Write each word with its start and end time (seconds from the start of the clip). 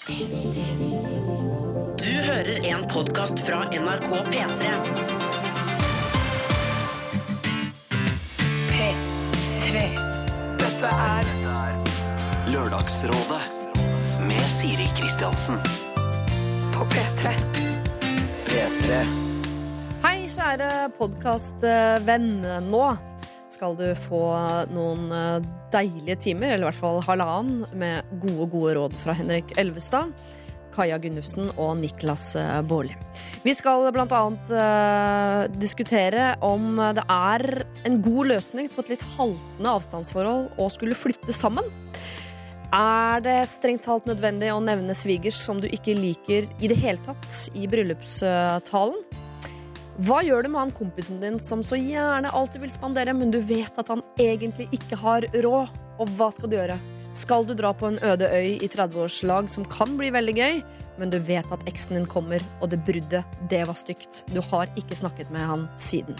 Du 0.00 0.14
hører 2.24 2.64
en 2.64 2.86
podkast 2.88 3.42
fra 3.44 3.58
NRK 3.68 4.08
P3. 4.30 4.70
P3. 8.70 9.82
Dette 10.62 10.94
er 10.94 11.28
Lørdagsrådet 12.48 13.44
med 14.24 14.48
Siri 14.48 14.88
Kristiansen. 14.96 15.60
på 16.72 16.88
P3. 16.96 17.36
P3. 18.48 19.04
Hei, 20.06 20.18
kjære 20.32 20.88
podkastvenn. 20.96 22.40
Nå 22.72 22.84
skal 23.52 23.76
du 23.76 23.90
få 24.08 24.24
noen 24.72 25.10
eh, 25.12 25.59
deilige 25.72 26.18
timer, 26.26 26.54
eller 26.54 26.66
i 26.66 26.70
hvert 26.70 26.82
fall 26.82 27.00
halvannen, 27.06 27.64
med 27.78 28.12
gode, 28.22 28.50
gode 28.52 28.76
råd 28.78 28.96
fra 29.02 29.16
Henrik 29.18 29.54
Elvestad, 29.60 30.12
Kaja 30.74 31.00
Gunnufsen 31.02 31.50
og 31.56 31.74
Niklas 31.80 32.32
eh, 32.38 32.60
Baarli. 32.66 32.94
Vi 33.42 33.54
skal 33.58 33.88
blant 33.94 34.12
annet 34.14 34.52
eh, 34.54 35.42
diskutere 35.58 36.32
om 36.46 36.78
det 36.96 37.04
er 37.10 37.46
en 37.88 38.00
god 38.04 38.30
løsning 38.36 38.70
på 38.70 38.84
et 38.84 38.94
litt 38.94 39.06
haltende 39.16 39.76
avstandsforhold 39.80 40.48
å 40.60 40.70
skulle 40.72 40.98
flytte 40.98 41.34
sammen. 41.34 41.66
Er 42.70 43.18
det 43.24 43.38
strengt 43.50 43.82
talt 43.82 44.06
nødvendig 44.06 44.52
å 44.54 44.60
nevne 44.62 44.94
svigers 44.94 45.40
som 45.42 45.58
du 45.58 45.66
ikke 45.66 45.96
liker 45.98 46.46
i 46.62 46.70
det 46.70 46.78
hele 46.78 47.02
tatt 47.02 47.50
i 47.58 47.66
bryllupstalen? 47.70 49.02
Hva 50.00 50.22
gjør 50.24 50.46
du 50.46 50.48
med 50.48 50.62
han 50.62 50.70
kompisen 50.72 51.18
din 51.20 51.34
som 51.44 51.60
så 51.66 51.76
gjerne 51.76 52.30
alltid 52.32 52.62
vil 52.62 52.70
spandere, 52.72 53.12
men 53.12 53.28
du 53.34 53.36
vet 53.44 53.76
at 53.76 53.90
han 53.92 54.00
egentlig 54.16 54.70
ikke 54.72 54.96
har 54.96 55.26
råd? 55.44 55.74
Og 56.00 56.12
hva 56.16 56.30
skal 56.32 56.48
du 56.48 56.56
gjøre? 56.56 56.78
Skal 57.20 57.44
du 57.44 57.52
dra 57.58 57.74
på 57.76 57.90
en 57.90 57.98
øde 58.08 58.30
øy 58.32 58.54
i 58.64 58.70
30-årslag 58.70 59.50
som 59.52 59.66
kan 59.68 59.98
bli 59.98 60.08
veldig 60.14 60.34
gøy, 60.38 60.62
men 61.00 61.12
du 61.12 61.18
vet 61.24 61.48
at 61.52 61.64
eksen 61.70 61.96
din 61.96 62.08
kommer, 62.08 62.44
og 62.60 62.70
det 62.72 62.82
bruddet, 62.86 63.38
det 63.50 63.62
var 63.68 63.78
stygt. 63.78 64.24
Du 64.30 64.40
har 64.50 64.70
ikke 64.78 64.98
snakket 64.98 65.32
med 65.32 65.46
han 65.48 65.64
siden. 65.80 66.18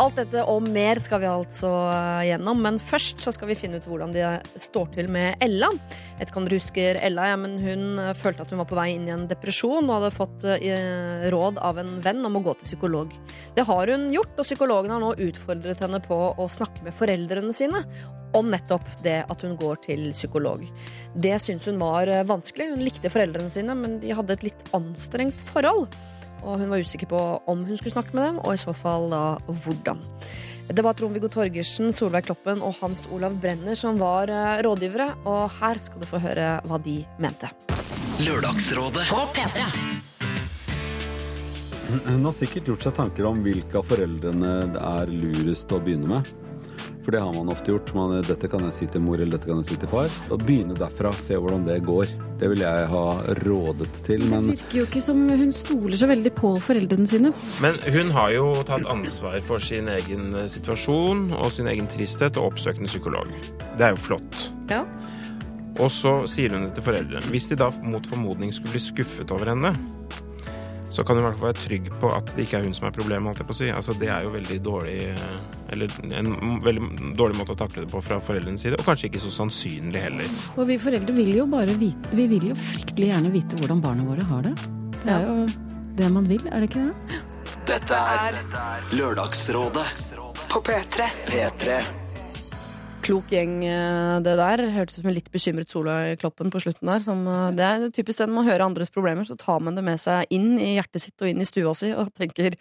Alt 0.00 0.16
dette 0.18 0.42
og 0.48 0.64
mer 0.66 0.98
skal 1.02 1.22
vi 1.22 1.28
altså 1.30 1.70
eh, 1.92 2.28
gjennom, 2.30 2.62
men 2.64 2.80
først 2.82 3.22
så 3.22 3.32
skal 3.34 3.50
vi 3.50 3.58
finne 3.58 3.78
ut 3.78 3.86
hvordan 3.88 4.14
det 4.14 4.26
står 4.62 4.90
til 4.96 5.10
med 5.12 5.42
Ella. 5.44 5.70
Jeg 5.74 6.20
vet 6.20 6.32
ikke 6.32 6.42
om 6.42 6.48
dere 6.48 6.60
husker 6.60 7.00
Ella, 7.02 7.28
ja, 7.32 7.36
men 7.40 7.58
hun 7.62 8.00
eh, 8.02 8.14
følte 8.18 8.46
at 8.46 8.54
hun 8.54 8.62
var 8.62 8.70
på 8.70 8.78
vei 8.78 8.88
inn 8.96 9.06
i 9.08 9.14
en 9.14 9.28
depresjon 9.30 9.86
og 9.86 9.94
hadde 9.98 10.14
fått 10.16 10.48
eh, 10.56 11.28
råd 11.32 11.60
av 11.62 11.82
en 11.82 11.94
venn 12.04 12.24
om 12.28 12.40
å 12.40 12.44
gå 12.46 12.56
til 12.58 12.72
psykolog. 12.72 13.14
Det 13.56 13.66
har 13.68 13.94
hun 13.94 14.10
gjort, 14.14 14.34
og 14.38 14.48
psykologen 14.48 14.94
har 14.94 15.02
nå 15.02 15.14
utfordret 15.28 15.82
henne 15.84 16.02
på 16.02 16.24
å 16.32 16.50
snakke 16.50 16.86
med 16.86 16.96
foreldrene 16.98 17.54
sine 17.56 17.86
om 18.38 18.50
nettopp 18.52 18.86
det 19.04 19.20
at 19.30 19.44
hun 19.46 19.56
går 19.60 19.82
til 19.88 20.08
psykolog. 20.14 20.64
Det 21.14 21.34
syntes 21.42 21.68
hun 21.70 21.80
var 21.82 22.10
eh, 22.10 22.24
vanskelig. 22.28 22.70
Hun 22.72 22.84
likte 22.84 23.12
foreldrene 23.12 23.52
sine, 23.52 23.76
men 23.78 23.98
de 24.02 24.14
hadde 24.16 24.36
et 24.36 24.46
litt 24.50 24.64
anstrengt 24.76 25.40
forhold. 25.52 25.88
Og 26.42 26.58
hun 26.58 26.72
var 26.72 26.82
usikker 26.82 27.10
på 27.10 27.20
om 27.46 27.66
hun 27.66 27.78
skulle 27.78 27.94
snakke 27.94 28.16
med 28.18 28.26
dem, 28.26 28.40
og 28.42 28.54
i 28.54 28.62
så 28.62 28.74
fall 28.74 29.10
da 29.12 29.24
hvordan. 29.46 30.00
Det 30.72 30.82
var 30.84 30.94
Trond-Viggo 30.96 31.28
Torgersen, 31.28 31.90
Solveig 31.92 32.24
Kloppen 32.28 32.62
og 32.64 32.76
Hans 32.80 33.04
Olav 33.12 33.34
Brenner 33.42 33.76
som 33.78 33.98
var 34.00 34.30
eh, 34.32 34.62
rådgivere, 34.64 35.10
og 35.28 35.50
her 35.60 35.82
skal 35.82 36.02
du 36.02 36.08
få 36.08 36.22
høre 36.22 36.56
hva 36.68 36.78
de 36.82 37.02
mente. 37.22 37.50
Lørdagsrådet 38.22 39.08
På 39.10 39.26
P3. 39.34 39.66
Hun 42.06 42.24
har 42.24 42.32
sikkert 42.32 42.70
gjort 42.70 42.86
seg 42.86 42.94
tanker 42.96 43.26
om 43.28 43.42
hvilke 43.44 43.82
av 43.82 43.88
foreldrene 43.90 44.52
det 44.72 44.80
er 44.80 45.10
lurest 45.12 45.72
å 45.74 45.80
begynne 45.82 46.08
med. 46.08 46.30
For 47.02 47.14
det 47.14 47.20
har 47.20 47.34
man 47.34 47.50
ofte 47.50 47.72
gjort. 47.72 47.90
Man, 47.96 48.14
dette 48.22 48.48
kan 48.50 48.62
jeg 48.68 48.74
si 48.76 48.86
til 48.90 49.02
mor, 49.02 49.18
eller 49.18 49.34
dette 49.34 49.48
kan 49.50 49.58
jeg 49.58 49.72
si 49.72 49.78
til 49.82 49.90
far. 49.90 50.10
Og 50.30 50.42
begynne 50.44 50.76
derfra, 50.78 51.10
se 51.18 51.34
hvordan 51.34 51.64
det 51.66 51.80
går. 51.86 52.10
Det 52.38 52.50
vil 52.52 52.62
jeg 52.62 52.88
ha 52.92 53.04
rådet 53.42 53.88
til. 54.06 54.22
Det 54.30 54.42
virker 54.46 54.78
jo 54.78 54.86
ikke 54.86 55.02
som 55.02 55.22
hun 55.26 55.54
stoler 55.56 55.98
så 55.98 56.08
veldig 56.10 56.34
på 56.38 56.52
foreldrene 56.62 57.08
sine. 57.10 57.32
Men 57.64 57.80
hun 57.96 58.12
har 58.14 58.34
jo 58.36 58.52
tatt 58.68 58.86
ansvar 58.92 59.40
for 59.46 59.62
sin 59.62 59.90
egen 59.90 60.30
eh, 60.38 60.50
situasjon 60.50 61.32
og 61.40 61.50
sin 61.54 61.70
egen 61.72 61.90
tristhet 61.90 62.38
og 62.38 62.52
oppsøkende 62.52 62.90
psykolog. 62.90 63.32
Det 63.78 63.88
er 63.88 63.96
jo 63.96 64.02
flott. 64.06 64.44
Ja. 64.70 64.84
Og 65.80 65.90
så 65.90 66.20
sier 66.30 66.54
hun 66.54 66.68
det 66.68 66.76
til 66.76 66.86
foreldrene. 66.86 67.24
Hvis 67.32 67.48
de 67.50 67.58
da 67.58 67.70
mot 67.82 68.06
formodning 68.06 68.52
skulle 68.54 68.76
bli 68.76 68.84
skuffet 68.84 69.34
over 69.34 69.50
henne, 69.54 69.72
så 70.92 71.02
kan 71.02 71.16
hun 71.16 71.24
i 71.24 71.26
hvert 71.26 71.40
fall 71.40 71.48
være 71.48 71.62
trygg 71.62 71.90
på 72.02 72.12
at 72.12 72.30
det 72.36 72.44
ikke 72.44 72.60
er 72.60 72.68
hun 72.68 72.76
som 72.76 72.86
er 72.86 72.94
problemet. 72.94 73.26
holdt 73.30 73.42
jeg 73.42 73.48
på 73.48 73.56
å 73.56 73.60
si. 73.62 73.72
Altså, 73.72 73.96
det 73.98 74.12
er 74.12 74.26
jo 74.26 74.34
veldig 74.36 74.58
dårlig 74.62 74.98
eh, 75.08 75.36
Eller 75.72 75.88
en 76.18 76.60
veldig 76.62 77.14
dårlig 77.16 77.38
måte 77.40 77.56
å 77.56 77.58
takle 77.62 77.86
det 77.86 77.90
på 77.92 78.02
fra 78.04 78.20
foreldrenes 78.22 78.64
side, 78.66 78.76
og 78.78 78.86
kanskje 78.86 79.08
ikke 79.10 79.22
så 79.24 79.32
sannsynlig 79.40 80.04
heller. 80.04 80.32
Og 80.56 80.68
vi 80.68 80.78
foreldre 80.80 81.16
vil 81.16 81.32
jo 81.38 81.48
bare 81.50 81.76
vite 81.80 82.12
Vi 82.16 82.26
vil 82.30 82.50
jo 82.52 82.56
fryktelig 82.58 83.08
gjerne 83.12 83.32
vite 83.32 83.58
hvordan 83.60 83.80
barna 83.84 84.06
våre 84.06 84.26
har 84.28 84.48
det. 84.50 84.54
Det 85.02 85.16
er 85.16 85.26
jo 85.26 85.46
det 85.96 86.12
man 86.12 86.28
vil, 86.28 86.44
er 86.48 86.62
det 86.62 86.70
ikke 86.70 86.86
det? 86.88 87.22
Dette 87.72 87.98
er 88.18 88.38
Lørdagsrådet. 88.98 89.88
på 90.52 90.60
P3. 90.60 91.10
P3. 91.26 92.01
Klok 93.02 93.32
gjeng, 93.34 93.64
eh, 93.66 94.20
det 94.22 94.36
der. 94.38 94.60
Hørtes 94.76 95.00
ut 95.00 95.02
som 95.02 95.08
en 95.10 95.16
litt 95.16 95.30
bekymret 95.34 95.72
Solveig 95.72 96.20
Kloppen 96.20 96.52
på 96.54 96.60
slutten 96.62 96.86
der. 96.86 97.00
Som, 97.02 97.26
eh, 97.26 97.50
det 97.50 97.64
er 97.66 97.90
typisk 97.90 98.22
den 98.22 98.30
man 98.30 98.46
hører 98.46 98.62
andres 98.62 98.94
problemer, 98.94 99.26
så 99.26 99.36
tar 99.36 99.58
man 99.58 99.74
det 99.74 99.82
med 99.82 99.98
seg 99.98 100.30
inn 100.30 100.54
i 100.54 100.76
hjertet 100.76 101.02
sitt 101.02 101.20
og 101.20 101.26
inn 101.26 101.40
i 101.42 101.48
stua 101.48 101.74
si 101.74 101.90
og 101.90 102.14
tenker 102.14 102.54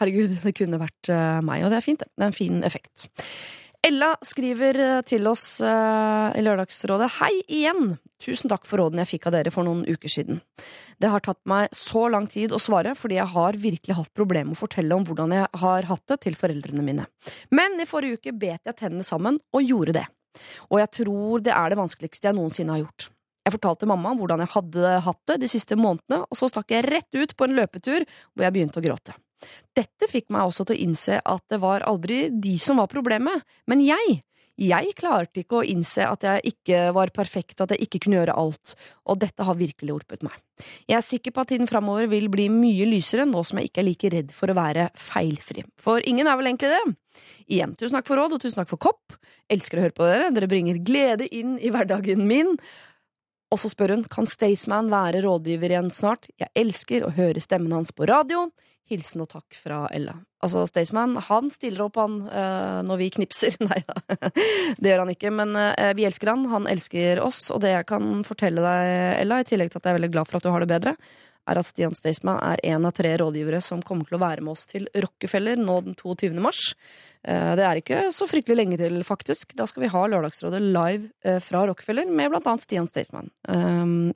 herregud, 0.00 0.40
det 0.40 0.54
kunne 0.56 0.80
vært 0.80 1.12
eh, 1.12 1.40
meg. 1.44 1.64
Og 1.64 1.70
det 1.70 1.76
er 1.76 1.84
fint, 1.84 2.00
det. 2.00 2.08
Det 2.16 2.24
er 2.24 2.30
en 2.30 2.32
fin 2.32 2.64
effekt. 2.64 3.06
Ella 3.84 4.14
skriver 4.24 5.02
til 5.02 5.26
oss 5.26 5.60
i 5.60 6.40
Lørdagsrådet 6.40 7.10
Hei 7.18 7.34
igjen! 7.50 7.98
Tusen 8.22 8.50
takk 8.52 8.66
for 8.68 8.78
rådene 8.78 9.02
jeg 9.02 9.16
fikk 9.16 9.28
av 9.28 9.34
dere 9.34 9.50
for 9.50 9.66
noen 9.66 9.82
uker 9.88 10.10
siden. 10.10 10.38
Det 11.02 11.10
har 11.10 11.24
tatt 11.24 11.40
meg 11.48 11.72
så 11.74 12.04
lang 12.12 12.28
tid 12.30 12.54
å 12.54 12.60
svare, 12.62 12.94
fordi 12.98 13.18
jeg 13.18 13.30
har 13.32 13.58
virkelig 13.58 13.96
hatt 13.98 14.12
problemer 14.14 14.52
med 14.52 14.58
å 14.58 14.62
fortelle 14.62 14.94
om 14.94 15.06
hvordan 15.08 15.34
jeg 15.34 15.48
har 15.62 15.88
hatt 15.90 16.04
det 16.12 16.20
til 16.28 16.38
foreldrene 16.38 16.84
mine. 16.86 17.08
Men 17.50 17.80
i 17.82 17.88
forrige 17.90 18.20
uke 18.20 18.34
bet 18.36 18.70
jeg 18.70 18.78
tennene 18.78 19.06
sammen 19.06 19.40
og 19.50 19.66
gjorde 19.66 19.96
det. 19.98 20.06
Og 20.70 20.78
jeg 20.80 20.92
tror 21.02 21.42
det 21.44 21.52
er 21.56 21.72
det 21.72 21.80
vanskeligste 21.82 22.30
jeg 22.30 22.38
noensinne 22.38 22.76
har 22.76 22.84
gjort. 22.84 23.10
Jeg 23.42 23.56
fortalte 23.56 23.90
mamma 23.90 24.14
hvordan 24.14 24.44
jeg 24.44 24.54
hadde 24.54 24.94
hatt 25.02 25.22
det 25.32 25.40
de 25.42 25.50
siste 25.50 25.76
månedene, 25.78 26.22
og 26.22 26.38
så 26.38 26.46
stakk 26.50 26.70
jeg 26.70 26.86
rett 26.86 27.18
ut 27.18 27.34
på 27.34 27.48
en 27.48 27.56
løpetur 27.58 28.06
hvor 28.06 28.46
jeg 28.46 28.54
begynte 28.54 28.78
å 28.78 28.84
gråte. 28.84 29.16
Dette 29.74 30.06
fikk 30.06 30.28
meg 30.30 30.46
også 30.46 30.68
til 30.68 30.76
å 30.76 30.82
innse 30.84 31.18
at 31.18 31.42
det 31.50 31.58
var 31.62 31.82
aldri 31.88 32.28
de 32.30 32.54
som 32.62 32.78
var 32.78 32.90
problemet, 32.92 33.42
men 33.66 33.82
jeg. 33.82 34.20
Jeg 34.60 34.92
klarte 35.00 35.40
ikke 35.40 35.62
å 35.62 35.64
innse 35.64 36.04
at 36.04 36.26
jeg 36.26 36.52
ikke 36.52 36.90
var 36.92 37.10
perfekt, 37.14 37.62
at 37.64 37.72
jeg 37.72 37.86
ikke 37.86 38.02
kunne 38.04 38.18
gjøre 38.20 38.36
alt, 38.36 38.74
og 39.08 39.22
dette 39.22 39.46
har 39.48 39.56
virkelig 39.56 39.94
hjulpet 39.94 40.24
meg. 40.26 40.36
Jeg 40.90 40.98
er 40.98 41.06
sikker 41.06 41.32
på 41.32 41.42
at 41.42 41.50
tiden 41.54 41.70
framover 41.70 42.10
vil 42.12 42.28
bli 42.30 42.50
mye 42.52 42.86
lysere 42.86 43.24
nå 43.26 43.40
som 43.48 43.58
jeg 43.58 43.70
ikke 43.70 43.82
er 43.82 43.88
like 43.88 44.12
redd 44.12 44.34
for 44.36 44.52
å 44.52 44.58
være 44.58 44.90
feilfri. 44.98 45.64
For 45.80 46.04
ingen 46.04 46.28
er 46.28 46.38
vel 46.38 46.52
egentlig 46.52 46.72
det? 46.74 46.82
Igjen, 47.48 47.74
tusen 47.80 47.96
takk 47.96 48.08
for 48.10 48.20
råd, 48.20 48.36
og 48.36 48.44
tusen 48.44 48.60
takk 48.60 48.70
for 48.70 48.82
kopp. 48.90 49.16
Elsker 49.52 49.80
å 49.80 49.86
høre 49.86 49.96
på 49.96 50.08
dere, 50.08 50.30
dere 50.36 50.50
bringer 50.52 50.80
glede 50.84 51.28
inn 51.32 51.56
i 51.56 51.72
hverdagen 51.72 52.26
min. 52.28 52.54
Og 53.52 53.60
så 53.60 53.68
spør 53.72 53.96
hun 53.96 54.04
kan 54.08 54.28
Staysman 54.28 54.92
være 54.92 55.24
rådgiver 55.26 55.74
igjen 55.74 55.90
snart. 55.92 56.28
Jeg 56.40 56.52
elsker 56.56 57.04
å 57.04 57.12
høre 57.16 57.40
stemmen 57.42 57.74
hans 57.76 57.92
på 57.92 58.08
radio. 58.08 58.46
Hilsen 58.90 59.22
og 59.24 59.30
takk 59.30 59.56
fra 59.56 59.86
Ella. 59.94 60.14
Altså, 60.42 60.64
Staysman 60.66 61.14
han 61.28 61.50
stiller 61.54 61.84
opp 61.86 61.98
han 62.00 62.16
eh, 62.28 62.78
når 62.86 62.98
vi 63.00 63.10
knipser. 63.14 63.56
Nei 63.68 63.80
da, 63.86 63.98
det 64.76 64.90
gjør 64.90 65.04
han 65.04 65.12
ikke. 65.14 65.30
Men 65.34 65.54
eh, 65.56 65.92
vi 65.98 66.06
elsker 66.08 66.32
han, 66.32 66.46
han 66.52 66.66
elsker 66.70 67.22
oss. 67.22 67.44
Og 67.54 67.62
det 67.62 67.72
jeg 67.76 67.88
kan 67.88 68.24
fortelle 68.26 68.64
deg, 68.64 68.94
Ella, 69.22 69.40
i 69.42 69.46
tillegg 69.48 69.70
til 69.72 69.80
at 69.80 69.86
jeg 69.86 69.94
er 69.94 70.00
veldig 70.00 70.10
glad 70.16 70.28
for 70.28 70.40
at 70.40 70.46
du 70.46 70.50
har 70.52 70.64
det 70.64 70.72
bedre, 70.74 70.96
er 71.50 71.58
at 71.58 71.66
Stian 71.66 71.94
Staysman 71.94 72.38
er 72.46 72.60
en 72.70 72.84
av 72.86 72.92
tre 72.94 73.16
rådgivere 73.18 73.58
som 73.64 73.80
kommer 73.82 74.06
til 74.06 74.14
å 74.14 74.22
være 74.22 74.44
med 74.46 74.52
oss 74.52 74.62
til 74.70 74.84
Rockefeller 74.94 75.58
nå 75.58 75.80
den 75.88 75.96
22. 75.98 76.30
mars. 76.42 76.60
Eh, 77.26 77.52
Det 77.58 77.64
er 77.66 77.80
ikke 77.80 78.00
så 78.14 78.28
fryktelig 78.30 78.58
lenge 78.58 78.78
til, 78.82 78.98
faktisk. 79.06 79.54
Da 79.58 79.66
skal 79.70 79.86
vi 79.86 79.90
ha 79.94 80.02
Lørdagsrådet 80.10 80.60
live 80.62 81.38
fra 81.42 81.64
Rockefeller 81.70 82.10
med 82.10 82.34
blant 82.34 82.50
annet 82.50 82.66
Stian 82.66 82.90
Staysman. 82.90 83.30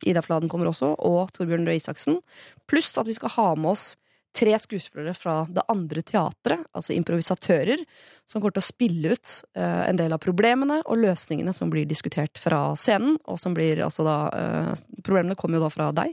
Ida 0.07 0.23
Fladen 0.27 0.51
kommer 0.51 0.71
også, 0.71 0.93
og 0.99 1.31
Torbjørn 1.39 1.67
Røe 1.71 1.79
Isaksen. 1.79 2.19
Pluss 2.71 2.93
at 2.99 3.07
vi 3.09 3.15
skal 3.17 3.35
ha 3.39 3.49
med 3.55 3.73
oss 3.77 3.95
tre 4.37 4.59
skuespillere 4.61 5.15
fra 5.17 5.39
det 5.49 5.65
andre 5.73 6.03
teatret, 6.05 6.67
altså 6.77 6.93
improvisatører, 6.97 7.83
som 8.29 8.41
kommer 8.43 8.57
til 8.57 8.65
å 8.65 8.69
spille 8.69 9.15
ut 9.17 9.33
uh, 9.57 9.85
en 9.87 9.99
del 9.99 10.13
av 10.13 10.21
problemene 10.23 10.83
og 10.85 11.01
løsningene 11.01 11.55
som 11.57 11.73
blir 11.73 11.89
diskutert 11.89 12.39
fra 12.41 12.75
scenen, 12.79 13.17
og 13.25 13.41
som 13.41 13.57
blir 13.57 13.81
altså 13.87 14.07
da 14.07 14.19
uh, 14.29 14.85
Problemene 15.07 15.39
kommer 15.39 15.61
jo 15.61 15.67
da 15.67 15.71
fra 15.71 15.89
deg, 15.95 16.13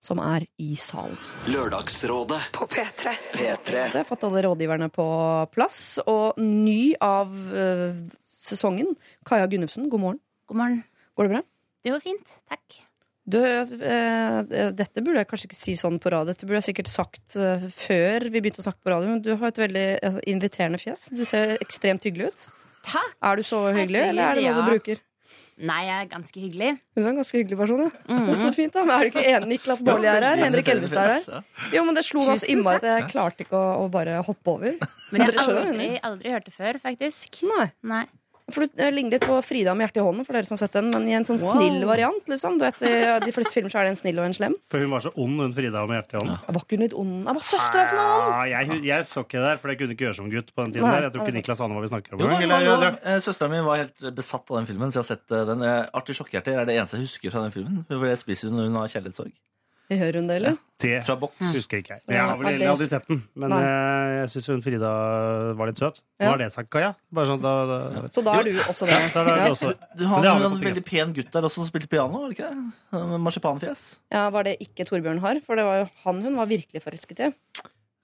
som 0.00 0.20
er 0.24 0.46
i 0.62 0.72
salen. 0.80 1.16
Lørdagsrådet. 1.52 2.40
På 2.56 2.64
P3. 2.70 3.12
P3. 3.34 3.74
Jeg 3.76 3.96
har 3.98 4.08
fått 4.08 4.24
alle 4.26 4.46
rådgiverne 4.48 4.88
på 4.94 5.06
plass, 5.52 6.00
og 6.08 6.40
ny 6.40 6.94
av 7.04 7.30
uh, 7.52 7.92
sesongen, 8.40 8.96
Kaja 9.28 9.50
Gunnufsen, 9.50 9.90
god 9.92 10.06
morgen. 10.08 10.22
God 10.50 10.64
morgen. 10.64 10.84
Går 11.14 11.28
det 11.28 11.36
bra? 11.36 11.44
Det 11.84 11.92
går 11.94 12.08
fint, 12.08 12.40
takk. 12.48 12.80
Du, 13.28 13.38
eh, 13.38 14.70
dette 14.72 15.02
burde 15.04 15.20
jeg 15.20 15.28
kanskje 15.28 15.50
ikke 15.50 15.58
si 15.58 15.74
sånn 15.78 16.00
på 16.02 16.10
radio. 16.12 16.32
Dette 16.32 16.48
burde 16.48 16.62
jeg 16.62 16.70
sikkert 16.70 16.90
sagt 16.90 17.36
eh, 17.36 17.68
før 17.74 18.26
vi 18.30 18.40
begynte 18.40 18.62
å 18.62 18.66
snakke 18.66 18.82
på 18.82 18.94
radio. 18.94 19.12
Men 19.12 19.22
du 19.24 19.34
har 19.34 19.52
et 19.52 19.60
veldig 19.60 19.86
eh, 19.98 20.18
inviterende 20.32 20.80
fjes. 20.80 21.10
Du 21.14 21.22
ser 21.28 21.56
ekstremt 21.60 22.06
hyggelig 22.08 22.32
ut. 22.32 22.48
Takk. 22.88 23.14
Er 23.28 23.36
du 23.36 23.44
så 23.44 23.66
hyggelig, 23.76 24.02
eller 24.08 24.30
er 24.30 24.40
det 24.40 24.44
noe 24.46 24.54
ja. 24.54 24.58
du 24.58 24.72
bruker? 24.72 25.02
Nei, 25.60 25.80
jeg 25.84 25.96
er 26.06 26.06
ganske 26.08 26.40
hyggelig. 26.40 26.70
Hun 26.96 27.02
er 27.02 27.10
en 27.10 27.18
ganske 27.20 27.36
hyggelig 27.36 27.58
person, 27.60 27.80
ja. 27.84 27.90
Mm 28.08 28.22
-hmm. 28.26 28.38
så 28.42 28.52
fint, 28.56 28.72
da. 28.74 28.84
Men 28.84 28.94
er 28.94 29.00
du 29.00 29.10
ikke 29.10 29.24
enig? 29.28 29.48
Niklas 29.48 29.82
Baarli 29.82 30.08
er 30.08 30.24
her. 30.24 30.36
Henrik 30.36 30.68
Elvestad 30.68 31.04
er 31.04 31.12
her. 31.12 31.42
Jo, 31.74 31.84
men 31.84 31.94
det 31.94 32.04
slo 32.04 32.24
meg 32.26 32.38
så 32.38 32.48
innmari 32.48 32.76
at 32.76 32.88
jeg 33.02 33.10
klarte 33.10 33.44
ikke 33.44 33.56
å, 33.56 33.84
å 33.84 33.88
bare 33.88 34.22
hoppe 34.24 34.50
over. 34.50 34.78
Men 35.10 35.26
jeg 35.26 35.34
har 35.36 35.60
aldri, 35.60 35.98
aldri 36.02 36.32
hørt 36.32 36.46
det 36.46 36.54
før, 36.54 36.80
faktisk. 36.80 37.42
Nei. 37.42 37.68
Nei. 37.82 38.06
For 38.54 38.66
du 38.66 38.82
eh, 38.82 38.90
ligner 38.94 39.16
litt 39.18 39.26
på 39.26 39.36
Frida 39.44 39.74
med 39.74 39.86
hjertet 39.88 40.00
i 40.02 40.04
hånden, 40.06 40.26
for 40.26 40.36
dere 40.36 40.48
som 40.48 40.56
har 40.56 40.62
sett 40.64 40.76
den, 40.76 40.90
men 40.94 41.08
i 41.08 41.14
en 41.18 41.24
sånn 41.28 41.40
Wow. 41.40 41.56
snill 41.56 41.84
variant, 41.88 42.24
liksom. 42.28 42.58
Du 42.60 42.64
vet, 42.66 42.82
I 42.82 43.18
de 43.24 43.32
fleste 43.34 43.54
filmer 43.56 43.70
så 43.72 43.80
er 43.80 43.88
det 43.88 43.92
en 43.94 44.00
snill 44.02 44.18
og 44.20 44.26
en 44.28 44.36
slem. 44.36 44.54
For 44.70 44.82
hun 44.82 44.90
var 44.90 45.00
så 45.04 45.12
ond, 45.16 45.40
hun 45.40 45.52
Frida 45.56 45.84
med 45.86 45.96
hjertet 46.00 46.14
i 46.14 46.20
hånden. 46.20 46.36
Ja. 46.40 46.52
var 46.54 46.62
ikke 46.66 46.76
hun 46.78 46.84
litt 46.86 46.96
ond? 47.00 47.14
Jeg 47.26 47.34
var 47.40 47.46
søstera 47.50 47.86
som 47.90 48.00
var 48.00 48.14
ond! 48.20 48.32
Ah, 48.34 48.44
jeg, 48.50 48.82
jeg 48.90 49.06
så 49.10 49.24
ikke 49.24 49.38
det 49.40 49.46
der, 49.48 49.56
for 49.62 49.68
jeg 49.74 49.78
kunne 49.80 49.94
ikke 49.96 50.06
gjøre 50.08 50.18
som 50.20 50.30
gutt 50.30 50.50
på 50.54 50.64
den 50.64 50.72
tiden. 50.74 50.86
Nei, 50.86 50.94
der. 50.96 51.08
Jeg 51.08 51.12
tror 51.16 51.26
ikke 51.26 51.38
Niklas 51.40 51.60
aner 51.64 51.74
hva 51.78 51.84
vi 51.86 51.92
snakker 51.94 52.14
om. 52.14 52.20
Jo, 52.20 52.60
jo, 52.66 52.96
Eh, 53.00 53.18
Søsteren 53.20 53.50
min 53.54 53.64
var 53.64 53.76
helt 53.80 54.08
besatt 54.14 54.50
av 54.50 54.56
den 54.60 54.66
filmen, 54.66 54.90
så 54.92 55.00
jeg 55.00 55.06
har 55.06 55.10
sett 55.16 55.30
eh, 55.36 55.44
den. 55.48 55.62
Eh, 55.62 55.86
Artig 55.96 56.16
sjokkhjerter 56.18 56.58
er 56.60 56.66
det 56.68 56.76
eneste 56.76 56.98
jeg 56.98 57.06
husker 57.08 57.30
fra 57.34 57.42
den 57.46 57.54
filmen. 57.54 57.84
For 57.88 58.06
jeg 58.10 58.18
spiser 58.20 58.50
hun 58.50 58.58
når 58.60 58.68
hun 58.70 58.78
har 58.82 58.88
kjærlighetssorg. 58.92 59.32
Hører 59.90 60.14
hun 60.20 60.28
det, 60.30 60.36
eller? 60.38 60.56
Det 60.80 61.02
Fra 61.04 61.16
boks. 61.18 61.36
husker 61.52 61.80
ikke 61.82 61.96
jeg. 61.96 62.02
Jeg 62.08 62.20
har 62.22 62.36
vel 62.38 62.62
aldri 62.70 62.86
sett 62.88 63.08
den. 63.08 63.18
Men 63.34 63.50
Nei. 63.50 63.58
eh, 63.60 64.12
jeg 64.20 64.28
syns 64.32 64.46
hun 64.52 64.62
Frida 64.64 64.90
var 65.58 65.66
litt 65.66 65.76
søt. 65.82 65.98
Nå 66.20 66.24
Ja. 66.24 66.30
har 66.30 66.38
det 66.38 66.52
sagt, 66.52 66.70
Kaja. 66.70 66.94
Bare 67.12 67.26
sånn, 67.26 67.42
da, 67.42 67.52
da, 67.66 68.08
Så 68.08 68.22
da 68.24 68.38
er 68.38 68.44
du 68.44 68.52
også 68.64 68.86
det. 68.86 68.96
Ja, 68.96 69.20
er 69.20 69.42
det 69.42 69.50
også. 69.50 69.74
Du 69.98 70.06
har 70.06 70.22
har 70.24 70.46
en 70.46 70.60
veldig 70.62 70.84
pen 70.86 71.12
gutt 71.12 71.30
der 71.32 71.42
også 71.42 71.60
som 71.60 71.66
spilte 71.66 71.88
piano, 71.90 72.22
var 72.22 72.28
det 72.30 72.38
ikke 72.38 72.48
det? 72.54 73.18
Marsipanfjes. 73.20 73.98
Ja, 74.12 74.30
Var 74.30 74.42
det 74.44 74.56
ikke 74.60 74.86
Torbjørn 74.86 75.20
Harr? 75.20 75.40
For 75.44 75.56
det 75.56 75.64
var 75.66 75.76
jo 75.82 75.88
han 76.04 76.22
hun 76.22 76.36
var 76.36 76.46
virkelig 76.46 76.82
forelsket 76.82 77.20
i. 77.28 77.32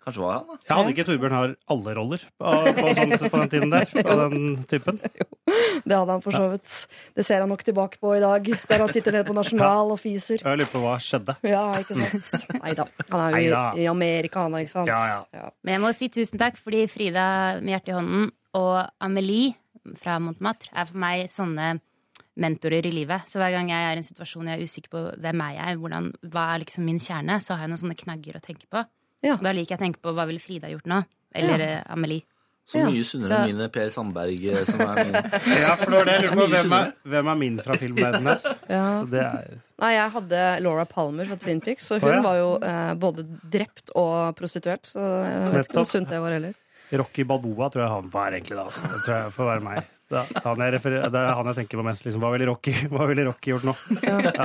Kanskje 0.06 0.22
var 0.22 0.36
han, 0.36 0.44
da. 0.46 0.56
Jeg 0.62 0.76
hadde 0.78 0.90
ikke 0.92 1.04
Torbjørn 1.08 1.32
har 1.34 1.52
alle 1.74 1.92
roller 1.96 2.20
på, 2.38 2.50
på, 2.78 2.90
på 3.26 3.40
den 3.40 3.48
tiden 3.50 3.72
der. 3.72 3.88
På 3.90 4.14
den 4.22 4.44
typen. 4.70 5.00
Det 5.02 5.96
hadde 5.96 6.12
han 6.12 6.22
for 6.22 6.36
så 6.36 6.44
vidt. 6.52 6.76
Det 7.18 7.24
ser 7.26 7.42
han 7.42 7.50
nok 7.50 7.64
tilbake 7.66 7.98
på 7.98 8.12
i 8.14 8.20
dag, 8.22 8.46
der 8.70 8.84
han 8.84 8.92
sitter 8.94 9.16
nede 9.16 9.26
på 9.26 9.34
Nasjonal 9.34 9.90
og 9.96 9.98
fiser. 9.98 10.44
Jeg 10.46 10.60
lurer 10.60 10.70
på 10.70 10.82
hva 10.84 10.94
skjedde. 11.02 11.34
Ja, 11.50 11.64
ikke 11.82 11.98
sant? 11.98 12.54
Nei 12.60 12.76
da. 12.78 12.86
Han 13.10 13.24
er 13.24 13.34
jo 13.34 13.40
Neida. 13.40 13.64
i, 13.74 13.82
i 13.82 13.90
Amerika, 13.90 14.46
han, 14.46 14.54
ikke 14.62 14.74
sant? 14.76 14.92
Ja, 14.94 15.24
ja. 15.34 15.50
Men 15.66 15.74
jeg 15.74 15.84
må 15.88 15.90
si 15.98 16.10
tusen 16.14 16.38
takk, 16.38 16.62
fordi 16.62 16.84
Frida 16.92 17.26
med 17.58 17.74
hjertet 17.74 17.90
i 17.90 17.98
hånden 17.98 18.30
og 18.62 18.76
Amelie 19.02 19.56
fra 19.98 20.20
Montmartre 20.22 20.70
er 20.70 20.86
for 20.86 21.02
meg 21.02 21.26
sånne 21.34 21.74
mentorer 22.36 22.86
i 22.86 22.92
livet. 22.94 23.26
Så 23.30 23.40
hver 23.40 23.54
gang 23.54 23.70
jeg 23.72 23.88
er 23.90 23.96
i 23.96 24.02
en 24.02 24.06
situasjon 24.06 24.50
jeg 24.50 24.60
er 24.60 24.70
usikker 24.70 24.92
på 24.92 25.02
hvem 25.24 25.42
er 25.48 25.56
jeg, 25.58 25.80
hvordan, 25.82 26.12
hva 26.30 26.46
er 26.54 26.62
liksom 26.62 26.86
min 26.86 27.00
kjerne, 27.02 27.40
så 27.42 27.56
har 27.56 27.66
jeg 27.66 27.72
noen 27.72 27.82
sånne 27.82 27.98
knagger 27.98 28.38
å 28.38 28.44
tenke 28.44 28.68
på. 28.70 28.82
Ja. 29.24 29.36
Da 29.40 29.52
liker 29.52 29.74
jeg 29.76 29.80
å 29.80 29.84
tenke 29.86 30.02
på 30.04 30.12
hva 30.16 30.26
ville 30.28 30.42
Frida 30.42 30.68
gjort 30.72 30.86
nå? 30.90 31.04
Eller 31.36 31.62
ja. 31.64 31.82
Amelie. 31.92 32.24
Så 32.66 32.80
mye 32.82 33.04
sunnere 33.06 33.28
Så- 33.28 33.36
enn 33.46 33.52
mine 33.54 33.68
Per 33.70 33.90
Sandberg, 33.94 34.40
eh, 34.50 34.64
som 34.66 34.80
er 34.82 35.04
min. 35.04 35.14
Ja, 35.62 35.76
for 35.78 35.86
det 35.92 35.98
var 36.00 36.04
det 36.08 36.14
jeg 36.16 36.22
lurte 36.24 36.36
på. 36.40 36.46
Hvem 36.50 36.72
er, 36.74 36.88
hvem 37.12 37.28
er 37.30 37.36
min 37.38 37.58
fra 37.62 37.76
filmverdenen 37.78 38.26
her? 38.32 38.56
Ja. 38.76 38.84
Så 39.00 39.10
Det 39.12 39.20
er, 39.22 39.52
Nei, 39.78 39.90
jeg 39.94 40.10
hadde 40.16 40.40
Laura 40.64 40.84
Palmer 40.90 41.28
fra 41.30 41.36
Twin 41.38 41.60
Peaks, 41.62 41.90
og 41.94 42.00
hun 42.02 42.10
ja. 42.16 42.22
var 42.24 42.38
jo 42.40 42.48
eh, 42.66 42.94
både 42.98 43.22
drept 43.52 43.92
og 43.94 44.34
prostituert. 44.38 44.82
Så 44.88 44.98
jeg 44.98 45.30
vet 45.30 45.36
ikke 45.36 45.52
hvor 45.52 45.84
Nettopp. 45.84 45.90
sunt 45.92 46.08
det 46.10 46.20
var 46.24 46.34
heller. 46.34 46.54
Rocky 46.96 47.22
Balboa 47.26 47.68
tror 47.70 47.82
jeg 47.84 47.92
han 47.92 48.10
på 48.10 48.24
her, 48.24 48.32
egentlig. 48.40 48.56
da 48.58 48.64
altså. 48.66 48.82
Det 48.82 48.98
tror 49.04 49.14
jeg 49.20 49.32
får 49.36 49.50
være 49.52 49.64
meg. 49.68 49.92
Er 50.06 50.26
han 50.44 50.60
jeg, 50.62 50.72
referer, 50.76 51.08
det 51.10 51.18
er 51.22 51.32
han 51.34 51.48
jeg 51.50 51.56
tenker 51.60 51.78
på 51.80 51.84
mest. 51.86 52.04
Liksom, 52.06 52.22
hva 52.22 52.30
ville 52.34 52.46
Rocky, 52.50 52.74
hva 52.94 53.06
ville 53.10 53.24
Rocky 53.26 53.50
gjort 53.54 53.64
nå? 53.66 53.74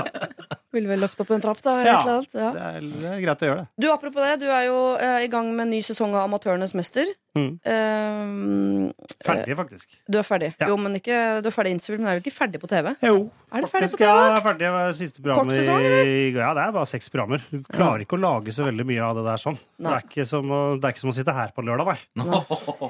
Ville 0.71 0.87
vel 0.87 1.01
løpt 1.03 1.19
opp 1.19 1.31
en 1.35 1.41
trapp, 1.43 1.59
da. 1.65 1.73
Ja. 1.83 1.97
eller 1.99 2.13
annet. 2.21 2.33
Ja. 2.33 2.51
Det 2.55 2.61
er, 2.67 2.85
det 3.01 3.09
er 3.11 3.21
greit 3.25 3.41
å 3.43 3.47
gjøre 3.49 3.59
det. 3.63 3.67
Du, 3.83 3.87
Apropos 3.91 4.23
det, 4.23 4.37
du 4.39 4.47
er 4.47 4.63
jo 4.69 4.77
eh, 4.95 5.25
i 5.25 5.27
gang 5.33 5.49
med 5.51 5.65
en 5.67 5.73
ny 5.75 5.81
sesong 5.83 6.13
av 6.15 6.29
Amatørenes 6.29 6.71
mester. 6.79 7.09
Mm. 7.35 7.51
Eh, 7.63 8.91
Ferdig, 9.23 9.55
faktisk. 9.55 9.87
du 10.11 10.17
er 10.19 10.25
ferdig. 10.27 10.49
Ja. 10.59 10.67
Jo, 10.71 10.75
men 10.79 10.95
ikke, 10.99 11.17
du 11.43 11.47
er 11.47 11.53
ferdig 11.55 11.71
innspilt, 11.75 11.99
men 12.01 12.09
er 12.11 12.19
du 12.19 12.23
ikke 12.25 12.33
ferdig 12.35 12.59
på 12.63 12.67
TV? 12.71 12.89
Jo, 13.07 13.29
Er 13.51 13.63
du 13.63 13.67
ferdig 13.71 13.89
på 13.93 13.99
TV? 13.99 14.07
Ja, 14.07 14.15
jeg 14.29 14.37
er 14.39 14.43
ferdig 14.47 14.71
med 14.75 14.95
siste 14.99 15.21
program. 15.23 15.37
Kort 15.51 15.55
sesong, 15.59 15.79
i- 15.83 16.31
Ja, 16.35 16.49
det 16.55 16.63
er 16.65 16.71
bare 16.75 16.89
seks 16.91 17.07
programmer. 17.11 17.43
Du 17.51 17.59
klarer 17.71 18.03
ikke 18.05 18.15
å 18.19 18.21
lage 18.23 18.51
så 18.55 18.63
veldig 18.67 18.85
mye 18.87 19.03
av 19.09 19.15
det 19.19 19.23
der 19.27 19.39
sånn. 19.43 19.59
Det 19.79 19.91
er, 19.91 20.07
ikke 20.07 20.25
som 20.27 20.51
å, 20.51 20.61
det 20.79 20.87
er 20.87 20.95
ikke 20.95 21.03
som 21.05 21.11
å 21.11 21.17
sitte 21.19 21.35
her 21.35 21.51
på 21.55 21.63
lørdag, 21.67 21.91
nei. 22.15 22.25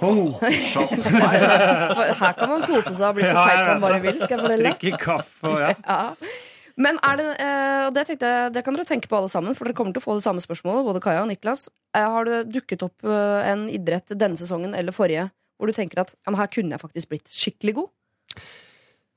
Oh, 0.02 0.38
Her 2.22 2.34
kan 2.38 2.50
man 2.50 2.62
kose 2.66 2.94
seg 2.94 3.08
og 3.10 3.18
bli 3.18 3.26
så 3.30 3.36
feit 3.42 3.66
man 3.68 3.82
bare 3.84 4.00
vil. 4.06 4.18
Skal 4.22 4.38
jeg 4.38 4.46
fortelle? 4.46 4.74
drikke 4.78 5.02
kaffe 5.02 5.52
og 5.54 5.60
ja. 5.66 5.76
Men 6.80 7.00
er 7.04 7.20
det, 7.20 7.28
eh, 7.44 7.90
det, 7.96 8.06
tenkte 8.08 8.32
jeg, 8.32 8.54
det 8.56 8.64
kan 8.66 8.78
dere 8.78 8.88
tenke 8.88 9.10
på 9.12 9.18
alle 9.18 9.32
sammen, 9.32 9.56
for 9.58 9.68
dere 9.68 9.78
kommer 9.78 9.96
til 9.96 10.04
å 10.04 10.08
få 10.08 10.18
det 10.18 10.26
samme 10.26 10.44
spørsmålet, 10.44 10.86
både 10.88 11.04
Kaja 11.04 11.24
og 11.26 11.30
Niklas. 11.32 11.68
Eh, 11.96 12.08
har 12.16 12.28
det 12.28 12.42
dukket 12.54 12.86
opp 12.88 13.08
eh, 13.08 13.52
en 13.52 13.68
idrett 13.72 14.14
denne 14.16 14.40
sesongen 14.40 14.76
eller 14.78 14.96
forrige 14.96 15.30
hvor 15.62 15.70
du 15.70 15.78
tenker 15.78 16.02
at 16.02 16.16
her 16.26 16.50
kunne 16.50 16.74
jeg 16.74 16.82
faktisk 16.82 17.10
blitt 17.12 17.30
skikkelig 17.30 17.76
god? 17.78 17.90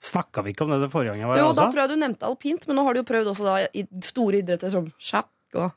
Snakka 0.05 0.43
vi 0.45 0.53
ikke 0.53 0.67
om 0.67 0.75
det 0.75 0.83
det 0.83 0.91
forrige 0.93 1.15
gang 1.15 1.23
jeg 1.23 1.31
var 1.31 1.39
Jo, 1.41 1.53
da 1.57 1.69
tror 1.71 1.81
jeg 1.81 1.95
du 1.95 2.03
nevnte 2.03 2.29
alpint, 2.29 2.67
men 2.69 2.77
nå 2.77 2.85
har 2.85 2.93
du 2.93 3.01
jo 3.01 3.07
prøvd 3.09 3.31
også 3.33 3.47
da 3.47 3.55
i 3.65 3.87
store 4.05 4.43
idretter 4.43 4.75
som 4.75 4.91
sjakk 5.01 5.57
og 5.57 5.73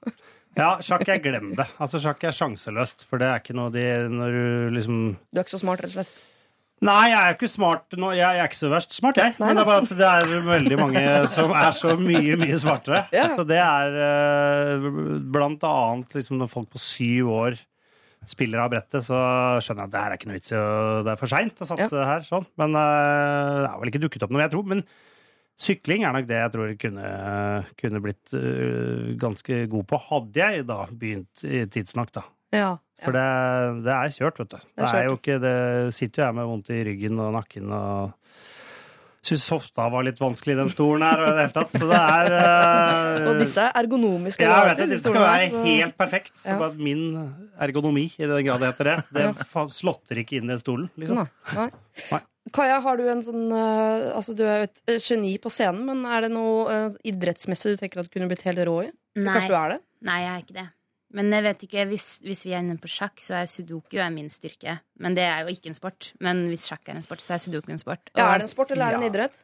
Ja, 0.58 0.74
sjakk 0.84 1.06
er 1.14 1.22
glem 1.22 1.54
det. 1.56 1.68
Altså, 1.78 2.02
sjakk 2.02 2.26
er 2.28 2.36
sjanseløst, 2.36 3.06
for 3.08 3.22
det 3.22 3.30
er 3.30 3.44
ikke 3.44 3.56
noe 3.56 3.70
de 3.72 3.86
Når 4.10 4.36
du 4.36 4.74
liksom 4.74 4.98
Du 5.30 5.40
er 5.40 5.46
ikke 5.46 5.54
så 5.54 5.62
smart, 5.62 5.84
rett 5.86 5.94
og 5.94 6.00
slett. 6.02 6.12
Nei, 6.86 7.08
jeg 7.10 7.18
er 7.18 7.34
ikke 7.34 7.48
smart 7.50 7.96
nå. 7.98 8.12
Jeg, 8.14 8.38
er 8.38 8.46
ikke 8.46 8.60
så 8.60 8.70
verst 8.70 8.94
smart, 8.94 9.18
jeg. 9.18 9.34
Men 9.40 9.58
det 9.58 9.64
er 9.64 9.70
bare 9.70 9.82
at 9.82 9.94
det 9.98 10.10
er 10.10 10.44
veldig 10.46 10.78
mange 10.78 11.02
som 11.34 11.54
er 11.58 11.72
så 11.74 11.96
mye, 11.98 12.36
mye 12.38 12.60
smartere. 12.62 13.08
Ja. 13.16 13.32
Så 13.34 13.48
det 13.50 13.58
er 13.58 13.98
eh, 14.04 14.86
blant 15.34 15.66
annet 15.66 16.14
liksom 16.20 16.38
når 16.38 16.52
folk 16.54 16.70
på 16.76 16.82
syv 16.84 17.34
år 17.34 17.58
spiller 18.28 18.62
av 18.62 18.72
brettet, 18.74 19.06
så 19.08 19.18
skjønner 19.64 19.86
jeg 19.86 19.90
at 19.90 19.94
det 19.96 20.04
her 20.04 20.14
er 20.14 20.20
ikke 20.20 20.30
noe 20.30 20.38
vits 20.38 20.54
i 20.54 20.62
Det 21.08 21.12
er 21.14 21.20
for 21.20 21.32
seint 21.32 21.62
å 21.64 21.68
satse 21.70 22.08
her, 22.12 22.26
sånn. 22.28 22.48
Men 22.62 22.78
eh, 22.78 23.58
det 23.64 23.70
har 23.72 23.82
vel 23.82 23.94
ikke 23.94 24.04
dukket 24.06 24.28
opp 24.28 24.34
noe, 24.36 24.44
jeg 24.46 24.54
tror. 24.54 24.70
Men 24.70 24.84
sykling 25.58 26.06
er 26.06 26.14
nok 26.14 26.28
det 26.30 26.42
jeg 26.44 26.54
tror 26.54 26.70
jeg 26.70 26.82
kunne, 26.84 27.12
kunne 27.82 28.04
blitt 28.06 28.38
eh, 28.38 29.16
ganske 29.18 29.64
god 29.72 29.90
på. 29.90 30.02
Hadde 30.12 30.44
jeg 30.44 30.68
da 30.70 30.84
begynt 30.92 31.48
i 31.48 31.64
tidsnok, 31.74 32.14
da. 32.20 32.28
Ja. 32.54 32.76
For 33.04 33.14
det, 33.14 33.26
det 33.86 33.94
er 33.94 34.14
kjørt, 34.16 34.40
vet 34.42 34.54
du. 34.56 34.58
Det, 34.58 34.86
er 34.88 34.96
er 35.02 35.10
jo 35.10 35.18
ikke, 35.20 35.36
det 35.44 35.58
sitter 35.94 36.24
jo 36.24 36.28
jeg 36.28 36.38
med 36.40 36.48
vondt 36.50 36.72
i 36.74 36.80
ryggen 36.88 37.20
og 37.22 37.36
nakken 37.38 37.76
og 37.78 38.16
Syns 39.28 39.48
hofta 39.52 39.88
var 39.92 40.06
litt 40.08 40.20
vanskelig 40.22 40.54
i 40.54 40.60
den 40.62 40.70
stolen 40.72 41.04
her. 41.04 41.20
Og, 41.26 41.34
det 41.36 41.42
hele 41.42 41.54
tatt, 41.56 41.74
så 41.76 41.88
det 41.90 41.98
er 42.00 42.36
uh, 42.38 43.26
Og 43.34 43.42
disse 43.42 43.66
er 43.66 43.76
ergonomiske. 43.82 44.46
jeg 44.46 44.70
vet 44.70 44.80
det, 44.80 44.88
de 44.94 45.00
skal 45.02 45.18
være 45.18 45.50
så- 45.52 45.64
helt 45.66 45.98
perfekt. 46.00 46.34
Så 46.40 46.48
Ja. 46.54 46.58
bare 46.62 46.74
min 46.76 47.34
ergonomi, 47.60 48.06
i 48.16 48.30
den 48.30 48.46
grad 48.46 48.64
det 48.64 48.70
heter 48.72 48.84
det, 48.84 48.98
det 49.12 49.74
slåtter 49.76 50.22
ikke 50.24 50.40
inn 50.40 50.54
i 50.54 50.58
stolen. 50.62 50.90
Liksom. 50.96 51.28
Nei, 51.58 51.70
nei. 52.12 52.22
Kaja, 52.56 52.80
har 52.80 52.96
du 52.96 53.04
en 53.12 53.22
sånn 53.26 53.52
uh, 53.52 54.16
Altså, 54.16 54.34
du 54.38 54.46
er 54.48 54.62
jo 54.62 54.70
et 54.70 55.04
geni 55.04 55.38
på 55.38 55.52
scenen, 55.52 55.84
men 55.90 56.06
er 56.06 56.22
det 56.22 56.32
noe 56.32 56.64
uh, 56.88 56.96
idrettsmessig 57.04 57.76
du 57.76 57.82
tenker 57.84 58.00
at 58.00 58.08
du 58.08 58.14
kunne 58.16 58.30
blitt 58.32 58.48
helt 58.48 58.64
rå 58.64 58.86
i? 58.86 58.92
Nei. 59.20 59.34
Kanskje 59.34 59.52
du 59.52 59.58
er 59.60 59.70
det? 59.76 59.80
Nei, 60.08 60.22
jeg 60.24 60.32
er 60.32 60.44
ikke 60.46 60.60
det. 60.62 60.68
Men 61.14 61.32
jeg 61.32 61.44
vet 61.44 61.62
ikke, 61.64 61.86
hvis, 61.88 62.20
hvis 62.20 62.44
vi 62.44 62.52
er 62.54 62.60
inne 62.60 62.78
på 62.78 62.90
sjakk, 62.92 63.16
så 63.24 63.38
er 63.42 63.46
sudoku 63.48 63.96
er 63.98 64.10
min 64.12 64.28
styrke. 64.30 64.80
Men 65.00 65.16
det 65.16 65.24
er 65.24 65.46
jo 65.46 65.54
ikke 65.54 65.68
en 65.72 65.78
sport. 65.78 66.12
Men 66.20 66.48
hvis 66.52 66.66
sjakk 66.68 66.90
er 66.90 66.96
en 66.96 67.02
sport, 67.06 67.22
så 67.24 67.34
er 67.36 67.38
sudoku 67.38 67.72
en 67.72 67.80
sport. 67.80 68.10
Ja, 68.18 68.34
er 68.34 68.40
det 68.40 68.50
en 68.50 68.56
sport, 68.56 68.72
eller 68.72 68.86
er 68.86 68.90
det 68.90 68.98
en 69.00 69.08
Ja. 69.08 69.10
idrett? 69.14 69.44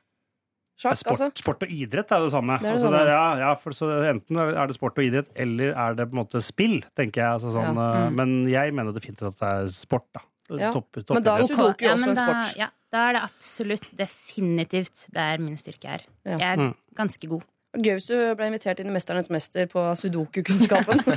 Sjakk, 0.75 0.97
Sport, 0.97 1.21
altså? 1.21 1.31
sport 1.39 1.61
og 1.63 1.69
idrett 1.69 2.11
er 2.11 2.19
det 2.25 2.31
samme. 2.33 2.57
Det 2.59 2.65
er 2.65 2.73
det 2.73 2.81
altså, 2.81 2.89
det 2.91 2.99
er, 2.99 3.11
ja, 3.13 3.35
ja, 3.37 3.53
for 3.61 3.71
så 3.77 3.87
enten 4.09 4.39
er 4.41 4.67
det 4.67 4.75
sport 4.75 4.97
og 4.97 5.03
idrett, 5.05 5.29
eller 5.37 5.71
er 5.71 5.93
det 5.95 6.07
på 6.09 6.17
en 6.17 6.25
måte 6.25 6.41
spill, 6.43 6.79
tenker 6.97 7.21
jeg. 7.21 7.29
Altså, 7.37 7.51
sånn, 7.53 7.75
Ja. 7.77 7.93
eh, 7.93 8.09
Mm. 8.09 8.15
Men 8.15 8.47
jeg 8.49 8.73
mener 8.73 8.91
definitivt 8.91 9.27
at 9.29 9.39
det 9.39 9.49
er 9.53 9.67
sport, 9.69 10.07
da. 10.13 10.19
Ja. 10.49 10.71
Topp, 10.73 10.97
Men 11.09 11.23
da 11.23 11.37
er 11.37 11.47
sudoku 11.47 11.85
ja, 11.85 11.93
også 11.93 12.03
en 12.03 12.09
en 12.09 12.15
da, 12.15 12.25
sport. 12.43 12.57
Ja, 12.57 12.67
da 12.91 13.09
er 13.09 13.13
det 13.13 13.21
absolutt, 13.21 13.85
definitivt, 13.95 15.07
der 15.13 15.37
min 15.37 15.55
styrke 15.55 15.85
er. 15.87 16.01
Ja. 16.25 16.37
Jeg 16.37 16.57
er 16.57 16.57
Mm. 16.57 16.75
ganske 16.95 17.27
god. 17.29 17.43
Gøy 17.73 17.95
hvis 17.97 18.05
du 18.05 18.13
ble 18.37 18.45
invitert 18.51 18.77
inn 18.83 18.91
i 18.91 18.93
Mesternes 18.93 19.31
mester 19.33 19.65
på 19.71 19.81
sudoku-kunnskapen. 19.97 20.99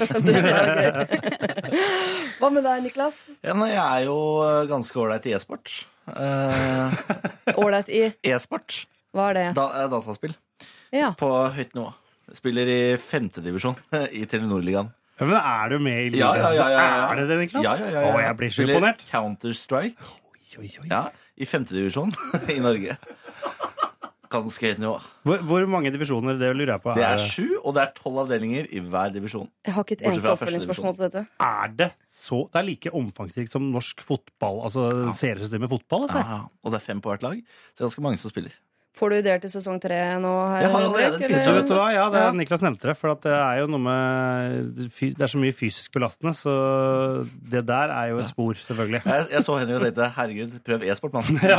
Hva 2.40 2.48
med 2.52 2.64
deg, 2.64 2.82
Niklas? 2.86 3.16
Ja, 3.44 3.52
nei, 3.58 3.70
jeg 3.74 3.82
er 3.84 4.06
jo 4.06 4.16
eh, 4.46 4.62
ganske 4.70 4.96
ålreit 5.02 5.26
i 5.28 5.34
e-sport. 5.36 5.72
Eh, 6.06 6.90
Ålreit 7.60 7.88
i 7.92 8.00
E-sport. 8.30 8.78
Hva 9.16 9.28
er 9.32 9.36
det? 9.38 9.46
Da, 9.58 9.66
eh, 9.82 9.88
dataspill. 9.92 10.34
Ja. 10.94 11.10
På 11.18 11.28
høyt 11.52 11.74
nivå. 11.76 11.90
Spiller 12.36 12.66
i 12.72 12.80
femtedivisjon 12.98 13.76
i 14.16 14.24
Telenor-ligaen. 14.28 14.88
Ja, 15.20 15.24
men 15.28 15.36
er 15.38 15.68
du 15.72 15.76
med 15.80 16.16
i 16.16 16.18
Ja, 16.18 16.32
ligaen? 16.34 16.40
ja, 16.40 16.50
ja, 16.56 16.68
ja, 16.72 16.80
ja. 16.96 17.04
Er 17.12 17.16
det 17.20 17.26
det, 17.30 17.36
Niklas? 17.44 17.64
Ja, 17.64 17.76
ja, 17.80 17.86
ja, 17.92 18.00
ja. 18.00 18.08
Å, 18.16 18.18
jeg 18.24 18.34
blir 18.40 18.50
så 18.52 18.60
imponert. 18.66 19.00
Spiller. 19.04 19.12
Counter-Strike 19.12 20.00
Oi, 20.56 20.70
oi. 20.80 20.88
ja, 20.90 21.02
i 21.36 21.44
femtedivisjon 21.48 22.10
i 22.54 22.58
Norge. 22.64 22.92
Ganske 24.32 24.70
høyt 24.70 24.80
nivå. 24.82 24.96
Hvor, 25.26 25.42
hvor 25.48 25.66
mange 25.70 25.92
divisjoner, 25.94 26.38
det 26.40 26.50
lurer 26.56 26.74
jeg 26.74 26.82
på. 26.84 26.94
Det 26.98 27.04
er 27.06 27.22
sju, 27.30 27.46
og 27.62 27.76
det 27.76 27.82
er 27.84 27.92
tolv 27.96 28.22
avdelinger 28.24 28.68
i 28.74 28.82
hver 28.82 29.14
divisjon. 29.14 29.48
Jeg 29.66 29.76
har 29.76 29.86
ikke 29.86 29.98
et 30.00 30.06
eneste 30.10 30.34
oppfølgingsspørsmål 30.34 30.96
til 30.98 31.06
dette. 31.06 31.24
er 31.46 31.74
det 31.78 31.90
så 32.10 32.42
Det 32.52 32.60
er 32.60 32.66
like 32.66 32.92
omfangsrikt 32.96 33.52
som 33.52 33.66
norsk 33.72 34.02
fotball, 34.06 34.62
altså 34.66 34.88
seriesystemet 35.16 35.70
fotball? 35.70 36.08
Ja, 36.10 36.24
ja. 36.34 36.40
Og 36.64 36.72
det 36.72 36.80
er 36.80 36.86
fem 36.86 37.02
på 37.04 37.12
hvert 37.12 37.26
lag. 37.26 37.42
Så 37.74 37.76
det 37.76 37.84
er 37.84 37.88
ganske 37.90 38.06
mange 38.08 38.22
som 38.22 38.32
spiller. 38.32 38.54
Får 38.96 39.12
du 39.12 39.16
ideer 39.18 39.40
til 39.42 39.50
sesong 39.52 39.76
tre 39.82 39.96
nå? 40.22 40.30
her, 40.48 40.62
Jeg 40.64 40.70
har 40.72 40.84
allerede 40.86 41.18
eller? 41.26 41.42
Vet 41.58 41.68
du 41.68 41.74
hva, 41.76 41.88
ja, 41.92 42.06
det 42.12 42.20
er 42.20 42.24
Ja. 42.26 42.32
Niklas 42.38 42.62
nevnte 42.64 42.88
det, 42.88 42.94
for 42.96 43.12
at 43.12 43.20
det 43.26 43.34
er 43.36 43.58
jo 43.60 43.66
noe 43.74 43.82
med 43.84 44.88
Det 44.88 45.20
er 45.26 45.32
så 45.34 45.40
mye 45.42 45.52
fysisk 45.52 45.92
belastende, 45.92 46.32
så 46.38 46.54
det 47.52 47.62
der 47.68 47.92
er 47.92 48.08
jo 48.14 48.18
et 48.24 48.32
spor, 48.32 48.56
selvfølgelig. 48.66 49.02
Jeg, 49.04 49.26
jeg 49.36 49.44
så 49.44 49.58
henne 49.60 49.76
og 49.76 49.84
tenkte 49.84 50.08
herregud, 50.16 50.58
prøv 50.64 50.88
e-sport, 50.88 51.12
mann. 51.18 51.40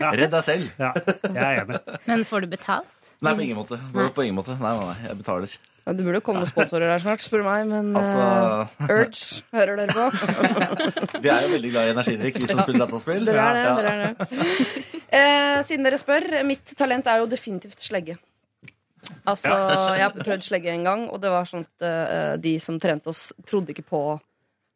Ja. 0.00 0.10
Redd 0.14 0.30
deg 0.30 0.44
selv. 0.46 0.70
Ja, 0.78 0.92
jeg 1.26 1.42
er 1.42 1.62
enig. 1.64 1.80
Men 2.06 2.24
får 2.28 2.46
du 2.46 2.52
betalt? 2.54 3.12
Nei, 3.20 3.34
på 3.34 3.44
ingen 3.48 3.58
måte. 3.58 3.80
På 4.14 4.22
ingen 4.22 4.38
måte. 4.38 4.54
Nei, 4.60 4.74
nei, 4.78 4.90
nei, 4.92 5.08
jeg 5.10 5.18
betaler. 5.24 5.58
Det 5.84 6.00
burde 6.00 6.20
komme 6.24 6.40
noen 6.40 6.48
sponsorer 6.48 6.88
her 6.88 7.02
snart, 7.02 7.20
spør 7.20 7.42
du 7.42 7.46
meg, 7.48 7.66
men 7.68 7.90
Altså- 8.00 8.68
uh, 8.80 8.86
Urge, 8.88 9.42
hører 9.52 9.76
dere 9.82 9.92
på? 9.92 10.04
Vi 11.24 11.28
er 11.28 11.42
jo 11.44 11.50
veldig 11.52 11.72
glad 11.74 11.88
i 11.90 11.92
energidrikk, 11.92 12.38
vi 12.40 12.46
som 12.48 12.62
spiller 12.64 12.86
dataspill. 12.86 13.26
Dere 13.28 13.44
er 13.44 13.58
det, 13.58 13.64
Ja. 13.64 13.74
dere 13.76 13.92
er 13.92 14.14
det. 14.14 14.94
Eh, 15.14 15.58
siden 15.68 15.84
dere 15.84 15.98
spør, 16.00 16.28
mitt 16.48 16.72
talent 16.78 17.06
er 17.06 17.20
jo 17.20 17.26
definitivt 17.28 17.84
slegge. 17.84 18.16
Altså, 19.28 19.52
jeg 19.52 20.00
har 20.06 20.14
prøvd 20.16 20.42
slegge 20.46 20.72
en 20.72 20.84
gang, 20.88 21.02
og 21.12 21.20
det 21.20 21.28
var 21.30 21.44
sånn 21.44 21.66
at 21.66 21.84
uh, 21.84 22.36
de 22.40 22.54
som 22.58 22.78
trente 22.80 23.12
oss, 23.12 23.26
trodde 23.44 23.74
ikke 23.76 23.84
på 23.84 24.00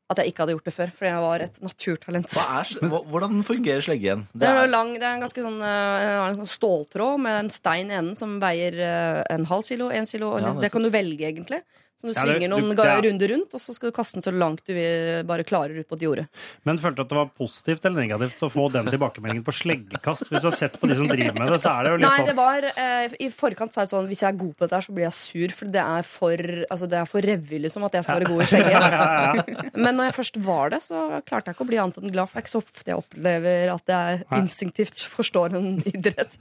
at 0.08 0.22
jeg 0.22 0.30
ikke 0.30 0.40
hadde 0.40 0.54
gjort 0.56 0.68
det 0.68 0.72
før, 0.72 0.92
for 0.96 1.06
jeg 1.08 1.20
var 1.20 1.42
et 1.44 1.58
naturtalent. 1.60 2.36
Er, 2.40 2.70
hvordan 3.12 3.42
fungerer 3.44 3.84
slegge 3.84 4.06
igjen? 4.06 4.22
Det 4.32 4.48
er, 4.48 4.70
lang, 4.70 4.94
det 4.96 5.04
er 5.04 5.18
en 5.18 5.24
ganske 5.26 5.44
sånn, 5.44 5.58
eh, 5.60 6.12
en 6.22 6.38
sånn 6.40 6.52
ståltråd 6.54 7.20
med 7.26 7.40
en 7.42 7.50
stein 7.52 7.92
i 7.92 7.98
enden 7.98 8.16
som 8.16 8.38
veier 8.40 8.78
eh, 8.80 9.20
en 9.34 9.44
halv 9.50 9.68
kilo, 9.68 9.90
en 9.92 10.08
kilo. 10.08 10.32
Ja, 10.40 10.54
det, 10.54 10.64
det 10.64 10.72
kan 10.72 10.86
du 10.86 10.88
velge, 10.94 11.28
egentlig. 11.28 11.60
Så 11.98 12.06
du 12.06 12.12
Ja, 12.14 12.22
det- 12.24 12.36
svinger 12.38 12.48
noen 12.52 12.76
du- 12.76 12.82
ja. 12.84 13.00
runder 13.02 13.28
rundt, 13.34 13.54
og 13.54 13.60
så 13.60 13.74
skal 13.74 13.90
du 13.90 13.96
kaste 13.96 14.14
den 14.14 14.22
så 14.22 14.30
langt 14.30 14.62
du 14.64 14.72
vil, 14.72 15.24
bare 15.26 15.42
klarer 15.42 15.74
ut 15.80 15.88
på 15.88 15.96
et 15.98 16.02
jorde. 16.06 16.28
Men 16.64 16.78
følte 16.78 16.96
du 16.96 17.02
at 17.02 17.08
det 17.10 17.16
var 17.18 17.30
positivt 17.36 17.84
eller 17.84 18.06
negativt 18.06 18.38
å 18.46 18.50
få 18.52 18.68
den 18.70 18.86
tilbakemeldingen 18.86 19.42
på 19.44 19.50
sleggekast? 19.52 20.28
Hvis 20.30 20.40
du 20.40 20.46
har 20.50 20.56
sett 20.56 20.78
på 20.80 20.86
de 20.86 20.94
som 20.94 21.08
driver 21.10 21.34
med 21.34 21.50
det, 21.50 21.58
så 21.60 21.72
er 21.74 21.82
det 21.84 21.90
jo 21.90 21.96
litt 21.98 22.06
Nei, 22.08 22.18
sånn 22.18 22.26
det 22.30 22.36
var 22.38 22.62
eh, 22.70 23.08
I 23.18 23.28
forkant 23.34 23.72
sa 23.74 23.82
jeg 23.82 23.90
sånn 23.90 24.06
Hvis 24.06 24.22
jeg 24.22 24.30
er 24.32 24.38
god 24.38 24.54
på 24.56 24.62
dette, 24.62 24.74
her, 24.78 24.86
så 24.86 24.94
blir 24.94 25.04
jeg 25.08 25.16
sur. 25.18 25.48
For 25.58 25.64
det 25.66 25.82
er 25.82 26.02
for, 26.06 26.36
altså, 26.70 26.86
det 26.88 26.98
er 27.02 27.04
for 27.10 27.20
revy, 27.20 27.58
liksom, 27.66 27.84
at 27.84 27.92
jeg 27.98 28.04
skal 28.04 28.20
være 28.20 28.30
god 28.30 28.42
i 28.42 28.46
slegge. 28.46 29.74
Men 29.82 29.96
når 29.98 30.04
jeg 30.12 30.14
først 30.22 30.36
var 30.46 30.70
det, 30.70 30.80
så 30.86 31.02
klarte 31.26 31.50
jeg 31.50 31.56
ikke 31.58 31.66
å 31.66 31.70
bli 31.72 31.78
annet 31.82 31.98
enn 31.98 32.12
glad. 32.14 32.28
For 32.30 32.38
det 32.38 32.44
er 32.44 32.46
ikke 32.46 32.54
så 32.54 32.62
ofte 32.62 32.86
jeg 32.94 33.02
opplever 33.02 33.74
at 33.74 33.86
jeg 33.90 34.24
Nei. 34.30 34.38
instinktivt 34.44 35.02
forstår 35.10 35.58
en 35.58 35.82
idrett. 35.82 36.38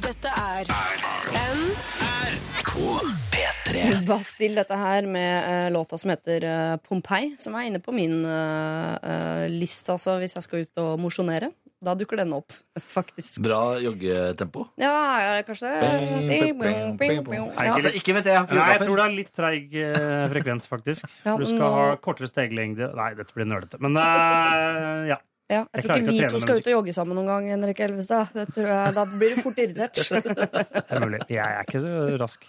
Dette 0.00 0.28
er 0.28 0.64
P3. 3.30 4.04
Bastille 4.06 4.62
dette 4.62 4.76
her 4.78 5.06
med 5.08 5.32
uh, 5.44 5.72
låta 5.74 5.98
som 5.98 6.12
heter 6.12 6.44
uh, 6.46 6.76
Pompeii, 6.82 7.34
som 7.38 7.54
er 7.58 7.68
inne 7.68 7.80
på 7.82 7.94
min 7.94 8.20
uh, 8.24 8.94
eh, 8.96 9.46
liste, 9.50 9.92
altså, 9.94 10.18
hvis 10.20 10.36
jeg 10.36 10.46
skal 10.46 10.64
ut 10.64 10.80
og 10.82 11.00
mosjonere. 11.02 11.50
Da 11.80 11.94
dukker 11.96 12.18
denne 12.20 12.36
opp, 12.42 12.52
faktisk. 12.96 13.38
Bra 13.44 13.78
joggetempo. 13.80 14.66
Ja, 14.80 14.92
ja, 15.24 15.38
kanskje 15.48 15.70
Bing, 16.28 16.58
bing. 17.00 17.46
Altså, 17.56 17.94
ikke 17.96 18.18
vet 18.18 18.28
jeg, 18.28 18.36
jeg 18.36 18.58
Nei, 18.58 18.66
jeg 18.74 18.84
tror 18.84 19.00
det 19.00 19.06
er 19.06 19.16
litt 19.16 19.32
treig 19.36 19.78
frekvens, 20.34 20.68
faktisk. 20.68 21.08
Ja, 21.24 21.38
du 21.40 21.46
skal 21.48 21.64
nå- 21.64 21.72
ha 21.78 21.88
kortere 22.04 22.28
steglengde 22.28 22.92
Nei, 22.98 23.14
dette 23.16 23.36
blir 23.36 23.48
nølete. 23.48 23.80
Men 23.80 23.96
eh, 23.96 25.10
ja. 25.14 25.20
Ja, 25.50 25.64
Jeg 25.74 25.80
jeg, 25.80 25.82
tror 25.82 25.96
ikke 25.96 26.12
ikke 26.14 26.26
vi 26.28 26.30
to 26.30 26.40
skal 26.44 26.60
ut 26.60 26.66
og 26.68 26.74
jogge 26.76 26.92
sammen 26.94 27.18
noen 27.18 27.26
gang, 27.26 27.46
Henrik 27.50 27.80
Elvestad. 27.82 28.28
Det 28.36 28.44
tror 28.54 28.68
jeg, 28.70 28.92
da 28.94 29.04
blir 29.10 29.32
du 29.34 29.40
fort 29.42 29.56
irritert. 29.58 29.98
Det 30.10 30.84
er 30.94 31.02
mulig. 31.02 31.20
Jeg 31.26 31.42
er 31.42 31.64
ikke 31.66 31.80
så 31.82 31.94
rask. 32.20 32.44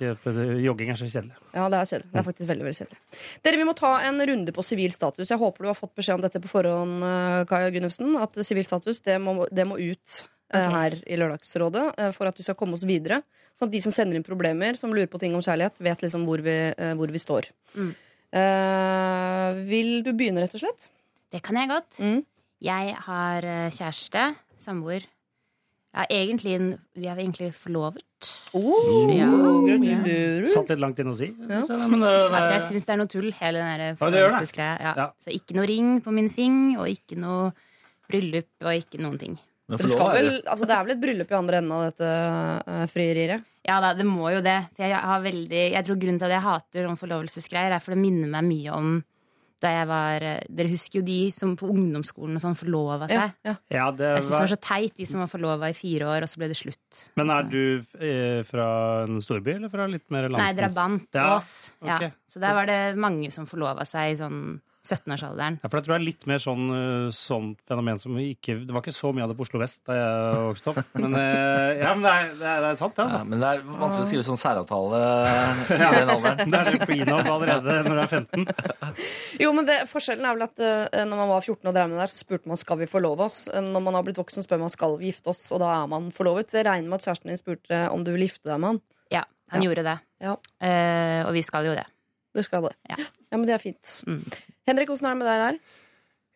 Jogging 0.62 0.92
er 0.94 1.00
så 1.00 1.08
kjedelig. 1.10 1.34
Ja, 1.56 1.66
det 1.72 1.80
er 1.80 1.90
kjedelig. 1.90 2.12
Det 2.12 2.20
er 2.22 2.28
faktisk 2.28 2.52
veldig, 2.52 2.68
veldig 2.68 2.80
kjedelig. 2.82 3.00
Dere, 3.48 3.60
Vi 3.62 3.66
må 3.72 3.74
ta 3.78 3.94
en 4.06 4.26
runde 4.32 4.54
på 4.54 4.66
sivil 4.66 4.94
status. 4.94 5.32
Jeg 5.34 5.42
håper 5.42 5.66
du 5.66 5.72
har 5.72 5.80
fått 5.80 5.96
beskjed 5.98 6.20
om 6.20 6.26
dette 6.28 6.44
på 6.44 6.52
forhånd, 6.52 7.08
eh, 7.08 7.40
Kaja 7.50 7.74
Gunnufsen. 7.74 8.14
At 8.22 8.38
sivil 8.46 8.68
status 8.68 9.02
det 9.08 9.18
må, 9.24 9.40
det 9.50 9.66
må 9.70 9.82
ut 9.82 10.22
Okay. 10.52 10.68
Her 10.68 10.96
i 11.08 11.16
Lørdagsrådet 11.16 11.84
eh, 11.96 12.10
for 12.12 12.28
at 12.28 12.36
vi 12.36 12.44
skal 12.44 12.58
komme 12.60 12.76
oss 12.76 12.84
videre. 12.84 13.22
Sånn 13.56 13.70
at 13.70 13.72
de 13.72 13.80
som 13.86 13.94
sender 13.96 14.18
inn 14.20 14.26
problemer, 14.28 14.76
som 14.76 14.92
lurer 14.92 15.08
på 15.08 15.22
ting 15.22 15.32
om 15.38 15.44
kjærlighet, 15.44 15.78
vet 15.80 16.04
liksom 16.04 16.26
hvor 16.28 16.44
vi, 16.44 16.56
eh, 16.76 16.92
hvor 17.00 17.14
vi 17.14 17.22
står. 17.24 17.48
Mm. 17.72 17.94
Uh, 18.32 19.58
vil 19.68 19.90
du 20.04 20.12
begynne, 20.16 20.44
rett 20.44 20.54
og 20.56 20.62
slett? 20.64 20.90
Det 21.32 21.42
kan 21.44 21.58
jeg 21.60 21.72
godt. 21.72 22.00
Mm. 22.04 22.20
Jeg 22.62 22.94
har 23.08 23.48
eh, 23.48 23.72
kjæreste, 23.74 24.28
samboer. 24.62 25.08
Ja, 25.92 26.06
egentlig, 26.08 26.56
vi 26.96 27.08
er 27.10 27.18
egentlig 27.20 27.50
forlovet. 27.58 28.06
Oh, 28.56 29.10
Ja. 29.12 29.28
gratulerer. 29.28 30.46
Satt 30.48 30.70
litt 30.72 30.80
langt 30.80 31.00
inne 31.02 31.12
å 31.12 31.18
si. 31.18 31.34
Ja. 31.50 31.64
Så, 31.68 31.76
men, 31.90 32.04
uh, 32.06 32.30
Ja, 32.32 32.52
jeg 32.54 32.62
syns 32.70 32.86
det 32.86 32.94
er 32.94 33.02
noe 33.02 33.12
tull, 33.12 33.32
hele 33.42 33.60
den 33.60 33.98
forlovelsesgreia. 34.00 34.78
Ja. 34.80 34.94
Ja. 34.96 35.08
Så 35.20 35.34
ikke 35.36 35.58
noe 35.58 35.68
ring 35.68 36.00
på 36.06 36.14
min 36.16 36.30
fing, 36.30 36.78
og 36.78 36.88
ikke 36.88 37.18
noe 37.20 37.52
bryllup, 38.08 38.48
og 38.64 38.72
ikke 38.78 39.02
noen 39.02 39.20
ting. 39.20 39.40
Men 39.68 39.78
Det, 39.80 39.90
skal 39.92 40.14
vel, 40.16 40.32
altså 40.46 40.68
det 40.68 40.76
er 40.76 40.84
vel 40.84 40.96
et 40.96 41.02
bryllup 41.02 41.30
i 41.32 41.36
andre 41.38 41.60
enden 41.62 41.76
av 41.76 41.84
dette 41.90 42.08
uh, 42.68 42.88
frieriet? 42.92 43.44
Ja 43.68 43.78
da, 43.84 43.94
det 43.94 44.06
må 44.08 44.32
jo 44.34 44.42
det. 44.44 44.58
For 44.76 44.88
jeg 44.88 44.98
har 44.98 45.22
veldig 45.22 45.62
Jeg 45.72 45.86
tror 45.86 46.00
grunnen 46.02 46.20
til 46.20 46.28
at 46.28 46.36
jeg 46.36 46.46
hater 46.48 46.90
forlovelsesgreier, 47.00 47.76
er 47.76 47.84
for 47.84 47.96
det 47.96 48.02
minner 48.02 48.32
meg 48.32 48.48
mye 48.48 48.74
om 48.76 48.96
da 49.62 49.72
jeg 49.76 49.88
var 49.90 50.24
eh, 50.26 50.40
Dere 50.50 50.72
husker 50.72 51.00
jo 51.00 51.04
de 51.06 51.18
som 51.36 51.54
på 51.60 51.70
ungdomsskolen 51.70 52.40
og 52.40 52.44
sånn 52.44 52.58
forlova 52.58 53.08
seg. 53.12 53.36
ja. 53.46 53.56
ja, 53.70 53.86
det 53.94 54.10
Jeg 54.16 54.24
synes 54.24 54.32
det 54.32 54.38
var, 54.38 54.48
var 54.48 54.54
så 54.56 54.60
teit, 54.68 54.96
de 54.98 55.08
som 55.10 55.22
var 55.24 55.30
forlova 55.32 55.70
i 55.72 55.78
fire 55.78 56.10
år, 56.10 56.26
og 56.26 56.32
så 56.32 56.42
ble 56.42 56.50
det 56.52 56.58
slutt. 56.60 57.04
men 57.20 57.34
er 57.36 57.48
du 57.52 57.62
eh, 58.02 58.42
fra 58.48 58.68
en 59.06 59.22
storby, 59.24 59.56
eller 59.60 59.72
fra 59.74 59.88
litt 59.92 60.08
mer 60.14 60.30
Nei, 60.34 60.50
drabant. 60.58 61.08
Ja, 61.14 61.36
Ås. 61.38 61.52
Ja. 61.86 62.00
ok. 62.00 62.18
Så 62.30 62.42
der 62.44 62.58
var 62.58 62.70
det 62.70 62.82
mange 62.98 63.30
som 63.34 63.46
forlova 63.50 63.86
seg 63.88 64.16
i 64.16 64.20
sånn 64.20 64.42
17-årsalderen. 64.82 65.60
Ja, 65.62 65.70
for 65.70 65.78
jeg 65.78 65.86
tror 65.86 65.94
det 65.94 66.00
er 66.02 66.06
litt 66.08 66.24
mer 66.30 66.40
sånn, 66.42 66.64
sånn 67.14 67.52
fenomen 67.70 68.00
som 68.02 68.16
ikke 68.18 68.56
Det 68.66 68.74
var 68.74 68.82
ikke 68.82 68.94
så 68.96 69.12
mye 69.14 69.24
av 69.28 69.30
det 69.30 69.38
på 69.38 69.46
Oslo 69.46 69.60
vest 69.62 69.82
da 69.86 69.98
jeg 69.98 70.40
vokste 70.48 70.72
opp. 70.74 70.80
Men, 71.04 71.14
eh, 71.20 71.82
ja, 71.84 71.92
men 71.94 72.02
det, 72.06 72.12
er, 72.14 72.32
det, 72.40 72.48
er, 72.50 72.64
det 72.66 72.70
er 72.72 72.80
sant, 72.82 72.96
det. 72.98 73.06
Ja, 73.06 73.20
Altså. 73.22 73.28
men 73.30 73.44
det 73.44 73.50
er 73.52 73.62
vanskelig 73.68 74.06
å 74.06 74.10
skrive 74.10 74.26
sånn 74.26 74.42
særavtale 74.42 75.02
i 75.76 75.78
den 75.78 76.14
alderen. 76.16 76.54
Det 76.56 76.60
er 76.62 76.72
så 76.72 76.82
prenup 76.86 77.30
allerede 77.36 77.78
når 77.86 77.94
du 77.94 78.02
er 78.02 78.12
15. 78.12 78.48
Jo, 79.46 79.52
men 79.58 79.68
det, 79.70 79.78
Forskjellen 79.92 80.26
er 80.28 80.38
vel 80.40 80.46
at 80.48 80.64
eh, 80.66 81.04
når 81.06 81.22
man 81.24 81.32
var 81.36 81.46
14 81.46 81.70
og 81.70 81.76
drev 81.78 81.90
med 81.92 81.98
det 81.98 82.04
der, 82.06 82.14
så 82.16 82.22
spurte 82.26 82.52
man 82.52 82.60
skal 82.62 82.82
vi 82.82 82.90
forlove 82.90 83.28
oss. 83.30 83.40
Når 83.54 83.86
man 83.86 83.98
har 84.00 84.06
blitt 84.08 84.20
voksen, 84.22 84.46
spør 84.46 84.64
man 84.66 84.74
skal 84.74 84.98
vi 85.02 85.12
gifte 85.12 85.32
oss, 85.34 85.44
og 85.54 85.62
da 85.64 85.72
er 85.84 85.88
man 85.92 86.10
forlovet. 86.16 86.50
Så 86.52 86.62
jeg 86.62 86.68
regner 86.70 86.90
med 86.92 87.00
at 87.02 87.08
kjæresten 87.10 87.32
din 87.34 87.40
spurte 87.42 87.84
om 87.94 88.04
du 88.08 88.12
vil 88.16 88.26
gifte 88.28 88.50
deg 88.50 88.60
med 88.64 88.74
han. 88.74 88.82
Ja, 89.14 89.24
han 89.54 89.62
Ja. 89.62 89.70
gjorde 89.70 89.84
det. 89.88 89.98
Ja. 90.26 90.36
Eh, 90.64 91.22
og 91.28 91.34
vi 91.38 91.42
skal 91.46 91.68
jo 91.70 91.74
det. 91.78 91.86
Du 92.36 92.42
skal 92.46 92.64
det. 92.64 92.74
Ja. 92.90 92.96
men 93.36 93.46
det 93.48 93.56
er 93.58 93.64
fint. 93.64 93.92
Mm. 94.08 94.22
Henrik, 94.70 94.90
åssen 94.94 95.08
er 95.10 95.16
det 95.16 95.20
med 95.22 95.28
deg 95.28 95.42
der? 95.44 95.60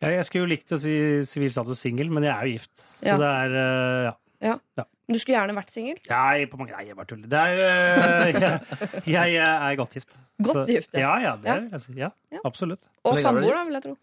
Ja, 0.04 0.10
jeg 0.18 0.26
skulle 0.28 0.44
jo 0.44 0.50
likt 0.52 0.72
å 0.76 0.78
si 0.80 0.92
sivil 1.24 1.52
status 1.54 1.80
singel, 1.80 2.10
men 2.12 2.26
jeg 2.26 2.34
er 2.34 2.44
jo 2.50 2.52
gift. 2.58 2.74
Så 3.00 3.06
Ja. 3.08 3.16
det 3.16 3.30
er 3.32 3.56
uh, 3.56 4.12
ja. 4.44 4.84
Du 5.08 5.14
skulle 5.22 5.36
gjerne 5.38 5.54
vært 5.56 5.70
singel. 5.72 5.96
Nei, 6.10 6.44
på 6.50 6.58
mange, 6.58 6.72
nei, 6.76 6.84
jeg 6.90 6.96
bare 6.98 7.06
tuller. 7.06 7.28
Det 7.30 7.38
er, 7.38 7.60
uh, 7.62 8.58
jeg, 9.06 9.32
jeg 9.38 9.38
er 9.70 9.76
godt 9.80 9.94
gift. 9.96 10.12
Godt 10.42 10.58
Så- 10.58 10.66
gift, 10.68 10.92
ja. 10.98 11.14
ja. 11.22 11.36
Ja, 11.44 11.56
det 11.60 11.72
Ja. 11.80 11.94
Ja, 11.96 12.10
Ja. 12.36 12.40
absolutt. 12.44 12.82
Og 13.04 13.16
samboer, 13.22 13.54
da, 13.54 13.64
vil 13.64 13.78
jeg 13.78 13.82
tro. 13.86 13.96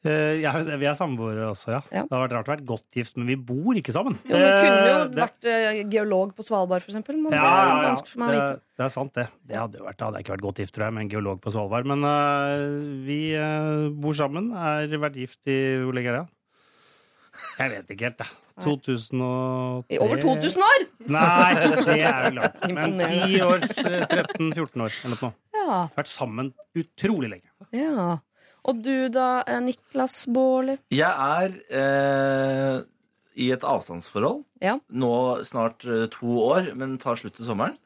Eh, 0.00 0.38
ja, 0.40 0.54
vi 0.64 0.86
er 0.88 0.94
samboere 0.96 1.50
også, 1.50 1.74
ja. 1.74 1.80
Ja. 1.92 2.02
Det 2.08 2.14
har 2.16 2.22
vært 2.22 2.32
rart 2.38 2.46
å 2.48 2.52
være 2.54 2.64
godt 2.64 2.96
gift, 2.96 3.18
men 3.20 3.26
vi 3.28 3.34
bor 3.36 3.76
ikke 3.76 3.92
sammen. 3.92 4.14
Jo, 4.24 4.38
men 4.40 4.54
kunne 4.56 4.86
jo 4.86 4.94
Eh, 4.96 5.08
det- 5.12 5.20
vært 5.20 5.44
eh, 5.44 5.82
geolog 5.92 6.32
på 6.34 6.42
Svalbard, 6.46 6.80
for 6.80 6.90
eksempel. 6.94 7.18
Men 7.20 7.32
ja, 7.36 7.42
det 7.42 7.84
er 7.84 7.88
vanskelig 7.90 8.08
for 8.14 8.18
meg 8.22 8.28
å 8.28 8.32
Det, 8.32 8.40
vite. 8.40 8.62
det 8.80 8.84
er 8.86 8.88
sant, 8.94 9.12
det. 9.12 9.26
Det 9.46 9.56
hadde 9.60 9.76
jo 9.76 9.84
vært, 9.84 9.96
det 9.98 10.06
hadde 10.06 10.16
jeg 10.16 10.24
ikke 10.24 10.36
vært 10.36 10.46
godt 10.48 10.56
gift, 10.64 10.74
tror 10.74 10.84
jeg, 10.86 10.94
med 10.94 11.02
en 11.04 11.10
geolog 11.12 11.40
på 11.44 11.52
Svalbard. 11.52 11.84
Men 11.84 12.04
uh, 12.04 13.04
vi 13.04 13.20
uh, 13.36 13.90
bor 13.90 14.14
sammen. 14.16 14.52
Er 14.56 14.88
vært 14.88 15.16
gift 15.20 15.44
i 15.46 15.58
Hvor 15.84 15.92
lenge 15.92 16.08
er 16.14 16.16
det? 16.22 16.28
Jeg 17.58 17.70
vet 17.70 17.92
ikke 17.92 18.08
helt, 18.08 18.18
jeg. 18.24 18.36
2003 18.60 19.84
I 19.88 19.98
over 20.00 20.16
2000 20.20 20.64
år! 20.64 20.82
Nei, 21.08 21.54
det 21.84 21.94
er 22.00 22.26
jo 22.26 22.34
langt. 22.40 22.66
Men 22.76 22.98
10 23.00 23.40
år, 23.46 23.62
13-14 23.68 24.82
år 24.84 24.96
eller 25.04 25.22
noe. 25.22 25.32
Ja, 25.56 25.78
Vært 25.96 26.10
sammen 26.12 26.52
utrolig 26.76 27.30
lenge. 27.36 27.48
ja. 27.72 28.18
Og 28.68 28.80
du 28.84 29.08
da, 29.12 29.42
eh, 29.48 29.60
Niklas 29.64 30.24
Baarli? 30.30 30.78
Jeg 30.92 31.10
er 31.10 31.54
eh, 31.80 32.80
i 33.40 33.50
et 33.54 33.64
avstandsforhold. 33.64 34.42
Ja. 34.64 34.78
Nå 34.92 35.12
snart 35.48 35.86
eh, 35.88 36.08
to 36.12 36.40
år, 36.44 36.72
men 36.76 36.98
tar 37.00 37.20
slutt 37.20 37.38
til 37.38 37.48
sommeren. 37.48 37.78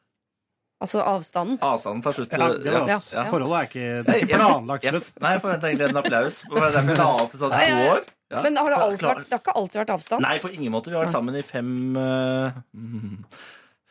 Altså 0.83 0.99
avstanden. 1.07 1.55
Avstanden 1.63 2.03
tar 2.03 2.17
slutt 2.17 2.33
Ja, 2.35 2.49
det 2.51 2.73
var, 2.73 2.89
Ja, 2.91 2.97
ja. 2.99 3.23
Forholdet 3.31 3.57
er 3.57 3.69
ikke, 3.69 3.85
det 4.03 4.11
er 4.11 4.25
ikke 4.25 4.39
planlagt 4.41 4.87
slutt. 4.91 5.13
Nei, 5.23 5.31
jeg 5.37 5.43
forventa 5.45 5.69
egentlig 5.69 5.87
en 5.87 6.01
applaus. 6.01 6.41
Det 6.43 6.59
er 6.59 6.75
derfor 6.75 6.99
jeg 6.99 7.29
til 7.31 7.41
sånn 7.45 7.55
to 7.55 7.93
år. 7.93 8.03
Ja. 8.33 8.41
Men 8.41 8.57
har 8.57 8.73
det, 8.73 8.79
alltid 8.81 9.05
vært, 9.05 9.21
det 9.29 9.37
har 9.37 9.43
ikke 9.43 9.55
alltid 9.61 9.79
vært 9.79 9.93
avstands? 9.95 10.25
Nei, 10.25 10.33
på 10.41 10.51
ingen 10.51 10.73
måte. 10.73 10.91
Vi 10.91 10.97
har 10.97 11.05
vært 11.05 11.15
sammen 11.15 11.37
i 11.37 11.43
fem 11.45 11.71
eh, 12.01 12.57
mm, 12.73 13.15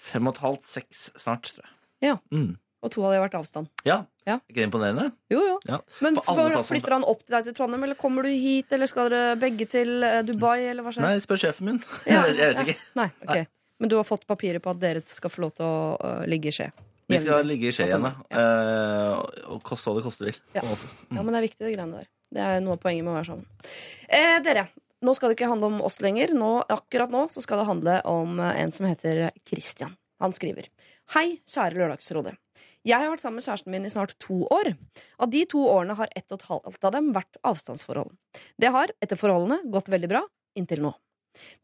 Fem 0.04 0.28
og 0.28 0.34
et 0.34 0.42
halvt, 0.44 0.66
seks 0.68 1.04
snart, 1.22 1.48
tror 1.54 1.64
jeg. 1.64 1.74
Ja. 2.04 2.16
Mm. 2.34 2.50
Og 2.84 2.92
to 2.92 3.00
hadde 3.00 3.16
de 3.16 3.22
vært 3.22 3.36
avstand. 3.38 3.70
Ja. 3.88 4.02
Ja. 4.28 4.36
Ikke 4.44 4.60
det 4.60 4.68
imponerende? 4.68 5.06
Jo, 5.32 5.40
jo. 5.40 5.56
Ja. 5.68 5.78
Men 6.04 6.18
For 6.20 6.64
flytter 6.68 6.98
han 6.98 7.04
opp 7.08 7.22
til 7.24 7.36
deg 7.36 7.46
til 7.48 7.56
Trondheim, 7.56 7.86
eller 7.86 7.96
kommer 8.00 8.26
du 8.26 8.32
hit, 8.32 8.72
eller 8.76 8.90
skal 8.90 9.08
dere 9.12 9.38
begge 9.40 9.66
til 9.72 10.04
eh, 10.04 10.20
Dubai, 10.26 10.66
eller 10.68 10.84
hva 10.84 10.92
skjer? 10.92 11.06
Nei, 11.06 11.20
spør 11.24 11.40
sjefen 11.46 11.70
min. 11.70 11.80
Ja, 12.10 12.26
jeg 12.28 12.52
vet 12.52 12.60
ikke. 12.66 12.76
Nei, 13.00 13.08
ok. 13.24 13.48
Men 13.80 13.92
du 13.92 13.96
har 13.96 14.06
fått 14.06 14.26
papirer 14.28 14.60
på 14.64 14.72
at 14.72 14.82
dere 14.82 15.02
skal 15.08 15.32
få 15.32 15.46
lov 15.46 15.56
til 15.56 15.66
å 15.66 15.78
uh, 15.96 16.26
ligge 16.30 16.52
i 16.52 16.54
skje? 16.54 16.68
Vi 17.10 17.18
skal 17.20 17.48
ligge 17.48 17.68
i 17.68 17.74
skje 17.74 17.88
igjen, 17.88 18.06
ja. 18.06 18.12
Uh, 18.36 19.56
og 19.56 19.64
koste 19.66 19.90
hva 19.90 19.98
det 19.98 20.06
koste 20.06 20.28
vil. 20.28 20.38
Ja. 20.56 20.62
måte. 20.68 20.88
Ja, 21.08 21.18
men 21.18 21.32
det 21.32 21.40
er 21.40 21.46
viktig, 21.48 21.64
det 21.64 21.74
greiene 21.74 22.04
der. 22.04 22.12
Det 22.34 22.44
er 22.44 22.62
noe 22.64 22.76
av 22.76 22.84
poenget 22.84 23.04
med 23.04 23.12
å 23.12 23.18
være 23.18 23.28
sammen. 23.28 23.74
Eh, 24.08 24.38
dere, 24.44 24.68
nå 25.04 25.12
skal 25.16 25.30
det 25.30 25.38
ikke 25.38 25.50
handle 25.50 25.72
om 25.72 25.82
oss 25.84 26.00
lenger. 26.04 26.32
Nå, 26.36 26.52
akkurat 26.72 27.12
nå 27.12 27.26
så 27.32 27.44
skal 27.44 27.60
det 27.60 27.68
handle 27.68 27.98
om 28.08 28.40
en 28.40 28.72
som 28.74 28.88
heter 28.88 29.26
Christian. 29.48 29.98
Han 30.22 30.32
skriver 30.36 30.70
Hei, 31.12 31.42
kjære 31.44 31.76
Lørdagsrådet. 31.76 32.38
Jeg 32.84 33.00
har 33.00 33.08
vært 33.08 33.22
sammen 33.22 33.40
med 33.40 33.46
kjæresten 33.46 33.72
min 33.72 33.86
i 33.88 33.92
snart 33.92 34.12
to 34.20 34.42
år. 34.52 34.74
Av 35.16 35.30
de 35.32 35.40
to 35.48 35.62
årene 35.64 35.96
har 35.96 36.10
ett 36.12 36.28
og 36.28 36.36
et 36.36 36.48
halvt 36.50 36.84
av 36.84 36.92
dem 36.92 37.14
vært 37.16 37.38
avstandsforhold. 37.40 38.12
Det 38.60 38.72
har, 38.74 38.92
etter 39.00 39.16
forholdene, 39.16 39.62
gått 39.72 39.88
veldig 39.88 40.10
bra 40.10 40.20
inntil 40.58 40.84
nå. 40.84 40.92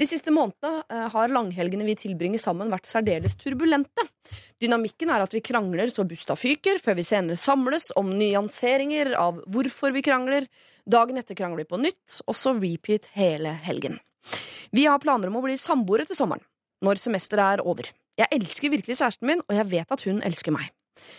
De 0.00 0.06
siste 0.08 0.32
månedene 0.34 0.80
eh, 0.88 1.04
har 1.12 1.30
langhelgene 1.30 1.84
vi 1.86 1.94
tilbringer 1.98 2.40
sammen, 2.42 2.72
vært 2.72 2.88
særdeles 2.88 3.36
turbulente. 3.38 4.06
Dynamikken 4.62 5.12
er 5.12 5.26
at 5.26 5.36
vi 5.36 5.44
krangler 5.44 5.92
så 5.92 6.06
busta 6.08 6.34
fyker, 6.40 6.80
før 6.82 6.98
vi 6.98 7.06
senere 7.06 7.38
samles 7.38 7.90
om 8.00 8.10
nyanseringer 8.16 9.12
av 9.20 9.44
hvorfor 9.52 9.94
vi 9.94 10.02
krangler. 10.06 10.48
Dagen 10.90 11.20
etter 11.20 11.38
krangler 11.38 11.62
vi 11.62 11.70
på 11.70 11.82
nytt, 11.84 12.20
og 12.26 12.34
så 12.34 12.56
repeat 12.56 13.12
hele 13.14 13.54
helgen. 13.68 14.00
Vi 14.72 14.88
har 14.88 15.02
planer 15.02 15.30
om 15.30 15.38
å 15.38 15.44
bli 15.44 15.60
samboere 15.60 16.08
til 16.08 16.18
sommeren, 16.18 16.42
når 16.80 17.04
semesteret 17.04 17.60
er 17.60 17.66
over. 17.66 17.92
Jeg 18.18 18.40
elsker 18.40 18.72
virkelig 18.72 18.98
kjæresten 18.98 19.28
min, 19.28 19.44
og 19.46 19.56
jeg 19.56 19.70
vet 19.70 19.96
at 19.96 20.08
hun 20.08 20.24
elsker 20.26 20.56
meg. 20.56 20.72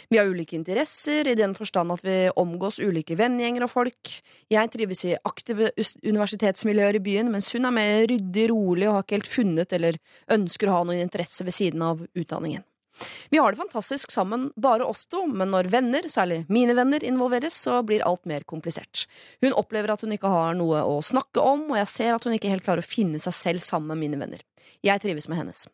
Vi 0.09 0.17
har 0.19 0.29
ulike 0.29 0.55
interesser, 0.57 1.27
i 1.27 1.35
den 1.35 1.53
forstand 1.57 1.93
at 1.95 2.03
vi 2.05 2.15
omgås 2.39 2.79
ulike 2.83 3.17
vennegjenger 3.19 3.65
og 3.65 3.71
folk. 3.73 4.15
Jeg 4.51 4.71
trives 4.73 5.05
i 5.07 5.15
aktive 5.17 5.71
universitetsmiljøer 5.77 6.99
i 6.99 7.03
byen, 7.03 7.31
mens 7.33 7.51
hun 7.55 7.67
er 7.69 7.75
mer 7.75 8.03
ryddig, 8.11 8.49
rolig 8.51 8.89
og 8.89 8.97
har 8.97 9.07
ikke 9.07 9.21
helt 9.21 9.31
funnet 9.31 9.77
eller 9.77 10.01
ønsker 10.31 10.69
å 10.69 10.79
ha 10.79 10.83
noen 10.89 11.05
interesse 11.05 11.47
ved 11.47 11.55
siden 11.55 11.85
av 11.85 12.03
utdanningen. 12.11 12.65
Vi 13.29 13.39
har 13.39 13.51
det 13.51 13.57
fantastisk 13.57 14.11
sammen, 14.11 14.49
bare 14.59 14.85
oss 14.85 15.05
to, 15.07 15.23
men 15.25 15.53
når 15.53 15.69
venner, 15.71 16.07
særlig 16.11 16.43
mine 16.51 16.75
venner, 16.77 17.03
involveres, 17.07 17.55
så 17.63 17.79
blir 17.87 18.03
alt 18.05 18.27
mer 18.29 18.43
komplisert. 18.47 19.05
Hun 19.41 19.55
opplever 19.57 19.93
at 19.93 20.03
hun 20.03 20.11
ikke 20.15 20.31
har 20.31 20.57
noe 20.59 20.83
å 20.85 20.99
snakke 21.05 21.41
om, 21.41 21.69
og 21.71 21.79
jeg 21.79 21.93
ser 21.95 22.15
at 22.15 22.27
hun 22.27 22.35
ikke 22.35 22.51
helt 22.51 22.67
klarer 22.67 22.83
å 22.83 22.91
finne 22.91 23.21
seg 23.23 23.37
selv 23.37 23.65
sammen 23.65 23.95
med 23.95 24.03
mine 24.03 24.21
venner. 24.21 24.43
Jeg 24.83 25.01
trives 25.03 25.31
med 25.31 25.39
hennes. 25.39 25.65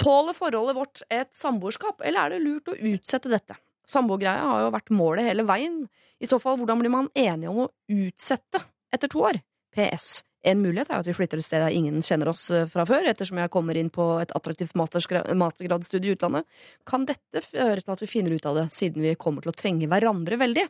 Tåler 0.00 0.36
forholdet 0.36 0.76
vårt 0.76 1.02
et 1.12 1.32
samboerskap, 1.34 2.02
eller 2.04 2.26
er 2.26 2.36
det 2.36 2.44
lurt 2.44 2.70
å 2.72 2.78
utsette 2.92 3.32
dette? 3.32 3.58
Samboergreia 3.86 4.46
har 4.50 4.64
jo 4.64 4.72
vært 4.74 4.94
målet 4.94 5.28
hele 5.28 5.46
veien. 5.46 5.84
I 6.18 6.28
så 6.28 6.40
fall, 6.42 6.58
hvordan 6.58 6.80
blir 6.82 6.92
man 6.92 7.10
enige 7.14 7.52
om 7.52 7.66
å 7.66 7.72
utsette 7.92 8.62
etter 8.94 9.10
to 9.12 9.22
år? 9.28 9.38
PS. 9.76 10.24
En 10.46 10.60
mulighet 10.62 10.90
er 10.92 11.02
at 11.02 11.08
vi 11.08 11.14
flytter 11.16 11.40
et 11.40 11.46
sted 11.46 11.62
der 11.62 11.74
ingen 11.74 11.98
kjenner 12.06 12.30
oss 12.30 12.44
eh, 12.54 12.68
fra 12.70 12.84
før, 12.86 13.08
ettersom 13.10 13.40
jeg 13.42 13.50
kommer 13.52 13.78
inn 13.78 13.90
på 13.90 14.04
et 14.22 14.32
attraktivt 14.36 14.76
mastergradstudie 14.78 16.12
i 16.12 16.14
utlandet. 16.14 16.46
Kan 16.86 17.06
dette 17.08 17.42
føre 17.42 17.82
til 17.82 17.94
at 17.94 18.04
vi 18.04 18.10
finner 18.10 18.36
ut 18.36 18.46
av 18.46 18.60
det, 18.60 18.68
siden 18.74 19.02
vi 19.02 19.16
kommer 19.18 19.42
til 19.42 19.50
å 19.50 19.58
trenge 19.58 19.90
hverandre 19.90 20.38
veldig? 20.38 20.66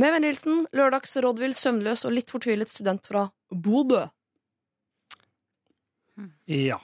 Med 0.00 0.14
vennhilsen 0.14 0.62
hilsen 0.62 0.78
lørdagsrådvill, 0.78 1.52
søvnløs 1.58 2.06
og 2.08 2.16
litt 2.16 2.32
fortvilet 2.32 2.72
student 2.72 3.04
fra 3.04 3.26
Bodø. 3.52 4.06
Ja. 6.48 6.80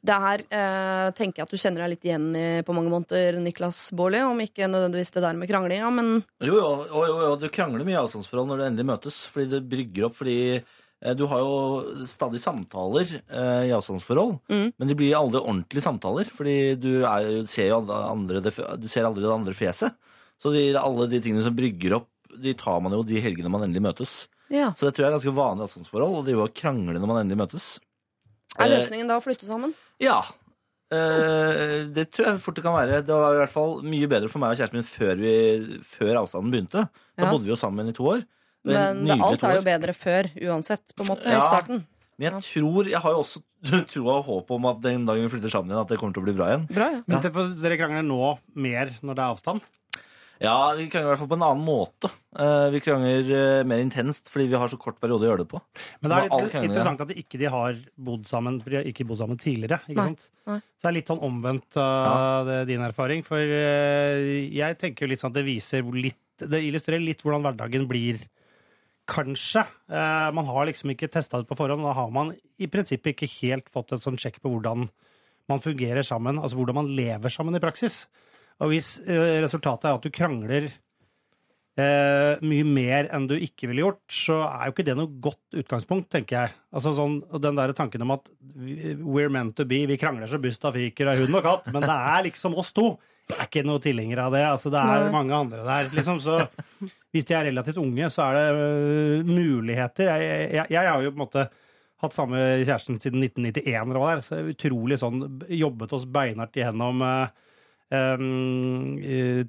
Det 0.00 0.16
her 0.16 0.40
eh, 0.48 1.10
tenker 1.12 1.42
jeg 1.42 1.44
at 1.46 1.50
du 1.52 1.58
kjenner 1.60 1.82
deg 1.84 1.90
litt 1.92 2.04
igjen 2.08 2.28
i 2.38 2.44
på 2.64 2.72
mange 2.72 2.88
måneder, 2.88 3.36
Niklas 3.44 3.90
Baarli. 3.92 4.22
Om 4.24 4.38
ikke 4.46 4.68
nødvendigvis 4.72 5.12
det 5.12 5.22
der 5.26 5.36
med 5.36 5.50
kranglinga, 5.50 5.90
men 5.92 6.12
Jo, 6.40 6.54
jo, 6.56 6.68
jo, 6.88 7.16
jo, 7.26 7.32
du 7.42 7.48
krangler 7.52 7.84
mye 7.84 7.98
i 7.98 8.00
avstandsforhold 8.00 8.48
når 8.48 8.62
du 8.62 8.64
endelig 8.70 8.88
møtes, 8.94 9.18
fordi 9.28 9.50
det 9.52 9.60
brygger 9.68 10.06
opp. 10.08 10.16
fordi 10.16 10.36
eh, 10.56 11.14
du 11.18 11.26
har 11.28 11.42
jo 11.44 12.06
stadig 12.08 12.40
samtaler 12.40 13.12
eh, 13.28 13.68
i 13.68 13.74
avstandsforhold, 13.76 14.38
Mm. 14.48 14.72
men 14.78 14.88
de 14.88 14.96
blir 14.96 15.12
aldri 15.18 15.42
ordentlige 15.44 15.84
samtaler. 15.84 16.32
Fordi 16.32 16.56
du, 16.80 16.90
er, 17.04 17.28
du 17.44 17.46
ser 17.52 17.68
jo 17.68 17.82
andre, 17.92 18.40
du 18.40 18.88
ser 18.88 19.04
aldri 19.04 19.26
det 19.26 19.34
andre 19.36 19.52
fjeset. 19.58 19.92
Så 20.40 20.48
de, 20.56 20.70
alle 20.80 21.10
de 21.12 21.20
tingene 21.20 21.44
som 21.44 21.52
brygger 21.56 21.98
opp, 22.00 22.08
de 22.40 22.54
tar 22.56 22.80
man 22.80 22.92
jo 22.96 23.02
de 23.04 23.20
helgene 23.20 23.50
man 23.52 23.66
endelig 23.68 23.82
møtes. 23.90 24.16
ja. 24.48 24.70
Så 24.72 24.86
det 24.88 24.94
tror 24.96 25.04
jeg 25.04 25.10
er 25.12 25.16
ganske 25.18 25.36
vanlig 25.36 25.66
avstandsforhold, 25.68 26.18
å 26.22 26.24
drive 26.24 26.46
og 26.48 26.54
krangle 26.56 26.96
når 26.96 27.10
man 27.12 27.20
endelig 27.26 27.42
møtes. 27.44 27.68
Er 28.56 28.64
Eh, 28.66 28.78
løsningen 28.78 29.06
da 29.10 29.18
å 29.20 29.22
flytte 29.22 29.44
sammen? 29.46 29.74
Ja. 30.00 30.20
Eh, 30.90 31.86
det 31.94 32.08
tror 32.10 32.32
jeg 32.32 32.40
fort 32.42 32.56
det 32.58 32.64
kan 32.64 32.74
være. 32.74 33.00
Det 33.06 33.14
var 33.14 33.36
i 33.36 33.40
hvert 33.44 33.52
fall 33.54 33.76
mye 33.86 34.08
bedre 34.10 34.30
for 34.32 34.42
meg 34.42 34.54
og 34.54 34.58
kjæresten 34.58 34.80
min 34.80 34.88
før, 34.88 35.14
vi, 35.22 35.34
før 35.86 36.18
avstanden 36.24 36.50
begynte. 36.54 36.86
Da 37.16 37.26
Ja. 37.26 37.30
bodde 37.30 37.44
vi 37.46 37.52
jo 37.52 37.58
sammen 37.60 37.88
i 37.88 37.94
to 37.94 38.04
år. 38.10 38.24
Det 38.64 38.74
var 38.74 38.92
Men 38.94 39.04
nydelige 39.06 39.24
alt 39.24 39.40
to 39.40 39.46
er 39.46 39.54
jo 39.56 39.62
bedre 39.68 39.94
før, 39.96 40.30
uansett, 40.50 40.94
på 40.96 41.04
en 41.04 41.10
måte, 41.14 41.30
Ja. 41.30 41.38
i 41.38 41.46
starten. 41.46 41.86
Men 42.18 42.32
jeg 42.32 42.42
tror, 42.42 42.84
jeg 42.90 43.00
har 43.00 43.10
jo 43.12 43.18
også 43.22 43.42
tro 43.92 44.06
og 44.08 44.24
håp 44.24 44.50
om 44.50 44.66
at 44.66 44.80
den 44.82 45.06
dagen 45.06 45.22
vi 45.28 45.28
flytter 45.38 45.48
sammen 45.52 45.70
igjen, 45.70 45.80
at 45.84 45.88
det 45.88 45.98
kommer 45.98 46.12
til 46.14 46.22
å 46.22 46.26
bli 46.26 46.34
bra 46.36 46.46
igjen. 46.50 46.66
Bra, 46.68 46.90
ja. 46.90 47.02
Men 47.06 47.20
det- 47.22 47.32
for 47.32 47.46
dere 47.48 47.78
krangler 47.78 48.04
nå 48.04 48.38
mer 48.56 48.90
når 49.02 49.14
det 49.14 49.22
er 49.24 49.30
avstand? 49.34 49.60
Ja, 50.40 50.72
vi 50.72 50.86
krangler 50.88 51.10
i 51.10 51.12
hvert 51.12 51.20
fall 51.20 51.28
på 51.28 51.36
en 51.36 51.42
annen 51.44 51.64
måte. 51.66 52.08
Eh, 52.40 52.66
vi 52.72 52.80
krangler 52.80 53.26
eh, 53.36 53.62
mer 53.68 53.82
intenst 53.82 54.30
fordi 54.32 54.46
vi 54.48 54.56
har 54.56 54.70
så 54.72 54.78
kort 54.80 54.96
periode 55.02 55.26
å 55.26 55.28
gjøre 55.28 55.42
det 55.44 55.50
på. 55.50 55.60
Men 56.00 56.08
det 56.14 56.16
er 56.16 56.30
litt 56.30 56.54
interessant 56.62 57.02
at 57.04 57.10
de 57.12 57.16
ikke 57.20 57.40
de 57.42 57.50
har 57.52 57.76
bodd 58.00 58.24
sammen, 58.30 58.56
for 58.62 58.72
de 58.72 58.78
har 58.80 58.88
ikke 58.88 59.04
bodd 59.10 59.20
sammen 59.20 59.36
tidligere. 59.42 59.82
ikke 59.84 59.98
Nei, 60.00 60.06
sant? 60.14 60.24
nei. 60.48 60.56
Så 60.80 60.86
det 60.86 60.90
er 60.92 60.96
litt 60.96 61.12
sånn 61.12 61.20
omvendt 61.28 61.76
av 61.82 62.48
det- 62.48 62.62
din 62.72 62.80
erfaring. 62.86 63.20
For 63.26 63.36
eh, 63.36 64.48
jeg 64.48 64.78
tenker 64.80 65.04
jo 65.04 65.10
litt 65.12 65.20
sånn 65.20 65.34
at 65.34 65.40
det 65.42 65.44
viser 65.50 65.84
litt 65.92 66.16
Det 66.40 66.56
illustrerer 66.64 67.04
litt 67.04 67.20
hvordan 67.20 67.42
hverdagen 67.44 67.84
blir, 67.86 68.16
kanskje. 69.10 69.60
Eh, 69.92 70.30
man 70.32 70.46
har 70.48 70.64
liksom 70.70 70.88
ikke 70.94 71.10
testa 71.12 71.36
det 71.42 71.48
på 71.50 71.56
forhånd. 71.58 71.84
Da 71.84 71.92
har 71.92 72.10
man 72.10 72.32
i 72.58 72.66
prinsippet 72.66 73.12
ikke 73.12 73.28
helt 73.42 73.68
fått 73.68 73.92
et 73.92 74.00
sånn 74.00 74.16
sjekk 74.16 74.40
på 74.40 74.48
hvordan 74.54 74.88
man 75.50 75.60
fungerer 75.60 76.00
sammen, 76.06 76.38
altså 76.40 76.56
hvordan 76.56 76.74
man 76.80 76.88
lever 76.96 77.28
sammen 77.28 77.54
i 77.56 77.60
praksis. 77.60 78.06
Og 78.60 78.72
hvis 78.74 78.94
eh, 79.08 79.40
resultatet 79.42 79.88
er 79.88 79.98
at 79.98 80.04
du 80.04 80.12
krangler 80.12 80.68
eh, 81.80 82.40
mye 82.44 82.66
mer 82.66 83.08
enn 83.14 83.28
du 83.30 83.36
ikke 83.38 83.70
ville 83.70 83.84
gjort, 83.86 84.02
så 84.12 84.40
er 84.46 84.68
jo 84.68 84.74
ikke 84.74 84.86
det 84.90 84.96
noe 84.98 85.20
godt 85.22 85.60
utgangspunkt, 85.62 86.10
tenker 86.12 86.36
jeg. 86.36 86.56
Altså 86.76 86.92
sånn, 86.96 87.20
Den 87.40 87.60
der 87.60 87.72
tanken 87.76 88.04
om 88.04 88.14
at 88.16 88.28
we're 89.00 89.32
meant 89.32 89.56
to 89.58 89.66
be, 89.68 89.84
vi 89.88 89.98
krangler 90.00 90.30
så 90.30 90.40
busta 90.42 90.72
fyker 90.74 91.12
av 91.12 91.22
hund 91.22 91.40
og 91.40 91.46
katt, 91.46 91.72
men 91.72 91.86
det 91.86 91.96
er 91.96 92.28
liksom 92.28 92.58
oss 92.60 92.74
to. 92.76 92.92
Jeg 93.30 93.38
er 93.38 93.46
ikke 93.48 93.66
noe 93.66 93.82
tilhenger 93.82 94.24
av 94.24 94.34
det. 94.34 94.42
altså 94.42 94.72
Det 94.74 94.80
er 94.82 95.04
Nei. 95.06 95.10
mange 95.14 95.36
andre 95.36 95.64
der. 95.64 95.90
liksom, 95.94 96.18
så 96.20 96.40
Hvis 97.14 97.26
de 97.28 97.34
er 97.34 97.48
relativt 97.48 97.78
unge, 97.82 98.08
så 98.10 98.26
er 98.28 98.38
det 98.38 98.46
uh, 98.54 99.28
muligheter. 99.30 100.10
Jeg, 100.10 100.48
jeg, 100.54 100.66
jeg 100.74 100.88
har 100.88 101.02
jo 101.04 101.12
på 101.12 101.18
en 101.18 101.24
måte 101.24 101.44
hatt 102.00 102.16
samme 102.16 102.40
kjæresten 102.64 102.98
siden 103.02 103.22
1991, 103.22 103.76
eller 103.76 104.00
hva 104.00 104.10
det 104.10 104.18
er, 104.18 104.24
så 104.24 104.38
utrolig 104.54 104.98
sånn 105.00 105.18
jobbet 105.52 105.94
oss 105.96 106.06
beinhardt 106.08 106.56
igjennom 106.56 107.02
eh, 107.04 107.49
um, 107.90 108.96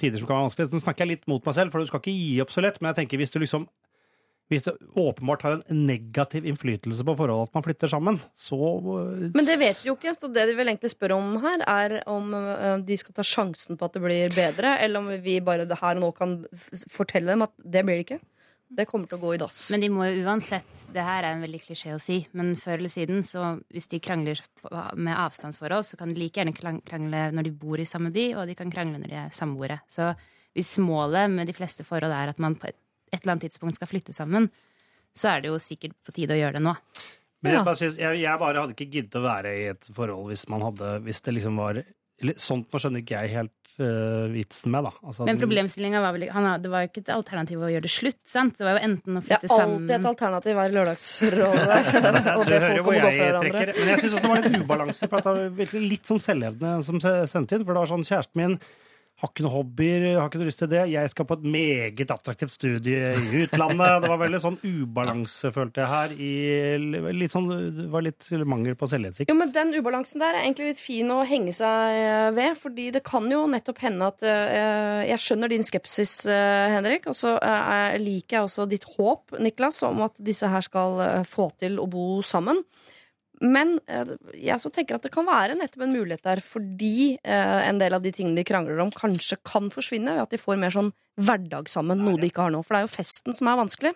tider 0.02 0.20
som 0.20 0.28
kan 0.28 0.38
være 0.38 0.50
vanskelig. 0.50 0.72
Nå 0.74 0.84
snakker 0.84 1.06
jeg 1.06 1.16
litt 1.16 1.32
mot 1.32 1.46
meg 1.46 1.58
selv, 1.58 1.74
for 1.74 1.82
du 1.82 1.90
skal 1.90 2.04
ikke 2.04 2.18
gi 2.18 2.42
opp 2.44 2.54
så 2.54 2.66
lett. 2.66 2.82
Men 2.82 2.92
jeg 2.92 3.04
tenker 3.04 3.22
hvis 3.22 3.34
du 3.34 3.40
liksom 3.42 3.70
hvis 4.52 4.66
det 4.66 4.74
åpenbart 5.00 5.46
har 5.46 5.54
en 5.56 5.84
negativ 5.88 6.46
innflytelse 6.50 7.06
på 7.08 7.14
forholdet 7.16 7.48
at 7.48 7.54
man 7.56 7.64
flytter 7.64 7.92
sammen, 7.92 8.18
så 8.36 8.58
eh, 8.60 9.30
Men 9.32 9.48
det 9.48 9.56
vet 9.62 9.80
vi 9.80 9.88
jo 9.88 9.96
ikke, 9.96 10.12
så 10.18 10.28
det 10.28 10.44
de 10.50 10.58
vel 10.58 10.74
egentlig 10.74 10.92
spør 10.92 11.16
om 11.16 11.38
her, 11.44 11.64
er 11.64 11.96
om 12.12 12.34
eh, 12.36 12.74
de 12.84 12.98
skal 13.00 13.16
ta 13.16 13.24
sjansen 13.24 13.80
på 13.80 13.88
at 13.88 13.96
det 13.96 14.04
blir 14.04 14.36
bedre, 14.36 14.76
eller 14.84 15.00
om 15.00 15.08
vi 15.24 15.40
bare 15.46 15.70
her 15.70 16.02
og 16.02 16.04
nå 16.04 16.12
kan 16.18 16.36
fortelle 16.92 17.32
dem 17.32 17.48
at 17.48 17.56
det 17.64 17.86
blir 17.88 18.02
det 18.02 18.08
ikke. 18.10 18.20
Det 18.72 18.86
kommer 18.88 19.10
til 19.10 19.20
å 19.20 19.22
gå 19.22 19.34
i 19.36 19.40
dass. 19.42 19.66
Men 19.74 19.84
de 19.84 19.90
må 19.92 20.06
jo 20.08 20.24
uansett 20.24 20.86
Det 20.96 21.04
her 21.04 21.26
er 21.26 21.36
en 21.36 21.44
veldig 21.44 21.60
klisjé 21.66 21.92
å 21.96 22.00
si, 22.00 22.22
men 22.38 22.54
før 22.60 22.78
eller 22.80 22.92
siden, 22.94 23.24
så 23.28 23.58
hvis 23.74 23.90
de 23.92 24.00
krangler 24.04 24.40
med 24.96 25.12
avstandsforhold, 25.12 25.88
så 25.90 26.00
kan 26.00 26.12
de 26.12 26.22
like 26.22 26.40
gjerne 26.40 26.56
krangle 26.56 27.26
når 27.36 27.50
de 27.50 27.56
bor 27.64 27.82
i 27.82 27.88
samme 27.90 28.14
by, 28.16 28.30
og 28.40 28.48
de 28.48 28.56
kan 28.56 28.72
krangle 28.72 29.02
når 29.02 29.12
de 29.12 29.20
er 29.26 29.36
samboere. 29.36 29.82
Så 29.92 30.14
hvis 30.56 30.72
målet 30.84 31.32
med 31.32 31.52
de 31.52 31.56
fleste 31.56 31.84
forhold 31.88 32.16
er 32.16 32.32
at 32.32 32.40
man 32.44 32.56
på 32.60 32.70
et, 32.72 32.80
eller 33.12 33.36
annet 33.36 33.50
tidspunkt 33.50 33.80
skal 33.80 33.92
flytte 33.92 34.16
sammen, 34.16 34.48
så 35.12 35.34
er 35.34 35.44
det 35.44 35.52
jo 35.52 35.60
sikkert 35.60 35.98
på 36.06 36.16
tide 36.16 36.38
å 36.38 36.40
gjøre 36.40 36.60
det 36.60 36.64
nå. 36.64 36.76
Men 37.42 37.58
jeg, 37.58 37.66
bare 37.68 37.80
synes, 37.80 37.98
jeg, 38.00 38.20
jeg 38.22 38.40
bare 38.40 38.64
hadde 38.64 38.76
ikke 38.78 38.92
giddet 38.94 39.18
å 39.18 39.24
være 39.26 39.52
i 39.58 39.64
et 39.72 39.88
forhold 39.96 40.28
hvis 40.30 40.44
man 40.54 40.62
hadde 40.62 40.92
Hvis 41.08 41.24
det 41.26 41.34
liksom 41.34 41.56
var 41.58 41.80
eller, 41.82 42.36
Sånt 42.38 42.70
nå 42.70 42.82
skjønner 42.82 43.02
ikke 43.02 43.24
jeg 43.24 43.34
helt 43.34 43.56
vitsen 44.34 44.72
med, 44.74 44.84
da. 44.88 44.92
Altså, 45.04 45.26
Men 45.28 45.40
problemstillinga 45.42 46.02
var 46.04 46.14
vel 46.16 46.28
han, 46.34 46.48
Det 46.62 46.70
var 46.72 46.84
jo 46.86 46.90
ikke 46.92 47.02
et 47.04 47.12
alternativ 47.16 47.64
å 47.66 47.70
gjøre 47.72 47.86
det 47.88 47.92
slutt, 47.94 48.20
sant? 48.30 48.58
Det 48.60 48.68
var 48.68 48.78
jo 48.78 48.84
enten 48.90 49.18
å 49.18 49.24
flytte 49.26 49.50
sammen 49.52 49.88
Det 49.88 49.96
er 49.96 50.00
alltid 50.00 50.06
et 50.06 50.10
alternativ 50.12 50.56
hver 50.62 50.76
lørdagsrolle. 50.78 51.80
og 52.36 52.46
Du 52.46 52.52
det 52.52 52.62
hører 52.62 52.76
folk 52.76 52.86
hvor 52.86 52.92
gå 52.92 52.98
jeg 53.00 53.04
fra 53.04 53.26
hverandre. 53.26 53.52
trekker. 53.52 53.74
Men 53.82 53.92
jeg 53.94 54.04
syns 54.04 54.14
også 54.14 54.22
det 54.22 54.32
var 54.36 54.46
litt 54.46 54.62
ubalanse. 54.66 55.10
For 55.12 55.18
at 55.18 55.28
det 55.30 55.34
var 55.38 55.58
virkelig 55.64 55.84
litt 55.96 56.06
sånn 56.14 56.24
selvhevdende 56.28 56.86
som 56.88 57.02
sendte 57.04 57.58
inn. 57.60 57.66
For 57.66 57.74
det 57.74 57.82
var 57.84 57.92
sånn 57.92 58.08
kjæresten 58.08 58.42
min 58.44 58.58
har 59.22 59.30
ikke 59.30 59.44
noen 59.46 59.54
hobbyer, 59.54 60.04
har 60.18 60.30
ikke 60.30 60.40
noe 60.42 60.50
lyst 60.50 60.62
til 60.64 60.70
det. 60.72 60.82
Jeg 60.90 61.10
skal 61.12 61.28
på 61.30 61.36
et 61.38 61.44
meget 61.54 62.14
attraktivt 62.14 62.56
studie 62.56 63.12
i 63.14 63.44
utlandet. 63.44 64.02
Det 64.02 64.10
var 64.10 64.22
veldig 64.24 64.40
sånn 64.42 64.58
ubalanse, 64.66 65.52
følte 65.54 65.84
jeg 65.84 65.92
her. 65.92 66.16
I, 66.18 67.12
litt 67.14 67.36
sånn, 67.36 67.50
det 67.78 67.86
var 67.94 68.06
litt 68.06 68.26
mangel 68.50 68.74
på 68.80 68.90
selvinnsikt. 68.90 69.30
Jo, 69.30 69.38
men 69.38 69.54
Den 69.54 69.76
ubalansen 69.78 70.24
der 70.24 70.34
er 70.40 70.48
egentlig 70.48 70.72
litt 70.72 70.82
fin 70.82 71.12
å 71.14 71.20
henge 71.28 71.54
seg 71.54 72.00
eh, 72.00 72.30
ved. 72.34 72.58
fordi 72.58 72.90
det 72.96 73.04
kan 73.06 73.28
jo 73.30 73.44
nettopp 73.52 73.84
hende 73.84 74.10
at 74.10 74.26
uh, 74.26 75.02
Jeg 75.06 75.22
skjønner 75.22 75.52
din 75.54 75.66
skepsis, 75.66 76.16
uh, 76.26 76.72
Henrik. 76.74 77.06
Og 77.12 77.18
så 77.18 77.36
uh, 77.38 77.94
liker 78.02 78.40
jeg 78.40 78.48
også 78.48 78.66
ditt 78.72 78.90
håp, 78.98 79.38
Niklas, 79.38 79.84
om 79.86 80.02
at 80.08 80.18
disse 80.18 80.50
her 80.50 80.66
skal 80.66 80.98
få 81.30 81.52
til 81.62 81.78
å 81.82 81.86
bo 81.92 82.24
sammen. 82.26 82.64
Men 83.42 83.80
eh, 83.90 84.14
jeg 84.38 84.62
så 84.62 84.70
tenker 84.74 85.00
at 85.00 85.06
det 85.06 85.14
kan 85.14 85.26
være 85.26 85.58
nettopp 85.58 85.88
en 85.88 85.96
mulighet 85.96 86.24
der, 86.28 86.42
fordi 86.46 87.18
eh, 87.18 87.62
en 87.66 87.82
del 87.82 87.96
av 87.98 88.04
de 88.06 88.14
tingene 88.14 88.38
de 88.38 88.46
krangler 88.46 88.80
om, 88.84 88.94
kanskje 88.94 89.40
kan 89.48 89.72
forsvinne 89.74 90.14
ved 90.14 90.28
at 90.28 90.36
de 90.36 90.42
får 90.42 90.60
mer 90.62 90.74
sånn 90.74 90.94
hverdag 91.22 91.70
sammen, 91.72 92.04
noe 92.06 92.22
de 92.22 92.30
ikke 92.30 92.46
har 92.46 92.54
nå. 92.54 92.62
For 92.66 92.78
det 92.78 92.84
er 92.84 92.88
jo 92.88 92.96
festen 93.00 93.38
som 93.38 93.50
er 93.50 93.60
vanskelig. 93.64 93.96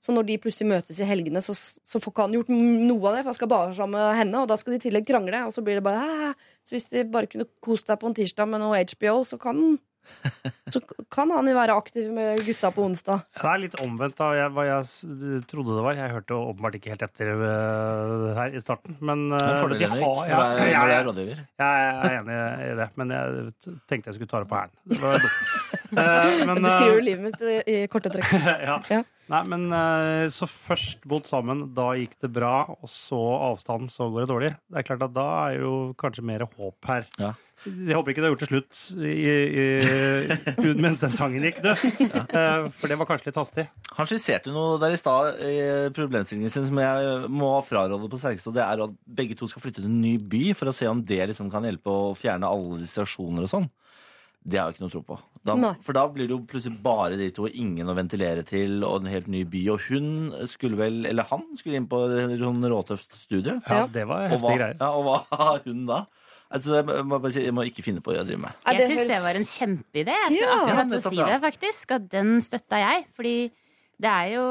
Så 0.00 0.14
når 0.16 0.26
de 0.30 0.38
plutselig 0.40 0.70
møtes 0.70 0.98
i 1.02 1.06
helgene, 1.06 1.42
så, 1.44 1.52
så 1.54 2.00
får 2.00 2.14
ikke 2.14 2.24
han 2.24 2.34
gjort 2.38 2.50
noe 2.50 3.02
av 3.04 3.14
det, 3.14 3.22
for 3.22 3.30
han 3.30 3.36
skal 3.36 3.50
bare 3.52 3.76
sammen 3.76 4.00
med 4.00 4.16
henne, 4.16 4.40
og 4.40 4.48
da 4.48 4.56
skal 4.56 4.74
de 4.74 4.80
i 4.80 4.84
tillegg 4.86 5.06
krangle, 5.10 5.42
og 5.44 5.52
så 5.52 5.64
blir 5.64 5.76
det 5.78 5.84
bare 5.84 6.06
«Æ». 6.30 6.30
Så 6.64 6.74
hvis 6.76 6.88
de 6.88 7.04
bare 7.12 7.28
kunne 7.28 7.46
kost 7.64 7.88
deg 7.90 8.00
på 8.00 8.08
en 8.08 8.16
tirsdag 8.16 8.48
med 8.48 8.62
noe 8.62 8.80
HBO, 8.80 9.20
så 9.28 9.36
kan 9.40 9.76
så 10.74 10.80
kan 11.12 11.30
han 11.32 11.46
jo 11.48 11.54
være 11.56 11.74
aktiv 11.78 12.10
med 12.12 12.40
gutta 12.44 12.70
på 12.74 12.82
onsdag. 12.84 13.22
Det 13.36 13.46
er 13.50 13.62
litt 13.62 13.76
omvendt 13.80 14.20
av 14.24 14.34
hva 14.54 14.64
jeg 14.68 15.44
trodde 15.50 15.76
det 15.78 15.84
var. 15.86 15.96
Jeg 15.98 16.12
hørte 16.14 16.36
åpenbart 16.38 16.76
ikke 16.80 16.92
helt 16.92 17.04
etter 17.06 17.30
øh, 17.34 18.26
her 18.36 18.56
i 18.56 18.62
starten. 18.62 18.98
Men 19.00 19.28
Det 19.32 19.40
er 19.40 19.60
fordel, 19.62 19.78
de 19.78 19.88
har- 19.90 20.00
ja, 20.00 20.10
du 20.10 20.60
jeg- 20.60 20.74
er 20.74 20.90
jeg- 20.90 21.46
Jeg 21.60 21.70
er 21.94 22.18
enig 22.20 22.40
i 22.72 22.74
det, 22.82 22.88
men 22.96 23.10
jeg 23.16 23.54
tenkte 23.88 24.10
jeg 24.10 24.14
skulle 24.18 24.28
ta 24.34 24.42
det 24.44 24.50
på 24.50 24.60
hælen. 24.60 25.30
Eh, 25.90 26.46
men, 26.46 26.54
Det 26.54 26.62
beskriver 26.62 27.00
livet 27.02 27.22
mitt 27.24 27.40
i, 27.42 27.54
i 27.66 27.86
korte 27.90 28.12
trekk. 28.14 28.30
ja. 28.68 28.76
Ja. 28.92 29.00
Nei, 29.30 29.40
men 29.50 29.64
eh, 29.74 30.28
så 30.30 30.46
først 30.46 31.02
bodd 31.10 31.26
sammen, 31.26 31.64
da 31.74 31.88
gikk 31.98 32.12
det 32.22 32.30
bra, 32.34 32.60
og 32.70 32.86
så 32.90 33.18
avstand, 33.50 33.90
så 33.90 34.06
går 34.14 34.22
det 34.22 34.30
dårlig. 34.30 34.50
Det 34.70 34.78
er 34.78 34.86
klart 34.86 35.02
at 35.08 35.14
da 35.16 35.24
er 35.48 35.56
jo 35.64 35.72
kanskje 35.98 36.22
mer 36.30 36.44
håp 36.46 36.86
her. 36.92 37.08
Ja. 37.18 37.32
Jeg 37.66 37.96
håper 37.96 38.14
ikke 38.14 38.22
du 38.22 38.26
har 38.26 38.32
gjort 38.32 38.42
det 38.44 38.48
slutt 38.48 38.78
i, 39.04 39.14
i, 39.60 40.72
mens 40.84 41.02
den 41.04 41.12
sangen 41.16 41.44
gikk, 41.44 41.58
du. 41.64 41.68
Ja. 42.06 42.70
For 42.80 42.88
det 42.88 42.96
var 43.00 43.08
kanskje 43.10 43.28
litt 43.28 43.40
hastig. 43.40 43.66
Han 43.98 44.08
skisserte 44.08 44.54
noe 44.54 44.78
der 44.80 44.96
i 44.96 45.00
stad 45.00 45.42
i 45.44 45.56
problemstillingen 45.96 46.52
sin 46.52 46.68
som 46.68 46.80
jeg 46.80 47.28
må 47.28 47.52
fraråde 47.66 48.08
på 48.08 48.20
sterkeste, 48.22 48.48
og 48.52 48.56
det 48.56 48.64
er 48.64 48.84
at 48.86 48.96
begge 49.20 49.36
to 49.36 49.48
skal 49.50 49.64
flytte 49.66 49.82
til 49.82 49.90
en 49.90 50.00
ny 50.00 50.14
by 50.20 50.44
for 50.56 50.72
å 50.72 50.76
se 50.76 50.88
om 50.88 51.04
det 51.04 51.20
liksom 51.32 51.52
kan 51.52 51.68
hjelpe 51.68 51.92
å 51.92 52.14
fjerne 52.16 52.48
alle 52.48 52.80
distraksjoner 52.80 53.44
og 53.44 53.52
sånn. 53.52 53.68
Det 54.40 54.56
har 54.56 54.70
jeg 54.70 54.78
ikke 54.78 54.86
noe 54.86 54.92
tro 54.94 55.02
på. 55.04 55.16
Da, 55.44 55.54
for 55.84 55.96
da 55.96 56.06
blir 56.08 56.28
det 56.28 56.32
jo 56.32 56.38
plutselig 56.48 56.78
bare 56.80 57.16
de 57.20 57.26
to, 57.36 57.44
ingen 57.48 57.88
å 57.88 57.96
ventilere 57.96 58.40
til, 58.48 58.78
og 58.88 59.02
en 59.02 59.10
helt 59.12 59.28
ny 59.28 59.42
by. 59.48 59.60
Og 59.74 59.84
hun 59.90 60.06
skulle 60.48 60.78
vel, 60.80 61.02
eller 61.08 61.28
han 61.28 61.44
skulle 61.60 61.76
inn 61.76 61.88
på 61.90 62.00
et 62.08 62.38
sånn 62.40 62.64
råtøft 62.72 63.18
studie. 63.26 63.58
Ja, 63.68 63.82
det 63.92 64.06
var 64.08 64.30
heftige 64.32 64.56
greier. 64.56 64.80
ja, 64.80 64.90
og 64.96 65.04
hva 65.04 65.42
har 65.42 65.60
hun 65.66 65.84
da? 65.88 66.00
Altså, 66.50 66.80
jeg, 66.80 67.06
må 67.06 67.20
bare 67.22 67.30
si, 67.30 67.44
jeg 67.46 67.54
må 67.54 67.62
ikke 67.68 67.84
finne 67.86 68.02
på 68.02 68.10
å 68.10 68.24
drive 68.26 68.40
med. 68.42 68.66
Jeg 68.66 68.90
syns 68.90 69.06
det 69.06 69.22
var 69.22 69.38
en 69.38 69.46
kjempeidé. 69.46 70.16
Jeg 70.16 70.32
skulle 70.34 70.48
Ja, 70.50 70.58
akkurat 70.58 70.90
ja, 70.96 70.98
å 70.98 71.12
si 71.14 71.20
det, 71.20 71.38
faktisk. 71.44 71.94
At 71.94 72.08
den 72.10 72.32
støtta 72.42 72.80
jeg. 72.82 73.04
Fordi 73.14 73.34
det 74.00 74.10
er 74.10 74.32
jo 74.34 74.46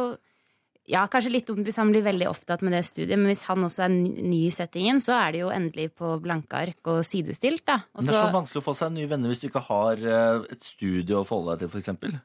ja, 0.89 1.03
kanskje 1.11 1.33
litt 1.33 1.49
dumt 1.49 1.67
hvis 1.67 1.77
han 1.77 1.91
blir 1.93 2.01
veldig 2.05 2.29
opptatt 2.31 2.63
med 2.65 2.73
det 2.73 2.81
studiet, 2.87 3.17
men 3.19 3.29
hvis 3.29 3.43
han 3.49 3.65
også 3.65 3.83
er 3.85 3.91
ny 3.93 4.23
ny 4.31 4.39
i 4.47 4.53
settingen, 4.53 5.01
så 5.03 5.19
er 5.19 5.35
det 5.35 5.43
jo 5.43 5.51
endelig 5.53 5.91
på 5.99 6.15
blanke 6.23 6.63
ark 6.63 6.89
og 6.89 7.03
sidestilt, 7.05 7.65
da. 7.67 7.81
Også... 7.93 8.07
Men 8.07 8.09
det 8.09 8.15
er 8.15 8.25
så 8.25 8.37
vanskelig 8.39 8.63
å 8.63 8.65
få 8.65 8.75
seg 8.79 8.95
nye 8.95 9.11
venner 9.11 9.29
hvis 9.29 9.43
du 9.43 9.47
ikke 9.51 9.65
har 9.67 10.01
eh, 10.01 10.49
et 10.55 10.65
studio 10.65 11.21
å 11.21 11.27
forholde 11.29 11.59
deg 11.59 11.67
til, 11.67 11.83
f.eks. 11.83 12.17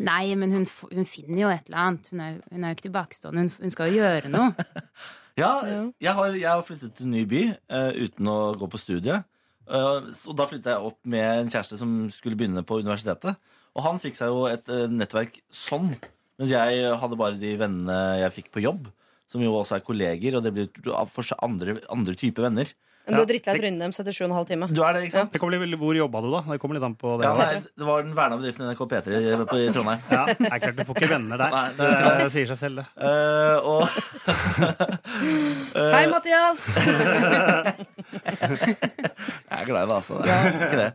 nei, 0.00 0.22
men 0.38 0.56
hun, 0.56 0.66
hun 0.94 1.08
finner 1.08 1.42
jo 1.42 1.52
et 1.52 1.68
eller 1.68 1.82
annet. 1.82 2.10
Hun 2.12 2.24
er, 2.24 2.40
hun 2.48 2.64
er 2.64 2.72
jo 2.72 2.78
ikke 2.78 2.88
tilbakestående. 2.88 3.44
Hun, 3.44 3.54
hun 3.66 3.76
skal 3.76 3.92
jo 3.92 4.00
gjøre 4.00 4.32
noe. 4.32 4.66
Ja. 5.36 5.52
Jeg, 6.00 6.12
har, 6.16 6.32
jeg 6.32 6.48
har 6.48 6.64
flyttet 6.64 6.94
til 6.96 7.06
en 7.06 7.12
ny 7.12 7.24
by 7.28 7.42
eh, 7.52 8.04
uten 8.06 8.28
å 8.32 8.38
gå 8.56 8.68
på 8.72 8.80
studie. 8.80 9.18
Eh, 9.68 10.06
og 10.08 10.36
da 10.38 10.46
flytta 10.48 10.76
jeg 10.76 10.90
opp 10.90 10.98
med 11.04 11.26
en 11.42 11.50
kjæreste 11.52 11.78
som 11.80 11.96
skulle 12.14 12.38
begynne 12.40 12.64
på 12.66 12.80
universitetet. 12.80 13.36
Og 13.76 13.84
han 13.84 14.00
fikk 14.00 14.16
seg 14.16 14.32
jo 14.32 14.46
et 14.48 14.68
eh, 14.72 14.86
nettverk 14.88 15.36
sånn, 15.52 15.92
mens 16.40 16.54
jeg 16.54 16.88
hadde 17.02 17.20
bare 17.20 17.36
de 17.40 17.52
vennene 17.60 17.98
jeg 18.22 18.36
fikk 18.38 18.50
på 18.54 18.64
jobb. 18.64 18.88
Som 19.28 19.42
jo 19.42 19.52
også 19.58 19.76
er 19.76 19.84
kolleger, 19.84 20.38
og 20.38 20.44
det 20.46 20.54
blir 20.54 20.92
av 20.94 21.10
for 21.10 21.26
seg 21.26 21.40
andre, 21.42 21.80
andre 21.92 22.14
typer 22.16 22.46
venner. 22.46 22.70
Men 23.06 23.14
du 23.14 23.20
har 23.22 23.28
drittlei 23.30 23.54
trynet 23.60 23.78
deres 23.84 24.00
etter 24.02 24.14
sju 24.16 24.24
og 24.24 24.28
en 24.30 24.34
halv 24.36 24.48
time. 24.50 24.66
Du 24.74 24.80
er 24.82 24.96
det, 24.96 25.02
ikke 25.06 25.14
sant? 25.14 25.30
Det 25.32 25.38
kommer 25.38 25.62
litt, 25.62 25.78
hvor 25.78 25.94
jobba 25.94 26.22
du, 26.24 26.28
da? 26.32 26.40
Det 26.50 26.58
kommer 26.62 26.74
litt 26.78 26.86
an 26.88 26.96
på 26.98 27.12
det. 27.20 27.28
Ja, 27.28 27.34
nei, 27.38 27.60
det 27.78 27.86
var 27.86 28.02
den 28.02 28.14
verna 28.18 28.38
bedriften 28.40 28.66
NRK 28.66 28.82
P3 28.90 29.20
i, 29.20 29.36
på- 29.46 29.60
i 29.62 29.68
Trondheim. 29.76 30.00
Ja, 30.10 30.24
det 30.34 30.50
er 30.50 30.58
klart 30.64 30.76
du 30.80 30.84
får 30.88 30.98
ikke 31.00 31.10
venner 31.14 31.36
der. 31.44 31.50
Nei, 31.54 31.68
det 31.78 31.86
er 31.94 32.18
det 32.24 32.30
sier 32.34 32.50
seg 32.50 32.58
selv, 32.64 32.82
det. 32.82 32.86
Eh, 32.98 33.56
og 33.62 33.84
Hei, 35.94 36.04
Mathias! 36.10 36.60
Jeg 38.12 39.60
er 39.60 39.66
glad 39.68 39.86
i 39.86 39.88
det, 39.90 39.96
altså. 39.96 40.18
Det 40.22 40.34
er 40.34 40.56
ikke 40.66 40.80
det. 40.80 40.90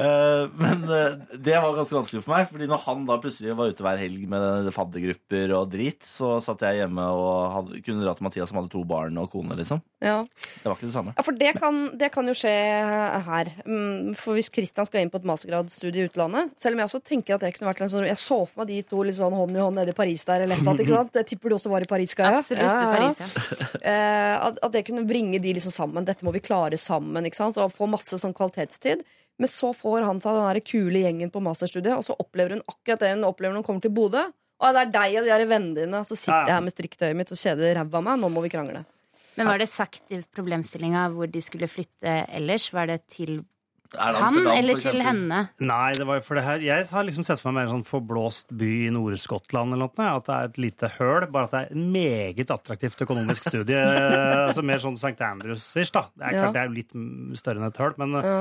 Eh, 0.00 0.44
men 0.60 0.84
eh, 0.96 1.16
det 1.44 1.56
var 1.60 1.74
ganske 1.76 1.96
vanskelig 1.96 2.22
for 2.24 2.32
meg, 2.34 2.46
Fordi 2.50 2.68
når 2.70 2.82
han 2.86 3.02
da 3.08 3.16
plutselig 3.20 3.56
var 3.58 3.72
ute 3.72 3.84
hver 3.84 4.00
helg 4.00 4.26
med 4.30 4.70
faddergrupper 4.74 5.54
og 5.58 5.70
drit, 5.72 6.00
så 6.06 6.36
satt 6.44 6.64
jeg 6.66 6.80
hjemme 6.82 7.04
og 7.16 7.34
hadde, 7.56 7.80
kunne 7.86 8.04
dra 8.04 8.14
til 8.16 8.26
Mathias 8.28 8.52
som 8.52 8.60
hadde 8.60 8.72
to 8.72 8.84
barn 8.88 9.18
og 9.20 9.30
kone, 9.32 9.56
liksom. 9.58 9.82
Ja. 10.00 10.18
Det 10.24 10.64
var 10.68 10.76
ikke 10.78 10.88
det 10.88 10.94
samme. 10.96 11.14
Ja, 11.18 11.24
for 11.26 11.36
det 11.36 11.52
kan, 11.60 11.80
det 12.00 12.10
kan 12.14 12.28
jo 12.30 12.36
skje 12.36 12.54
her. 13.26 13.50
Mm, 13.66 14.14
For 14.18 14.36
hvis 14.38 14.48
Kristian 14.52 14.88
skal 14.88 15.04
inn 15.04 15.10
på 15.12 15.20
et 15.20 15.26
mastergradsstudie 15.28 16.06
i 16.06 16.08
utlandet 16.08 16.54
Selv 16.60 16.76
om 16.76 16.80
jeg 16.80 16.88
også 16.88 17.00
tenker 17.04 17.36
at 17.36 17.42
det 17.44 17.50
kunne 17.56 17.68
vært 17.68 17.82
en 17.84 17.90
sånn 17.92 18.06
Jeg 18.08 18.18
så 18.22 18.38
for 18.48 18.62
meg 18.62 18.70
de 18.70 18.78
to 18.88 19.02
litt 19.04 19.18
sånn 19.18 19.34
hånd 19.36 19.56
i 19.56 19.60
hånd 19.60 19.76
nede 19.76 19.92
i 19.92 19.96
Paris 19.96 20.24
der, 20.28 20.44
eller 20.46 20.56
et 20.56 20.62
eller 20.62 20.72
annet. 20.72 20.84
Ikke 20.86 20.96
sant? 21.02 21.18
Jeg 21.20 21.28
tipper 21.32 21.52
du 21.52 21.56
også 21.58 21.72
var 21.72 21.84
i 21.84 21.90
Paris, 21.90 22.14
Kaja? 22.16 22.40
Absolutt. 22.40 22.64
Ja, 22.64 22.74
ja. 22.80 22.94
Paris, 22.94 23.20
ja. 23.20 23.68
Eh, 23.80 24.34
at, 24.48 24.60
at 24.64 24.74
det 24.74 24.84
kunne 24.88 25.04
bringe 25.08 25.38
de 25.42 25.54
liksom 25.56 25.74
sammen. 25.74 26.06
Dette 26.08 26.24
må 26.26 26.32
vi 26.34 26.40
klare 26.42 26.49
sammen. 26.80 27.26
Ikke 27.26 27.38
sant? 27.38 27.58
Og 27.60 27.72
få 27.74 27.88
masse 27.90 28.18
sånn 28.20 28.34
kvalitetstid. 28.36 29.04
Men 29.40 29.48
så 29.48 29.70
får 29.72 30.04
han 30.04 30.20
seg 30.20 30.36
den 30.36 30.48
der 30.50 30.60
kule 30.60 31.00
gjengen 31.00 31.30
på 31.32 31.40
masterstudiet, 31.40 31.94
og 31.96 32.04
så 32.04 32.16
opplever 32.20 32.58
hun 32.58 32.66
akkurat 32.68 33.00
det 33.00 33.14
hun 33.14 33.24
opplever 33.24 33.54
når 33.54 33.62
hun 33.62 33.68
kommer 33.70 33.84
til 33.86 33.94
Bodø. 33.96 34.26
Og 34.60 34.74
det 34.76 34.80
er 34.82 34.90
deg 34.92 35.14
og 35.16 35.24
de 35.24 35.32
der 35.32 35.44
vennene 35.48 35.84
dine. 35.86 36.00
Så 36.04 36.18
sitter 36.18 36.50
jeg 36.50 36.56
her 36.58 36.64
med 36.66 36.74
strikketøyet 36.74 37.16
mitt 37.16 37.32
og 37.32 37.40
kjeder 37.40 37.78
ræva 37.78 38.02
av 38.02 38.04
meg. 38.04 38.18
Nå 38.20 38.28
må 38.32 38.42
vi 38.44 38.50
krangle. 38.52 38.82
Men 39.38 39.48
var 39.48 39.62
det 39.62 39.70
sagt 39.72 40.12
i 40.12 40.18
problemstillinga 40.36 41.06
hvor 41.14 41.30
de 41.32 41.40
skulle 41.40 41.70
flytte 41.70 42.18
ellers? 42.28 42.68
Var 42.74 42.90
det 42.90 42.98
til 43.14 43.38
han 43.98 44.14
Amsterdam, 44.14 44.52
eller 44.54 44.78
for 44.78 44.84
til 44.92 45.02
henne? 45.02 45.38
Nei, 45.58 45.90
det 45.98 46.06
var 46.06 46.20
jo 46.20 46.24
for 46.26 46.38
det 46.38 46.44
her 46.46 46.62
Jeg 46.62 46.86
har 46.92 47.04
liksom 47.08 47.24
sett 47.26 47.40
for 47.42 47.50
meg 47.56 47.66
en 47.66 47.72
sånn 47.80 47.86
forblåst 47.88 48.52
by 48.54 48.70
i 48.86 48.92
Nord-Skottland 48.94 49.74
eller 49.74 49.88
noe. 49.90 50.06
At 50.20 50.28
det 50.28 50.36
er 50.36 50.48
et 50.52 50.60
lite 50.62 50.90
høl, 50.98 51.26
bare 51.32 51.48
at 51.48 51.54
det 51.56 51.60
er 51.60 51.70
et 51.74 51.84
meget 51.96 52.50
attraktivt 52.54 53.02
økonomisk 53.06 53.48
studie. 53.50 53.80
altså 54.46 54.62
mer 54.62 54.78
sånn 54.82 54.98
St. 55.00 55.16
Andrews-ish, 55.26 55.90
da. 55.96 56.06
Det 56.14 56.26
er 56.28 56.32
Ja. 56.36 56.42
klart 56.44 56.54
det 56.54 56.62
er 56.62 56.70
jo 56.70 56.78
litt 56.78 57.38
større 57.40 57.58
enn 57.62 57.66
et 57.72 57.80
høl, 57.82 57.94
men, 57.98 58.14
Ja. 58.22 58.36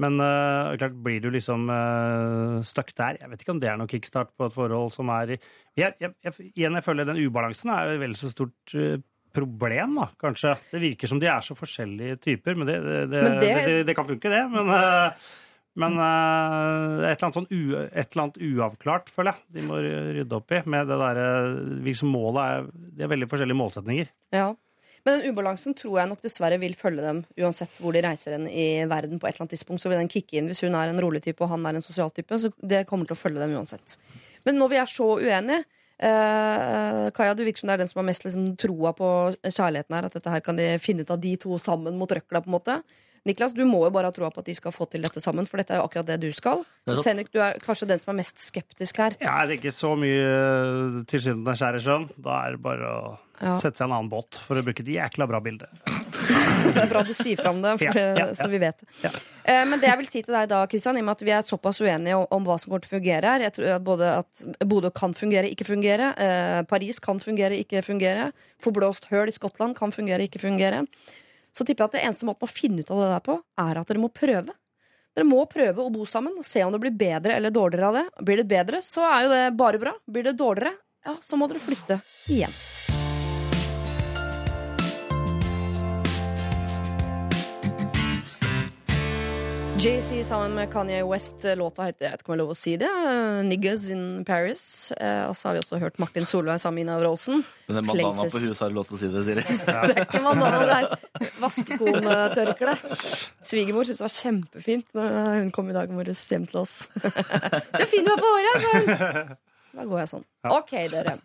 men 0.00 0.20
uh, 0.20 0.76
klart 0.80 0.96
blir 1.04 1.20
du 1.24 1.30
liksom 1.30 1.68
uh, 1.72 2.60
stuck 2.62 2.92
der. 2.96 3.16
Jeg 3.20 3.30
vet 3.30 3.40
ikke 3.44 3.54
om 3.56 3.60
det 3.60 3.68
er 3.72 3.76
noe 3.80 3.88
kickstart 3.90 4.34
på 4.36 4.46
et 4.50 4.52
forhold 4.56 4.92
som 4.92 5.08
er 5.16 5.36
i 5.36 5.38
jeg, 5.80 5.94
jeg, 6.00 6.12
jeg, 6.24 6.52
Igjen, 6.54 6.76
jeg 6.76 6.84
føler 6.84 7.08
den 7.08 7.20
ubalansen 7.24 7.72
er 7.72 7.96
vel 8.00 8.12
så 8.18 8.28
stort 8.32 8.74
øh, 8.76 8.98
problem, 9.34 9.94
da, 10.00 10.08
kanskje. 10.20 10.56
Det 10.72 10.80
virker 10.82 11.08
som 11.10 11.20
de 11.22 11.26
er 11.30 11.40
så 11.46 11.54
forskjellige 11.58 12.18
typer, 12.24 12.56
men 12.58 12.66
det, 12.68 12.78
det, 12.84 12.98
det, 13.12 13.22
Men 13.22 13.38
det- 13.40 13.52
det, 13.54 13.66
det, 13.66 13.86
det 13.90 13.96
kan 13.96 14.08
funke, 14.08 14.30
det. 14.32 14.42
Men, 14.52 14.68
øh, 14.74 15.10
men 15.80 15.92
øh, 16.02 17.04
et, 17.06 17.14
eller 17.14 17.26
annet 17.28 17.36
sånn 17.38 17.50
u, 17.50 17.60
et 17.78 18.10
eller 18.10 18.24
annet 18.24 18.40
uavklart, 18.50 19.12
føler 19.14 19.36
jeg, 19.36 19.44
de 19.54 19.66
må 19.68 19.78
rydde 19.84 20.36
opp 20.40 20.50
i. 20.56 20.62
Med 20.66 20.88
det 20.90 20.98
derre 20.98 21.28
liksom 21.86 22.10
målet 22.10 22.42
er 22.42 22.66
De 22.74 23.04
har 23.06 23.12
veldig 23.14 23.28
forskjellige 23.30 23.60
målsetninger. 23.60 24.10
Ja. 24.34 24.48
Men 25.06 25.22
den 25.22 25.32
ubalansen 25.32 25.72
tror 25.78 25.94
jeg 26.02 26.10
nok 26.10 26.20
dessverre 26.20 26.58
vil 26.60 26.74
følge 26.76 27.00
dem 27.00 27.22
uansett 27.40 27.78
hvor 27.80 27.94
de 27.96 28.02
reiser 28.04 28.34
hen 28.36 28.44
i 28.52 28.84
verden. 28.90 29.16
på 29.18 29.24
et 29.30 29.32
eller 29.32 29.46
annet 29.46 29.54
tidspunkt, 29.54 29.80
Så 29.80 29.88
vil 29.88 29.96
den 30.02 30.10
kicke 30.12 30.36
inn 30.36 30.50
hvis 30.50 30.60
hun 30.66 30.74
er 30.76 30.90
en 30.92 31.00
rolig 31.00 31.22
type 31.24 31.40
og 31.40 31.48
han 31.54 31.64
er 31.70 31.78
en 31.78 31.86
sosial 31.86 32.10
type. 32.12 32.36
Så 32.36 32.50
det 32.60 32.82
kommer 32.90 33.06
til 33.08 33.16
å 33.16 33.22
følge 33.22 33.40
dem 33.40 33.54
uansett. 33.56 33.96
Men 34.44 34.58
når 34.60 34.68
vi 34.74 34.76
er 34.82 34.90
så 34.92 35.06
uenige 35.22 35.64
eh, 36.00 37.04
Kaja, 37.16 37.36
du 37.36 37.44
virker 37.44 37.62
som 37.62 37.70
det 37.70 37.76
er 37.76 37.84
den 37.84 37.90
som 37.90 38.00
har 38.02 38.08
mest 38.08 38.26
liksom, 38.26 38.48
troa 38.60 38.92
på 38.96 39.10
kjærligheten 39.44 39.96
her. 39.96 40.08
At 40.08 40.16
dette 40.18 40.34
her 40.34 40.42
kan 40.44 40.58
de 40.58 40.72
finne 40.82 41.04
ut 41.04 41.12
av 41.12 41.20
de 41.22 41.36
to 41.40 41.58
sammen 41.62 41.98
mot 42.00 42.10
røkla. 42.10 42.42
på 42.42 42.50
en 42.50 42.56
måte 42.58 42.80
Niklas, 43.28 43.52
du 43.52 43.64
må 43.68 43.82
jo 43.84 43.90
bare 43.92 44.08
ha 44.08 44.14
troa 44.16 44.30
på 44.32 44.40
at 44.40 44.46
de 44.48 44.54
skal 44.56 44.72
få 44.72 44.86
til 44.90 45.02
dette 45.04 45.20
sammen, 45.20 45.44
for 45.46 45.60
dette 45.60 45.74
er 45.76 45.82
jo 45.82 45.86
akkurat 45.88 46.06
det 46.08 46.20
du 46.22 46.30
skal. 46.32 46.62
Det 46.88 46.96
Så 46.96 47.10
Henrik, 47.10 47.28
du 47.34 47.38
er 47.44 47.58
kanskje 47.60 47.86
den 47.90 48.00
som 48.00 48.14
er 48.14 48.20
mest 48.22 48.38
skeptisk 48.40 48.96
her. 49.02 49.16
Ja, 49.20 49.42
det 49.44 49.58
er 49.58 49.60
ikke 49.60 49.74
så 49.76 49.92
mye 49.98 51.04
tilsynelatende 51.04 51.04
tilskyndende 51.10 51.56
skjær 51.58 51.76
i 51.76 51.82
sjøen. 51.84 52.06
Da 52.16 52.38
er 52.46 52.56
det 52.56 52.62
bare 52.64 52.86
å 52.90 53.18
Ja. 53.40 53.54
sette 53.56 53.76
seg 53.78 53.86
en 53.86 53.92
annen 53.96 54.10
båt 54.12 54.36
for 54.36 54.56
å 54.56 54.62
bruke 54.62 54.80
et 54.84 54.88
jækla 54.92 55.26
bra 55.28 55.40
bilde. 55.40 55.68
Det 56.70 56.76
er 56.82 56.88
bra 56.90 57.00
du 57.02 57.12
sier 57.16 57.38
fram 57.40 57.62
det, 57.62 57.70
for, 57.80 57.86
Ja, 57.88 57.92
ja, 58.12 58.26
ja. 58.26 58.34
så 58.36 58.48
vi 58.52 58.58
vet 58.60 58.76
det. 58.82 58.88
Ja. 59.02 59.10
Eh, 59.44 59.64
Men 59.64 59.80
det 59.80 59.88
jeg 59.88 59.98
vil 59.98 60.06
si 60.10 60.20
til 60.22 60.34
deg 60.34 60.48
da, 60.50 60.66
Kristian, 60.68 60.96
i 60.96 61.00
og 61.00 61.06
med 61.08 61.12
at 61.16 61.22
vi 61.24 61.30
er 61.32 61.42
såpass 61.46 61.80
uenige 61.80 62.18
om, 62.18 62.26
om 62.36 62.44
hva 62.44 62.58
som 62.60 62.68
kommer 62.70 62.84
til 62.84 62.90
å 62.92 62.96
fungere 63.00 63.24
her 63.32 63.40
Jeg 63.46 63.52
tror 63.56 63.70
at 63.78 63.84
både 63.86 64.10
at 64.18 64.44
Bodø 64.68 64.90
kan 64.92 65.14
fungere, 65.16 65.48
ikke 65.48 65.64
fungere. 65.64 66.10
Eh, 66.20 66.62
Paris 66.68 67.00
kan 67.00 67.18
fungere, 67.18 67.56
ikke 67.64 67.80
fungere. 67.82 68.32
Forblåst 68.60 69.08
høl 69.10 69.28
i 69.28 69.32
Skottland 69.32 69.74
kan 69.78 69.90
fungere, 69.90 70.20
ikke 70.28 70.40
fungere. 70.44 70.84
Så 71.52 71.66
tipper 71.66 71.84
jeg 71.84 71.90
at 71.90 71.96
det 71.98 72.02
eneste 72.08 72.28
måten 72.28 72.46
å 72.46 72.50
finne 72.50 72.84
ut 72.84 72.90
av 72.94 73.02
det 73.02 73.12
der 73.12 73.24
på, 73.26 73.38
er 73.64 73.80
at 73.80 73.90
dere 73.90 74.02
må 74.02 74.10
prøve. 74.14 74.56
Dere 75.16 75.26
må 75.26 75.42
prøve 75.50 75.82
å 75.82 75.92
bo 75.92 76.06
sammen 76.06 76.38
og 76.38 76.46
se 76.46 76.62
om 76.64 76.74
det 76.74 76.82
blir 76.84 76.94
bedre 76.96 77.34
eller 77.36 77.54
dårligere 77.54 77.88
av 77.88 77.98
det. 77.98 78.04
Blir 78.26 78.42
det 78.42 78.50
bedre, 78.50 78.82
så 78.86 79.06
er 79.08 79.24
jo 79.24 79.32
det 79.34 79.42
bare 79.58 79.82
bra. 79.82 79.96
Blir 80.06 80.30
det 80.30 80.38
dårligere, 80.38 80.76
ja, 81.06 81.16
så 81.22 81.38
må 81.40 81.50
dere 81.50 81.62
flytte 81.64 81.98
igjen. 82.30 82.54
JC 89.80 90.22
sammen 90.24 90.54
med 90.54 90.68
Kanye 90.72 91.02
West. 91.08 91.44
Låta 91.56 91.86
heter 91.88 92.04
jeg 92.04 92.12
vet 92.12 92.20
ikke 92.22 92.30
om 92.30 92.34
jeg 92.34 92.40
lov 92.42 92.50
å 92.52 92.56
si 92.58 92.72
det. 92.76 92.88
eh, 92.88 93.40
'Niggas 93.46 93.86
in 93.90 94.24
Paris'. 94.28 94.92
Eh, 95.00 95.28
Og 95.28 95.34
så 95.36 95.48
har 95.48 95.54
vi 95.54 95.60
også 95.62 95.78
hørt 95.80 95.98
Martin 95.98 96.24
Solveig 96.26 96.60
sammen 96.60 96.74
med 96.74 96.82
Ina 96.84 96.98
Wroldsen. 97.00 97.44
Men 97.68 97.76
det 97.76 97.88
er 97.88 97.94
Flengses. 97.94 98.32
på 98.34 98.38
huset 98.44 98.58
har 98.58 98.70
lov 98.70 98.84
til 98.86 98.96
å 98.96 99.00
si 99.00 99.08
det, 99.08 99.24
Siri. 99.24 99.42
Det 99.66 99.96
er 99.96 100.04
ikke 100.04 100.22
madonna, 100.22 100.60
det 100.60 100.76
er 100.76 101.40
vaskekonetørkle. 101.40 102.76
Svigermor 103.42 103.84
syntes 103.84 103.98
det 103.98 104.08
var 104.08 104.16
kjempefint 104.20 104.86
når 104.94 105.40
hun 105.40 105.50
kom 105.50 105.70
i 105.70 105.72
dag 105.72 105.88
morges 105.90 106.28
hjem 106.28 106.46
til 106.46 106.60
oss. 106.60 106.88
Det 107.00 107.80
er 107.80 107.86
fint 107.88 108.04
du 108.04 108.12
er 108.12 108.20
på 108.20 108.34
håret! 108.36 108.56
hun. 108.72 109.36
Da 109.76 109.84
går 109.86 110.00
jeg 110.02 110.10
sånn. 110.10 110.24
Ja. 110.44 110.52
Ok, 110.56 110.72
dere. 110.92 111.16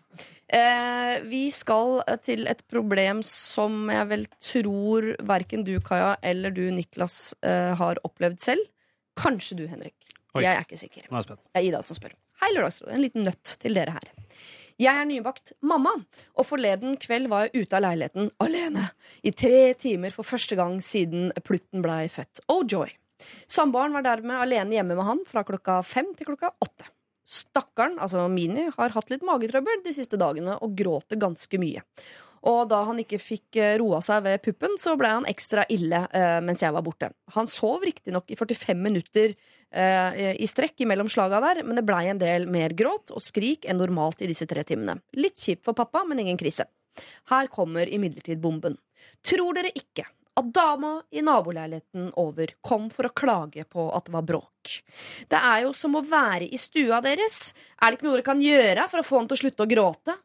Eh, 0.46 1.14
vi 1.26 1.46
skal 1.54 1.98
til 2.24 2.46
et 2.50 2.62
problem 2.70 3.22
som 3.26 3.88
jeg 3.90 4.10
vel 4.12 4.26
tror 4.38 5.08
verken 5.26 5.64
du, 5.66 5.74
Kaja, 5.84 6.14
eller 6.22 6.54
du, 6.54 6.64
Niklas, 6.74 7.34
eh, 7.42 7.72
har 7.78 8.00
opplevd 8.06 8.38
selv. 8.44 8.68
Kanskje 9.18 9.58
du, 9.62 9.66
Henrik. 9.70 9.96
Oi. 10.36 10.44
Jeg 10.44 10.52
er 10.52 10.66
ikke 10.66 10.78
sikker. 10.78 11.08
Nå 11.08 11.16
er 11.16 11.22
jeg 11.24 11.30
spent. 11.30 11.42
Det 11.48 11.62
er 11.62 11.68
Ida 11.70 11.82
som 11.86 11.98
spør. 11.98 12.14
Hei, 12.42 12.52
Lørdagsrådet. 12.52 12.94
En 12.94 13.02
liten 13.02 13.24
nøtt 13.26 13.56
til 13.62 13.78
dere 13.78 13.96
her. 13.96 14.10
Jeg 14.76 14.92
er 14.92 15.06
nybakt 15.08 15.54
mamma, 15.64 15.94
og 16.36 16.44
forleden 16.44 16.98
kveld 17.00 17.30
var 17.32 17.46
jeg 17.46 17.64
ute 17.64 17.78
av 17.78 17.86
leiligheten 17.86 18.28
alene. 18.44 18.90
I 19.24 19.32
tre 19.32 19.70
timer 19.80 20.12
for 20.12 20.28
første 20.28 20.58
gang 20.58 20.76
siden 20.84 21.30
Plutten 21.46 21.80
blei 21.84 22.02
født. 22.12 22.42
Oh 22.52 22.60
joy. 22.60 22.92
Samboeren 23.48 23.96
var 23.96 24.04
dermed 24.04 24.36
alene 24.36 24.76
hjemme 24.76 24.98
med 24.98 25.08
han 25.08 25.24
fra 25.24 25.46
klokka 25.48 25.78
fem 25.80 26.12
til 26.18 26.28
klokka 26.28 26.52
åtte. 26.60 26.90
Stakkaren, 27.26 27.98
altså 27.98 28.28
Mini, 28.30 28.68
har 28.76 28.94
hatt 28.94 29.10
litt 29.10 29.24
magetrøbbel 29.26 29.82
de 29.82 29.94
siste 29.96 30.18
dagene 30.20 30.54
og 30.62 30.76
gråter 30.78 31.18
ganske 31.18 31.58
mye. 31.58 31.82
Og 32.46 32.68
da 32.70 32.82
han 32.86 33.00
ikke 33.02 33.18
fikk 33.18 33.58
eh, 33.58 33.74
roa 33.80 33.98
seg 34.04 34.22
ved 34.26 34.42
puppen, 34.44 34.76
så 34.78 34.94
ble 34.98 35.10
han 35.10 35.26
ekstra 35.26 35.64
ille 35.72 36.04
eh, 36.14 36.38
mens 36.44 36.62
jeg 36.62 36.74
var 36.76 36.84
borte. 36.86 37.10
Han 37.34 37.50
sov 37.50 37.82
riktignok 37.86 38.30
i 38.30 38.38
45 38.38 38.78
minutter 38.78 39.34
eh, 39.34 40.36
i 40.38 40.46
strekk 40.46 40.84
imellom 40.86 41.10
slaga 41.10 41.42
der, 41.42 41.64
men 41.66 41.80
det 41.80 41.86
blei 41.88 42.04
en 42.12 42.22
del 42.22 42.46
mer 42.50 42.76
gråt 42.78 43.10
og 43.10 43.24
skrik 43.24 43.66
enn 43.66 43.80
normalt 43.82 44.22
i 44.22 44.30
disse 44.30 44.46
tre 44.46 44.62
timene. 44.68 45.00
Litt 45.18 45.40
kjipt 45.42 45.66
for 45.66 45.74
pappa, 45.78 46.04
men 46.06 46.22
ingen 46.22 46.38
krise. 46.38 46.68
Her 47.32 47.50
kommer 47.52 47.90
imidlertid 47.90 48.38
bomben. 48.40 48.78
Tror 49.26 49.56
dere 49.58 49.74
ikke 49.74 50.06
at 50.36 50.52
dama 50.54 50.98
i 51.10 51.22
naboleiligheten 51.24 52.10
over 52.20 52.52
kom 52.64 52.90
for 52.92 53.08
å 53.08 53.14
klage 53.16 53.64
på 53.64 53.88
at 53.96 54.08
det 54.08 54.14
var 54.14 54.26
bråk? 54.28 54.76
Det 55.30 55.40
er 55.40 55.64
jo 55.64 55.72
som 55.76 55.96
å 55.96 56.04
være 56.04 56.50
i 56.52 56.60
stua 56.60 57.00
deres. 57.04 57.54
Er 57.80 57.90
det 57.90 57.98
ikke 57.98 58.08
noe 58.08 58.18
dere 58.18 58.26
kan 58.26 58.44
gjøre 58.44 58.86
for 58.92 59.00
å 59.00 59.06
få 59.06 59.20
han 59.22 59.30
til 59.30 59.38
å 59.38 59.42
slutte 59.44 59.64
å 59.64 59.70
gråte? 59.70 60.18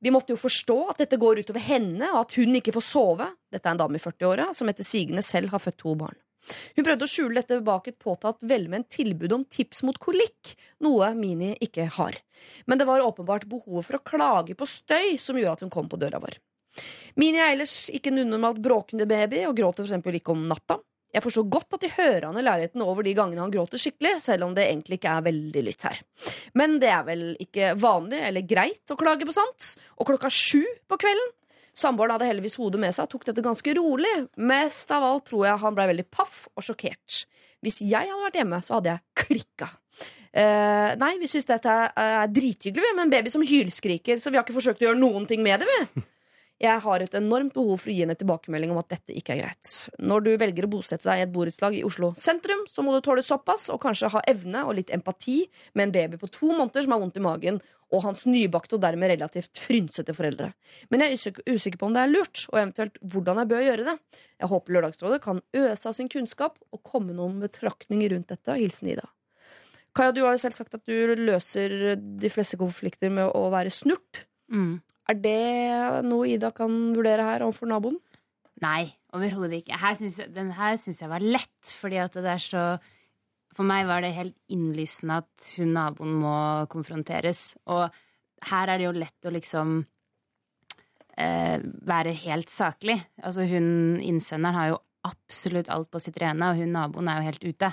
Vi 0.00 0.12
måtte 0.12 0.32
jo 0.32 0.40
forstå 0.40 0.78
at 0.94 1.02
dette 1.02 1.20
går 1.20 1.42
utover 1.44 1.60
henne, 1.60 2.08
og 2.14 2.22
at 2.22 2.38
hun 2.40 2.56
ikke 2.56 2.72
får 2.72 2.86
sove. 2.86 3.26
Dette 3.52 3.68
er 3.68 3.76
en 3.76 3.82
dame 3.82 4.00
i 4.00 4.02
40-åra 4.02 4.48
som 4.56 4.70
etter 4.72 4.86
sigende 4.86 5.24
selv 5.26 5.52
har 5.52 5.60
født 5.60 5.82
to 5.82 5.92
barn. 6.00 6.16
Hun 6.74 6.86
prøvde 6.86 7.04
å 7.04 7.10
skjule 7.10 7.36
dette 7.36 7.60
bak 7.64 7.90
et 7.90 7.98
påtatt 8.00 8.40
velment 8.48 8.88
tilbud 8.88 9.34
om 9.36 9.44
tips 9.44 9.84
mot 9.84 9.98
kolikk, 10.00 10.54
noe 10.80 11.12
Mini 11.18 11.52
ikke 11.60 11.90
har. 11.98 12.16
Men 12.64 12.80
det 12.80 12.88
var 12.88 13.04
åpenbart 13.04 13.44
behovet 13.50 13.90
for 13.90 13.98
å 13.98 14.04
klage 14.12 14.56
på 14.56 14.68
støy 14.68 15.18
som 15.20 15.36
gjorde 15.36 15.58
at 15.58 15.66
hun 15.66 15.74
kom 15.74 15.90
på 15.90 16.00
døra 16.00 16.22
vår. 16.22 16.38
Mini 17.20 17.40
er 17.40 17.54
ellers 17.54 17.88
ikke 17.92 18.12
en 18.12 18.22
unormalt 18.24 18.60
bråkende 18.62 19.06
baby 19.10 19.44
og 19.48 19.56
gråter 19.58 19.86
eksempel 19.86 20.18
ikke 20.20 20.34
om 20.34 20.46
natta. 20.50 20.78
Jeg 21.10 21.24
forstår 21.24 21.48
godt 21.50 21.74
at 21.74 21.82
de 21.82 21.90
hører 21.90 22.28
han 22.28 22.38
i 22.38 22.44
leiligheten 22.44 22.84
over 22.84 23.02
de 23.02 23.14
gangene 23.18 23.42
han 23.42 23.50
gråter 23.50 23.80
skikkelig, 23.82 24.14
selv 24.22 24.46
om 24.46 24.54
det 24.54 24.68
egentlig 24.68 25.00
ikke 25.00 25.16
er 25.16 25.26
veldig 25.26 25.64
lytt 25.66 25.86
her. 25.88 25.98
Men 26.58 26.78
det 26.82 26.92
er 26.94 27.02
vel 27.08 27.24
ikke 27.42 27.72
vanlig 27.82 28.20
eller 28.28 28.46
greit 28.46 28.94
å 28.94 28.98
klage 28.98 29.26
på 29.26 29.34
sånt? 29.34 29.72
Og 29.98 30.06
klokka 30.12 30.30
sju 30.30 30.62
på 30.86 31.00
kvelden? 31.02 31.34
Samboeren 31.80 32.14
hadde 32.14 32.28
heldigvis 32.28 32.58
hodet 32.60 32.80
med 32.82 32.94
seg 32.94 33.06
og 33.06 33.12
tok 33.14 33.26
dette 33.28 33.44
ganske 33.44 33.74
rolig. 33.78 34.12
Mest 34.38 34.90
av 34.94 35.06
alt 35.06 35.26
tror 35.30 35.46
jeg 35.48 35.62
han 35.64 35.76
blei 35.76 35.88
veldig 35.90 36.06
paff 36.12 36.44
og 36.54 36.66
sjokkert. 36.66 37.24
Hvis 37.64 37.82
jeg 37.82 38.10
hadde 38.10 38.24
vært 38.24 38.40
hjemme, 38.40 38.62
så 38.66 38.78
hadde 38.78 38.94
jeg 38.94 39.24
klikka. 39.24 39.70
Uh, 40.30 40.94
nei, 41.00 41.16
vi 41.18 41.26
syns 41.30 41.48
dette 41.48 41.74
er, 41.74 41.90
er 41.90 42.30
drithyggelig 42.30 42.92
en 42.94 43.10
baby 43.10 43.32
som 43.32 43.42
hylskriker, 43.42 44.20
så 44.22 44.30
vi 44.30 44.38
har 44.38 44.46
ikke 44.46 44.54
forsøkt 44.54 44.84
å 44.84 44.90
gjøre 44.90 45.00
noen 45.00 45.26
ting 45.30 45.42
med 45.42 45.64
det. 45.64 45.70
vi 45.70 46.04
jeg 46.60 46.80
har 46.84 47.00
et 47.00 47.14
enormt 47.16 47.54
behov 47.56 47.78
for 47.80 47.88
å 47.88 47.94
gi 47.94 48.02
henne 48.04 48.16
tilbakemelding 48.20 48.72
om 48.74 48.80
at 48.82 48.90
dette 48.92 49.14
ikke 49.16 49.32
er 49.32 49.42
greit. 49.42 49.68
Når 49.96 50.24
du 50.26 50.30
velger 50.42 50.66
å 50.66 50.72
bosette 50.74 51.08
deg 51.08 51.22
i 51.22 51.24
et 51.24 51.32
borettslag 51.32 51.78
i 51.78 51.84
Oslo 51.88 52.12
sentrum, 52.20 52.66
så 52.68 52.84
må 52.84 52.92
du 52.92 53.00
tåle 53.04 53.24
såpass, 53.24 53.70
og 53.72 53.80
kanskje 53.80 54.10
ha 54.12 54.20
evne 54.28 54.66
og 54.68 54.76
litt 54.76 54.92
empati 54.92 55.42
med 55.72 55.88
en 55.88 55.94
baby 55.94 56.20
på 56.20 56.28
to 56.34 56.50
måneder 56.52 56.84
som 56.84 56.94
har 56.94 57.00
vondt 57.00 57.16
i 57.16 57.24
magen, 57.24 57.60
og 57.90 58.04
hans 58.04 58.26
nybakte 58.28 58.76
og 58.76 58.82
dermed 58.84 59.10
relativt 59.10 59.58
frynsete 59.58 60.14
foreldre. 60.14 60.52
Men 60.92 61.02
jeg 61.02 61.16
er 61.16 61.40
usikker, 61.48 61.78
på 61.80 61.88
om 61.88 61.96
det 61.96 62.04
er 62.04 62.12
lurt, 62.12 62.44
og 62.52 62.60
eventuelt 62.60 63.00
hvordan 63.02 63.40
jeg 63.40 63.50
bør 63.50 63.64
gjøre 63.66 63.86
det. 63.88 63.96
Jeg 64.38 64.52
håper 64.52 64.76
Lørdagsrådet 64.76 65.22
kan 65.24 65.40
øse 65.64 65.88
av 65.88 65.96
sin 65.96 66.12
kunnskap 66.12 66.60
og 66.70 66.84
komme 66.86 67.16
noen 67.16 67.40
betraktninger 67.42 68.14
rundt 68.14 68.30
dette. 68.30 68.58
Hilsen 68.60 68.92
Ida. 68.92 69.08
Kaja, 69.96 70.14
du 70.14 70.22
har 70.22 70.36
jo 70.36 70.44
selv 70.44 70.54
sagt 70.54 70.76
at 70.76 70.86
du 70.86 71.16
løser 71.18 71.96
de 71.98 72.30
fleste 72.30 72.60
konflikter 72.60 73.10
med 73.10 73.32
å 73.34 73.48
være 73.50 73.72
snurt. 73.74 74.26
Mm. 74.52 74.78
Er 75.10 75.18
det 75.18 76.06
noe 76.06 76.28
Ida 76.30 76.52
kan 76.54 76.70
vurdere 76.94 77.26
her 77.26 77.42
overfor 77.42 77.70
naboen? 77.70 77.98
Nei, 78.62 78.92
overhodet 79.16 79.62
ikke. 79.62 79.78
Her 79.80 79.96
synes 79.98 80.20
jeg, 80.20 80.30
den 80.36 80.52
her 80.54 80.76
syns 80.78 81.00
jeg 81.02 81.10
var 81.10 81.24
lett, 81.24 81.72
fordi 81.80 81.98
at 82.02 82.14
det 82.18 82.30
er 82.30 82.42
så 82.44 82.64
For 83.50 83.66
meg 83.66 83.88
var 83.88 84.04
det 84.04 84.12
helt 84.14 84.36
innlysende 84.54 85.16
at 85.24 85.46
hun 85.58 85.72
naboen 85.74 86.12
må 86.22 86.34
konfronteres. 86.70 87.56
Og 87.66 87.88
her 88.46 88.70
er 88.70 88.78
det 88.78 88.86
jo 88.86 88.92
lett 88.94 89.26
å 89.26 89.32
liksom 89.34 89.72
eh, 91.18 91.58
være 91.58 92.14
helt 92.28 92.52
saklig. 92.52 92.94
Altså 93.18 93.48
hun 93.50 93.98
innsenderen 93.98 94.54
har 94.54 94.68
jo 94.70 94.78
absolutt 95.10 95.72
alt 95.74 95.90
på 95.90 95.98
sitt 95.98 96.20
rene, 96.22 96.52
og 96.52 96.62
hun 96.62 96.70
naboen 96.76 97.10
er 97.10 97.18
jo 97.18 97.26
helt 97.32 97.48
ute. 97.48 97.72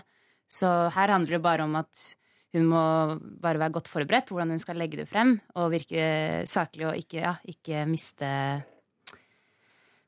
Så 0.50 0.72
her 0.96 1.14
handler 1.14 1.38
det 1.38 1.46
bare 1.46 1.70
om 1.70 1.78
at 1.78 2.08
hun 2.58 2.68
må 2.72 2.84
bare 3.42 3.62
være 3.62 3.76
godt 3.78 3.92
forberedt 3.92 4.28
på 4.28 4.36
hvordan 4.36 4.56
hun 4.56 4.62
skal 4.62 4.80
legge 4.80 5.00
det 5.00 5.08
frem, 5.10 5.38
og 5.56 5.72
virke 5.74 6.44
saklig 6.50 6.90
og 6.90 6.98
ikke, 7.00 7.22
ja, 7.22 7.36
ikke 7.48 7.86
miste 7.90 8.32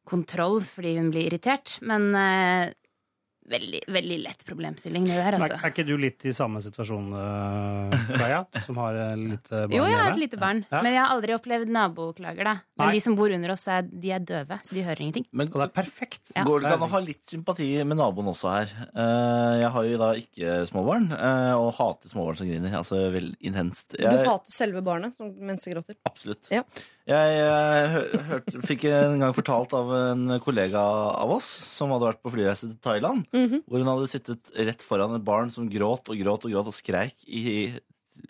kontroll 0.10 0.60
fordi 0.66 0.98
hun 0.98 1.12
blir 1.14 1.30
irritert. 1.30 1.78
Men 1.86 2.10
eh, 2.18 2.74
veldig, 3.50 3.80
veldig 3.90 4.18
lett 4.24 4.44
problemstilling, 4.48 5.08
det 5.10 5.16
der, 5.18 5.34
Er, 5.34 5.38
altså. 5.40 5.58
er 5.64 5.72
ikke 5.74 5.86
du 5.88 5.96
litt 5.98 6.26
i 6.30 6.34
samme 6.36 6.62
situasjon, 6.62 7.08
Kaja? 8.20 8.44
Som 8.66 8.78
har 8.82 8.96
et 8.96 9.18
lite 9.20 9.62
barn 9.66 9.74
Jo, 9.76 9.84
jeg 9.90 9.98
har 10.00 10.12
et 10.14 10.20
lite 10.22 10.40
barn, 10.42 10.62
Ja. 10.72 10.82
men 10.86 10.94
jeg 10.94 11.02
har 11.02 11.14
aldri 11.16 11.36
opplevd 11.36 11.72
naboklager, 11.74 12.44
da. 12.50 12.54
Men 12.80 12.88
Nei. 12.90 12.94
de 12.98 13.02
som 13.04 13.16
bor 13.18 13.32
under 13.36 13.54
oss, 13.56 13.66
er, 13.72 13.88
de 13.90 14.12
er 14.16 14.24
døve, 14.24 14.60
så 14.64 14.76
de 14.78 14.84
hører 14.86 15.02
ingenting. 15.04 15.26
Men 15.34 15.50
Og 15.52 15.58
det 15.60 15.68
er 15.70 15.74
perfekt. 15.82 16.22
Ja. 16.36 16.46
Går 16.48 16.62
det 16.62 16.70
ikke 16.70 16.78
an 16.80 16.86
å 16.88 16.92
ha 16.94 17.02
litt 17.04 17.24
sympati 17.34 17.70
med 17.84 18.00
naboen 18.00 18.30
også 18.32 18.54
her? 18.54 18.76
Eh, 18.94 19.56
Jeg 19.64 19.72
har 19.76 19.90
jo 19.90 19.98
da 20.04 20.12
ikke 20.22 20.60
småbarn, 20.70 21.10
eh, 21.18 21.54
og 21.58 21.74
hater 21.80 22.14
småbarn 22.14 22.38
som 22.40 22.48
griner. 22.48 22.78
Altså 22.80 23.02
vel 23.12 23.34
intenst. 23.42 23.98
Du 23.98 24.06
hater 24.06 24.54
selve 24.54 24.82
barnet 24.86 25.18
som 25.18 25.34
mens 25.40 25.66
det 25.66 25.74
gråter. 25.76 25.96
absolutt. 26.08 26.48
Ja. 26.54 26.64
Jeg 27.10 27.30
jeg 27.40 27.90
hø- 27.90 28.20
hørte, 28.30 28.60
fikk 28.70 28.84
en 28.94 29.20
gang 29.24 29.34
fortalt 29.34 29.72
av 29.74 29.88
en 29.98 30.40
kollega 30.46 30.78
av 30.78 31.32
oss 31.40 31.48
som 31.74 31.90
hadde 31.90 32.06
vært 32.06 32.20
på 32.22 32.30
flyreise 32.36 32.68
til 32.68 32.76
Thailand, 32.86 33.26
Mhm. 33.40 33.64
hvor 33.66 33.82
hun 33.82 33.92
hadde 33.92 34.10
sittet 34.12 34.52
rett 34.56 34.84
foran 34.86 35.16
et 35.16 35.26
barn 35.26 35.50
som 35.54 35.70
gråt 35.72 36.12
og 36.12 36.20
gråt 36.20 36.46
og 36.46 36.52
gråt 36.52 36.72
og 36.72 36.76
skreik 36.76 37.16
i 37.28 37.80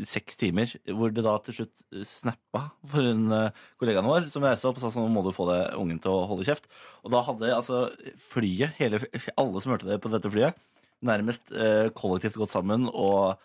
seks 0.06 0.38
timer, 0.40 0.70
hvor 0.94 1.14
det 1.14 1.24
da 1.26 1.36
til 1.44 1.60
slutt 1.60 2.06
snappa 2.06 2.68
for 2.86 3.06
en 3.10 3.32
eh, 3.34 3.62
kollegaen 3.82 4.06
vår, 4.06 4.28
som 4.30 4.46
reiste 4.46 4.70
opp 4.70 4.78
og 4.78 4.84
sa 4.84 4.92
sånn, 4.94 5.08
nå 5.08 5.16
må 5.16 5.24
du 5.26 5.34
få 5.34 5.48
det 5.50 5.62
ungen 5.80 6.00
til 6.04 6.14
å 6.14 6.28
holde 6.30 6.46
kjeft. 6.46 6.70
Og 7.04 7.14
da 7.14 7.24
hadde 7.26 7.54
altså 7.56 7.88
flyet, 8.22 8.76
hele, 8.78 9.02
alle 9.40 9.64
som 9.64 9.74
hørte 9.74 9.90
det 9.90 10.00
på 10.04 10.12
dette 10.14 10.30
flyet, 10.32 10.60
nærmest 11.06 11.54
eh, 11.56 11.90
kollektivt 11.96 12.38
gått 12.38 12.54
sammen 12.54 12.86
og 12.92 13.40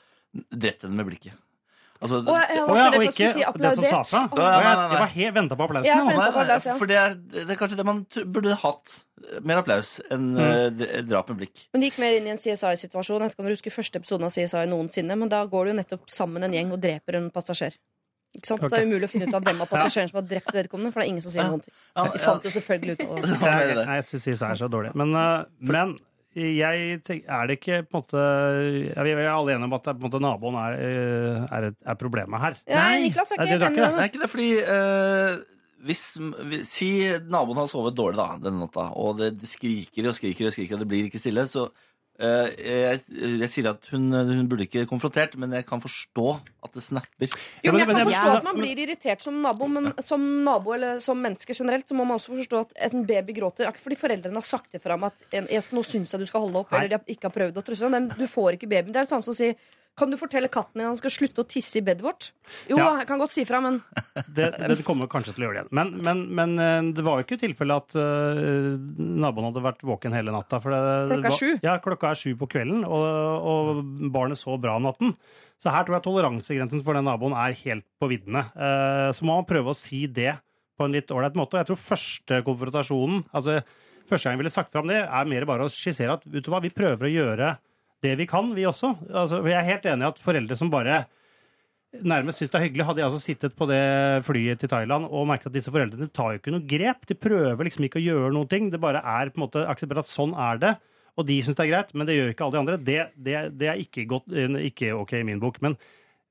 drept 0.50 0.84
henne 0.84 0.98
med 0.98 1.08
blikket. 1.08 1.38
Altså, 2.04 2.18
Og 2.20 2.36
jeg, 2.36 2.48
jeg 2.52 2.64
var 2.68 2.76
så 2.76 2.84
og 2.84 2.94
redd 2.94 3.14
for 3.16 3.48
at 3.48 3.58
det 3.64 3.70
som 3.78 3.84
sa 3.88 4.00
fra. 4.04 4.20
Å, 4.28 4.36
ja, 4.36 4.48
nei, 4.50 4.60
nei, 4.60 4.74
nei. 4.74 4.88
Jeg 4.94 5.00
var 5.00 5.12
helt 5.14 5.34
venta 5.38 5.56
på 5.56 5.64
applausen. 5.64 5.88
Ja, 5.88 5.96
på 6.04 6.24
applaus, 6.26 6.66
ja. 6.68 6.74
for 6.82 6.90
det 6.90 6.98
er, 7.00 7.14
det 7.32 7.44
er 7.54 7.58
kanskje 7.62 7.78
det 7.80 7.86
man 7.88 8.02
burde 8.34 8.58
hatt. 8.60 8.98
Mer 9.40 9.62
applaus 9.62 9.94
enn 10.12 10.26
Mm. 10.34 10.82
eh, 10.84 11.00
drap 11.08 11.30
med 11.32 11.38
blikk. 11.40 11.62
Men 11.72 11.80
det 11.80 11.88
gikk 11.90 12.02
mer 12.04 12.18
inn 12.18 12.28
i 12.28 12.34
en 12.34 12.40
CSI-situasjon. 12.42 13.24
Jeg 13.24 13.30
vet 13.30 13.36
ikke 13.38 13.40
om 13.44 13.48
dere 13.48 13.56
husker 13.56 13.72
første 13.78 14.02
episoden 14.02 14.28
av 14.28 14.34
CSI 14.36 14.66
noensinne, 14.68 15.16
men 15.16 15.32
da 15.32 15.40
går 15.48 15.64
det 15.64 15.72
jo 15.72 15.78
nettopp 15.80 16.12
sammen 16.12 16.44
en 16.44 16.52
gjeng 16.52 16.72
og 16.76 16.82
dreper 16.84 17.16
en 17.22 17.30
passasjer. 17.32 17.78
Ikke 18.34 18.50
sant? 18.50 18.60
Så 18.66 18.68
det 18.74 18.82
er 18.82 18.88
umulig 18.90 19.06
å 19.08 19.12
finne 19.14 19.28
ut 19.30 19.36
av 19.38 19.44
hvem 19.46 19.60
av 19.64 19.70
passasjerene 19.72 20.10
som 20.12 20.18
har 20.20 20.26
drept 20.28 20.52
vedkommende, 20.52 20.92
for 20.92 21.00
det 21.00 21.06
er 21.06 21.12
ingen 21.14 21.24
som 21.24 21.32
sier 21.32 21.46
noen 21.48 21.62
ting. 21.64 21.72
De 21.94 22.20
fant 22.20 22.44
jo 22.44 22.52
selvfølgelig 22.58 22.98
ut 22.98 23.04
av 23.06 23.22
det. 23.22 23.38
Nei, 23.86 23.96
jeg 24.02 24.06
syns 24.10 24.26
CSI 24.28 24.48
er 24.50 24.60
så 24.60 24.68
dårlig. 24.68 24.90
Men, 24.98 25.14
uh, 25.14 25.44
men 25.72 25.94
jeg 26.34 26.98
tenker, 27.06 27.30
er 27.30 27.46
det 27.46 27.56
ikke 27.60 27.78
på 27.86 27.98
en 27.98 28.02
måte 28.02 28.22
Vi 29.06 29.10
er 29.14 29.28
alle 29.30 29.54
enige 29.54 29.68
om 29.68 29.72
at 29.78 29.84
på 29.86 29.94
en 29.94 30.04
måte, 30.06 30.20
naboen 30.22 30.56
er, 30.58 30.76
uh, 30.82 31.46
er, 31.54 31.70
er 31.86 31.94
problemet 32.00 32.40
her. 32.42 32.56
Nei, 32.68 33.04
Niklas 33.06 33.32
er 33.32 33.38
ikke 33.38 33.58
det 33.58 33.60
Det 33.60 33.76
det. 33.78 33.88
er 34.02 34.08
ikke 34.10 34.22
det, 34.24 34.30
fordi 34.32 34.50
uh, 34.66 35.38
hvis, 35.84 36.02
hvis- 36.50 36.68
Si 36.68 36.90
naboen 37.30 37.56
har 37.60 37.66
sovet 37.70 37.94
dårlig 37.94 38.16
da, 38.16 38.28
denne 38.40 38.64
natta, 38.64 38.90
og 38.96 39.18
det, 39.20 39.32
skriker 39.46 40.08
og 40.10 40.14
skriker 40.16 40.48
og 40.48 40.52
skriker, 40.56 40.74
og 40.74 40.80
det 40.84 40.88
blir 40.88 41.04
ikke 41.10 41.20
stille, 41.22 41.44
så 41.46 41.66
eh, 41.68 41.93
jeg, 42.14 43.00
jeg 43.42 43.50
sier 43.50 43.68
at 43.72 43.88
hun, 43.90 44.06
hun 44.14 44.46
burde 44.50 44.68
ikke 44.68 44.84
konfrontert, 44.86 45.34
men 45.40 45.56
jeg 45.56 45.66
kan 45.66 45.82
forstå 45.82 46.26
at 46.62 46.76
det 46.76 46.84
snapper. 46.84 47.32
Jo, 47.64 47.72
men 47.74 47.82
jeg 47.82 47.88
kan 47.90 48.10
forstå 48.10 48.34
at 48.36 48.46
man 48.46 48.60
blir 48.60 48.82
irritert 48.84 49.24
som 49.24 49.40
nabo, 49.42 49.66
men 49.70 49.90
som 50.04 50.22
nabo 50.46 50.76
eller 50.76 51.00
som 51.02 51.18
menneske 51.20 51.56
generelt, 51.56 51.88
så 51.90 51.98
må 51.98 52.06
man 52.06 52.20
også 52.20 52.36
forstå 52.36 52.62
at 52.64 52.76
en 52.88 53.06
baby 53.08 53.34
gråter. 53.40 53.66
Ikke 53.70 53.82
fordi 53.82 53.98
foreldrene 53.98 54.38
har 54.38 54.46
sagt 54.46 54.76
det 54.76 54.82
fra 54.84 54.98
om 54.98 55.08
at 55.10 55.26
en, 55.32 55.48
jeg, 55.50 55.66
nå 55.74 55.82
syns 55.86 56.14
jeg 56.14 56.22
du 56.22 56.28
skal 56.30 56.46
holde 56.46 56.62
opp, 56.62 56.74
eller 56.74 56.94
de 56.94 57.16
ikke 57.16 57.30
har 57.30 57.34
prøvd 57.34 57.58
å 57.58 57.66
trøste. 57.66 58.04
Du 58.14 58.26
får 58.30 58.58
ikke 58.58 58.70
babyen. 58.70 58.94
Det 58.94 59.02
er 59.02 59.08
det 59.08 59.14
samme 59.14 59.26
som 59.26 59.34
å 59.34 59.40
si 59.40 59.50
Kan 59.96 60.10
du 60.10 60.16
fortelle 60.18 60.48
katten 60.50 60.80
din 60.80 60.88
han 60.88 60.96
skal 60.98 61.12
slutte 61.14 61.44
å 61.44 61.46
tisse 61.46 61.78
i 61.78 61.82
bedet 61.86 62.02
vårt? 62.02 62.32
Jo 62.66 62.76
Ja. 62.80 62.88
jeg 62.98 63.06
kan 63.06 63.20
godt 63.22 63.30
si 63.30 63.44
fra, 63.46 63.60
men 63.62 63.76
Det, 64.36 64.48
det 64.58 64.82
kommer 64.86 65.06
kanskje 65.10 65.36
til 65.36 65.44
å 65.44 65.46
gjøre 65.48 65.60
det 65.60 65.68
igjen. 65.68 65.74
Men, 65.78 65.92
men, 66.02 66.22
men 66.34 66.54
eh, 66.58 66.88
det 66.96 67.04
var 67.06 67.20
jo 67.20 67.26
ikke 67.28 67.38
tilfelle 67.44 67.76
at 67.78 67.94
eh, 67.94 68.74
naboen 68.98 69.46
hadde 69.52 69.62
vært 69.62 69.84
våken 69.86 70.16
hele 70.16 70.34
natta. 70.34 70.58
For 70.64 70.74
det, 70.74 70.80
Klokka 71.12 71.18
er 71.20 71.30
var- 71.30 71.38
sju. 71.38 71.52
Ja, 71.62 71.76
klokka 71.84 72.10
er 72.10 72.18
sju 72.18 72.32
på 72.40 72.48
kvelden, 72.56 72.82
og, 72.84 73.04
og 73.54 74.10
barnet 74.14 74.40
så 74.40 74.56
bra 74.58 74.74
om 74.80 74.88
natten. 74.88 75.14
Så 75.62 75.70
her 75.70 75.86
tror 75.86 75.96
jeg 76.00 76.04
toleransegrensen 76.08 76.82
for 76.84 76.98
den 76.98 77.06
naboen 77.06 77.36
er 77.38 77.54
helt 77.62 77.86
på 78.02 78.08
viddene. 78.10 78.42
Eh, 78.58 79.10
så 79.14 79.22
må 79.24 79.38
man 79.38 79.46
prøve 79.48 79.70
å 79.72 79.78
si 79.78 80.04
det 80.10 80.32
på 80.74 80.88
en 80.88 80.96
litt 80.96 81.12
ålreit 81.14 81.36
måte. 81.38 81.54
Og 81.54 81.62
jeg 81.62 81.70
tror 81.70 81.78
første 81.84 82.40
konfrontasjonen, 82.50 83.22
altså 83.30 83.60
første 84.10 84.26
gang 84.26 84.34
jeg 84.34 84.42
ville 84.42 84.52
sagt 84.58 84.74
fram 84.74 84.90
det, 84.90 84.98
er 85.06 85.30
mer 85.30 85.46
bare 85.48 85.68
å 85.68 85.70
skissere 85.72 86.18
at 86.18 86.26
vet 86.26 86.42
du 86.44 86.50
hva, 86.50 86.58
vi 86.66 86.74
prøver 86.74 87.06
å 87.06 87.12
gjøre 87.14 87.52
det 88.04 88.14
vi 88.20 88.28
kan, 88.30 88.52
vi 88.56 88.66
også. 88.68 88.92
Altså, 89.10 89.40
jeg 89.48 89.58
er 89.58 89.68
helt 89.72 89.90
enig 89.90 90.06
i 90.06 90.10
at 90.12 90.22
foreldre 90.22 90.58
som 90.60 90.70
bare 90.72 91.02
nærmest 92.04 92.40
syns 92.40 92.50
det 92.50 92.58
er 92.58 92.64
hyggelig. 92.66 92.86
Hadde 92.88 93.02
jeg 93.02 93.08
altså 93.10 93.22
sittet 93.22 93.54
på 93.58 93.68
det 93.70 93.82
flyet 94.26 94.58
til 94.62 94.70
Thailand 94.72 95.06
og 95.10 95.28
merket 95.30 95.50
at 95.50 95.54
disse 95.54 95.70
foreldrene 95.74 96.08
tar 96.10 96.32
jo 96.34 96.40
ikke 96.40 96.54
noe 96.54 96.66
grep. 96.70 97.04
De 97.10 97.14
prøver 97.18 97.68
liksom 97.68 97.86
ikke 97.86 98.00
å 98.00 98.06
gjøre 98.08 98.32
noen 98.34 98.50
ting. 98.50 98.70
Det 98.72 98.80
bare 98.82 99.02
er 99.02 99.30
på 99.30 99.38
en 99.40 99.46
måte 99.46 99.62
akseptert 99.70 100.02
at 100.02 100.10
sånn 100.10 100.34
er 100.34 100.58
det. 100.62 100.72
Og 101.14 101.28
de 101.28 101.36
syns 101.46 101.54
det 101.54 101.68
er 101.68 101.70
greit, 101.70 101.92
men 101.94 102.08
det 102.08 102.16
gjør 102.16 102.32
ikke 102.32 102.42
alle 102.48 102.56
de 102.56 102.62
andre. 102.64 102.78
Det, 102.82 102.96
det, 103.14 103.36
det 103.60 103.68
er 103.70 103.78
ikke, 103.84 104.08
godt, 104.10 104.32
eh, 104.34 104.56
ikke 104.66 104.90
ok 104.98 105.12
i 105.20 105.26
min 105.28 105.38
bok. 105.38 105.60
Men, 105.62 105.76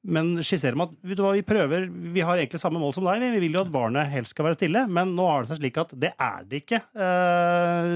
men 0.03 0.33
skisserer 0.43 0.75
med 0.75 0.91
at 0.91 1.07
vet 1.07 1.15
du 1.15 1.23
hva, 1.23 1.31
vi 1.37 1.45
prøver, 1.47 1.85
vi 2.17 2.25
har 2.27 2.41
egentlig 2.41 2.59
samme 2.59 2.81
mål 2.83 2.91
som 2.97 3.07
deg. 3.07 3.23
Vi 3.37 3.39
vil 3.45 3.55
jo 3.55 3.63
at 3.63 3.71
barnet 3.71 4.11
helst 4.11 4.35
skal 4.35 4.49
være 4.49 4.59
stille, 4.59 4.83
men 4.91 5.15
nå 5.15 5.29
har 5.29 5.45
det 5.45 5.53
seg 5.53 5.61
slik 5.61 5.79
at 5.79 5.95
det 6.03 6.11
er 6.19 6.43
det 6.51 6.59
ikke. 6.65 6.81
Eh, 6.91 7.93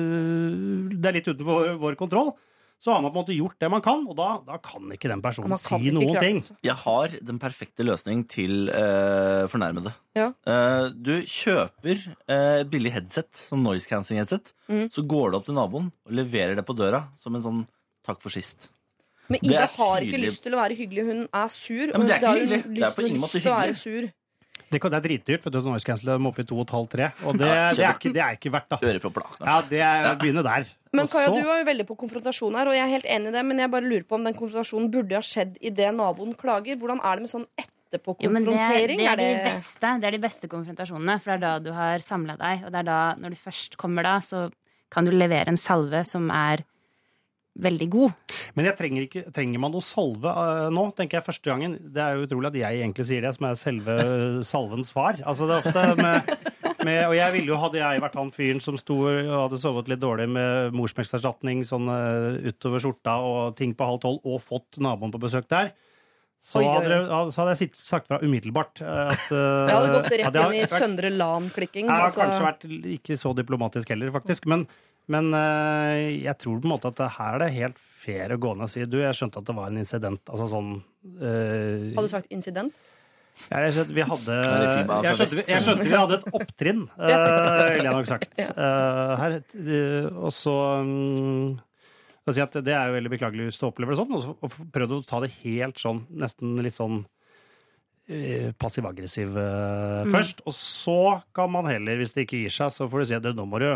Det 0.95 1.11
er 1.11 1.17
litt 1.19 1.27
utenfor 1.27 1.75
vår, 1.83 1.99
kontroll. 1.99 2.31
Så 2.77 2.93
har 2.93 3.01
man 3.01 3.09
på 3.09 3.17
en 3.17 3.23
måte 3.23 3.33
gjort 3.35 3.57
det 3.57 3.69
man 3.73 3.81
kan, 3.81 4.03
og 4.05 4.13
da, 4.19 4.27
da 4.45 4.59
kan 4.61 4.91
ikke 4.93 5.09
den 5.09 5.21
personen 5.23 5.57
si 5.57 5.89
noen 5.89 6.11
krangre, 6.13 6.21
ting. 6.21 6.59
Jeg 6.67 6.77
har 6.83 7.15
den 7.25 7.39
perfekte 7.41 7.85
løsning 7.87 8.21
til 8.29 8.69
uh, 8.69 9.49
fornærmede. 9.49 9.95
Ja. 10.17 10.29
Uh, 10.45 10.93
du 10.93 11.15
kjøper 11.25 12.03
uh, 12.29 12.61
et 12.61 12.69
billig 12.69 12.93
headset, 12.93 13.31
sånn 13.49 13.65
noise 13.65 13.89
cancelling 13.89 14.21
headset. 14.21 14.53
Mm. 14.69 14.85
Så 14.93 15.03
går 15.09 15.33
du 15.33 15.39
opp 15.39 15.49
til 15.49 15.57
naboen 15.57 15.89
og 15.89 16.17
leverer 16.21 16.53
det 16.59 16.67
på 16.67 16.77
døra 16.77 17.07
som 17.21 17.37
en 17.37 17.45
sånn 17.45 17.63
takk 18.05 18.21
for 18.21 18.33
sist. 18.33 18.69
Men 19.27 19.41
Ida 19.43 19.65
har 19.65 19.73
har 19.75 20.05
ikke 20.05 20.19
lyst 20.21 20.45
til 20.45 20.55
å 20.55 20.61
være 20.61 20.77
hyggelig. 20.77 21.03
Hun 21.09 21.25
er 21.25 21.49
sur. 21.51 21.89
Ja, 21.89 21.97
men 21.97 22.07
det 22.07 22.15
er 22.15 22.21
ikke 22.21 22.35
hyggelig. 22.37 22.61
Det 22.77 22.85
er 22.87 22.93
på 22.95 23.03
ingen 23.03 23.19
måte 23.19 23.35
lyst 23.35 23.43
til 23.43 23.51
å 23.51 23.57
være 23.57 23.75
hyggelig. 23.75 24.11
Det, 24.71 24.81
kan- 24.81 24.91
det 24.91 24.97
er 24.99 25.05
dritdyrt, 25.07 25.43
for 25.43 25.51
noise 25.63 25.85
cancel 25.87 26.17
må 26.19 26.31
opp 26.33 26.39
i 26.39 26.45
2,5-3. 26.47 27.11
Og 27.23 27.37
det, 27.39 27.47
Ja, 27.47 27.69
det, 27.71 27.85
er 27.85 27.93
ikke, 27.95 28.11
det 28.13 28.21
er 28.23 28.35
ikke 28.37 28.51
verdt, 28.51 28.69
da. 28.73 28.79
Ørepropper, 28.83 29.23
da. 29.23 29.45
Ja, 29.45 29.61
det 29.69 29.79
er 29.81 30.15
begynne 30.19 30.43
der. 30.43 30.67
Men 30.93 31.07
Kaja, 31.11 31.29
du 31.31 31.41
var 31.45 31.59
jo 31.61 31.65
veldig 31.67 31.85
på 31.87 31.97
konfrontasjon 31.99 32.55
her, 32.57 32.67
og 32.71 32.75
jeg 32.75 32.83
er 32.83 32.93
helt 32.95 33.09
enig 33.17 33.31
i 33.31 33.35
det, 33.37 33.45
men 33.45 33.59
jeg 33.63 33.71
bare 33.71 33.87
lurer 33.87 34.05
på 34.07 34.15
om 34.17 34.23
den 34.27 34.33
konfrontasjonen 34.37 34.91
burde 34.91 35.15
ha 35.19 35.23
skjedd 35.25 35.57
idet 35.61 35.93
naboen 35.95 36.33
klager. 36.39 36.77
Hvordan 36.79 36.99
er 37.03 37.15
det 37.19 37.27
med 37.27 37.33
sånn 37.33 37.47
Jo, 37.47 38.29
men 38.33 38.43
det, 38.43 38.51
er, 38.51 38.87
etterpåkonfrontering? 38.91 38.97
det, 38.99 39.07
er 39.07 39.19
de 39.21 39.27
beste, 39.47 39.91
det 40.01 40.07
er 40.09 40.15
de 40.17 40.23
beste 40.23 40.47
konfrontasjonene, 40.51 41.19
for 41.23 41.31
det 41.31 41.37
er 41.37 41.43
da 41.45 41.51
du 41.63 41.69
har 41.75 42.03
samla 42.03 42.35
deg. 42.39 42.65
Og 42.67 42.71
det 42.73 42.79
er 42.81 42.87
da, 42.89 42.97
når 43.21 43.35
du 43.35 43.39
først 43.39 43.77
kommer 43.79 44.03
da, 44.03 44.17
så 44.19 44.49
kan 44.91 45.07
du 45.07 45.11
levere 45.15 45.47
en 45.51 45.59
salve 45.59 46.03
som 46.07 46.27
er 46.31 46.63
veldig 47.63 47.87
god. 47.93 48.35
Men 48.57 48.67
jeg 48.69 48.77
trenger, 48.79 49.05
ikke, 49.07 49.23
trenger 49.33 49.61
man 49.63 49.73
noe 49.73 49.85
salve 49.85 50.29
uh, 50.33 50.67
nå, 50.73 50.83
tenker 50.97 51.17
jeg 51.19 51.25
første 51.27 51.49
gangen. 51.49 51.77
Det 51.93 52.03
er 52.03 52.15
jo 52.19 52.27
utrolig 52.27 52.51
at 52.51 52.59
jeg 52.61 52.81
egentlig 52.83 53.05
sier 53.09 53.25
det, 53.25 53.33
som 53.37 53.47
er 53.49 53.57
selve 53.59 53.95
salvens 54.51 54.93
far. 54.93 55.17
Altså 55.25 55.47
det 55.49 55.57
er 55.57 55.65
ofte 55.65 55.85
med, 56.01 56.31
med 56.85 57.01
Og 57.09 57.15
jeg 57.17 57.33
ville 57.37 57.51
jo, 57.53 57.59
hadde 57.63 57.81
jeg 57.81 58.03
vært 58.05 58.19
han 58.21 58.31
fyren 58.35 58.61
som 58.63 58.77
sto 58.79 58.99
og 59.09 59.33
hadde 59.33 59.59
sovet 59.61 59.89
litt 59.91 60.03
dårlig 60.03 60.29
med 60.35 60.77
morsmelkerstatning 60.77 61.65
sånn 61.67 61.89
uh, 61.89 62.37
utover 62.47 62.83
skjorta 62.83 63.17
og 63.25 63.57
ting 63.59 63.73
på 63.77 63.89
halv 63.91 64.01
tolv, 64.05 64.21
og 64.27 64.41
fått 64.45 64.79
naboen 64.83 65.13
på 65.13 65.21
besøk 65.25 65.49
der, 65.51 65.73
så, 66.47 66.61
oi. 66.61 66.67
hadde, 66.69 66.87
det- 66.93 67.31
så 67.33 67.41
hadde 67.41 67.55
jeg 67.57 67.71
sagt 67.75 68.07
fra 68.07 68.19
umiddelbart. 68.21 68.79
eh, 68.85 69.07
At, 69.09 69.23
eh, 69.33 69.65
Jeg 69.67 69.73
hadde 69.73 69.95
gått 69.95 70.11
rett 70.21 70.37
inn 70.43 70.53
i 70.59 70.67
Søndre 70.69 71.09
Lan-klikking. 71.11 71.87
jeg 71.89 71.91
har 71.97 72.05
altså. 72.11 72.21
kanskje 72.21 72.45
vært 72.45 72.67
ikke 72.99 73.17
så 73.19 73.33
diplomatisk 73.35 73.89
heller, 73.91 74.13
faktisk. 74.13 74.45
Men, 74.47 74.67
men 75.07 75.29
eh, 75.33 76.17
jeg 76.25 76.35
tror 76.43 76.59
på 76.59 76.67
en 76.67 76.73
måte 76.73 76.89
at 76.91 76.99
her 77.17 77.37
er 77.37 77.43
det 77.45 77.53
helt 77.55 77.77
fair 77.79 78.33
å 78.35 78.39
gå 78.43 78.53
ned 78.57 78.65
og 78.67 78.71
si 78.73 78.83
Du, 78.89 78.97
jeg 78.99 79.15
skjønte 79.15 79.39
at 79.41 79.47
det 79.47 79.55
var 79.55 79.71
en 79.71 79.79
incident. 79.81 80.21
Altså 80.27 80.47
sånn 80.51 80.71
uh, 80.77 81.95
Hadde 81.95 82.05
du 82.07 82.11
sagt 82.11 82.31
incident? 82.35 82.75
ja, 83.51 83.59
jeg 83.67 83.73
skjønte 83.75 83.93
vi 83.93 84.01
hadde 84.09 84.35
jeg 84.41 85.15
skjønte, 85.19 85.35
vi- 85.37 85.43
jeg 85.51 85.61
skjønte 85.61 85.83
vi 85.85 85.93
hadde 86.01 86.15
et 86.17 86.27
opptrinn, 86.39 86.79
uh, 86.97 87.07
ville 87.75 87.85
jeg 87.85 87.93
nok 87.93 88.07
sagt. 88.09 88.31
Uh, 88.57 89.11
her, 89.21 89.35
eh, 89.61 90.07
og 90.17 90.31
så 90.33 90.55
um, 90.81 91.51
si 92.33 92.41
at 92.43 92.57
Det 92.65 92.73
er 92.73 92.89
jo 92.89 92.95
veldig 92.97 93.11
beklagelig 93.13 93.45
hvis 93.51 93.59
du 93.61 93.67
opplever 93.69 93.93
det 93.93 93.99
sånn. 94.01 94.15
Og, 94.17 94.23
så, 94.25 94.33
og 94.41 94.71
prøvd 94.73 94.95
å 94.97 95.03
ta 95.07 95.21
det 95.23 95.29
helt 95.45 95.77
sånn, 95.79 96.01
nesten 96.17 96.57
litt 96.65 96.75
sånn 96.75 97.03
eh, 98.09 98.49
passiv-aggressiv 98.59 99.37
eh, 99.37 100.01
Mm. 100.07 100.11
først. 100.17 100.41
Og 100.49 100.53
så 100.57 100.97
kan 101.35 101.51
man 101.53 101.65
heller, 101.69 101.97
hvis 102.01 102.13
det 102.17 102.25
ikke 102.27 102.41
gir 102.43 102.53
seg, 102.57 102.73
så 102.75 102.89
får 102.89 102.99
du 102.99 103.05
si 103.11 103.15
at 103.21 103.29
nå 103.37 103.45
må 103.47 103.59
du, 103.63 103.69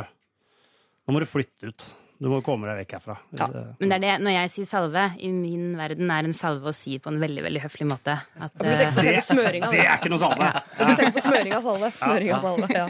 nå 1.11 1.17
må 1.17 1.19
du 1.19 1.27
flytte 1.27 1.67
ut. 1.67 1.83
Du 2.21 2.27
må 2.29 2.37
komme 2.45 2.69
deg 2.69 2.83
vekk 2.83 2.91
herfra. 2.99 3.15
Ja. 3.33 3.47
Men 3.79 3.89
det 3.89 3.95
er 3.97 4.01
det, 4.03 4.11
når 4.21 4.35
jeg 4.35 4.49
sier 4.53 4.67
salve, 4.69 5.05
i 5.25 5.31
min 5.33 5.71
verden 5.73 6.11
er 6.13 6.27
en 6.27 6.35
salve 6.37 6.69
å 6.69 6.75
si 6.75 6.99
på 7.01 7.09
en 7.09 7.17
veldig 7.17 7.41
veldig 7.47 7.61
høflig 7.63 7.87
måte. 7.89 8.13
At, 8.37 8.53
tenker 8.61 8.91
på 8.93 9.05
eh, 9.09 9.17
smøringa? 9.25 9.71
Det 9.73 9.79
er 9.81 9.95
ikke 9.95 10.11
noe 10.13 10.21
salve. 10.21 10.51
Du 10.77 10.91
tenker 10.91 11.15
på 11.15 11.23
smøring 11.25 11.55
av 11.57 11.65
salve? 11.65 11.89
Smøring 11.97 12.33
av 12.35 12.45
salve, 12.45 12.69
ja. 12.77 12.83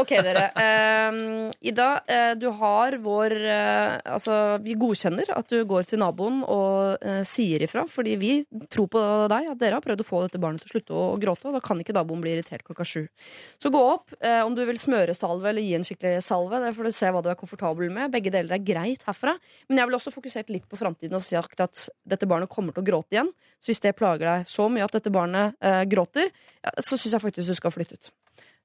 Ok, 0.00 0.14
dere. 0.24 0.46
Ehm, 0.62 1.50
Ida, 1.68 1.88
eh, 2.08 2.30
du 2.40 2.48
har 2.62 2.96
vår 3.04 3.34
uh, 3.44 3.98
Altså, 4.14 4.38
vi 4.64 4.78
godkjenner 4.80 5.34
at 5.36 5.52
du 5.52 5.58
går 5.68 5.90
til 5.90 6.00
naboen 6.00 6.40
og 6.40 7.04
uh, 7.04 7.20
sier 7.28 7.66
ifra, 7.66 7.84
fordi 7.84 8.16
vi 8.20 8.32
tror 8.72 8.88
på 8.96 9.04
deg, 9.34 9.50
at 9.52 9.60
dere 9.60 9.76
har 9.76 9.84
prøvd 9.84 10.00
å 10.00 10.08
få 10.08 10.22
dette 10.24 10.40
barnet 10.40 10.64
til 10.64 10.70
å 10.70 10.74
slutte 10.78 10.96
å 10.96 11.04
gråte, 11.20 11.50
og 11.50 11.58
da 11.58 11.62
kan 11.64 11.84
ikke 11.84 11.96
naboen 11.98 12.24
bli 12.24 12.38
irritert 12.38 12.64
klokka 12.64 12.88
sju. 12.88 13.04
Så 13.60 13.68
gå 13.74 13.84
opp. 13.92 14.16
uh, 14.24 14.40
om 14.46 14.56
du 14.56 14.64
vil 14.64 14.80
smøre 14.80 15.12
salve 15.18 15.52
eller 15.52 15.60
gi 15.60 15.76
en 15.76 15.84
skikkelig 15.84 16.24
salve, 16.24 16.64
det 16.64 16.72
får 16.78 16.88
du 16.88 16.96
se 17.02 17.12
hva 17.12 17.20
du 17.20 17.28
er 17.34 17.38
komfortabel 17.38 17.92
med. 17.92 18.08
Begge 18.16 18.32
deler 18.32 18.56
er 18.56 18.61
greit 18.64 19.04
herfra. 19.08 19.34
Men 19.68 19.82
jeg 19.82 19.90
vil 19.90 19.98
også 19.98 20.14
fokusert 20.14 20.50
litt 20.54 20.66
på 20.70 20.78
framtiden 20.80 21.18
og 21.18 21.24
sagt 21.24 21.60
at 21.64 21.86
dette 22.08 22.28
barnet 22.30 22.50
kommer 22.52 22.74
til 22.76 22.84
å 22.84 22.88
gråte 22.88 23.16
igjen. 23.18 23.30
Så 23.60 23.72
hvis 23.72 23.82
det 23.84 23.96
plager 23.98 24.28
deg 24.28 24.50
så 24.50 24.68
mye 24.72 24.86
at 24.86 24.96
dette 24.96 25.12
barnet 25.14 25.58
eh, 25.60 25.84
gråter, 25.90 26.32
ja, 26.62 26.74
så 26.80 26.96
syns 26.98 27.16
jeg 27.18 27.24
faktisk 27.24 27.52
du 27.52 27.58
skal 27.58 27.74
flytte 27.74 27.98
ut. 27.98 28.12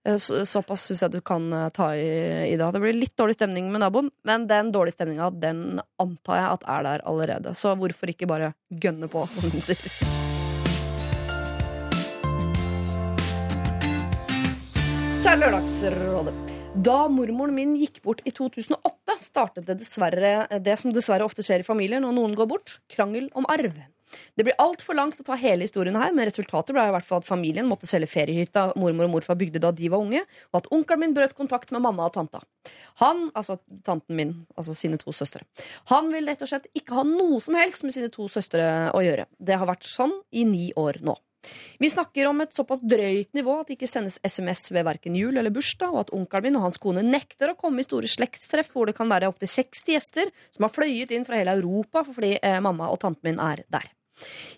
Eh, 0.07 0.17
Så, 0.21 0.45
såpass 0.45 0.85
syns 0.87 1.01
jeg 1.03 1.11
du 1.17 1.21
kan 1.21 1.47
eh, 1.53 1.69
ta 1.75 1.89
i, 1.95 2.07
i 2.53 2.55
det. 2.57 2.71
Det 2.73 2.83
blir 2.83 2.95
litt 2.95 3.15
dårlig 3.17 3.35
stemning 3.35 3.71
med 3.73 3.81
naboen, 3.83 4.11
men 4.23 4.47
den 4.47 4.71
dårlige 4.71 4.97
stemninga 4.99 5.31
den 5.33 5.81
antar 5.99 6.41
jeg 6.41 6.53
at 6.53 6.69
er 6.77 6.87
der 6.87 7.07
allerede. 7.09 7.55
Så 7.57 7.75
hvorfor 7.75 8.13
ikke 8.13 8.29
bare 8.29 8.53
gønne 8.69 9.09
på, 9.11 9.25
som 9.33 9.49
de 9.51 9.61
sier. 9.61 10.15
Så 15.17 15.33
er 15.33 15.39
det 15.41 15.47
Lørdagsrådet. 15.47 16.56
Da 16.75 17.07
mormoren 17.07 17.55
min 17.55 17.75
gikk 17.79 18.01
bort 18.03 18.19
i 18.27 18.31
2008, 18.35 19.17
startet 19.23 19.67
det 19.67 19.77
dessverre 19.79 20.59
det 20.59 20.75
som 20.79 20.91
dessverre 20.93 21.25
ofte 21.25 21.45
skjer 21.45 21.63
i 21.63 21.67
familier 21.67 22.03
når 22.03 22.15
noen 22.17 22.35
går 22.37 22.49
bort 22.49 22.79
krangel 22.91 23.29
om 23.37 23.47
arv. 23.49 23.77
Det 24.35 24.45
blir 24.45 24.55
altfor 24.61 24.95
langt 24.95 25.19
å 25.19 25.25
ta 25.27 25.35
hele 25.39 25.65
historien 25.65 25.97
her, 25.99 26.13
men 26.15 26.27
resultatet 26.29 26.75
ble 26.75 26.85
i 26.87 26.93
hvert 26.95 27.07
fall 27.07 27.21
at 27.21 27.27
familien 27.27 27.67
måtte 27.67 27.89
selge 27.89 28.09
feriehytta 28.11 28.69
mormor 28.79 29.07
og 29.07 29.15
morfar 29.17 29.39
bygde 29.39 29.61
da 29.63 29.73
de 29.75 29.89
var 29.91 30.03
unge, 30.03 30.23
og 30.51 30.61
at 30.61 30.69
onkelen 30.75 31.03
min 31.03 31.15
brøt 31.17 31.35
kontakt 31.37 31.73
med 31.75 31.83
mamma 31.83 32.07
og 32.07 32.15
tanta. 32.15 32.43
Han, 33.03 33.27
altså 33.35 33.59
tanten 33.87 34.15
min, 34.19 34.33
altså 34.55 34.75
sine 34.77 34.99
to 35.01 35.15
søstre, 35.15 35.43
han 35.91 36.11
vil 36.13 36.29
rett 36.29 36.43
og 36.43 36.51
slett 36.51 36.69
ikke 36.77 36.99
ha 36.99 37.05
noe 37.07 37.41
som 37.43 37.57
helst 37.59 37.83
med 37.87 37.95
sine 37.95 38.11
to 38.13 38.29
søstre 38.31 38.91
å 38.95 39.03
gjøre. 39.03 39.27
Det 39.39 39.59
har 39.59 39.69
vært 39.69 39.87
sånn 39.87 40.15
i 40.31 40.47
ni 40.47 40.69
år 40.79 41.01
nå. 41.03 41.17
Vi 41.81 41.89
snakker 41.91 42.29
om 42.29 42.41
et 42.41 42.55
såpass 42.55 42.81
drøyt 42.81 43.33
nivå 43.37 43.59
at 43.61 43.69
det 43.69 43.77
ikke 43.77 43.89
sendes 43.89 44.19
SMS 44.25 44.71
ved 44.73 44.87
verken 44.87 45.17
jul 45.17 45.37
eller 45.37 45.53
bursdag, 45.53 45.93
og 45.93 46.05
at 46.05 46.13
onkelen 46.15 46.47
min 46.47 46.59
og 46.59 46.67
hans 46.67 46.81
kone 46.81 47.03
nekter 47.05 47.51
å 47.51 47.57
komme 47.59 47.83
i 47.83 47.87
store 47.87 48.09
slektstreff 48.11 48.71
hvor 48.73 48.89
det 48.89 48.95
kan 48.97 49.09
være 49.11 49.29
opptil 49.31 49.49
60 49.51 49.93
gjester 49.93 50.33
som 50.49 50.67
har 50.67 50.73
fløyet 50.73 51.13
inn 51.13 51.27
fra 51.27 51.39
hele 51.39 51.57
Europa 51.59 52.05
fordi 52.07 52.37
eh, 52.41 52.59
mamma 52.63 52.91
og 52.93 53.01
tanten 53.03 53.29
min 53.29 53.43
er 53.43 53.65
der. 53.73 53.87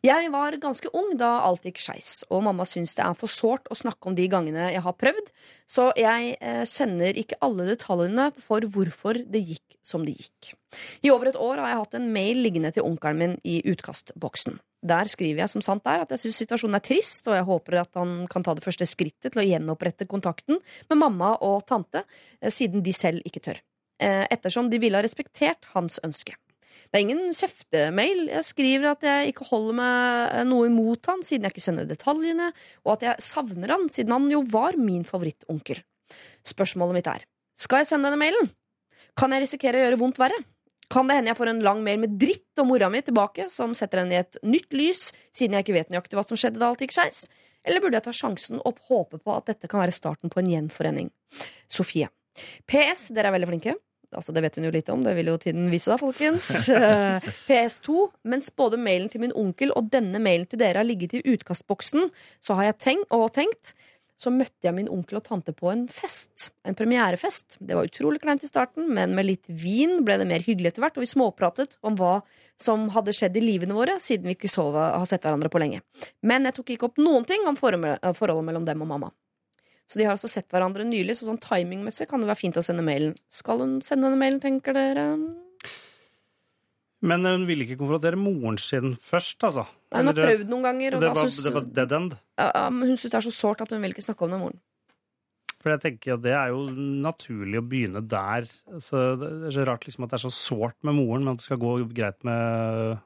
Jeg 0.05 0.29
var 0.31 0.55
ganske 0.61 0.91
ung 0.95 1.15
da 1.19 1.41
alt 1.43 1.65
gikk 1.67 1.81
skeis, 1.83 2.21
og 2.31 2.45
mamma 2.45 2.63
syns 2.67 2.95
det 2.95 3.03
er 3.03 3.17
for 3.19 3.31
sårt 3.31 3.67
å 3.67 3.77
snakke 3.77 4.07
om 4.07 4.15
de 4.15 4.29
gangene 4.31 4.69
jeg 4.71 4.83
har 4.85 4.95
prøvd, 4.95 5.33
så 5.67 5.89
jeg 5.99 6.37
eh, 6.39 6.63
kjenner 6.63 7.19
ikke 7.19 7.41
alle 7.43 7.67
detaljene 7.73 8.29
for 8.39 8.63
hvorfor 8.63 9.19
det 9.27 9.43
gikk 9.51 9.79
som 9.83 10.07
det 10.07 10.15
gikk. 10.21 10.53
I 11.01 11.11
over 11.13 11.29
et 11.31 11.39
år 11.39 11.61
har 11.61 11.71
jeg 11.71 11.81
hatt 11.83 11.95
en 11.99 12.09
mail 12.13 12.41
liggende 12.43 12.71
til 12.75 12.85
onkelen 12.85 13.19
min 13.19 13.37
i 13.47 13.59
utkastboksen. 13.71 14.59
Der 14.89 15.09
skriver 15.11 15.43
jeg 15.43 15.51
som 15.51 15.63
sant 15.65 15.87
er 15.91 16.05
at 16.05 16.11
jeg 16.13 16.21
syns 16.23 16.37
situasjonen 16.43 16.77
er 16.77 16.83
trist, 16.85 17.27
og 17.27 17.35
jeg 17.35 17.47
håper 17.47 17.81
at 17.81 17.97
han 17.99 18.13
kan 18.31 18.45
ta 18.45 18.53
det 18.55 18.63
første 18.63 18.87
skrittet 18.87 19.33
til 19.33 19.41
å 19.41 19.47
gjenopprette 19.47 20.07
kontakten 20.07 20.61
med 20.87 21.01
mamma 21.01 21.33
og 21.43 21.65
tante, 21.67 22.05
eh, 22.39 22.53
siden 22.53 22.85
de 22.85 22.93
selv 22.95 23.25
ikke 23.27 23.43
tør. 23.43 23.59
Eh, 23.99 24.25
Ettersom 24.31 24.69
de 24.71 24.79
ville 24.79 24.95
ha 24.95 25.03
respektert 25.03 25.67
hans 25.73 25.99
ønske. 26.05 26.37
Det 26.89 26.95
er 26.97 27.03
ingen 27.03 27.33
kjeftemail. 27.35 28.29
Jeg 28.31 28.45
skriver 28.47 28.93
at 28.93 29.03
jeg 29.05 29.33
ikke 29.33 29.49
holder 29.51 29.75
meg 29.77 30.47
noe 30.47 30.69
imot 30.69 31.05
han, 31.11 31.21
siden 31.27 31.45
jeg 31.45 31.53
ikke 31.53 31.65
kjenner 31.67 31.89
detaljene, 31.89 32.47
og 32.85 32.95
at 32.95 33.03
jeg 33.05 33.25
savner 33.25 33.75
han, 33.75 33.89
siden 33.91 34.15
han 34.15 34.29
jo 34.31 34.41
var 34.49 34.79
min 34.79 35.03
favorittonkel. 35.05 35.83
Spørsmålet 36.47 36.97
mitt 36.97 37.11
er, 37.11 37.27
skal 37.59 37.83
jeg 37.83 37.91
sende 37.91 38.09
denne 38.09 38.21
mailen? 38.21 38.49
Kan 39.19 39.35
jeg 39.35 39.43
risikere 39.43 39.77
å 39.77 39.83
gjøre 39.83 39.99
vondt 39.99 40.21
verre? 40.21 40.39
Kan 40.89 41.09
det 41.09 41.19
hende 41.19 41.29
jeg 41.29 41.37
får 41.37 41.51
en 41.51 41.63
lang 41.65 41.83
mail 41.85 41.99
med 42.01 42.15
dritt 42.21 42.61
om 42.61 42.71
mora 42.71 42.89
mi 42.89 43.01
tilbake, 43.05 43.45
som 43.53 43.75
setter 43.77 44.01
henne 44.01 44.15
i 44.15 44.21
et 44.23 44.39
nytt 44.41 44.73
lys, 44.73 45.09
siden 45.35 45.57
jeg 45.57 45.67
ikke 45.67 45.77
vet 45.77 45.91
nøyaktig 45.93 46.17
hva 46.17 46.25
som 46.25 46.39
skjedde 46.39 46.61
da 46.61 46.71
alt 46.71 46.81
gikk 46.81 46.95
skeis? 46.95 47.27
Eller 47.67 47.83
burde 47.83 47.99
jeg 47.99 48.07
ta 48.07 48.13
sjansen 48.15 48.61
og 48.65 48.79
håpe 48.89 49.19
på 49.21 49.35
at 49.35 49.51
dette 49.51 49.69
kan 49.69 49.83
være 49.83 49.93
starten 49.93 50.31
på 50.33 50.41
en 50.41 50.49
gjenforening? 50.49 51.11
Sofie. 51.69 52.09
PS, 52.69 53.09
dere 53.13 53.29
er 53.29 53.35
veldig 53.35 53.51
flinke. 53.51 53.75
Altså, 54.15 54.33
Det 54.33 54.41
vet 54.41 54.55
hun 54.57 54.65
jo 54.65 54.71
lite 54.73 54.93
om, 54.93 55.03
det 55.05 55.13
vil 55.19 55.29
jo 55.29 55.37
tiden 55.37 55.69
vise, 55.69 55.91
da, 55.91 55.99
folkens. 56.01 56.49
Eh, 56.79 57.29
PS2. 57.45 58.07
Mens 58.31 58.49
både 58.49 58.79
mailen 58.81 59.09
til 59.11 59.21
min 59.21 59.35
onkel 59.37 59.73
og 59.77 59.91
denne 59.93 60.17
mailen 60.23 60.47
til 60.49 60.61
dere 60.61 60.81
har 60.81 60.87
ligget 60.87 61.19
i 61.19 61.23
utkastboksen, 61.35 62.09
så 62.41 62.57
har 62.57 62.71
jeg 62.71 62.79
tenkt, 62.87 63.11
og 63.13 63.29
tenkt 63.35 63.75
så 64.19 64.31
møtte 64.35 64.67
jeg 64.67 64.75
min 64.75 64.89
onkel 64.91 65.21
og 65.21 65.23
tante 65.29 65.53
på 65.55 65.69
en 65.71 65.85
fest. 65.91 66.49
En 66.67 66.75
premierefest. 66.75 67.55
Det 67.63 67.77
var 67.77 67.87
utrolig 67.87 68.19
kleint 68.23 68.43
i 68.43 68.49
starten, 68.49 68.89
men 68.91 69.15
med 69.15 69.29
litt 69.29 69.47
vin 69.47 70.01
ble 70.03 70.17
det 70.19 70.27
mer 70.27 70.43
hyggelig 70.43 70.73
etter 70.73 70.83
hvert, 70.83 70.99
og 70.99 71.05
vi 71.05 71.11
småpratet 71.13 71.77
om 71.87 71.95
hva 71.99 72.19
som 72.59 72.89
hadde 72.91 73.15
skjedd 73.15 73.39
i 73.39 73.45
livene 73.45 73.77
våre 73.77 73.95
siden 74.03 74.27
vi 74.27 74.35
ikke 74.35 74.51
så, 74.51 74.67
har 74.75 75.07
sett 75.07 75.23
hverandre 75.23 75.51
på 75.51 75.63
lenge. 75.63 75.79
Men 76.19 76.49
jeg 76.49 76.59
tok 76.59 76.75
ikke 76.75 76.91
opp 76.91 76.99
noen 76.99 77.27
ting 77.29 77.47
om 77.47 77.57
forholdet 77.59 78.45
mellom 78.51 78.67
dem 78.67 78.83
og 78.83 78.91
mamma. 78.91 79.13
Så 79.89 79.97
de 79.97 80.05
har 80.05 80.13
altså 80.13 80.29
sett 80.29 80.51
hverandre 80.53 80.83
nylig, 80.85 81.15
så 81.17 81.31
sånn 81.31 81.39
timingmessig 81.41 82.05
kan 82.11 82.21
det 82.21 82.29
være 82.29 82.43
fint 82.43 82.59
å 82.59 82.65
sende 82.65 82.85
mailen. 82.85 83.15
Skal 83.31 83.63
hun 83.63 83.79
sende 83.81 84.09
denne 84.09 84.19
mailen, 84.21 84.43
tenker 84.43 84.75
dere? 84.75 85.07
Men 87.01 87.23
hun 87.23 87.45
ville 87.47 87.63
ikke 87.63 87.77
konfrontere 87.79 88.17
moren 88.19 88.57
sin 88.59 88.95
først, 88.99 89.39
altså. 89.47 89.63
Nei, 89.93 90.01
hun 90.01 90.09
har 90.11 90.17
prøvd 90.19 90.49
noen 90.51 90.65
ganger, 90.67 90.97
det 90.99 91.11
var, 91.13 91.21
syns- 91.23 91.43
det 91.45 91.53
var 91.55 91.67
dead 91.77 91.93
end. 91.95 92.17
Men 92.37 92.81
hun 92.89 92.97
syns 92.99 93.13
det 93.13 93.19
er 93.21 93.27
så 93.29 93.35
sårt 93.37 93.61
at 93.63 93.71
hun 93.71 93.81
vil 93.85 93.93
ikke 93.95 94.03
snakke 94.03 94.25
om 94.27 94.33
det 94.33 94.39
med 94.39 94.43
moren. 94.49 94.59
For 95.59 95.73
jeg 95.73 95.81
tenker 95.83 96.13
at 96.15 96.21
det 96.23 96.31
er 96.35 96.51
jo 96.53 96.59
naturlig 97.03 97.59
å 97.59 97.65
begynne 97.67 98.01
der. 98.07 98.45
Så 98.79 99.01
det 99.19 99.29
er 99.49 99.55
så 99.57 99.65
rart 99.67 99.83
liksom 99.87 100.05
at 100.05 100.13
det 100.13 100.19
er 100.19 100.25
så 100.27 100.31
sårt 100.35 100.77
med 100.87 100.95
moren, 100.95 101.23
men 101.25 101.33
at 101.35 101.41
det 101.41 101.47
skal 101.49 101.59
gå 101.59 101.73
greit 101.95 102.19
med, 102.27 102.99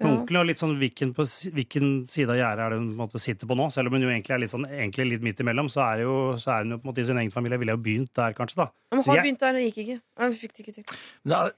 Ja. 0.00 0.10
onkelen. 0.12 0.40
Og 0.42 0.46
litt 0.50 0.60
sånn 0.60 0.74
hvilken, 0.76 1.14
på, 1.16 1.24
hvilken 1.56 1.86
side 2.12 2.28
av 2.34 2.36
gjerdet 2.36 2.64
er 2.66 2.70
det 2.74 2.78
hun 2.78 2.88
på 2.90 2.96
en 2.96 3.00
måte 3.08 3.20
sitter 3.22 3.48
på 3.48 3.56
nå? 3.56 3.68
Selv 3.72 3.88
om 3.88 3.96
hun 3.96 4.02
jo 4.04 4.10
egentlig 4.12 4.34
er 4.36 4.42
litt, 4.42 4.52
sånn, 4.52 4.66
egentlig 4.68 5.06
litt 5.14 5.22
midt 5.24 5.40
imellom, 5.40 5.70
så 5.72 5.80
er, 5.86 6.02
jo, 6.04 6.16
så 6.42 6.52
er 6.52 6.64
hun 6.66 6.74
jo 6.76 6.78
på 6.82 6.84
en 6.88 6.92
måte 6.92 7.00
i 7.00 7.08
sin 7.08 7.16
egen 7.22 7.32
familie. 7.32 7.58
Ville 7.62 7.72
jo 7.78 7.82
begynt 7.86 8.12
der, 8.14 8.36
kanskje, 8.36 8.56
da. 8.60 8.68
Men 8.92 9.02
har 9.06 9.16
Jeg- 9.16 9.24
begynt 9.24 9.40
der, 9.40 9.52
det 9.56 9.64
gikk 9.72 9.78
ikke. 9.86 9.98
Jeg 10.20 10.38
fikk 10.42 10.52
det 10.56 10.64
ikke 10.66 10.74
til. 10.74 10.84
Det 11.24 11.36
er, 11.40 11.50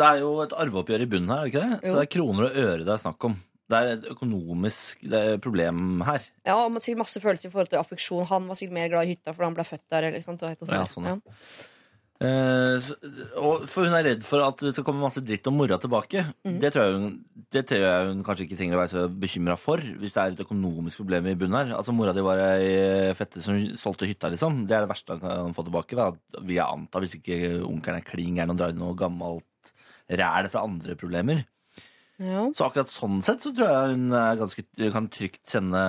det 0.00 0.06
er 0.10 0.18
jo 0.24 0.32
et 0.42 0.56
arveoppgjør 0.64 1.02
i 1.06 1.10
bunnen 1.14 1.28
her, 1.30 1.44
er 1.44 1.50
det 1.50 1.54
ikke 1.54 1.64
det? 1.70 1.80
Jo. 1.84 1.90
Så 1.90 1.94
det 2.00 2.04
er 2.08 2.14
kroner 2.18 2.48
og 2.50 2.56
øre 2.64 2.78
det 2.84 2.94
er 2.98 3.02
snakk 3.04 3.24
om. 3.30 3.36
Det 3.64 3.78
er 3.80 3.86
et 3.94 4.04
økonomisk 4.12 5.00
det 5.08 5.14
er 5.20 5.34
et 5.38 5.40
problem 5.40 6.02
her. 6.04 6.20
Ja, 6.44 6.56
og 6.66 6.74
sikkert 6.84 6.98
masse 7.00 7.20
følelser 7.22 7.48
i 7.48 7.52
forhold 7.54 7.70
til 7.72 7.78
affeksjon. 7.80 8.26
Han 8.28 8.46
var 8.50 8.58
sikkert 8.60 8.74
mer 8.76 8.90
glad 8.92 9.06
i 9.08 9.14
hytta 9.14 9.32
fordi 9.32 9.46
han 9.48 9.54
ble 9.56 9.64
født 9.64 9.86
der. 9.88 10.02
Eller, 10.10 10.18
ikke 10.20 10.28
sant? 10.28 10.42
Og, 10.44 10.50
og, 10.60 10.68
og 10.68 10.74
Ja, 10.74 10.82
sånn, 10.90 11.08
ja. 11.08 11.16
Eh, 12.22 12.84
og 13.42 13.64
for 13.66 13.88
hun 13.88 13.96
er 13.98 14.04
redd 14.06 14.20
for 14.22 14.44
at 14.44 14.60
det 14.62 14.70
skal 14.76 14.84
komme 14.86 15.02
masse 15.02 15.22
dritt 15.24 15.48
om 15.50 15.56
mora 15.58 15.78
tilbake. 15.82 16.22
Mm. 16.46 16.58
Det, 16.62 16.70
tror 16.74 16.84
jeg 16.86 16.98
hun, 17.00 17.16
det 17.56 17.64
tror 17.68 17.82
jeg 17.82 18.10
hun 18.10 18.20
kanskje 18.26 18.46
ikke 18.46 18.58
trenger 18.60 18.78
å 18.78 18.82
være 18.82 18.92
så 18.92 19.06
bekymra 19.24 19.56
for, 19.60 19.82
hvis 19.82 20.14
det 20.14 20.22
er 20.22 20.36
et 20.36 20.44
økonomisk 20.44 21.02
problem 21.02 21.30
i 21.30 21.36
bunnen 21.40 21.58
her. 21.58 21.72
Altså 21.78 21.94
Mora 21.96 22.14
di 22.14 22.24
var 22.24 22.42
ei 22.44 23.10
fette 23.18 23.42
som 23.44 23.58
solgte 23.80 24.08
hytta, 24.08 24.30
liksom. 24.32 24.62
Det 24.68 24.76
er 24.76 24.86
det 24.86 24.92
verste 24.92 25.16
han 25.16 25.24
kan 25.24 25.56
få 25.56 25.66
tilbake, 25.66 25.98
da. 25.98 26.12
Vil 26.40 26.58
jeg 26.60 26.68
anta, 26.68 27.02
hvis 27.02 27.18
ikke 27.18 27.40
onkelen 27.66 27.98
er 27.98 28.06
kling 28.06 28.38
gæren 28.38 28.54
og 28.54 28.62
drar 28.62 28.74
inn 28.74 28.80
noe 28.82 28.98
gammelt 28.98 29.74
ræl 30.08 30.48
fra 30.52 30.64
andre 30.68 30.96
problemer. 31.00 31.42
Ja. 32.22 32.46
Så 32.54 32.68
akkurat 32.68 32.92
sånn 32.92 33.18
sett 33.26 33.42
så 33.42 33.50
tror 33.50 33.70
jeg 33.72 33.94
hun 33.96 34.14
er 34.14 34.38
ganske, 34.38 34.62
kan 34.94 35.10
trygt 35.10 35.42
sende, 35.50 35.82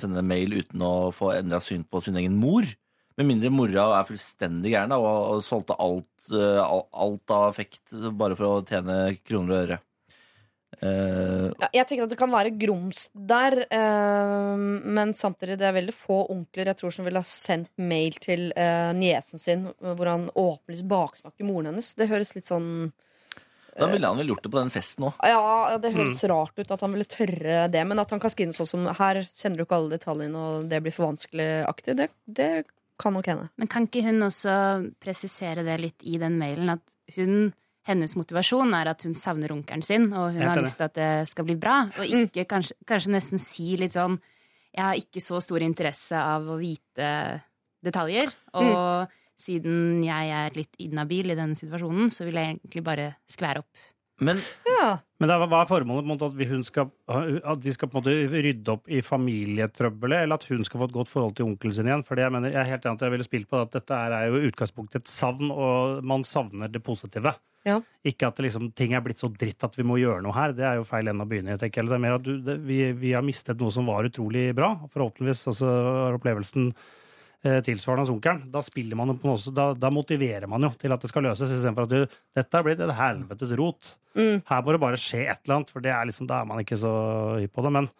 sende 0.00 0.24
mail 0.24 0.54
uten 0.56 0.80
å 0.80 1.10
få 1.12 1.34
endra 1.36 1.60
syn 1.60 1.84
på 1.84 2.00
sin 2.04 2.16
egen 2.16 2.38
mor. 2.40 2.64
Med 3.16 3.30
mindre 3.30 3.52
mora 3.52 3.88
er 3.96 4.08
fullstendig 4.08 4.74
gæren 4.74 4.92
og, 4.96 5.06
og 5.06 5.44
solgte 5.44 5.76
alt, 5.80 6.28
eh, 6.28 6.60
alt 6.60 7.32
av 7.32 7.48
effekt 7.48 7.94
bare 8.12 8.36
for 8.36 8.58
å 8.58 8.64
tjene 8.66 9.16
kroner 9.24 9.54
og 9.54 9.62
øre. 9.64 9.78
Uh, 10.82 11.54
Ja, 11.62 11.68
jeg 11.78 11.86
tenker 11.88 12.04
at 12.04 12.10
det 12.12 12.18
kan 12.20 12.32
være 12.32 12.50
grums 12.60 13.06
der, 13.14 13.54
uh, 13.70 14.58
men 14.58 15.14
samtidig 15.16 15.56
det 15.56 15.70
er 15.70 15.76
veldig 15.78 15.94
få 15.96 16.18
onkler 16.34 16.68
jeg 16.68 16.76
tror 16.82 16.92
som 16.92 17.06
ville 17.06 17.22
ha 17.22 17.28
sendt 17.28 17.70
mail 17.80 18.18
til 18.20 18.50
uh, 18.52 18.92
niesen 18.92 19.40
sin 19.40 19.64
hvor 19.80 20.10
han 20.10 20.28
åpenlyst 20.34 20.84
baksnakker 20.90 21.48
moren 21.48 21.70
hennes. 21.70 21.94
Det 21.96 22.10
høres 22.10 22.34
litt 22.36 22.50
sånn 22.50 22.90
da 23.76 23.90
ville 23.92 24.08
han 24.08 24.16
vel 24.16 24.30
gjort 24.32 24.44
det 24.46 24.50
på 24.52 24.56
den 24.56 24.70
festen 24.72 25.04
òg. 25.04 25.18
Ja, 25.28 25.76
det 25.80 25.90
høres 25.92 26.22
rart 26.30 26.56
ut 26.56 26.70
at 26.72 26.80
han 26.80 26.94
ville 26.94 27.04
tørre 27.08 27.66
det, 27.68 27.82
men 27.84 28.00
at 28.00 28.12
han 28.12 28.22
kan 28.22 28.32
skrive 28.32 28.48
noe 28.48 28.56
sånn 28.56 28.70
som 28.70 28.86
'her 28.88 29.20
kjenner 29.28 29.60
du 29.60 29.64
ikke 29.66 29.76
alle 29.76 29.98
detaljene, 29.98 30.44
og 30.44 30.70
det 30.70 30.80
blir 30.80 30.94
for 30.96 31.10
vanskelig'-aktig, 31.10 31.96
det, 32.00 32.08
det 32.24 32.48
kan 33.00 33.14
nok 33.16 33.28
hende. 33.30 33.48
Men 33.60 33.70
kan 33.70 33.86
ikke 33.88 34.04
hun 34.06 34.24
også 34.26 34.56
presisere 35.02 35.64
det 35.66 35.78
litt 35.82 36.06
i 36.06 36.18
den 36.20 36.38
mailen? 36.40 36.72
At 36.76 37.16
hun, 37.16 37.50
hennes 37.88 38.16
motivasjon 38.18 38.74
er 38.78 38.92
at 38.92 39.04
hun 39.06 39.16
savner 39.18 39.52
onkelen 39.54 39.84
sin, 39.84 40.08
og 40.12 40.32
hun 40.36 40.42
har 40.42 40.62
lyst 40.62 40.80
til 40.80 40.88
at 40.88 40.96
det 40.96 41.10
skal 41.30 41.48
bli 41.48 41.58
bra. 41.60 41.82
Og 42.00 42.16
ikke 42.22 42.46
kanskje, 42.50 42.78
kanskje 42.88 43.14
nesten 43.14 43.42
si 43.42 43.76
litt 43.80 43.94
sånn 43.96 44.18
Jeg 44.76 44.84
har 44.84 44.98
ikke 45.00 45.22
så 45.24 45.38
stor 45.40 45.62
interesse 45.64 46.18
av 46.20 46.48
å 46.52 46.58
vite 46.60 47.10
detaljer. 47.84 48.32
Og 48.60 49.14
siden 49.40 50.02
jeg 50.04 50.32
er 50.32 50.56
litt 50.56 50.76
inhabil 50.84 51.32
i 51.32 51.36
denne 51.38 51.56
situasjonen, 51.56 52.10
så 52.12 52.26
vil 52.26 52.36
jeg 52.40 52.56
egentlig 52.56 52.82
bare 52.84 53.06
skvære 53.32 53.62
opp. 53.64 53.86
Men 54.20 54.38
Ja, 54.64 54.98
Men 55.20 55.28
det 55.28 55.34
er, 55.34 55.46
hva 55.48 55.62
er 55.62 55.68
formålet? 55.68 56.04
på 56.04 56.06
en 56.06 56.12
måte, 56.12 56.28
At, 56.28 56.48
hun 56.48 56.64
skal, 56.64 56.90
at 57.08 57.60
de 57.60 57.72
skal 57.72 57.88
på 57.88 57.96
en 57.96 58.02
måte 58.02 58.14
rydde 58.32 58.72
opp 58.72 58.88
i 58.88 59.00
familietrøbbelet, 59.04 60.24
eller 60.24 60.36
at 60.36 60.44
hun 60.48 60.64
skal 60.64 60.80
få 60.80 60.88
et 60.88 60.96
godt 60.96 61.08
forhold 61.12 61.36
til 61.36 61.46
onkelen 61.46 61.72
sin 61.72 61.88
igjen? 61.88 62.04
For 62.04 62.16
jeg, 62.20 62.32
mener, 62.32 62.52
jeg 62.52 62.60
er 62.60 62.70
helt 62.72 62.84
enig 62.86 62.96
at 63.00 63.04
jeg 63.06 63.14
ville 63.14 63.28
spilt 63.28 63.48
på 63.48 63.60
at 63.60 63.72
dette 63.76 63.92
er 63.96 64.16
er 64.16 64.28
jo 64.28 64.40
i 64.40 64.48
utgangspunktet 64.50 65.02
et 65.04 65.08
savn, 65.12 65.50
og 65.50 66.04
man 66.04 66.24
savner 66.24 66.68
det 66.68 66.82
positive. 66.84 67.34
Ja. 67.66 67.80
Ikke 68.06 68.28
at 68.28 68.38
liksom, 68.38 68.70
ting 68.78 68.94
er 68.94 69.02
blitt 69.02 69.18
så 69.20 69.28
dritt 69.32 69.64
at 69.66 69.74
vi 69.76 69.82
må 69.82 69.98
gjøre 69.98 70.22
noe 70.22 70.36
her. 70.36 70.52
Det 70.54 70.64
er 70.64 70.76
jo 70.78 70.86
feil 70.86 71.08
ende 71.10 71.24
å 71.24 71.28
begynne 71.28 71.56
i. 71.56 71.58
Det 71.58 71.72
er 71.76 71.98
mer 71.98 72.20
at 72.20 72.22
du, 72.24 72.36
det, 72.44 72.60
vi, 72.62 72.92
vi 72.94 73.12
har 73.16 73.24
mistet 73.26 73.58
noe 73.60 73.74
som 73.74 73.88
var 73.90 74.06
utrolig 74.06 74.52
bra. 74.56 74.76
Forhåpentligvis 74.92 75.48
altså, 75.50 75.72
er 76.06 76.18
opplevelsen 76.20 76.70
tilsvarende 77.66 78.06
hos 78.06 78.12
onkelen. 78.14 78.42
Da 78.52 78.62
spiller 78.64 78.98
man 78.98 79.14
på 79.18 79.30
noe, 79.30 79.40
så 79.40 79.52
da, 79.54 79.70
da 79.76 79.92
motiverer 79.94 80.48
man 80.50 80.66
jo 80.66 80.72
til 80.80 80.94
at 80.94 81.04
det 81.04 81.12
skal 81.12 81.26
løses, 81.28 81.52
istedenfor 81.54 81.86
at 81.86 81.94
du, 81.94 82.18
dette 82.36 82.58
har 82.58 82.66
blitt 82.66 82.82
et 82.82 82.96
helvetes 82.98 83.54
rot. 83.58 83.94
Mm. 84.16 84.42
Her 84.48 84.66
må 84.66 84.74
det 84.76 84.82
bare 84.82 85.00
skje 85.00 85.24
et 85.26 85.40
eller 85.44 85.60
annet, 85.60 85.72
for 85.72 85.84
det 85.84 85.94
er 85.94 86.10
liksom, 86.10 86.28
da 86.30 86.42
er 86.42 86.52
man 86.52 86.62
ikke 86.64 86.78
så 86.80 86.92
hypp 87.42 87.56
på 87.56 87.66
det. 87.66 87.74
Men 87.78 87.90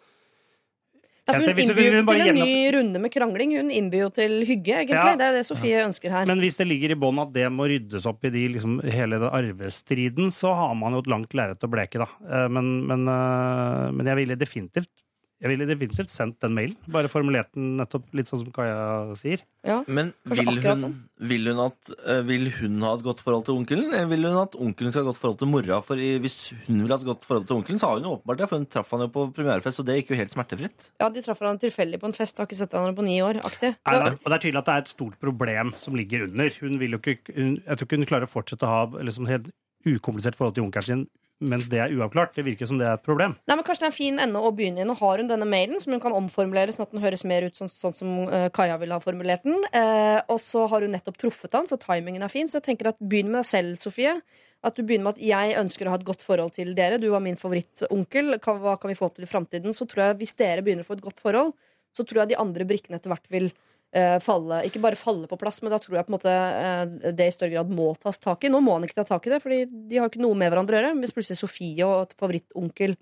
hun 1.27 1.43
innbyr 1.43 1.97
jo 1.97 2.03
til 2.07 2.21
en 2.23 2.37
ny 2.39 2.51
runde 2.71 2.99
med 3.03 3.11
krangling, 3.11 3.55
hun 3.59 3.71
innbyr 3.73 4.05
jo 4.05 4.11
til 4.15 4.37
hygge, 4.47 4.77
egentlig. 4.85 4.95
Ja. 4.95 5.15
Det 5.19 5.25
er 5.25 5.33
jo 5.33 5.39
det 5.41 5.47
Sofie 5.49 5.81
ønsker 5.83 6.13
her. 6.13 6.29
Men 6.29 6.39
hvis 6.39 6.55
det 6.59 6.69
ligger 6.69 6.93
i 6.93 6.99
bånn 6.99 7.19
at 7.19 7.33
det 7.35 7.49
må 7.51 7.67
ryddes 7.67 8.07
opp 8.07 8.23
i 8.23 8.31
de, 8.31 8.45
liksom, 8.53 8.77
hele 8.87 9.19
den 9.19 9.33
arvestriden, 9.35 10.31
så 10.31 10.53
har 10.55 10.77
man 10.79 10.95
jo 10.95 11.01
et 11.03 11.11
langt 11.11 11.35
lerret 11.35 11.67
å 11.67 11.71
bleke, 11.71 11.99
da. 11.99 12.07
Eh, 12.23 12.47
Men, 12.47 12.71
men, 12.87 13.03
eh, 13.11 13.91
men 13.97 14.07
jeg 14.07 14.21
ville 14.21 14.39
definitivt 14.39 14.93
jeg 15.37 15.51
ville 15.51 15.67
definitivt 15.69 16.09
sendt 16.09 16.39
den 16.41 16.55
mailen. 16.57 16.77
Bare 16.89 17.09
formulert 17.11 17.51
den 17.53 17.75
nettopp 17.77 18.07
litt 18.17 18.29
sånn 18.29 18.41
som 18.41 18.53
Kaja 18.55 19.13
sier. 19.19 19.43
Ja. 19.67 19.83
Men 19.85 20.09
vil 20.31 20.49
hun, 20.63 20.81
sånn. 20.81 20.95
vil, 21.29 21.49
hun 21.51 21.61
at, 21.67 21.91
eh, 22.09 22.23
vil 22.25 22.49
hun 22.55 22.81
ha 22.81 22.95
et 22.97 23.03
godt 23.05 23.21
forhold 23.21 23.45
til 23.45 23.59
onkelen, 23.59 23.91
eller 23.91 24.09
vil 24.09 24.25
hun 24.25 24.39
at 24.41 24.57
onkelen 24.57 24.93
skal 24.93 25.03
ha 25.03 25.05
et 25.05 25.11
godt 25.11 25.19
forhold 25.21 25.37
til 25.43 25.51
mora? 25.51 25.77
For 25.85 26.01
hvis 26.25 26.39
hun 26.65 26.81
vil 26.81 26.95
ha 26.95 26.97
et 26.97 27.05
godt 27.05 27.27
forhold 27.29 27.45
til 27.51 27.59
onkelen, 27.59 27.81
så 27.81 27.91
har 27.91 27.99
hun 27.99 28.07
jo 28.09 28.15
åpenbart 28.15 28.41
det, 28.41 28.49
for 28.49 28.63
hun 28.63 28.65
traff 28.73 28.95
han 28.95 29.05
jo 29.05 29.09
på 29.13 29.27
premierefest, 29.37 29.83
og 29.83 29.89
det 29.91 29.99
gikk 29.99 30.15
jo 30.15 30.19
helt 30.23 30.33
smertefritt. 30.33 30.89
Ja, 31.03 31.11
de 31.13 31.25
traff 31.27 31.45
han 31.45 31.61
tilfeldig 31.61 32.01
på 32.01 32.09
en 32.09 32.17
fest, 32.17 32.41
har 32.41 32.49
ikke 32.49 32.57
sett 32.63 32.73
hverandre 32.73 32.97
på 32.97 33.05
ni 33.05 33.19
år. 33.21 33.43
Aktig. 33.45 33.75
Så, 33.77 33.93
Nei, 33.93 34.15
og 34.17 34.25
det 34.25 34.39
er 34.39 34.45
tydelig 34.47 34.63
at 34.63 34.71
det 34.71 34.79
er 34.79 34.87
et 34.87 34.95
stort 34.95 35.21
problem 35.21 35.75
som 35.85 35.99
ligger 35.99 36.25
under. 36.25 36.49
Hun 36.65 36.81
vil 36.81 36.97
jo 36.97 37.03
ikke, 37.03 37.37
hun, 37.37 37.55
jeg 37.61 37.77
tror 37.77 37.91
ikke 37.91 38.01
hun 38.01 38.09
klarer 38.09 38.25
å 38.25 38.33
fortsette 38.33 38.65
å 38.65 38.73
ha 38.73 39.05
liksom, 39.05 39.29
helt 39.29 39.53
ukomplisert 39.85 40.37
forhold 40.39 40.57
til 40.57 40.65
onkelen 40.65 40.87
sin 40.89 41.07
mens 41.39 41.67
det 41.69 41.79
er 41.83 41.93
uavklart. 41.93 42.33
Det 42.35 42.45
virker 42.47 42.69
som 42.69 42.79
det 42.79 42.87
er 42.87 42.97
et 42.97 43.05
problem. 43.05 43.35
Nei, 43.45 43.57
men 43.57 43.65
Kanskje 43.65 43.85
det 43.85 43.87
er 43.87 43.93
en 43.93 43.97
fin 43.97 44.21
ende 44.23 44.41
å 44.41 44.51
begynne 44.55 44.81
i. 44.81 44.87
Nå 44.87 44.95
har 44.97 45.21
hun 45.21 45.29
denne 45.29 45.47
mailen 45.49 45.81
som 45.81 45.93
hun 45.93 46.01
kan 46.03 46.15
omformulere 46.17 46.73
sånn 46.73 46.87
at 46.87 46.95
den 46.95 47.03
høres 47.03 47.23
mer 47.29 47.45
ut 47.45 47.59
sånn, 47.59 47.71
sånn 47.71 47.95
som 47.97 48.15
uh, 48.31 48.47
Kaja 48.53 48.79
ville 48.81 48.97
ha 48.97 49.03
formulert 49.03 49.45
den. 49.45 49.61
Uh, 49.69 50.19
og 50.33 50.41
så 50.41 50.65
har 50.71 50.85
hun 50.85 50.95
nettopp 50.95 51.19
truffet 51.21 51.53
han, 51.57 51.69
så 51.69 51.79
timingen 51.81 52.25
er 52.25 52.33
fin. 52.33 52.49
Så 52.49 52.59
jeg 52.59 52.69
tenker 52.71 52.91
at 52.91 52.99
begynn 53.01 53.29
med 53.29 53.43
deg 53.43 53.49
selv, 53.51 53.77
Sofie. 53.83 54.17
At 54.65 54.73
du 54.73 54.81
begynner 54.81 55.11
med 55.11 55.19
at 55.19 55.23
jeg 55.27 55.59
ønsker 55.59 55.87
å 55.87 55.93
ha 55.93 56.01
et 56.01 56.07
godt 56.07 56.25
forhold 56.25 56.55
til 56.57 56.73
dere. 56.77 56.97
Du 57.01 57.11
var 57.13 57.21
min 57.23 57.37
favorittonkel. 57.37 58.39
Hva 58.41 58.75
kan 58.81 58.89
vi 58.91 58.97
få 58.97 59.11
til 59.13 59.27
i 59.27 59.29
framtiden? 59.29 59.75
Så 59.77 59.85
tror 59.89 60.07
jeg 60.07 60.21
hvis 60.23 60.33
dere 60.39 60.65
begynner 60.65 60.87
å 60.87 60.89
få 60.89 60.97
et 60.97 61.05
godt 61.05 61.21
forhold, 61.21 61.53
så 61.93 62.05
tror 62.05 62.23
jeg 62.23 62.33
de 62.33 62.41
andre 62.41 62.65
brikkene 62.69 62.97
etter 62.97 63.13
hvert 63.13 63.29
vil 63.33 63.51
falle. 64.23 64.61
Ikke 64.67 64.81
bare 64.83 64.95
falle 64.99 65.27
på 65.31 65.37
plass, 65.41 65.61
men 65.63 65.71
da 65.73 65.79
tror 65.81 65.97
jeg 65.97 66.05
på 66.07 66.11
en 66.13 66.17
måte 66.17 66.33
eh, 66.35 67.11
det 67.17 67.27
i 67.29 67.33
større 67.35 67.53
grad 67.55 67.71
må 67.73 67.91
tas 68.01 68.19
tak 68.23 68.43
i. 68.43 68.51
Nå 68.53 68.61
må 68.63 68.75
han 68.77 68.85
ikke 68.87 68.99
ta 69.01 69.05
tak 69.15 69.27
i 69.27 69.33
det, 69.35 69.41
Fordi 69.43 69.59
de 69.89 69.97
har 70.01 70.09
ikke 70.11 70.21
noe 70.23 70.35
med 70.37 70.51
hverandre 70.53 70.77
å 70.77 70.81
gjøre. 70.81 70.95
Hvis 71.03 71.15
plutselig 71.17 71.39
Sofie 71.41 71.85
og 71.87 72.07
et 72.07 72.15
favorittonkel 72.19 72.95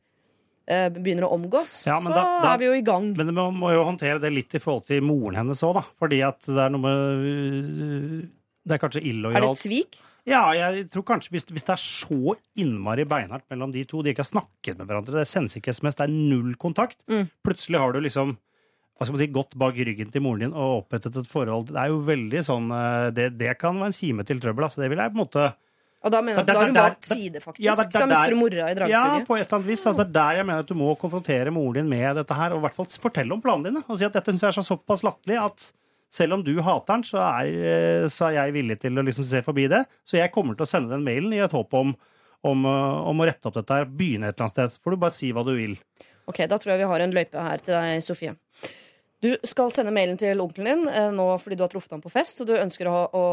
eh, 0.67 0.87
begynner 0.95 1.27
å 1.27 1.33
omgås, 1.37 1.75
Ja, 1.85 1.99
så 2.01 2.09
da- 2.13 2.23
da- 2.41 2.53
er 2.55 2.57
vi 2.63 2.65
jo 2.71 2.73
i 2.79 2.81
gang. 2.85 3.11
Men 3.17 3.33
man 3.33 3.53
må 3.59 3.73
jo 3.75 3.83
håndtere 3.85 4.19
det 4.21 4.31
litt 4.33 4.55
i 4.55 4.59
forhold 4.63 4.85
til 4.87 5.01
moren 5.05 5.35
hennes 5.43 5.61
òg, 5.61 5.75
da. 5.81 5.85
Fordi 6.01 6.21
at 6.27 6.39
det 6.47 6.57
er 6.57 6.69
noe 6.73 6.81
med 6.81 8.29
Det 8.65 8.73
er 8.73 8.81
kanskje 8.81 9.03
Er 9.05 9.41
det 9.41 9.49
et 9.51 9.61
svik? 9.61 9.99
Ja, 10.25 10.41
jeg 10.57 10.87
tror 10.89 11.03
kanskje 11.05 11.29
hvis, 11.35 11.45
hvis 11.53 11.65
det 11.67 11.69
er 11.75 11.77
så 11.77 12.33
innmari 12.57 13.03
beinhardt 13.05 13.45
mellom 13.51 13.71
de 13.71 13.83
to, 13.85 14.01
de 14.01 14.09
ikke 14.09 14.23
har 14.23 14.31
snakket 14.41 14.79
med 14.79 14.87
hverandre, 14.89 15.19
det 15.21 15.27
sendes 15.29 15.53
ikke 15.59 15.69
SMS, 15.69 15.93
det 15.99 16.07
er 16.07 16.13
null 16.15 16.55
kontakt, 16.57 16.97
Mm. 17.07 17.29
plutselig 17.45 17.77
har 17.77 17.91
du 17.93 17.99
liksom 18.01 18.35
hva 18.95 19.03
skal 19.05 19.13
man 19.15 19.19
si, 19.19 19.27
gått 19.35 19.55
bak 19.59 19.75
ryggen 19.75 20.11
til 20.13 20.21
moren 20.23 20.39
din 20.45 20.53
og 20.55 20.85
opprettet 20.85 21.17
et 21.19 21.27
forhold. 21.27 21.67
Det 21.73 21.81
er 21.81 21.89
jo 21.91 21.97
veldig 22.07 22.41
sånn 22.47 22.69
eh, 22.71 23.09
Det, 23.11 23.25
det 23.37 23.57
kan 23.59 23.75
være 23.81 23.91
en 23.91 23.97
kime 23.97 24.23
til 24.23 24.39
trøbbel. 24.39 24.63
Altså, 24.69 24.79
det 24.83 24.87
vil 24.93 25.01
jeg 25.03 25.11
på 25.11 25.17
en 25.19 25.23
måte 25.25 25.45
Og 26.05 26.11
da 26.13 26.21
mener 26.23 26.37
du 26.37 26.41
at 26.45 26.47
da 26.47 26.55
har 26.61 26.69
hun 26.69 26.77
der- 26.77 26.87
valgt 26.89 27.03
side, 27.09 27.41
faktisk. 27.43 27.63
Ja, 27.65 27.75
der, 27.75 27.89
der, 27.91 27.99
så 27.99 28.07
mister 28.07 28.29
du 28.31 28.39
mora 28.39 28.69
i 28.71 28.89
Ja, 28.93 29.03
på 29.27 29.35
et 29.35 29.43
eller 29.47 29.57
annet 29.59 29.67
vis. 29.67 29.83
Altså, 29.91 30.05
der 30.15 30.39
jeg 30.39 30.45
mener 30.47 30.63
at 30.63 30.69
du 30.71 30.75
må 30.79 30.93
konfrontere 31.01 31.51
moren 31.51 31.73
din 31.81 31.89
med 31.91 32.15
dette 32.21 32.37
her, 32.39 32.53
og 32.55 32.61
i 32.61 32.65
hvert 32.67 32.77
fall 32.77 32.85
fortelle 33.03 33.33
om 33.35 33.41
planene 33.43 33.71
dine. 33.73 33.83
Og 33.89 33.99
si 33.99 34.05
at 34.07 34.13
dette 34.15 34.31
synes 34.31 34.45
jeg 34.47 34.53
er 34.53 34.59
så 34.61 34.67
såpass 34.69 35.03
latterlig 35.03 35.41
at 35.43 35.67
selv 36.15 36.37
om 36.37 36.43
du 36.45 36.53
hater 36.63 36.93
den, 36.93 37.03
så 37.03 37.19
er, 37.19 37.49
eh, 37.51 38.07
så 38.07 38.29
er 38.29 38.37
jeg 38.37 38.53
villig 38.55 38.79
til 38.79 38.95
å 38.95 39.03
liksom 39.03 39.25
se 39.27 39.41
forbi 39.43 39.67
det. 39.67 39.83
Så 40.07 40.15
jeg 40.21 40.31
kommer 40.31 40.55
til 40.55 40.63
å 40.63 40.69
sende 40.71 40.93
den 40.95 41.03
mailen 41.03 41.33
i 41.35 41.41
et 41.43 41.51
håp 41.51 41.73
om, 41.75 41.91
om, 42.45 42.63
eh, 42.69 43.09
om 43.11 43.19
å 43.19 43.27
rette 43.27 43.49
opp 43.51 43.57
dette 43.59 43.75
her. 43.81 43.89
Begynne 43.91 44.29
et 44.31 44.37
eller 44.39 44.47
annet 44.47 44.55
sted. 44.55 44.79
Får 44.85 44.95
du 44.95 45.01
bare 45.03 45.11
si 45.17 45.33
hva 45.35 45.43
du 45.43 45.51
vil. 45.57 45.75
Ok, 46.29 46.39
Da 46.47 46.55
tror 46.57 46.71
jeg 46.77 46.79
vi 46.85 46.87
har 46.93 47.03
en 47.03 47.11
løype 47.13 47.37
her 47.49 47.57
til 47.61 47.73
deg, 47.75 47.99
Sofie. 48.05 48.31
Du 49.25 49.31
skal 49.47 49.71
sende 49.73 49.93
mailen 49.95 50.19
til 50.21 50.37
onkelen 50.43 50.67
din 50.67 50.89
eh, 50.91 51.07
nå 51.13 51.25
fordi 51.41 51.57
du 51.57 51.63
har 51.65 51.71
truffet 51.71 51.95
ham 51.95 52.03
på 52.03 52.11
fest, 52.13 52.43
og 52.43 52.49
du 52.49 52.53
ønsker 52.57 52.89
å 52.89 52.93
ha, 52.93 53.03
å 53.09 53.23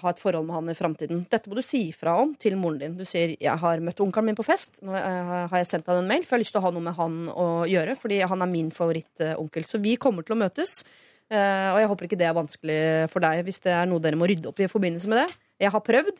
ha 0.00 0.10
et 0.10 0.20
forhold 0.22 0.46
med 0.48 0.56
han 0.56 0.72
i 0.72 0.76
framtiden. 0.78 1.22
Dette 1.30 1.50
må 1.50 1.58
du 1.58 1.62
si 1.66 1.84
fra 1.94 2.16
om 2.22 2.32
til 2.42 2.56
moren 2.58 2.80
din. 2.82 2.96
Du 2.98 3.04
sier 3.06 3.36
'jeg 3.36 3.62
har 3.62 3.82
møtt 3.84 4.02
onkelen 4.02 4.32
min 4.32 4.38
på 4.38 4.46
fest', 4.46 4.82
nå 4.82 4.96
eh, 4.96 5.46
har 5.52 5.58
jeg 5.60 5.70
sendt 5.70 5.86
han 5.92 6.02
en 6.02 6.08
mail, 6.08 6.24
for 6.24 6.34
jeg 6.34 6.38
har 6.38 6.44
lyst 6.44 6.54
til 6.56 6.62
å 6.62 6.66
ha 6.66 6.72
noe 6.74 6.86
med 6.88 6.96
han 6.98 7.18
å 7.30 7.46
gjøre, 7.70 7.96
fordi 8.00 8.20
han 8.26 8.42
er 8.42 8.50
min 8.50 8.70
favorittonkel. 8.70 9.68
Så 9.68 9.78
vi 9.82 9.96
kommer 9.96 10.26
til 10.26 10.34
å 10.34 10.42
møtes, 10.42 10.82
eh, 11.30 11.70
og 11.74 11.78
jeg 11.78 11.90
håper 11.92 12.08
ikke 12.08 12.18
det 12.18 12.26
er 12.30 12.40
vanskelig 12.40 12.80
for 13.12 13.20
deg 13.20 13.44
hvis 13.46 13.62
det 13.62 13.72
er 13.76 13.86
noe 13.86 14.02
dere 14.02 14.18
må 14.18 14.26
rydde 14.26 14.50
opp 14.50 14.58
i 14.58 14.66
i 14.66 14.72
forbindelse 14.72 15.06
med 15.06 15.22
det. 15.22 15.36
Jeg 15.60 15.70
har 15.70 15.80
prøvd. 15.80 16.16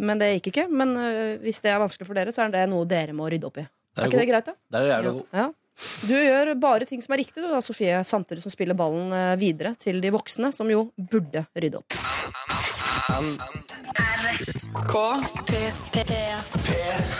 Men 0.00 0.18
det 0.20 0.26
gikk 0.36 0.52
ikke. 0.52 0.68
Men 0.68 0.92
hvis 1.40 1.60
det 1.64 1.70
er 1.72 1.80
vanskelig 1.80 2.06
for 2.06 2.14
dere, 2.14 2.32
så 2.32 2.44
er 2.44 2.52
det 2.52 2.68
noe 2.68 2.84
dere 2.84 3.14
må 3.16 3.24
rydde 3.28 3.48
opp 3.48 3.56
i. 3.56 3.64
Er, 3.64 4.02
Er 4.02 4.10
ikke 4.10 4.20
det 4.20 4.28
greit, 4.28 4.44
da? 4.44 4.54
Det 4.68 4.80
er 4.80 4.90
jævlig 4.92 5.12
god. 5.12 5.24
Ja. 5.32 5.46
Du 6.06 6.14
gjør 6.14 6.54
bare 6.58 6.88
ting 6.88 7.02
som 7.04 7.14
er 7.14 7.22
riktig, 7.22 7.42
du 7.42 7.48
da, 7.50 7.60
Sofie, 7.64 8.00
samtidig 8.06 8.42
som 8.44 8.54
spiller 8.54 8.78
ballen 8.78 9.12
eh, 9.14 9.34
videre 9.40 9.74
til 9.78 10.00
de 10.02 10.12
voksne, 10.14 10.50
som 10.54 10.70
jo 10.70 10.88
burde 10.98 11.44
rydde 11.54 11.82
opp. 11.82 11.98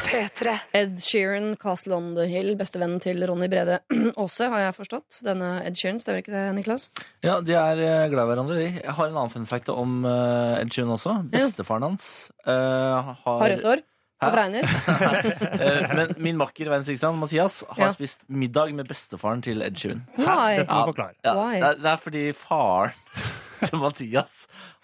P3. 0.09 0.55
Ed 0.73 0.99
Sheeran, 1.03 1.57
'Castle 1.57 1.95
on 1.97 2.15
the 2.17 2.27
Hill', 2.31 2.57
bestevennen 2.59 3.01
til 3.03 3.23
Ronny 3.27 3.49
Brede 3.51 3.81
Aase, 4.23 4.49
har 4.49 4.67
jeg 4.67 4.77
forstått. 4.77 5.21
Denne 5.27 5.59
Ed 5.67 5.79
Sheeran, 5.79 6.01
stemmer 6.03 6.23
ikke 6.23 6.35
det, 6.35 6.45
Niklas? 6.57 6.89
Ja, 7.25 7.41
de 7.45 7.55
er 7.59 7.83
eh, 7.83 8.09
glad 8.13 8.25
i 8.25 8.31
hverandre, 8.33 8.59
de. 8.59 8.69
Jeg 8.81 8.97
har 8.99 9.11
en 9.11 9.19
annen 9.19 9.35
fun 9.35 9.47
fact 9.51 9.71
om 9.75 10.01
eh, 10.09 10.63
Ed 10.63 10.75
Sheeran 10.75 10.97
også. 10.97 11.21
Bestefaren 11.35 11.91
hans 11.91 12.09
uh, 12.47 12.53
har 12.53 13.23
Har 13.25 13.55
rødt 13.55 13.71
hår? 13.71 13.87
Fregner? 14.19 14.65
Eh, 15.59 15.85
Men 15.95 16.15
min 16.19 16.37
makker 16.41 16.71
Veien 16.73 16.85
Sigstrand, 16.87 17.19
Mathias, 17.23 17.61
har 17.71 17.85
Ja. 17.89 17.93
spist 17.95 18.21
middag 18.27 18.73
med 18.75 18.89
bestefaren 18.91 19.43
til 19.43 19.63
Ed 19.63 19.77
Sheeran. 19.79 20.01
Why? 20.19 20.59
Dette 20.59 20.73
må 20.75 20.87
du 20.87 20.93
forklare. 20.93 21.15
Ja, 21.25 21.35
Why? 21.39 21.55
det, 21.61 21.69
er, 21.69 21.79
det 21.85 21.93
er 21.93 22.03
fordi 22.03 22.25
faren 22.35 22.91
til 23.65 23.79
Mathias 23.85 24.35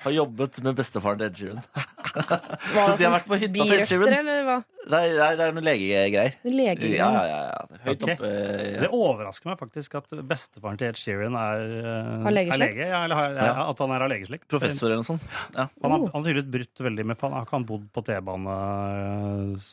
har 0.04 0.12
jobbet 0.14 0.58
med 0.64 0.76
bestefaren 0.78 1.18
til 1.20 1.26
Ed 1.28 1.36
Sheeran. 1.38 1.60
Hva, 2.14 2.84
Så 2.86 2.96
de 2.98 3.06
har 3.06 3.14
vært 3.16 3.28
på 3.30 3.38
hytta 3.40 3.64
til 3.66 3.74
Ed 3.78 3.88
Sheeran. 3.90 4.14
eller 4.20 4.44
hva? 4.48 4.56
Det 4.84 4.98
er, 5.00 5.36
det 5.40 5.46
noen 5.56 5.64
legegreier. 5.66 6.34
Legegreier. 6.44 6.96
Ja, 6.98 7.08
ja, 7.14 7.22
ja, 7.30 7.38
ja. 7.48 7.78
Høyt 7.86 8.02
Ok. 8.04 8.10
opp. 8.14 8.24
ja. 8.26 8.80
Det 8.84 8.90
overrasker 8.92 9.50
meg 9.52 9.60
faktisk 9.62 9.94
at 10.00 10.12
bestefaren 10.28 10.80
til 10.80 10.90
Ed 10.92 11.00
Sheeran 11.00 11.38
er, 11.40 11.64
eh, 11.80 12.10
Har 12.26 12.36
legeslekt? 12.36 12.60
er 12.60 12.76
lege. 12.76 12.88
Ja, 12.92 13.04
eller 13.06 13.20
har, 13.22 13.30
Ja. 13.38 13.54
At 13.70 13.78
han 13.84 13.94
er 13.96 14.04
av 14.04 14.10
legeslekt. 14.12 14.48
Professor 14.52 14.86
eller 14.90 15.00
noe 15.00 15.08
sånt. 15.08 15.24
Ja. 15.56 15.68
Han 15.82 15.90
har, 15.96 15.98
han 16.04 16.10
har 16.20 16.26
tydeligvis 16.28 16.50
brutt 16.58 16.84
veldig 16.90 17.06
med 17.12 17.18
faen. 17.20 17.32
Har 17.38 17.46
ikke 17.48 17.56
han 17.58 17.64
bodd 17.70 17.86
på 17.96 18.04
T-bane 18.04 18.58
eh, 18.58 19.64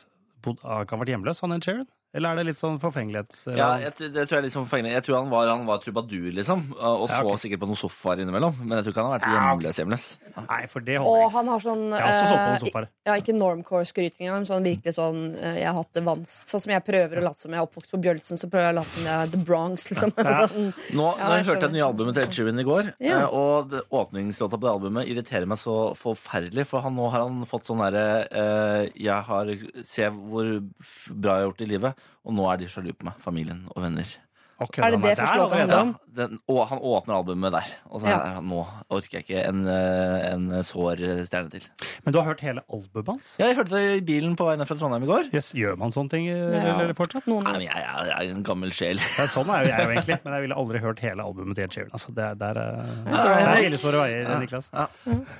bodd- 0.46 0.62
Har 0.64 0.86
ikke 0.86 0.96
han 0.96 1.04
vært 1.04 1.12
hjemløs, 1.16 1.40
han 1.44 1.52
Ed 1.58 1.66
Sheeran? 1.68 1.86
Eller 2.12 2.28
er 2.34 2.36
det 2.36 2.44
litt 2.50 2.60
sånn 2.60 2.74
forfengelighets... 2.82 3.46
Ja, 3.56 3.70
jeg, 3.80 3.94
det 4.12 4.26
tror 4.28 4.34
jeg 4.36 4.40
er 4.42 4.44
litt 4.44 4.52
sånn 4.52 4.66
forfengelig. 4.68 4.90
Jeg 4.98 5.04
tror 5.06 5.16
han 5.22 5.30
var, 5.32 5.46
han 5.48 5.62
var 5.64 5.78
trubadur, 5.80 6.26
liksom. 6.36 6.64
Og 6.76 7.06
så 7.08 7.16
Ja, 7.16 7.22
ok. 7.24 7.38
sikkert 7.40 7.62
på 7.62 7.68
noen 7.70 7.78
sofaer 7.80 8.20
innimellom. 8.20 8.58
Men 8.60 8.76
jeg 8.76 8.84
tror 8.84 8.92
ikke 8.92 9.04
han 9.04 9.08
har 9.08 9.22
vært 9.22 9.32
hjemløs 9.32 9.78
hjemløs. 9.80 10.04
Nei, 10.36 10.58
for 10.72 10.84
det 10.84 10.98
Og 11.00 11.06
holder 11.06 11.22
ikke. 11.24 11.32
han 11.38 11.48
har 11.52 11.62
sånn 11.64 11.82
Jeg 11.88 12.02
har 12.04 12.12
også 12.12 12.28
sovet 12.28 12.44
på 12.44 12.52
eh, 12.52 12.62
sofaer. 12.66 12.88
Ja, 13.08 13.14
ikke 13.20 13.34
normcore-skryting 13.36 14.26
engang, 14.28 14.42
men 14.44 14.48
sånn 14.48 14.64
virkelig 14.68 14.94
sånn 14.96 15.18
eh, 15.40 15.56
Jeg 15.62 15.66
har 15.70 15.78
hatt 15.80 15.92
det 15.96 16.04
vanskelig. 16.06 16.48
Sånn 16.52 16.62
som 16.66 16.72
jeg 16.74 16.84
prøver 16.86 17.20
å 17.20 17.24
late 17.26 17.42
som 17.46 17.56
jeg 17.56 17.60
er 17.62 17.66
oppvokst 17.66 17.94
på 17.96 18.00
Bjølsen, 18.04 18.40
så 18.40 18.50
prøver 18.52 18.68
jeg 18.68 18.76
å 18.76 18.78
late 18.82 18.94
som 18.98 19.08
jeg 19.08 19.16
er 19.24 19.32
The 19.32 19.40
Bronx, 19.48 19.88
liksom. 19.92 20.12
Ja. 20.22 20.36
sånn. 20.52 20.68
Nå, 20.96 21.08
Ja, 21.16 21.28
nå 21.32 21.32
jeg 21.40 21.48
hørte 21.48 21.58
jeg 21.64 21.64
det 21.72 21.72
nye 21.78 21.88
albumet 21.88 22.16
til 22.18 22.24
Ed 22.28 22.36
Sheeran 22.36 22.60
i 22.62 22.66
går, 22.68 22.92
Ja. 23.08 23.18
eh, 23.24 23.36
og 23.40 23.72
åpningslåta 23.88 24.60
på 24.60 24.68
det 24.68 24.72
albumet 24.76 25.08
irriterer 25.12 25.48
meg 25.48 25.60
så 25.64 25.76
forferdelig, 25.96 26.68
for 26.68 26.84
han, 26.84 26.96
nå 26.96 27.08
har 27.12 27.24
han 27.26 27.42
fått 27.48 27.68
sånn 27.68 27.80
derre 27.84 28.04
uh, 28.32 28.84
Jeg 29.00 29.20
har 29.28 29.52
Se 29.88 30.08
hvor 30.12 30.48
bra 31.12 31.36
jeg 31.36 31.42
har 31.42 31.46
gjort 31.48 31.62
i 31.64 31.68
livet, 31.72 32.01
og 32.22 32.36
nå 32.36 32.46
er 32.50 32.60
de 32.60 32.68
sjalu 32.70 32.92
på 32.94 33.08
meg, 33.08 33.18
familien 33.22 33.64
og 33.74 33.82
venner. 33.84 34.08
Ok, 34.60 34.78
Er 34.78 34.90
det 34.92 35.00
det 35.02 35.16
første 35.18 35.36
låta 35.40 35.56
handler 35.58 35.78
om? 35.80 35.96
Den, 36.12 36.34
og 36.52 36.66
han 36.68 36.78
åpner 36.84 37.14
albumet 37.16 37.52
der. 37.54 37.68
Og 37.88 38.02
så 38.02 38.06
Ja. 38.06 38.18
er 38.20 38.34
han, 38.36 38.44
nå 38.46 38.66
orker 38.92 39.16
jeg 39.16 39.24
ikke 39.24 39.48
en, 39.48 39.62
eh, 39.66 40.32
en 40.34 40.44
sår 40.62 41.00
stjerne 41.24 41.50
til. 41.50 41.62
Men 42.04 42.12
du 42.12 42.18
har 42.20 42.26
hørt 42.28 42.40
hele 42.44 42.60
albumet 42.70 43.06
hans? 43.08 43.30
Ja, 43.40 43.46
jeg 43.48 43.56
hørte 43.56 43.70
det 43.72 43.96
i 43.96 44.00
bilen 44.04 44.36
på 44.36 44.44
vei 44.44 44.56
ned 44.60 44.68
fra 44.68 44.76
Trondheim 44.76 45.02
i 45.02 45.06
går. 45.08 45.30
Yes, 45.32 45.52
gjør 45.56 45.78
man 45.78 45.90
sånne 45.90 46.10
ting 46.10 46.28
eh, 46.28 46.52
Ja. 46.52 46.78
eller 46.80 46.92
fortsatt? 46.94 47.24
Noen 47.26 47.44
Nei, 47.44 47.52
men 47.52 47.60
jeg, 47.62 47.72
jeg, 47.74 48.06
jeg 48.12 48.28
er 48.28 48.34
en 48.36 48.42
gammel 48.44 48.70
sjel. 48.76 49.00
Ja, 49.18 49.24
sånn 49.26 49.48
er 49.48 49.64
jo 49.64 49.70
jeg 49.72 49.80
jo 49.86 49.90
egentlig, 49.96 50.18
men 50.24 50.34
jeg 50.36 50.42
ville 50.42 50.54
aldri 50.60 50.78
hørt 50.84 51.00
hele 51.00 51.22
albumet 51.24 51.54
til 51.56 51.64
Ed 51.64 51.72
Sheeran. 51.72 51.90
Altså, 51.96 52.14
det, 52.14 52.24
er- 52.24 52.34
det 52.34 52.50
er, 52.52 53.56
hillesåre 53.64 53.94
er 53.94 54.24
veier, 54.26 54.38
Niklas. 54.44 54.68
Ja. 54.72 54.86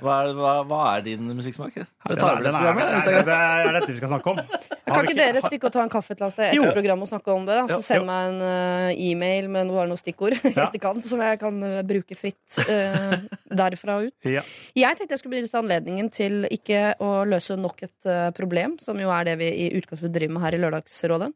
Hva, 0.01 0.17
er, 0.25 0.33
hva, 0.33 0.53
hva 0.67 0.81
er 0.97 1.01
din 1.05 1.29
musikksmak? 1.37 1.73
Det 1.77 2.17
tar 2.19 2.41
det, 2.41 2.49
det 2.49 3.13
er, 3.13 3.23
det 3.23 3.37
er 3.37 3.71
dette 3.77 3.91
vi 3.93 3.97
skal 4.01 4.09
snakke 4.09 4.27
om. 4.33 4.37
Har 4.83 4.97
Kan 4.99 5.05
ikke 5.07 5.15
dere 5.17 5.41
stikke 5.45 5.69
og 5.69 5.73
ta 5.73 5.81
en 5.85 5.89
kaffe 5.93 6.11
et 6.11 6.17
eller 6.19 6.27
annet 6.27 6.33
sted 6.33 6.49
etter 6.57 6.73
programmet 6.75 7.05
og 7.07 7.11
snakke 7.13 7.31
om 7.33 7.45
det? 7.47 7.55
da? 7.61 7.77
Så 7.77 7.81
send 7.93 8.05
meg 8.09 8.33
en 8.33 8.41
eh, 8.41 8.89
e-mail 9.13 9.47
med 9.53 9.69
noe, 9.69 9.85
noe 9.89 9.99
stikkord 10.01 10.35
i 10.41 10.51
Ja. 10.53 10.67
etterkant 10.67 11.05
som 11.07 11.21
jeg 11.23 11.39
kan 11.41 11.61
eh, 11.65 11.79
bruke 11.87 12.17
fritt 12.19 12.59
uh, 12.67 13.15
derfra 13.53 13.99
og 14.01 14.09
ut. 14.11 14.31
Ja. 14.33 14.43
Jeg 14.77 14.99
tenkte 14.99 15.15
jeg 15.15 15.23
skulle 15.23 15.37
benytte 15.39 15.61
anledningen 15.61 16.09
til 16.13 16.43
ikke 16.51 16.95
å 17.03 17.13
løse 17.29 17.55
nok 17.59 17.85
et 17.87 18.09
uh, 18.09 18.27
problem, 18.35 18.75
som 18.83 18.99
jo 18.99 19.13
er 19.13 19.31
det 19.31 19.37
vi 19.41 19.53
i 19.67 19.71
utgangspunktet 19.79 20.17
driver 20.19 20.37
med 20.39 20.45
her 20.47 20.57
i 20.57 20.61
Lørdagsrådet. 20.65 21.31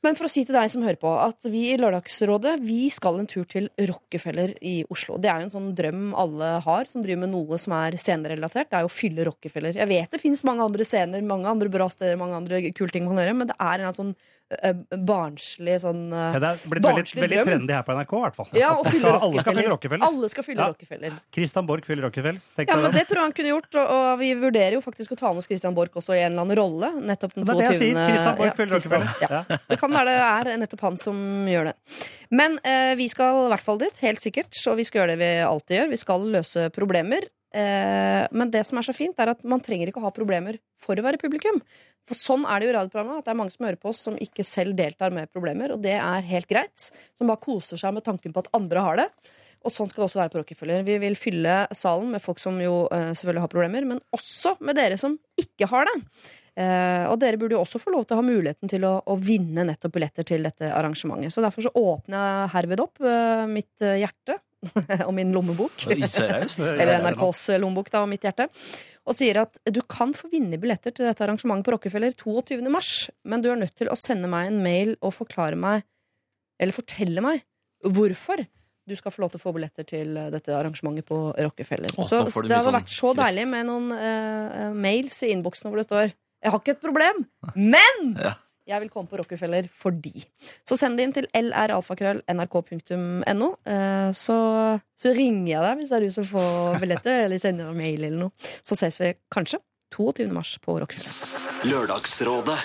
Men 0.00 0.16
for 0.16 0.24
å 0.24 0.30
si 0.32 0.46
til 0.48 0.56
deg 0.56 0.70
som 0.72 0.80
hører 0.80 0.96
på, 0.96 1.10
at 1.20 1.44
vi 1.52 1.66
i 1.74 1.76
Lørdagsrådet 1.76 2.54
vi 2.64 2.86
skal 2.88 3.18
en 3.20 3.26
tur 3.28 3.44
til 3.44 3.66
Rockefeller 3.90 4.54
i 4.64 4.78
Oslo. 4.88 5.18
Det 5.20 5.28
er 5.28 5.42
jo 5.42 5.48
en 5.50 5.52
sånn 5.52 5.66
drøm 5.76 6.06
alle 6.16 6.48
har, 6.64 6.88
som 6.88 7.04
driver 7.04 7.26
med 7.26 7.34
noe 7.34 7.58
som 7.60 7.74
er 7.76 7.98
scenerelatert. 8.00 8.70
Det 8.70 8.78
er 8.78 8.86
jo 8.86 8.88
å 8.88 8.94
fylle 8.96 9.26
Rockefeller. 9.28 9.76
Jeg 9.76 9.90
vet 9.92 10.16
det 10.16 10.22
finnes 10.22 10.40
mange 10.48 10.64
andre 10.64 10.86
scener, 10.88 11.20
mange 11.20 11.52
andre 11.52 11.68
bra 11.72 11.90
steder, 11.92 12.16
mange 12.16 12.38
andre 12.40 12.62
kule 12.72 12.88
ting 12.94 13.04
man 13.04 13.18
kan 13.18 13.26
gjøre, 13.26 13.36
men 13.42 13.52
det 13.52 13.58
er 13.60 13.84
en 13.90 13.98
sånn 14.00 14.14
barnslig 15.06 15.76
sånn 15.84 16.08
uh, 16.10 16.32
Ja, 16.34 16.40
det 16.42 16.48
er 16.48 16.62
blitt 16.72 16.86
veldig, 16.86 17.04
veldig 17.20 17.42
trendy 17.46 17.74
her 17.76 17.84
på 17.86 17.94
NRK, 17.94 18.14
i 18.16 18.22
hvert 18.24 18.38
fall. 18.38 18.48
Ja, 18.58 18.70
og 18.74 18.88
fylle 18.90 19.12
Alle 19.14 19.44
skal 19.44 19.54
fylle 19.54 19.70
Rockefeller. 19.70 20.04
Alle 20.08 20.30
skal 20.32 20.46
fylle 20.46 20.64
Ja. 20.64 20.68
Rockefeller. 20.72 21.18
Christian 21.36 21.68
Borch 21.68 21.86
fyller 21.86 22.06
Rockefeller. 22.08 22.40
Ja, 22.58 22.78
men 22.82 22.96
det. 22.96 23.04
Tror 23.10 23.20
jeg 23.20 23.28
han 23.28 23.36
kunne 23.36 23.52
gjort, 23.52 23.70
og, 23.74 23.94
og 23.94 24.10
vi 24.20 24.32
vurderer 24.42 24.76
jo 24.76 24.82
faktisk 24.84 25.14
å 25.14 25.20
ta 25.20 25.30
med 25.30 25.44
oss 25.44 25.50
Christian 25.50 25.76
Borch 25.76 25.94
også 26.02 26.16
i 26.16 26.22
en 26.24 26.32
eller 26.32 26.44
annen 26.46 26.58
rolle. 26.58 26.92
Nettopp 27.12 27.36
den 27.36 27.46
Det 27.46 27.54
er 27.54 27.60
det 27.60 27.68
jeg 27.68 27.78
22. 27.78 27.84
sier. 27.84 28.04
Christian 28.10 28.38
Borch 28.40 28.58
fyller 28.58 28.76
Rockefeller. 28.76 29.60
Det 29.70 29.80
kan 29.80 29.98
være 29.98 30.10
det 30.10 30.54
er 30.54 30.62
nettopp 30.64 30.86
han 30.88 30.98
som 31.00 31.20
gjør 31.50 31.70
det. 31.70 31.76
Men 32.34 32.58
uh, 32.66 32.94
vi 32.98 33.06
skal 33.12 33.44
i 33.46 33.50
hvert 33.54 33.66
fall 33.66 33.78
dit, 33.82 34.02
helt 34.06 34.22
sikkert. 34.22 34.54
Og 34.70 34.80
vi 34.80 34.86
skal 34.88 35.04
gjøre 35.04 35.14
det 35.14 35.20
vi 35.22 35.34
alltid 35.46 35.78
gjør. 35.78 35.92
Vi 35.94 36.00
skal 36.02 36.32
løse 36.34 36.70
problemer. 36.74 37.30
Eh, 37.50 38.24
men 38.30 38.50
det 38.54 38.62
som 38.66 38.78
er 38.78 38.86
så 38.86 38.94
fint, 38.94 39.18
er 39.18 39.32
at 39.32 39.42
man 39.46 39.62
trenger 39.64 39.90
ikke 39.90 40.02
å 40.02 40.06
ha 40.06 40.14
problemer 40.14 40.60
for 40.78 40.98
å 40.98 41.04
være 41.04 41.20
publikum. 41.20 41.58
For 42.08 42.18
sånn 42.18 42.46
er 42.48 42.58
det 42.58 42.68
jo 42.68 42.72
i 42.72 42.76
radioprogrammet, 42.78 43.20
at 43.20 43.28
det 43.28 43.34
er 43.34 43.38
mange 43.38 43.54
som 43.54 43.66
hører 43.66 43.80
på 43.80 43.90
oss 43.90 44.02
som 44.06 44.18
ikke 44.18 44.46
selv 44.46 44.76
deltar 44.78 45.14
med 45.14 45.30
problemer, 45.34 45.74
og 45.74 45.82
det 45.84 45.96
er 45.98 46.26
helt 46.30 46.50
greit. 46.50 46.90
Som 47.18 47.30
bare 47.30 47.42
koser 47.42 47.80
seg 47.80 47.94
med 47.96 48.06
tanken 48.06 48.34
på 48.34 48.44
at 48.44 48.50
andre 48.56 48.84
har 48.86 49.00
det. 49.02 49.08
Og 49.60 49.72
sånn 49.74 49.90
skal 49.90 50.02
det 50.02 50.06
også 50.08 50.20
være 50.22 50.32
på 50.32 50.40
Rockefeller. 50.40 50.84
Vi 50.86 50.96
vil 51.02 51.16
fylle 51.20 51.56
salen 51.76 52.14
med 52.14 52.22
folk 52.24 52.40
som 52.40 52.56
jo 52.62 52.86
eh, 52.94 53.10
selvfølgelig 53.12 53.44
har 53.44 53.52
problemer, 53.52 53.88
men 53.88 54.00
også 54.16 54.54
med 54.64 54.78
dere 54.78 54.96
som 55.00 55.18
ikke 55.38 55.68
har 55.68 55.90
det. 55.90 55.96
Eh, 56.60 57.04
og 57.10 57.18
dere 57.20 57.38
burde 57.38 57.58
jo 57.58 57.64
også 57.66 57.82
få 57.82 57.92
lov 57.92 58.06
til 58.06 58.16
å 58.16 58.22
ha 58.22 58.26
muligheten 58.26 58.72
til 58.72 58.86
å, 58.88 58.94
å 59.04 59.18
vinne 59.20 59.66
nettopp 59.68 59.98
billetter 59.98 60.26
til 60.26 60.48
dette 60.48 60.70
arrangementet. 60.72 61.34
Så 61.34 61.44
derfor 61.44 61.66
så 61.66 61.74
åpner 61.76 62.16
jeg 62.24 62.54
herved 62.54 62.86
opp 62.86 63.04
mitt 63.52 63.90
hjerte 64.00 64.40
og 65.06 65.12
min 65.16 65.32
lommebok. 65.34 65.86
Eller 65.90 66.96
NRKs 67.06 67.42
lommebok 67.62 67.90
da, 67.92 68.04
og 68.04 68.10
mitt 68.12 68.26
hjerte. 68.26 68.48
Og 69.08 69.16
sier 69.16 69.42
at 69.42 69.60
du 69.72 69.80
kan 69.88 70.12
få 70.16 70.28
vinne 70.32 70.60
billetter 70.60 70.94
til 70.94 71.08
dette 71.08 71.24
arrangementet 71.24 71.66
på 71.66 71.74
Rockefeller 71.74 72.14
22. 72.14 72.60
mars, 72.72 73.08
men 73.24 73.42
du 73.42 73.50
er 73.50 73.60
nødt 73.60 73.76
til 73.80 73.90
å 73.90 73.98
sende 73.98 74.28
meg 74.30 74.50
en 74.50 74.60
mail 74.64 74.94
og 75.00 75.16
forklare 75.16 75.58
meg, 75.58 75.86
eller 76.60 76.76
fortelle 76.76 77.24
meg, 77.24 77.44
hvorfor 77.86 78.44
du 78.90 78.96
skal 78.98 79.14
få 79.14 79.22
lov 79.22 79.32
til 79.32 79.40
å 79.40 79.44
få 79.44 79.52
billetter 79.54 79.86
til 79.86 80.16
eh, 80.18 80.30
dette 80.32 80.52
arrangementet 80.56 81.06
på 81.08 81.18
Rockefeller. 81.30 81.94
Åh, 81.94 82.04
så 82.06 82.24
så 82.26 82.42
det 82.44 82.56
hadde 82.56 82.66
sånn 82.66 82.78
vært 82.80 82.92
så 82.92 83.12
kreft. 83.12 83.20
deilig 83.22 83.46
med 83.52 83.68
noen 83.68 83.90
uh, 83.94 84.70
mails 84.74 85.20
i 85.26 85.32
innboksen 85.34 85.70
hvor 85.70 85.80
det 85.80 85.86
står 85.88 86.10
'Jeg 86.10 86.52
har 86.52 86.60
ikke 86.62 86.72
et 86.72 86.84
problem, 86.84 87.24
men 87.54 88.16
Ja. 88.16 88.34
Jeg 88.70 88.84
vil 88.84 88.92
komme 88.92 89.10
på 89.10 89.18
Rockefeller 89.20 89.64
fordi'. 89.82 90.26
Så 90.66 90.74
send 90.78 90.98
det 90.98 91.06
inn 91.06 91.16
til 91.16 91.26
lralfakrøll.nrk.no. 91.34 93.48
Eh, 93.74 94.10
så, 94.16 94.36
så 94.96 95.08
ringer 95.16 95.50
jeg 95.52 95.62
deg 95.66 95.74
hvis 95.80 95.90
det 95.90 95.98
er 95.98 96.06
du 96.06 96.12
som 96.14 96.26
får 96.30 96.78
billetter, 96.82 97.24
eller 97.26 97.38
sender 97.42 97.64
en 97.70 97.80
mail 97.80 98.00
eller 98.04 98.20
noe. 98.26 98.52
Så 98.62 98.72
ses 98.78 98.96
vi 99.02 99.08
kanskje 99.32 99.58
22. 99.96 100.28
mars 100.32 100.58
på 100.62 100.78
Rockefeller. 100.80 101.14
Lørdagsrådet 101.70 102.60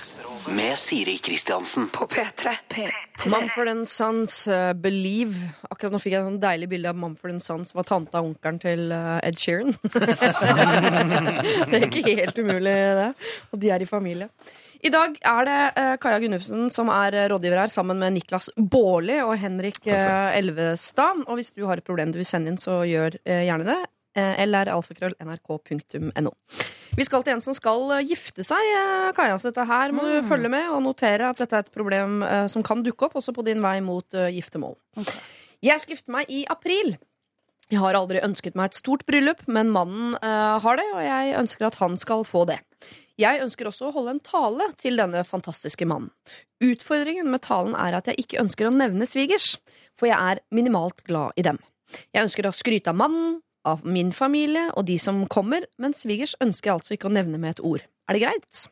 Med 0.53 0.77
Siri 0.77 1.17
Kristiansen. 1.17 1.87
På 1.89 2.05
P3. 2.05 2.51
Mumford 3.25 3.67
and 3.67 3.87
Sons, 3.87 4.47
uh, 4.47 4.73
Believe. 4.73 5.33
Akkurat 5.71 5.95
nå 5.95 5.99
fikk 6.03 6.13
jeg 6.13 6.21
et 6.21 6.27
sånn 6.27 6.37
deilig 6.43 6.67
bilde 6.69 6.91
av 6.91 6.99
Mumford 7.01 7.33
and 7.33 7.41
Sons 7.41 7.73
var 7.73 7.87
tanta 7.89 8.21
og 8.21 8.27
onkelen 8.29 8.59
til 8.61 8.93
uh, 8.93 9.17
Ed 9.25 9.39
Sheeran. 9.41 9.73
det 11.71 11.79
er 11.79 11.87
ikke 11.87 12.13
helt 12.21 12.37
umulig, 12.37 12.75
det. 12.99 13.09
Og 13.49 13.63
de 13.63 13.73
er 13.73 13.81
i 13.81 13.89
familie. 13.89 14.29
I 14.85 14.91
dag 14.93 15.15
er 15.25 15.47
det 15.47 15.59
uh, 15.79 15.95
Kaja 16.01 16.19
Gunnufsen 16.21 16.67
som 16.73 16.91
er 16.93 17.15
uh, 17.17 17.25
rådgiver 17.31 17.63
her, 17.63 17.71
sammen 17.73 17.97
med 17.97 18.13
Niklas 18.19 18.51
Baarli 18.53 19.17
og 19.23 19.33
Henrik 19.41 19.79
uh, 19.87 20.29
Elvestad. 20.37 21.23
Og 21.25 21.39
hvis 21.39 21.55
du 21.55 21.63
har 21.65 21.81
et 21.81 21.87
problem 21.87 22.13
du 22.13 22.19
vil 22.21 22.27
sende 22.29 22.51
inn, 22.51 22.59
så 22.61 22.83
gjør 22.85 23.17
uh, 23.17 23.41
gjerne 23.47 23.67
det. 23.71 23.81
Eller 24.15 24.69
alfakrøll.nrk.no. 24.71 26.29
Vi 26.95 27.03
skal 27.03 27.25
til 27.25 27.33
en 27.33 27.41
som 27.43 27.55
skal 27.57 27.89
gifte 28.07 28.45
seg, 28.47 28.69
Kaja. 29.17 29.33
Så 29.35 29.49
dette 29.49 29.65
her 29.67 29.91
må 29.91 30.05
du 30.07 30.21
følge 30.23 30.47
med 30.53 30.69
og 30.71 30.85
notere 30.85 31.33
at 31.33 31.41
dette 31.41 31.57
er 31.57 31.65
et 31.65 31.73
problem 31.75 32.21
som 32.47 32.63
kan 32.63 32.79
dukke 32.85 33.09
opp 33.09 33.17
også 33.19 33.33
på 33.35 33.43
din 33.43 33.59
vei 33.59 33.81
mot 33.83 34.15
giftermål. 34.15 34.77
Okay. 34.95 35.19
Jeg 35.67 35.83
skal 35.83 35.97
gifte 35.97 36.15
meg 36.15 36.31
i 36.31 36.45
april. 36.47 36.93
Jeg 37.71 37.81
har 37.81 37.97
aldri 37.97 38.21
ønsket 38.21 38.57
meg 38.57 38.69
et 38.69 38.77
stort 38.77 39.05
bryllup, 39.09 39.41
men 39.49 39.71
mannen 39.73 40.13
eh, 40.19 40.57
har 40.61 40.77
det, 40.77 40.85
og 40.93 41.01
jeg 41.01 41.37
ønsker 41.39 41.65
at 41.65 41.79
han 41.79 41.95
skal 41.97 42.21
få 42.27 42.43
det. 42.49 42.59
Jeg 43.21 43.39
ønsker 43.45 43.69
også 43.69 43.87
å 43.87 43.93
holde 43.95 44.17
en 44.17 44.23
tale 44.23 44.67
til 44.79 44.99
denne 44.99 45.21
fantastiske 45.27 45.87
mannen. 45.87 46.11
Utfordringen 46.63 47.29
med 47.31 47.45
talen 47.45 47.75
er 47.79 47.95
at 47.95 48.09
jeg 48.11 48.25
ikke 48.25 48.41
ønsker 48.43 48.67
å 48.67 48.75
nevne 48.75 49.07
svigers, 49.07 49.55
for 49.95 50.09
jeg 50.09 50.19
er 50.19 50.43
minimalt 50.55 51.03
glad 51.07 51.35
i 51.39 51.45
dem. 51.47 51.61
Jeg 52.11 52.27
ønsker 52.27 52.49
å 52.49 52.55
skryte 52.55 52.91
av 52.91 52.99
mannen, 52.99 53.39
av 53.65 53.85
min 53.87 54.11
familie 54.13 54.67
og 54.75 54.85
de 54.89 54.97
som 55.01 55.23
kommer, 55.31 55.65
men 55.81 55.95
svigers 55.95 56.35
ønsker 56.43 56.69
jeg 56.69 56.79
altså 56.79 56.97
ikke 56.97 57.09
å 57.09 57.15
nevne 57.15 57.39
med 57.41 57.55
et 57.55 57.63
ord. 57.65 57.85
Er 58.05 58.17
det 58.17 58.25
greit? 58.25 58.65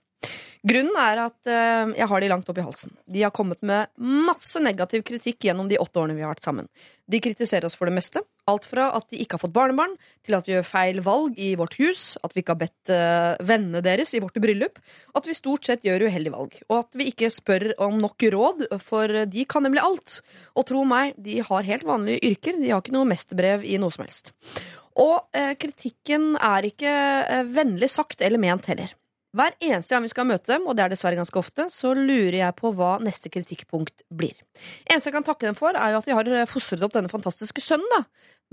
Grunnen 0.63 0.95
er 0.95 1.19
at 1.25 1.49
eh, 1.51 1.89
jeg 1.97 2.07
har 2.07 2.23
de 2.23 2.27
langt 2.31 2.47
opp 2.47 2.59
i 2.61 2.63
halsen. 2.63 2.93
De 3.03 3.23
har 3.25 3.33
kommet 3.35 3.59
med 3.67 3.89
masse 3.99 4.61
negativ 4.63 5.01
kritikk 5.03 5.43
gjennom 5.43 5.67
de 5.67 5.79
åtte 5.81 5.99
årene 5.99 6.15
vi 6.15 6.23
har 6.23 6.31
vært 6.31 6.45
sammen. 6.45 6.69
De 7.11 7.19
kritiserer 7.19 7.67
oss 7.67 7.75
for 7.75 7.91
det 7.91 7.97
meste. 7.97 8.21
Alt 8.47 8.69
fra 8.69 8.85
at 8.95 9.09
de 9.11 9.19
ikke 9.19 9.35
har 9.35 9.43
fått 9.43 9.55
barnebarn, 9.55 9.97
til 10.23 10.37
at 10.37 10.47
vi 10.47 10.55
gjør 10.55 10.69
feil 10.69 11.01
valg 11.03 11.35
i 11.35 11.49
vårt 11.59 11.75
hus, 11.81 12.13
at 12.23 12.31
vi 12.31 12.45
ikke 12.45 12.55
har 12.55 12.61
bedt 12.61 12.93
eh, 12.95 13.43
vennene 13.43 13.83
deres 13.83 14.15
i 14.15 14.23
vårt 14.23 14.39
bryllup, 14.39 14.79
at 15.19 15.27
vi 15.27 15.35
stort 15.35 15.67
sett 15.67 15.83
gjør 15.83 16.07
uheldige 16.07 16.35
valg, 16.37 16.55
og 16.69 16.77
at 16.79 16.99
vi 16.99 17.09
ikke 17.11 17.33
spør 17.33 17.69
om 17.83 17.99
nok 17.99 18.27
råd, 18.31 18.65
for 18.87 19.19
de 19.35 19.47
kan 19.51 19.67
nemlig 19.67 19.83
alt. 19.83 20.21
Og 20.55 20.69
tro 20.71 20.87
meg, 20.87 21.11
de 21.19 21.41
har 21.43 21.71
helt 21.73 21.87
vanlige 21.91 22.23
yrker, 22.31 22.63
de 22.63 22.71
har 22.71 22.79
ikke 22.79 22.95
noe 22.95 23.11
mesterbrev 23.11 23.67
i 23.67 23.75
noe 23.83 23.91
som 23.91 24.07
helst. 24.07 24.31
Og 24.95 25.25
eh, 25.35 25.57
kritikken 25.59 26.37
er 26.39 26.71
ikke 26.71 26.97
vennlig 27.51 27.91
sagt 27.91 28.23
eller 28.23 28.39
ment 28.39 28.71
heller. 28.71 28.95
Hver 29.33 29.55
eneste 29.65 29.95
gang 29.95 30.03
vi 30.05 30.11
skal 30.11 30.27
møte 30.29 30.51
dem, 30.51 30.67
og 30.69 30.77
det 30.77 30.83
er 30.85 30.91
dessverre 30.93 31.17
ganske 31.17 31.39
ofte, 31.41 31.65
så 31.73 31.95
lurer 31.97 32.37
jeg 32.37 32.55
på 32.59 32.69
hva 32.77 32.99
neste 33.01 33.31
kritikkpunkt 33.33 34.05
blir. 34.13 34.35
Eneste 34.85 35.09
jeg 35.09 35.15
kan 35.15 35.25
takke 35.25 35.47
dem 35.47 35.57
for, 35.57 35.73
er 35.73 35.95
jo 35.95 36.01
at 36.03 36.09
de 36.09 36.13
har 36.13 36.29
eh, 36.29 36.49
fostret 36.49 36.85
opp 36.85 36.93
denne 36.93 37.09
fantastiske 37.09 37.63
sønnen, 37.63 37.89
da. 37.95 38.03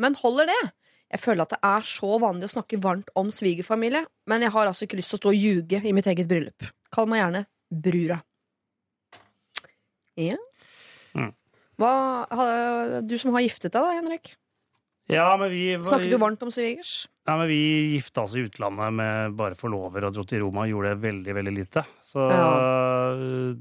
Men 0.01 0.17
holder 0.23 0.49
det? 0.49 0.63
Jeg 1.11 1.21
føler 1.21 1.45
at 1.45 1.53
det 1.53 1.61
er 1.67 1.87
så 1.91 2.17
vanlig 2.23 2.49
å 2.49 2.55
snakke 2.55 2.81
varmt 2.81 3.13
om 3.19 3.29
svigerfamilie, 3.35 4.07
men 4.31 4.47
jeg 4.47 4.55
har 4.55 4.71
altså 4.71 4.87
ikke 4.87 5.03
lyst 5.03 5.13
til 5.13 5.19
å 5.19 5.23
stå 5.25 5.33
og 5.35 5.45
ljuge 5.45 5.83
i 5.85 5.93
mitt 5.97 6.09
eget 6.09 6.31
bryllup. 6.31 6.71
Kall 6.95 7.11
meg 7.11 7.25
gjerne 7.25 7.45
Brura. 7.71 8.21
Ja. 10.17 10.39
Mm. 11.13 11.33
Hva, 11.81 11.93
du 13.05 13.19
som 13.21 13.37
har 13.37 13.45
giftet 13.45 13.75
deg, 13.75 13.85
da, 13.85 13.99
Henrik. 14.01 14.33
Ja, 15.11 15.29
men 15.41 15.51
vi 15.51 15.63
Snakker 15.83 16.11
du 16.13 16.19
varmt 16.21 16.43
om 16.47 16.51
svigers? 16.55 17.09
Nei, 17.27 17.37
men 17.41 17.49
Vi 17.51 17.61
gifta 17.97 18.23
oss 18.25 18.35
i 18.39 18.45
utlandet 18.47 18.95
med 18.95 19.35
bare 19.39 19.59
forlover 19.59 20.07
og 20.07 20.15
dro 20.15 20.25
til 20.29 20.43
Roma 20.45 20.65
og 20.67 20.73
gjorde 20.73 20.93
veldig 21.03 21.35
veldig 21.41 21.55
lite. 21.57 21.85
Så 22.07 22.27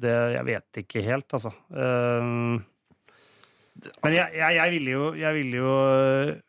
det 0.02 0.16
Jeg 0.36 0.46
vet 0.50 0.82
ikke 0.84 1.04
helt, 1.06 1.28
altså. 1.38 1.52
Eh, 1.74 2.30
Men 4.04 4.14
jeg, 4.16 4.36
jeg, 4.36 4.56
jeg 4.60 4.74
ville 4.76 4.96
jo, 4.96 5.04
jeg 5.18 5.38
ville 5.40 5.62
jo 5.62 5.74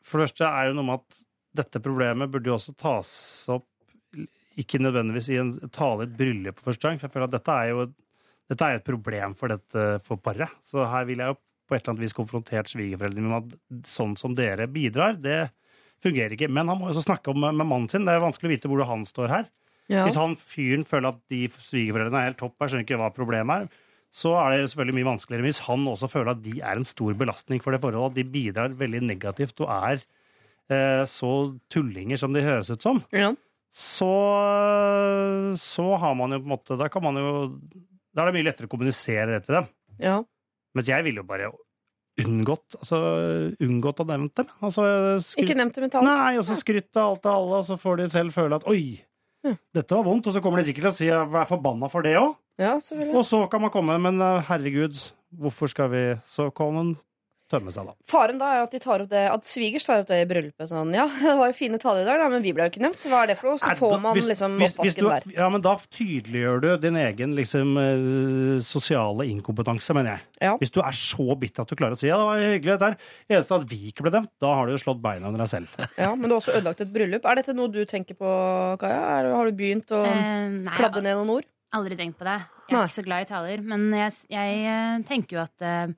For 0.04 0.20
det 0.20 0.28
første 0.28 0.48
er 0.50 0.70
jo 0.70 0.76
noe 0.78 0.88
med 0.90 1.02
at 1.02 1.20
dette 1.60 1.82
problemet 1.82 2.30
burde 2.30 2.46
jo 2.46 2.54
også 2.54 2.76
tas 2.78 3.10
opp 3.50 3.66
ikke 4.60 4.78
nødvendigvis 4.82 5.30
i 5.32 5.38
en 5.40 5.54
tale 5.72 6.04
i 6.04 6.06
et 6.06 6.16
bryllup 6.18 6.58
på 6.58 6.66
første 6.68 6.84
gang. 6.86 6.98
For 7.00 7.08
jeg 7.08 7.14
føler 7.14 7.30
at 7.30 7.34
dette 7.38 7.54
er 7.56 7.70
jo 7.72 7.84
dette 8.50 8.66
er 8.66 8.80
et 8.80 8.84
problem 8.86 9.34
for 9.38 9.52
dette 9.52 9.84
for 10.04 10.18
paret. 10.22 10.50
Så 10.66 10.82
her 10.90 11.06
vil 11.08 11.22
jeg 11.22 11.32
jo 11.32 11.38
på 11.70 11.76
et 11.78 11.84
eller 11.84 11.94
annet 11.94 12.04
vis 12.08 12.16
konfrontert 12.18 12.68
svigerforeldrene 12.72 13.30
med 13.30 13.54
at 13.54 13.88
sånn 13.88 14.16
som 14.18 14.34
dere 14.38 14.66
bidrar, 14.70 15.14
det 15.22 15.44
fungerer 16.02 16.34
ikke. 16.34 16.48
Men 16.50 16.68
han 16.72 16.78
må 16.80 16.90
også 16.90 17.04
snakke 17.06 17.30
om 17.32 17.40
med 17.46 17.60
mannen 17.62 17.86
sin. 17.92 18.04
Det 18.08 18.14
er 18.16 18.22
vanskelig 18.24 18.50
å 18.50 18.54
vite 18.56 18.70
hvor 18.72 18.82
han 18.88 19.06
står 19.08 19.30
her. 19.32 19.48
Ja. 19.90 20.04
Hvis 20.06 20.18
han 20.18 20.36
fyren 20.38 20.84
føler 20.86 21.10
at 21.14 21.22
de 21.32 21.44
svigerforeldrene 21.50 22.20
er 22.22 22.28
helt 22.30 22.38
topp, 22.40 22.54
jeg 22.62 22.72
skjønner 22.72 22.86
ikke 22.86 22.98
hva 23.00 23.08
problemet 23.14 23.64
er, 23.64 23.86
så 24.10 24.32
er 24.42 24.56
det 24.56 24.70
selvfølgelig 24.72 24.96
mye 25.00 25.08
vanskeligere. 25.12 25.46
Hvis 25.46 25.60
han 25.68 25.84
også 25.90 26.08
føler 26.10 26.32
at 26.34 26.40
de 26.42 26.56
er 26.62 26.78
en 26.80 26.86
stor 26.88 27.14
belastning 27.18 27.60
for 27.62 27.74
det 27.74 27.80
forholdet, 27.82 28.10
at 28.10 28.18
de 28.18 28.24
bidrar 28.34 28.72
veldig 28.78 29.02
negativt 29.06 29.62
og 29.62 29.70
er 29.70 30.00
eh, 30.70 31.04
så 31.10 31.30
tullinger 31.70 32.18
som 32.18 32.34
de 32.34 32.42
høres 32.42 32.70
ut 32.74 32.82
som, 32.86 33.02
Ja. 33.14 33.30
så, 33.70 34.10
så 35.58 35.86
har 36.02 36.14
man 36.18 36.34
jo 36.34 36.40
på 36.42 36.48
en 36.48 36.54
måte 36.56 36.78
Da 36.80 36.88
kan 36.90 37.04
man 37.04 37.18
jo 37.20 37.30
Da 38.14 38.24
er 38.24 38.30
det 38.30 38.36
mye 38.40 38.48
lettere 38.48 38.66
å 38.66 38.72
kommunisere 38.72 39.28
det 39.30 39.44
til 39.46 39.60
dem. 39.60 39.68
Ja. 40.02 40.16
Mens 40.74 40.88
jeg 40.88 41.04
ville 41.04 41.22
jo 41.22 41.26
bare 41.26 41.50
unngått 42.20 42.76
altså 42.76 42.98
unngått 43.64 44.02
å 44.02 44.06
nevne 44.08 44.30
dem. 44.36 44.48
Altså, 44.62 44.82
skryt- 45.24 45.44
Ikke 45.44 45.56
nevnt 45.56 45.74
dem 45.78 45.84
i 45.86 45.88
tall. 45.92 46.04
Nei, 46.04 46.36
og 46.38 46.44
så 46.44 46.56
skrytt 46.58 46.96
av 47.00 47.14
alt 47.14 47.26
og 47.26 47.32
alle, 47.32 47.60
og 47.62 47.64
så 47.70 47.78
får 47.80 47.96
de 48.02 48.08
selv 48.12 48.34
føle 48.36 48.58
at 48.60 48.66
oi, 48.68 49.00
Ja. 49.42 49.54
dette 49.74 49.94
var 49.96 50.04
vondt. 50.04 50.26
Og 50.26 50.34
så 50.34 50.42
kommer 50.42 50.58
de 50.60 50.66
sikkert 50.68 50.82
til 50.82 50.90
å 50.90 50.98
si 50.98 51.08
at 51.08 51.30
jeg 51.30 51.40
er 51.40 51.46
forbanna 51.48 51.88
for 51.90 52.02
det 52.02 52.16
òg. 52.18 52.36
Ja. 52.58 52.74
Og 52.76 53.24
så 53.24 53.48
kan 53.50 53.62
man 53.62 53.70
komme, 53.70 53.96
men 53.98 54.20
uh, 54.20 54.40
herregud, 54.42 54.98
hvorfor 55.32 55.68
skal 55.70 55.88
vi 55.88 56.20
Så 56.26 56.50
man 56.72 56.98
tømme 57.50 57.72
seg, 57.74 57.88
da. 57.90 57.94
Faren 58.06 58.38
da 58.40 58.48
er 58.54 58.62
at 58.64 58.70
de 58.74 58.78
tar 58.82 59.02
opp 59.02 59.10
det 59.10 59.24
At 59.30 59.44
svigers 59.50 59.84
tar 59.88 60.00
opp 60.04 60.08
det 60.08 60.20
i 60.22 60.28
bryllupet. 60.30 60.68
Sånn, 60.70 60.92
ja, 60.94 61.04
det 61.24 61.34
var 61.36 61.50
jo 61.50 61.56
fine 61.58 61.80
taler 61.82 62.04
i 62.04 62.08
dag, 62.08 62.20
da, 62.22 62.28
men 62.32 62.44
vi 62.44 62.52
ble 62.54 62.68
jo 62.68 62.72
ikke 62.72 62.82
nevnt. 62.84 63.06
Hva 63.10 63.24
er 63.24 63.32
det 63.32 63.36
for 63.40 63.50
noe? 63.50 63.58
Så 63.62 63.74
får 63.78 63.96
da- 63.96 64.00
man 64.04 64.14
hvis- 64.16 64.28
liksom 64.30 64.54
oppvasken 64.68 65.08
der. 65.10 65.26
Ja, 65.36 65.48
men 65.52 65.60
da 65.66 65.74
tydeliggjør 65.82 66.60
du 66.64 66.68
din 66.86 66.96
egen 67.02 67.34
liksom, 67.34 67.74
eh, 67.82 68.60
sosiale 68.64 69.26
inkompetanse, 69.30 69.94
mener 69.98 70.16
jeg. 70.16 70.20
Ja. 70.46 70.54
Hvis 70.62 70.70
du 70.72 70.80
er 70.80 70.94
så 70.96 71.34
bitter 71.38 71.62
at 71.66 71.68
du 71.68 71.76
klarer 71.76 71.96
å 71.96 72.00
si 72.00 72.06
ja, 72.08 72.16
det 72.16 72.28
var 72.30 72.38
hyggelig 72.40 72.74
dette 72.78 72.88
her, 72.92 72.96
eneste 73.36 73.58
at 73.60 73.66
vi 73.68 73.80
ikke 73.90 74.06
ble 74.06 74.14
nevnt, 74.14 74.30
da 74.40 74.54
har 74.56 74.66
du 74.70 74.72
jo 74.76 74.80
slått 74.84 75.02
beina 75.04 75.28
under 75.28 75.42
deg 75.44 75.50
selv. 75.52 75.74
Ja, 75.98 76.14
men 76.14 76.28
du 76.30 76.34
har 76.36 76.40
også 76.40 76.54
ødelagt 76.56 76.80
et 76.86 76.92
bryllup. 76.94 77.26
Er 77.28 77.40
dette 77.42 77.54
noe 77.56 77.68
du 77.68 77.82
tenker 77.84 78.16
på, 78.16 78.30
Kaja? 78.80 79.00
Er, 79.20 79.32
har 79.34 79.50
du 79.50 79.52
begynt 79.58 79.90
å 79.92 80.04
Eh, 80.06 80.76
klabbe 80.78 81.02
ned 81.02 81.16
noen 81.18 81.34
ord? 81.38 81.44
Aldri 81.76 81.94
tenkt 81.98 82.16
på 82.18 82.24
det. 82.26 82.38
Jeg 82.70 82.74
er 82.74 82.80
Nei. 82.80 82.86
ikke 82.86 82.96
så 82.96 83.04
glad 83.06 83.20
i 83.22 83.28
taler. 83.30 83.60
Men 83.62 83.84
jeg, 83.94 84.12
jeg 84.32 84.64
eh, 84.66 85.02
tenker 85.06 85.36
jo 85.36 85.42
at 85.44 85.62
eh, 85.62 85.92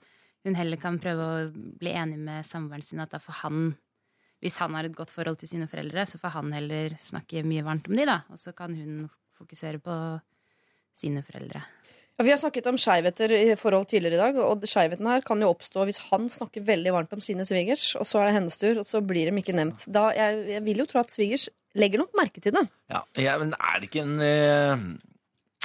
hun 0.47 0.59
heller 0.59 0.81
kan 0.81 0.99
prøve 1.03 1.27
å 1.27 1.49
bli 1.53 1.95
enig 1.95 2.19
med 2.21 2.47
samboeren 2.47 2.85
sin 2.85 3.03
at 3.05 3.13
da 3.15 3.21
får 3.23 3.43
han 3.45 3.73
Hvis 4.43 4.57
han 4.59 4.75
har 4.75 4.89
et 4.89 4.97
godt 4.99 5.13
forhold 5.15 5.39
til 5.39 5.47
sine 5.47 5.69
foreldre, 5.71 6.03
så 6.03 6.19
får 6.19 6.33
han 6.35 6.49
heller 6.51 6.97
snakke 6.99 7.45
mye 7.47 7.63
varmt 7.63 7.87
om 7.87 7.95
de, 7.95 8.03
da. 8.09 8.25
Og 8.27 8.41
så 8.43 8.51
kan 8.51 8.75
hun 8.75 9.05
fokusere 9.39 9.79
på 9.79 9.95
sine 10.99 11.23
foreldre. 11.23 11.63
Ja, 12.19 12.25
vi 12.27 12.33
har 12.33 12.41
snakket 12.43 12.67
om 12.67 12.79
skeivheter 12.81 13.33
i 13.37 13.55
forhold 13.57 13.87
tidligere 13.93 14.19
i 14.19 14.21
dag, 14.21 14.41
og 14.43 14.67
skjevheten 14.69 15.07
her 15.09 15.23
kan 15.25 15.41
jo 15.41 15.53
oppstå 15.55 15.87
hvis 15.89 16.03
han 16.11 16.27
snakker 16.27 16.67
veldig 16.67 16.93
varmt 16.93 17.15
om 17.15 17.23
sine 17.25 17.47
svigers, 17.49 17.93
og 17.95 18.03
så 18.09 18.21
er 18.21 18.29
det 18.29 18.37
hennes 18.41 18.59
tur, 18.61 18.83
og 18.83 18.89
så 18.89 19.01
blir 19.01 19.31
de 19.31 19.39
ikke 19.41 19.55
nevnt. 19.57 19.87
Da, 19.87 20.09
jeg, 20.19 20.43
jeg 20.57 20.65
vil 20.67 20.83
jo 20.83 20.89
tro 20.91 21.01
at 21.01 21.15
svigers 21.15 21.47
legger 21.79 22.03
nok 22.03 22.13
merke 22.19 22.43
til 22.45 22.59
det. 22.59 22.67
Ja, 22.93 23.01
ja, 23.23 23.39
men 23.41 23.55
er 23.57 23.81
det 23.81 23.89
ikke 23.89 24.05
en 24.05 24.19
eh, 24.27 24.85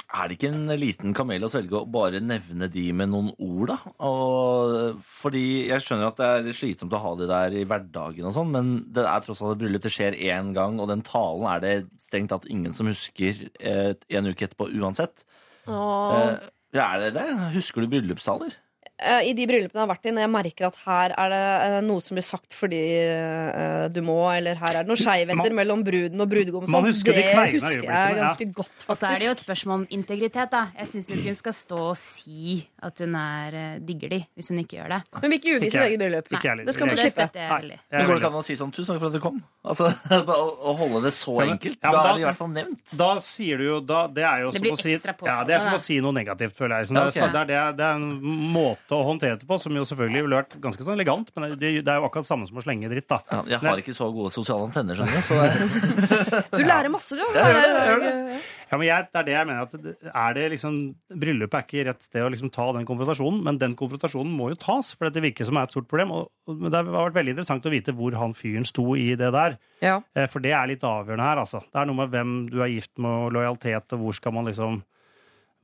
Er 0.08 0.28
det 0.30 0.38
ikke 0.38 0.48
en 0.54 0.70
liten 0.80 1.12
kamel 1.12 1.42
å 1.44 1.50
svelge 1.52 1.76
å 1.76 1.88
bare 1.92 2.22
nevne 2.24 2.70
de 2.72 2.86
med 2.96 3.10
noen 3.12 3.28
ord, 3.44 3.74
da? 3.74 3.76
Og, 4.08 5.02
fordi 5.04 5.42
jeg 5.68 5.84
skjønner 5.84 6.08
at 6.08 6.20
det 6.20 6.28
er 6.28 6.56
slitsomt 6.56 6.96
å 6.96 7.00
ha 7.02 7.10
de 7.18 7.28
der 7.28 7.56
i 7.60 7.64
hverdagen 7.68 8.30
og 8.30 8.32
sånn, 8.32 8.54
men 8.54 8.70
det 8.96 9.04
er 9.04 9.26
tross 9.26 9.42
alt 9.44 9.58
et 9.58 9.60
bryllup. 9.64 9.84
Det 9.84 9.92
skjer 9.92 10.16
én 10.30 10.54
gang, 10.56 10.80
og 10.80 10.88
den 10.88 11.04
talen 11.04 11.44
er 11.52 11.64
det 11.64 11.74
strengt 12.00 12.32
tatt 12.32 12.48
ingen 12.48 12.72
som 12.72 12.88
husker 12.88 13.44
eh, 13.60 13.92
en 14.16 14.30
uke 14.32 14.48
etterpå 14.48 14.70
uansett. 14.80 15.26
Eh, 15.68 16.48
ja, 16.78 16.88
er 16.88 17.04
det 17.04 17.12
det? 17.18 17.28
Husker 17.58 17.84
du 17.84 17.92
bryllupstaler? 17.92 18.56
Eh, 18.98 19.28
I 19.30 19.32
de 19.38 19.44
bryllupene 19.46 19.78
jeg 19.78 19.84
har 19.84 19.90
vært 19.92 20.06
i, 20.08 20.12
når 20.14 20.24
jeg 20.24 20.30
merker 20.34 20.66
at 20.66 20.78
her 20.82 21.12
er 21.14 21.30
det 21.30 21.42
eh, 21.68 21.76
noe 21.86 22.02
som 22.02 22.18
blir 22.18 22.24
sagt 22.26 22.56
fordi 22.56 22.80
eh, 22.98 23.84
du 23.94 24.00
må, 24.02 24.16
eller 24.34 24.58
her 24.58 24.80
er 24.80 24.86
det 24.86 24.90
noen 24.90 24.98
skeivheter 24.98 25.54
mellom 25.54 25.84
bruden 25.86 26.24
og 26.24 26.30
brudgommen, 26.32 26.66
sånn, 26.72 26.88
det 26.88 26.94
husker 26.96 27.20
jeg 27.20 28.16
ganske 28.18 28.48
godt, 28.56 28.74
faktisk. 28.74 28.90
Og 28.90 28.98
så 28.98 29.10
er 29.12 29.22
det 29.22 29.28
jo 29.28 29.34
et 29.36 29.42
spørsmål 29.44 29.76
om 29.80 29.86
integritet, 30.00 30.50
da. 30.50 30.64
Jeg 30.80 30.90
syns 30.90 31.10
ikke 31.14 31.28
hun 31.30 31.38
skal 31.38 31.56
stå 31.60 31.78
og 31.92 31.94
si 32.00 32.56
at 32.88 33.04
hun 33.04 33.14
er 33.20 33.58
digger 33.86 34.10
de, 34.16 34.20
hvis 34.34 34.50
hun 34.50 34.62
ikke 34.64 34.80
gjør 34.80 34.96
det. 34.96 35.00
Men 35.20 35.30
vil 35.30 35.38
ikke 35.38 35.52
ljuge 35.54 35.68
i 35.68 35.70
sitt 35.70 35.84
eget 35.84 36.02
bryllup. 36.02 36.32
Nei. 36.34 36.42
Det 36.66 36.74
skal 36.74 36.88
hun 36.88 36.94
få 36.96 37.00
slippe. 37.04 37.28
Men 37.38 38.08
går 38.08 38.12
det 38.12 38.20
ikke 38.22 38.32
an 38.32 38.40
å 38.40 38.44
si 38.46 38.58
sånn 38.58 38.74
'tusen 38.74 38.92
takk 38.94 39.00
for 39.04 39.10
at 39.12 39.16
du 39.18 39.22
kom'? 39.22 39.40
Altså, 39.68 39.90
å, 40.38 40.44
å 40.70 40.74
holde 40.78 41.04
det 41.06 41.14
så 41.14 41.34
enkelt. 41.44 41.78
ja, 41.82 41.90
da 41.90 42.02
da- 42.02 42.10
er 42.10 42.18
det 42.18 42.22
i 42.22 42.28
hvert 42.28 42.40
fall 42.40 42.52
nevnt. 42.54 42.96
Da 42.98 43.10
sier 43.22 43.60
du 43.60 43.64
jo 43.68 43.78
da, 43.84 44.06
Det 44.08 44.24
er 44.24 44.44
jo 44.46 44.52
Det 44.54 44.62
som 44.62 44.74
å 44.74 44.80
si, 44.80 44.94
ja, 45.28 45.38
det 45.44 45.54
er 45.54 45.64
som 45.64 45.76
å 45.76 45.82
si 45.82 45.98
noe 46.02 46.14
negativt, 46.16 46.56
føler 46.56 46.82
jeg. 46.82 46.88
Det, 46.88 47.02
er, 47.02 47.12
ok. 47.12 47.18
så 47.18 47.28
det, 47.34 47.42
er, 47.42 47.50
det, 47.50 47.76
det 47.78 47.88
en 47.98 48.06
måte 48.54 48.87
å 48.94 49.00
håndtere 49.06 49.38
det 49.40 49.48
på, 49.48 49.58
som 49.60 49.74
jo 49.76 49.84
selvfølgelig 49.88 50.24
ville 50.24 50.38
vært 50.40 50.54
ganske 50.62 50.84
sånn 50.84 50.96
elegant, 50.96 51.32
men 51.36 51.56
det, 51.60 51.72
det 51.84 51.92
er 51.92 52.00
jo 52.00 52.06
akkurat 52.08 52.28
samme 52.28 52.48
som 52.48 52.60
å 52.60 52.64
slenge 52.64 52.90
dritt, 52.92 53.08
da. 53.10 53.18
Ja, 53.32 53.40
jeg 53.54 53.60
har 53.64 53.82
ikke 53.82 53.96
så 53.96 54.08
gode 54.14 54.32
sosiale 54.34 54.68
antenner, 54.68 54.98
skjønner 54.98 55.18
du. 55.18 55.26
Så 55.28 56.56
Du 56.58 56.64
lærer 56.64 56.92
masse, 56.92 57.18
du. 57.18 57.24
Ja, 57.38 57.50
jeg 57.52 57.90
gjør 57.90 58.02
det, 58.04 58.14
jeg. 58.14 58.40
Ja, 58.68 58.76
men 58.76 58.84
jeg, 58.84 59.06
det 59.08 59.20
er 59.20 59.26
det 59.26 59.34
jeg 59.34 59.48
mener. 59.48 59.68
at 59.68 60.10
Er 60.12 60.34
det 60.36 60.46
liksom, 60.52 60.74
Bryllupet 61.20 61.56
er 61.56 61.64
ikke 61.64 61.84
rett 61.88 62.04
sted 62.04 62.24
å 62.24 62.28
liksom 62.32 62.50
ta 62.52 62.66
den 62.76 62.88
konfrontasjonen, 62.88 63.40
men 63.46 63.60
den 63.60 63.76
konfrontasjonen 63.78 64.34
må 64.34 64.50
jo 64.52 64.58
tas, 64.60 64.92
for 64.96 65.08
det 65.12 65.24
virker 65.24 65.48
som 65.48 65.56
er 65.56 65.68
et 65.68 65.74
stort 65.76 65.88
problem. 65.88 66.12
Og, 66.12 66.28
og, 66.48 66.66
det 66.66 66.76
har 66.76 66.90
vært 66.90 67.16
veldig 67.16 67.36
interessant 67.36 67.68
å 67.68 67.72
vite 67.72 67.96
hvor 67.96 68.16
han 68.20 68.36
fyren 68.36 68.68
sto 68.68 68.92
i 68.98 69.10
det 69.18 69.32
der. 69.34 69.56
Ja. 69.84 69.98
Eh, 70.12 70.28
For 70.28 70.44
det 70.44 70.52
er 70.52 70.68
litt 70.68 70.84
avgjørende 70.84 71.30
her, 71.30 71.40
altså. 71.44 71.62
Det 71.64 71.80
er 71.80 71.88
noe 71.88 72.02
med 72.02 72.12
hvem 72.12 72.36
du 72.52 72.60
er 72.60 72.72
gift 72.74 72.92
med, 73.00 73.28
og 73.28 73.34
lojalitet, 73.38 73.96
og 73.96 74.04
hvor 74.04 74.18
skal 74.20 74.36
man 74.36 74.50
liksom 74.50 74.82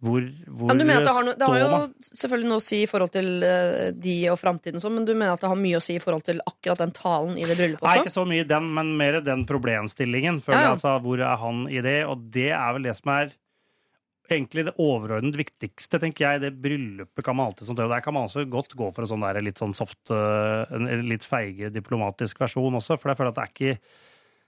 Hvor, 0.05 0.25
hvor 0.53 0.69
Men 0.69 0.81
du 0.81 0.85
mener 0.85 1.01
at 1.01 1.07
det 1.09 1.15
har, 1.17 1.25
no, 1.25 1.33
det 1.41 1.47
har 1.49 1.63
jo 1.63 2.09
selvfølgelig 2.11 2.49
noe 2.51 2.61
å 2.61 2.65
si 2.65 2.81
i 2.85 2.89
forhold 2.91 3.13
til 3.15 3.29
uh, 3.41 3.87
de 3.97 4.17
og 4.33 4.37
framtiden, 4.41 4.83
sånn, 4.83 4.99
men 4.99 5.07
du 5.09 5.15
mener 5.15 5.33
at 5.33 5.45
det 5.45 5.49
har 5.49 5.61
mye 5.61 5.79
å 5.79 5.85
si 5.85 5.97
i 5.97 6.03
forhold 6.03 6.27
til 6.27 6.43
akkurat 6.45 6.83
den 6.83 6.93
talen 6.97 7.39
i 7.39 7.47
det 7.49 7.57
bryllupet 7.57 7.89
Nei, 7.89 7.95
ikke 8.03 8.13
så 8.13 8.27
mye 8.29 8.45
den, 8.49 8.69
men 8.77 8.93
mer 9.01 9.23
den 9.25 9.47
problemstillingen. 9.49 10.43
Føler 10.45 10.59
Ja, 10.59 10.61
ja. 10.61 10.69
jeg, 10.69 10.77
altså, 10.77 10.99
hvor 11.07 11.25
er 11.25 11.41
han 11.41 11.65
i 11.73 11.81
det? 11.85 11.97
Og 12.11 12.29
det 12.35 12.51
er 12.53 12.77
vel 12.77 12.91
det 12.91 12.97
som 13.01 13.15
er 13.15 13.33
egentlig 14.33 14.65
det 14.69 14.75
overordnet 14.81 15.37
viktigste, 15.37 16.01
tenker 16.01 16.25
jeg. 16.27 16.43
Det 16.45 16.53
bryllupet 16.65 17.25
kan 17.25 17.37
man 17.37 17.51
alltid 17.51 17.69
sånn, 17.69 17.81
Der 17.81 18.05
kan 18.05 18.17
man 18.17 18.29
også 18.29 18.45
godt 18.49 18.77
gå 18.77 18.91
for 18.95 19.05
en 19.05 19.13
sånn 19.13 19.25
der 19.25 19.41
litt 19.45 19.61
sånn 19.61 19.77
soft, 19.77 20.01
eh, 20.11 20.65
en 20.75 20.89
en 20.89 21.09
litt 21.09 21.25
feige 21.25 21.73
diplomatisk 21.73 22.41
versjon 22.41 22.81
også, 22.81 22.99
for 22.99 23.13
jeg 23.13 23.21
føler 23.21 23.33
at 23.33 23.41
det 23.41 23.45
er 23.45 23.55
ikke 23.55 23.79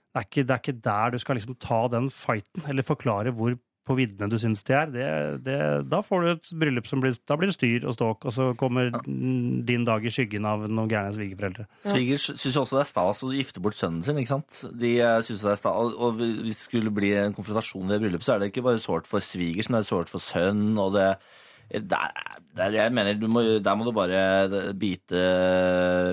det 0.07 0.21
er, 0.23 0.25
ikke, 0.25 0.43
det 0.47 0.53
er 0.53 0.61
ikke 0.63 0.81
der 0.81 1.11
du 1.11 1.19
skal 1.19 1.37
liksom 1.37 1.57
ta 1.61 1.87
den 1.93 2.09
fighten, 2.09 2.63
eller 2.67 2.85
forklare 2.85 3.33
hvor 3.35 3.57
på 3.87 3.95
viddene 3.97 4.27
du 4.29 4.35
syns 4.41 4.61
de 4.67 4.73
er. 4.75 4.89
Det, 4.91 5.05
det, 5.45 5.57
da 5.87 6.01
får 6.03 6.23
du 6.25 6.27
et 6.33 6.49
bryllup 6.59 6.89
som 6.89 6.99
blir 7.03 7.15
Da 7.27 7.37
blir 7.39 7.49
det 7.51 7.55
styr 7.57 7.87
og 7.87 7.95
ståk, 7.95 8.27
og 8.27 8.35
så 8.35 8.49
kommer 8.59 8.91
din 9.07 9.85
dag 9.87 10.03
i 10.05 10.11
skyggen 10.13 10.45
av 10.49 10.65
noen 10.67 10.91
gærne 10.91 11.15
svigerforeldre. 11.15 11.65
Svigers 11.87 12.27
syns 12.35 12.53
jo 12.57 12.65
også 12.65 12.77
det 12.79 12.83
er 12.85 12.91
stas 12.91 13.23
å 13.23 13.31
gifte 13.33 13.63
bort 13.63 13.79
sønnen 13.79 14.03
sin. 14.05 14.19
ikke 14.19 14.35
sant? 14.35 14.61
De 14.77 14.93
eh, 14.99 15.21
synes 15.25 15.41
det 15.47 15.53
er 15.55 15.61
stas, 15.63 15.95
og- 15.97 16.19
hvis 16.19 16.53
det 16.53 16.61
skulle 16.67 16.91
bli 16.93 17.13
en 17.15 17.33
konfrontasjon 17.37 17.87
ved 17.87 18.03
bryllup, 18.03 18.23
så 18.27 18.35
er 18.35 18.39
det 18.43 18.51
ikke 18.51 18.65
bare 18.67 18.83
sårt 18.83 19.07
for 19.07 19.23
svigers, 19.23 19.69
men 19.69 19.79
det 19.79 19.85
er 19.87 19.91
sårt 19.95 20.09
for 20.11 20.19
sønn. 20.19 20.77
og 20.77 20.93
det 20.93 21.09
det 21.67 21.97
er, 21.99 22.35
det 22.55 22.63
er, 22.63 22.75
jeg 22.77 22.91
mener, 22.95 23.17
du 23.19 23.27
må, 23.27 23.41
Der 23.59 23.75
må 23.75 23.83
du 23.83 23.91
bare 23.95 24.21
bite, 24.79 25.23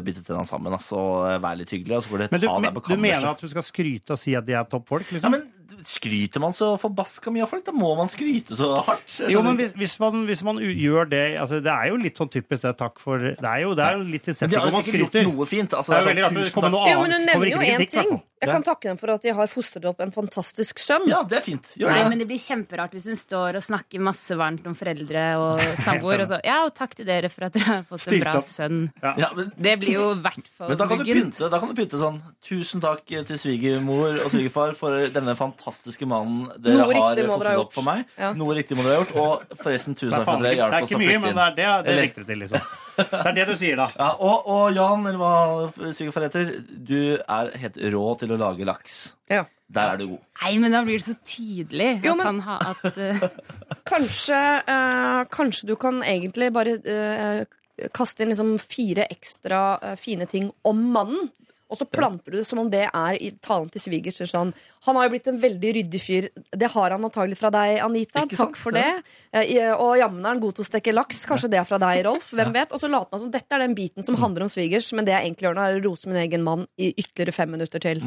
bite 0.04 0.24
tennene 0.26 0.48
sammen 0.48 0.74
altså, 0.74 0.98
og 0.98 1.42
være 1.44 1.60
litt 1.62 1.74
hyggelig. 1.76 2.00
Altså, 2.00 2.10
så 2.10 2.28
Men 2.30 2.40
du, 2.42 2.48
men, 2.64 2.80
du 2.88 2.96
mener 2.98 3.28
at 3.30 3.44
du 3.44 3.50
skal 3.52 3.66
skryte 3.66 4.16
og 4.16 4.20
si 4.20 4.34
at 4.34 4.46
de 4.46 4.56
er 4.58 4.66
toppfolk? 4.66 5.06
Ja, 5.12 5.18
Liksom? 5.18 5.36
men 5.38 5.46
Skryter 5.84 6.40
man 6.40 6.52
så 6.56 6.74
forbaska 6.80 7.32
mye 7.32 7.44
av 7.44 7.50
folk? 7.50 7.64
Da 7.66 7.72
må 7.74 7.90
man 7.98 8.08
skryte 8.12 8.56
så 8.56 8.70
hardt. 8.86 9.16
Jo, 9.30 9.42
men 9.44 9.58
hvis, 9.58 9.72
hvis, 9.76 9.96
man, 10.00 10.22
hvis 10.28 10.42
man 10.46 10.60
gjør 10.60 11.08
det 11.10 11.22
altså, 11.40 11.58
Det 11.64 11.72
er 11.72 11.90
jo 11.90 11.98
litt 12.00 12.20
sånn 12.20 12.30
typisk 12.32 12.64
det. 12.64 12.72
Takk 12.80 13.00
for 13.02 13.20
Det 13.20 13.34
er 13.36 13.64
jo, 13.64 13.74
det 13.76 13.84
er 13.84 13.98
jo 13.98 14.04
litt 14.06 14.24
Men 14.24 14.26
tilsetning 14.28 14.54
de 14.54 14.60
har 14.60 14.68
om 14.68 14.72
jo 14.72 14.76
man 14.78 14.86
sikkert 14.86 15.04
gjort 15.04 15.28
noe 15.28 15.48
fint. 15.50 15.76
Altså, 15.76 15.92
Det 15.92 15.98
er 15.98 16.00
jo 16.00 16.06
sånn, 16.06 16.12
veldig 16.12 16.24
rart 16.24 16.38
å 16.40 16.54
komme 16.56 16.72
noe 16.74 16.84
annet. 16.84 16.94
Jo, 16.94 17.02
men 17.04 17.12
du 17.14 17.28
nevner 17.28 17.52
jo 17.52 17.60
én 17.68 17.84
ting. 17.94 18.14
Jeg 18.44 18.52
kan 18.54 18.66
takke 18.66 18.88
dem 18.90 18.98
for 19.00 19.10
at 19.14 19.22
de 19.24 19.32
har 19.34 19.46
fostret 19.50 19.84
opp 19.88 20.00
en 20.04 20.12
fantastisk 20.14 20.78
sønn. 20.78 21.06
Ja, 21.10 21.22
det 21.24 21.38
er 21.40 21.44
fint. 21.46 21.72
Gjør 21.80 21.88
det. 21.88 21.96
Nei, 21.98 22.08
men 22.12 22.18
det 22.22 22.26
blir 22.28 22.38
kjemperart 22.42 22.92
hvis 22.96 23.06
hun 23.10 23.16
står 23.18 23.58
og 23.60 23.64
snakker 23.64 24.00
masse 24.04 24.36
varmt 24.38 24.66
om 24.66 24.74
foreldre 24.78 25.24
og 25.40 25.60
samboer, 25.86 26.20
og 26.24 26.30
så 26.30 26.40
Ja, 26.44 26.60
og 26.68 26.74
takk 26.76 26.94
til 26.98 27.06
dere 27.08 27.30
for 27.32 27.46
at 27.48 27.52
dere 27.56 27.64
har 27.70 27.82
fått 27.88 28.06
en 28.12 28.20
bra 28.20 28.36
opp. 28.38 28.44
sønn. 28.48 28.80
Ja, 29.02 29.30
men, 29.34 29.50
Det 29.56 29.76
blir 29.80 29.94
jo 29.98 30.10
i 30.14 30.20
hvert 30.24 30.48
fall 30.56 30.68
men 30.74 30.78
da 30.78 30.86
kan, 30.90 30.98
du 30.98 31.04
pynte, 31.08 31.48
da 31.50 31.58
kan 31.62 31.68
du 31.72 31.74
pynte 31.80 31.98
sånn 32.00 32.20
Tusen 32.44 32.80
takk 32.84 33.04
til 33.08 33.38
svigermor 33.40 34.18
og 34.24 34.30
svigerfar 34.30 34.74
for 34.76 35.08
denne 35.14 35.34
fantastiske 35.38 36.04
mannen 36.06 36.44
dere 36.60 36.82
Noe 36.84 36.94
har 37.00 37.16
fostret 37.24 37.60
opp 37.62 37.72
for 37.72 37.86
meg. 37.86 38.04
Ja. 38.20 38.32
Noe 38.36 38.54
riktig 38.58 38.76
må 38.76 38.84
dere 38.84 38.98
ha 38.98 39.02
gjort. 39.04 39.14
Og 39.16 39.56
forresten, 39.62 39.94
tusen 39.96 40.12
er, 40.12 40.18
takk 40.20 40.28
for 40.28 40.36
at 40.36 40.42
dere 40.44 40.54
ikke- 40.54 40.70
det 40.70 40.74
flytte 40.74 40.74
er 40.74 40.74
Det 40.74 40.76
er 40.76 40.88
ikke 40.88 41.00
mye, 41.04 41.20
men 41.24 41.34
det 41.34 41.64
er 41.64 41.82
det 41.82 41.86
det 41.86 41.94
likte 42.02 42.26
til, 42.28 42.38
liksom. 42.44 42.60
Det 42.94 43.26
er 43.26 43.32
det 43.34 43.46
du 43.48 43.54
sier, 43.58 43.76
da. 43.80 43.86
Ja, 43.98 44.10
og, 44.22 44.46
og 44.46 44.74
Jan, 44.76 45.06
eller 45.08 45.18
hva 45.18 45.92
svigerfar 45.96 46.26
heter, 46.28 46.52
du 46.70 47.16
er 47.18 47.50
helt 47.58 47.76
rå 47.94 48.04
til 48.20 48.33
å 48.33 48.33
lage 48.40 48.64
laks. 48.68 49.14
Ja. 49.30 49.44
Der 49.74 49.94
er 49.94 49.96
du 49.98 50.06
god. 50.12 50.24
Nei, 50.42 50.52
men 50.60 50.74
da 50.74 50.82
blir 50.84 50.98
det 51.00 51.06
så 51.06 51.14
tydelig 51.26 51.90
Jo, 52.04 52.12
at 52.12 52.18
men- 52.20 52.26
han 52.26 52.40
har 52.44 52.66
at 52.74 52.98
uh... 53.00 53.28
Kanskje, 53.90 54.40
uh, 54.68 55.24
kanskje 55.32 55.68
du 55.70 55.74
kan 55.80 56.02
egentlig 56.04 56.50
bare 56.54 56.76
uh, 56.84 57.88
kaste 57.96 58.22
inn 58.24 58.30
liksom 58.32 58.52
fire 58.60 59.06
ekstra 59.10 59.62
fine 59.98 60.28
ting 60.30 60.50
om 60.68 60.84
mannen. 60.94 61.30
Og 61.74 61.80
så 61.80 61.86
planter 61.90 62.30
du 62.30 62.38
det 62.38 62.46
som 62.46 62.60
om 62.62 62.68
det 62.70 62.84
er 62.86 63.16
i 63.18 63.32
talen 63.42 63.66
til 63.74 63.82
svigers. 63.82 64.20
Sånn. 64.30 64.52
Han 64.86 64.98
har 64.98 65.08
jo 65.08 65.12
blitt 65.16 65.26
en 65.32 65.40
veldig 65.42 65.72
ryddig 65.78 66.00
fyr. 66.00 66.28
Det 66.54 66.68
har 66.70 66.94
han 66.94 67.06
antagelig 67.08 67.40
fra 67.40 67.50
deg, 67.54 67.80
Anita. 67.82 68.22
Ikke 68.22 68.38
sant? 68.38 68.54
Takk 68.54 68.60
for 68.60 68.76
det. 68.76 68.86
Eh, 69.34 69.72
og 69.72 69.96
jammen 69.98 70.22
er 70.22 70.36
han 70.36 70.42
god 70.44 70.54
til 70.58 70.64
å 70.66 70.68
steke 70.68 70.94
laks. 70.94 71.24
Kanskje 71.30 71.50
det 71.50 71.58
er 71.58 71.66
fra 71.66 71.80
deg, 71.82 72.04
Rolf. 72.06 72.30
Hvem 72.36 72.54
vet? 72.54 72.70
Og 72.70 72.82
så 72.82 72.90
later 72.92 73.18
han 73.18 73.24
som 73.26 73.34
dette 73.34 73.58
er 73.58 73.64
den 73.64 73.74
biten 73.74 74.06
som 74.06 74.18
handler 74.20 74.46
om 74.46 74.52
svigers, 74.52 74.92
men 74.94 75.08
det 75.08 75.16
jeg 75.16 75.26
egentlig 75.26 75.48
gjør 75.48 75.58
nå, 75.58 75.66
er 75.66 75.80
å 75.80 75.84
rose 75.88 76.10
min 76.10 76.20
egen 76.22 76.46
mann 76.46 76.68
i 76.78 76.92
ytterligere 76.94 77.34
fem 77.34 77.50
minutter 77.56 77.82
til. 77.82 78.04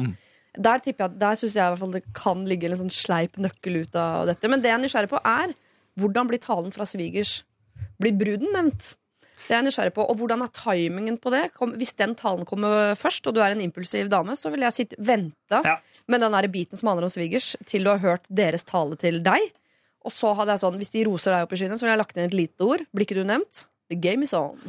Der, 0.56 0.80
tipper 0.82 1.06
jeg, 1.06 1.18
der 1.20 1.36
syns 1.38 1.58
jeg 1.58 1.60
i 1.60 1.70
hvert 1.74 1.82
fall 1.82 1.92
det 1.94 2.04
kan 2.16 2.46
ligge 2.48 2.70
en 2.70 2.80
sånn 2.80 2.94
sleip 2.94 3.36
nøkkel 3.38 3.82
ut 3.84 3.98
av 4.00 4.30
dette. 4.30 4.48
Men 4.50 4.64
det 4.64 4.72
jeg 4.72 4.78
er 4.78 4.84
nysgjerrig 4.86 5.12
på, 5.12 5.20
er 5.20 5.52
hvordan 5.98 6.30
blir 6.30 6.42
talen 6.42 6.72
fra 6.74 6.86
svigers 6.88 7.42
Blir 7.98 8.14
bruden 8.14 8.52
nevnt? 8.54 8.92
Det 9.48 9.54
er 9.56 9.62
jeg 9.62 9.66
nysgjerrig 9.70 9.94
på. 9.96 10.04
Og 10.04 10.18
hvordan 10.20 10.42
er 10.44 10.50
timingen 10.52 11.16
på 11.18 11.30
det? 11.32 11.46
Hvis 11.80 11.94
den 11.96 12.12
talen 12.14 12.44
kommer 12.44 12.92
først, 13.00 13.26
og 13.30 13.34
du 13.34 13.40
er 13.40 13.54
en 13.54 13.62
impulsiv 13.64 14.10
dame, 14.12 14.36
så 14.36 14.50
vil 14.52 14.60
jeg 14.66 14.76
sitte, 14.76 14.98
vente 15.00 15.62
Ja. 15.64 15.78
med 16.06 16.20
den 16.20 16.32
der 16.36 16.48
biten 16.52 16.76
som 16.76 16.88
handler 16.92 17.08
om 17.08 17.10
svigers, 17.14 17.56
til 17.64 17.84
du 17.84 17.90
har 17.90 17.98
hørt 18.04 18.28
deres 18.28 18.64
tale 18.68 18.96
til 19.00 19.22
deg. 19.24 19.40
Og 20.04 20.12
så 20.12 20.34
hadde 20.36 20.52
jeg 20.52 20.60
sånn, 20.60 20.76
hvis 20.76 20.92
de 20.92 21.04
roser 21.08 21.32
deg 21.32 21.42
opp 21.46 21.52
i 21.52 21.56
skyene, 21.56 21.78
så 21.80 21.84
ville 21.88 21.96
jeg 21.96 22.02
lagt 22.04 22.16
inn 22.16 22.28
et 22.28 22.36
lite 22.36 22.60
ord. 22.68 22.84
Blir 22.94 23.06
ikke 23.08 23.16
du 23.18 23.24
nevnt? 23.24 23.64
The 23.88 23.96
game 23.96 24.22
is 24.22 24.34
on. 24.36 24.58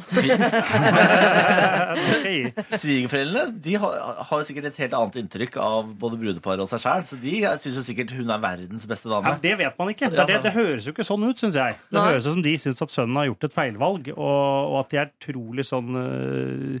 Svigerforeldrene 2.80 3.52
de 3.60 3.74
har, 3.82 3.96
har 4.30 4.44
sikkert 4.48 4.70
et 4.70 4.78
helt 4.80 4.94
annet 4.96 5.18
inntrykk 5.20 5.58
av 5.60 5.90
både 6.00 6.16
brudeparet 6.22 6.62
og 6.64 6.70
seg 6.70 6.80
sjæl, 6.84 7.04
så 7.04 7.18
de 7.20 7.34
syns 7.60 7.76
jo 7.82 7.84
sikkert 7.84 8.14
hun 8.16 8.32
er 8.32 8.40
verdens 8.40 8.86
beste 8.88 9.10
Ja, 9.10 9.18
dame. 9.20 9.34
det 9.42 9.54
vet 9.60 9.76
man 9.80 9.92
ikke. 9.92 10.08
Det, 10.14 10.24
det, 10.30 10.38
det 10.46 10.54
høres 10.56 10.88
jo 10.88 10.94
ikke 10.94 11.04
sånn 11.04 11.26
ut, 11.28 11.36
syns 11.42 11.58
jeg. 11.60 11.76
Det 11.90 11.98
Nei. 11.98 12.06
høres 12.14 12.26
ut 12.30 12.36
som 12.38 12.44
de 12.48 12.54
syns 12.64 12.80
at 12.86 12.94
sønnen 12.94 13.20
har 13.20 13.28
gjort 13.28 13.48
et 13.50 13.56
feilvalg, 13.58 14.10
og, 14.16 14.72
og 14.72 14.76
at 14.84 14.92
de 14.94 15.02
er 15.04 15.12
trolig 15.28 15.68
sånn 15.68 15.90
øh, 16.00 16.80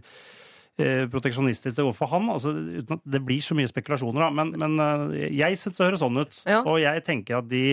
proteksjonistisk 0.80 1.10
proteksjonistiske 1.12 1.84
overfor 1.84 2.08
han. 2.14 2.30
Altså, 2.32 2.54
uten 2.56 2.96
at 2.96 3.04
det 3.04 3.20
blir 3.26 3.44
så 3.44 3.52
mye 3.58 3.68
spekulasjoner, 3.68 4.24
da. 4.24 4.30
Men, 4.32 4.54
men 4.56 4.80
øh, 4.80 5.16
jeg 5.28 5.60
syns 5.60 5.76
det 5.76 5.90
høres 5.90 6.00
sånn 6.00 6.16
ut. 6.24 6.40
Ja. 6.48 6.62
Og 6.64 6.80
jeg 6.80 7.04
tenker 7.04 7.42
at 7.42 7.50
de 7.52 7.66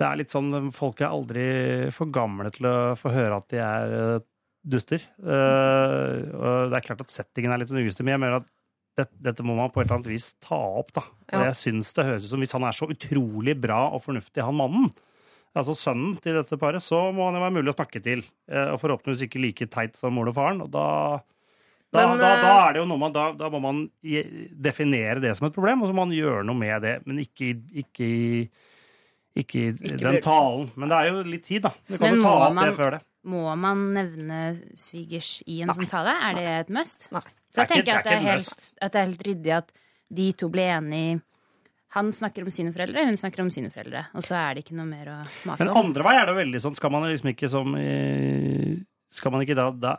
Det 0.00 0.06
er 0.08 0.16
litt 0.18 0.32
sånn 0.32 0.70
Folk 0.74 1.00
er 1.04 1.12
aldri 1.14 1.44
for 1.94 2.10
gamle 2.10 2.50
til 2.54 2.66
å 2.66 2.76
få 2.98 3.12
høre 3.14 3.36
at 3.38 3.48
de 3.52 3.60
er 3.62 3.92
øh, 3.98 4.24
duster. 4.66 5.02
Uh, 5.20 6.66
det 6.70 6.78
er 6.78 6.84
klart 6.86 7.02
at 7.04 7.12
settingen 7.12 7.52
er 7.54 7.60
litt 7.62 7.68
sånn 7.70 7.82
ugustig, 7.82 8.04
men 8.06 8.14
jeg 8.16 8.22
mener 8.24 8.38
at 8.40 8.46
det, 8.98 9.08
dette 9.26 9.42
må 9.46 9.56
man 9.58 9.70
på 9.74 9.82
et 9.82 9.88
eller 9.88 9.98
annet 10.00 10.12
vis 10.12 10.30
ta 10.42 10.56
opp, 10.80 10.92
da. 10.94 11.02
Og 11.02 11.34
Ja. 11.40 11.48
jeg 11.50 11.58
synes 11.58 11.90
det 11.96 12.04
høres 12.06 12.24
ut 12.26 12.30
som 12.30 12.40
hvis 12.44 12.54
han 12.54 12.64
er 12.64 12.76
så 12.76 12.86
utrolig 12.90 13.56
bra 13.60 13.88
og 13.90 14.02
fornuftig, 14.04 14.42
han 14.46 14.54
mannen, 14.56 14.88
altså 15.54 15.74
sønnen 15.78 16.16
til 16.22 16.34
dette 16.38 16.58
paret, 16.58 16.82
så 16.82 17.00
må 17.14 17.26
han 17.26 17.34
jo 17.38 17.42
være 17.44 17.56
mulig 17.58 17.72
å 17.74 17.76
snakke 17.76 18.02
til. 18.02 18.22
Eh, 18.50 18.70
Og 18.74 18.80
forhåpentligvis 18.82 19.26
ikke 19.28 19.42
like 19.42 19.66
teit 19.70 19.96
som 19.98 20.14
mor 20.14 20.30
og 20.30 20.34
faren. 20.34 20.62
Og 20.62 20.70
da, 20.70 20.86
da, 21.92 22.06
Men, 22.08 22.18
da, 22.22 22.30
eh, 22.34 22.42
da 22.42 22.52
er 22.68 22.72
det 22.74 22.80
jo 22.82 22.86
noe 22.90 22.98
man 23.02 23.12
Da, 23.14 23.26
da 23.38 23.50
må 23.50 23.60
man 23.62 23.84
definere 24.02 25.20
det 25.22 25.36
som 25.36 25.46
et 25.48 25.54
problem, 25.54 25.82
og 25.82 25.90
så 25.90 25.94
må 25.94 26.06
man 26.06 26.14
gjøre 26.16 26.44
noe 26.46 26.58
med 26.58 26.82
det. 26.82 26.94
Men 27.06 27.18
ikke, 27.22 27.52
ikke, 27.84 28.00
i- 28.08 28.48
ikke 29.36 29.60
i 29.60 29.68
Ikke 29.72 29.98
den 29.98 30.20
talen. 30.22 30.70
Men 30.76 30.88
det 30.92 30.98
er 31.00 31.08
jo 31.10 31.22
litt 31.26 31.44
tid, 31.44 31.62
da. 31.66 31.72
Du 31.88 31.96
kan 31.98 32.06
Men 32.08 32.16
jo 32.20 32.22
ta 32.22 32.34
må 32.34 32.54
man, 32.54 32.64
det 32.68 32.76
før 32.78 32.90
det. 32.96 33.00
Må 33.24 33.56
man 33.56 33.84
nevne 33.96 34.40
svigers 34.78 35.30
i 35.46 35.62
en 35.64 35.72
sånn 35.74 35.88
tale? 35.90 36.12
Er 36.28 36.34
det 36.38 36.46
et 36.60 36.70
must? 36.76 37.08
Nei. 37.14 37.20
Ikke- 37.54 37.68
tenker 37.70 37.86
jeg 37.86 37.96
at 37.96 38.04
det 38.04 38.10
det 38.10 38.18
ikke 38.18 38.34
et 38.34 38.34
helt, 38.34 38.72
at 38.82 38.92
det 38.92 39.00
er 39.00 39.06
helt 39.06 39.22
ryddig 39.28 39.52
at 39.56 39.72
de 40.14 40.32
to 40.32 40.48
blir 40.50 40.70
enige 40.78 41.22
Han 41.94 42.10
snakker 42.10 42.42
om 42.42 42.50
sine 42.50 42.72
foreldre, 42.74 43.04
hun 43.06 43.14
snakker 43.16 43.40
om 43.40 43.50
sine 43.50 43.70
foreldre. 43.70 44.06
Og 44.14 44.22
så 44.26 44.34
er 44.34 44.54
det 44.54 44.64
ikke 44.64 44.74
noe 44.74 44.86
mer 44.86 45.06
å 45.06 45.18
mase 45.46 45.62
om. 45.62 45.68
Men 45.68 45.84
andre 45.84 46.02
vei 46.02 46.14
er 46.18 46.26
det 46.26 46.34
veldig 46.34 46.60
sånn, 46.60 46.74
skal 46.74 46.90
man 46.90 47.04
liksom 47.06 47.30
ikke 47.30 47.48
som 47.48 47.74
eh, 47.78 48.74
Skal 49.14 49.30
man 49.30 49.44
ikke 49.44 49.54
da, 49.54 49.68
da 49.70 49.92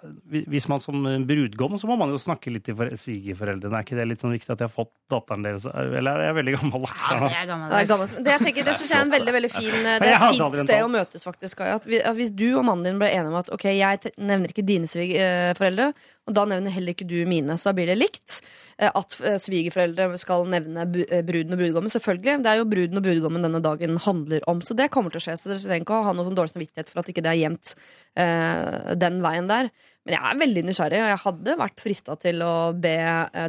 Hvis 0.51 0.66
man 0.68 0.82
som 0.84 0.97
brudgom, 1.28 1.78
så 1.80 1.88
må 1.88 1.95
man 2.01 2.09
jo 2.11 2.18
snakke 2.20 2.51
litt 2.51 2.66
til 2.68 2.76
fore- 2.76 2.97
svigerforeldrene. 2.99 3.78
Er 3.80 3.86
ikke 3.86 3.95
det 3.95 4.07
litt 4.09 4.24
sånn 4.26 4.34
viktig 4.36 4.51
at 4.51 4.59
de 4.59 4.66
har 4.68 4.74
fått 4.74 4.91
datteren 5.13 5.45
deres? 5.45 5.68
Eller 5.72 6.20
er 6.20 6.26
jeg 6.28 6.38
veldig 6.41 6.55
gammel? 6.57 6.88
Ja, 6.89 7.20
jeg 7.32 7.47
det 7.47 7.55
er 7.55 7.61
Det 7.63 7.78
er 7.80 7.88
gammeldags. 7.93 8.16
Det, 8.18 8.34
jeg 8.34 8.43
tenker, 8.43 8.68
det 8.68 8.76
synes 8.76 8.91
jeg 8.91 8.99
er 8.99 9.05
en 9.07 9.13
veldig 9.16 9.36
veldig 9.38 9.51
fin 9.55 9.72
Det 9.88 9.93
er 9.95 10.18
et 10.18 10.26
fint 10.36 10.59
sted 10.66 10.84
å 10.84 10.91
møtes, 10.91 11.24
faktisk. 11.30 11.63
At 11.63 11.88
hvis 12.20 12.34
du 12.36 12.47
og 12.57 12.66
mannen 12.68 12.84
din 12.89 12.99
ble 12.99 13.07
enige 13.16 13.32
om 13.32 13.39
at 13.39 13.53
ok, 13.55 13.66
jeg 13.72 14.13
nevner 14.20 14.51
ikke 14.51 14.68
dine 14.68 14.91
svigerforeldre, 14.91 15.93
og 16.26 16.34
da 16.34 16.43
nevner 16.49 16.73
heller 16.73 16.95
ikke 16.95 17.05
du 17.05 17.19
mine, 17.30 17.53
så 17.61 17.69
da 17.69 17.76
blir 17.78 17.89
det 17.91 17.97
likt. 17.99 18.39
Eh, 18.80 18.89
At 18.89 19.13
eh, 19.21 19.36
svigerforeldre 19.41 20.07
skal 20.21 20.47
nevne 20.49 20.88
eh, 21.05 21.21
bruden 21.26 21.53
og 21.53 21.61
brudgommen, 21.61 21.93
selvfølgelig. 21.93 22.39
Det 22.41 22.49
er 22.51 22.61
jo 22.61 22.69
bruden 22.71 22.97
og 22.97 23.05
brudgommen 23.05 23.45
denne 23.45 23.61
dagen 23.61 23.99
handler 24.01 24.45
om, 24.49 24.63
så 24.65 24.78
det 24.78 24.89
kommer 24.93 25.13
til 25.13 25.21
å 25.21 25.26
skje. 25.28 25.36
Så 25.38 25.51
dere 25.51 25.61
trenger 25.61 25.86
ikke 25.86 25.99
å 25.99 26.07
ha 26.07 26.15
noe 26.17 26.26
sånn 26.26 26.39
dårlig 26.39 26.55
samvittighet 26.55 26.89
for 26.89 27.03
at 27.03 27.11
ikke 27.13 27.26
det 27.26 27.34
er 27.34 27.41
gjemt 27.43 27.76
eh, 28.17 28.95
den 29.05 29.21
veien 29.26 29.51
der. 29.51 29.69
Men 30.05 30.17
jeg 30.17 30.21
er 30.32 30.41
veldig 30.41 30.65
nysgjerrig, 30.65 31.03
og 31.03 31.11
jeg 31.13 31.23
hadde 31.28 31.57
vært 31.61 31.86
frista 31.86 32.17
til 32.21 32.41
å 32.45 32.55
be 32.78 32.97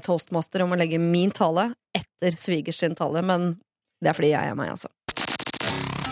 toastmaster 0.05 0.65
om 0.65 0.73
å 0.73 0.81
legge 0.81 1.01
min 1.01 1.33
tale 1.37 1.71
etter 1.97 2.37
svigers 2.41 2.81
sin 2.81 2.97
tale, 2.97 3.25
men 3.25 3.55
det 4.01 4.13
er 4.13 4.17
fordi 4.17 4.33
jeg 4.33 4.53
er 4.53 4.57
meg, 4.57 4.73
altså. 4.77 4.93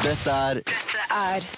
Dette 0.04 0.36
er 0.48 0.60
Dette 0.64 1.08
er 1.12 1.48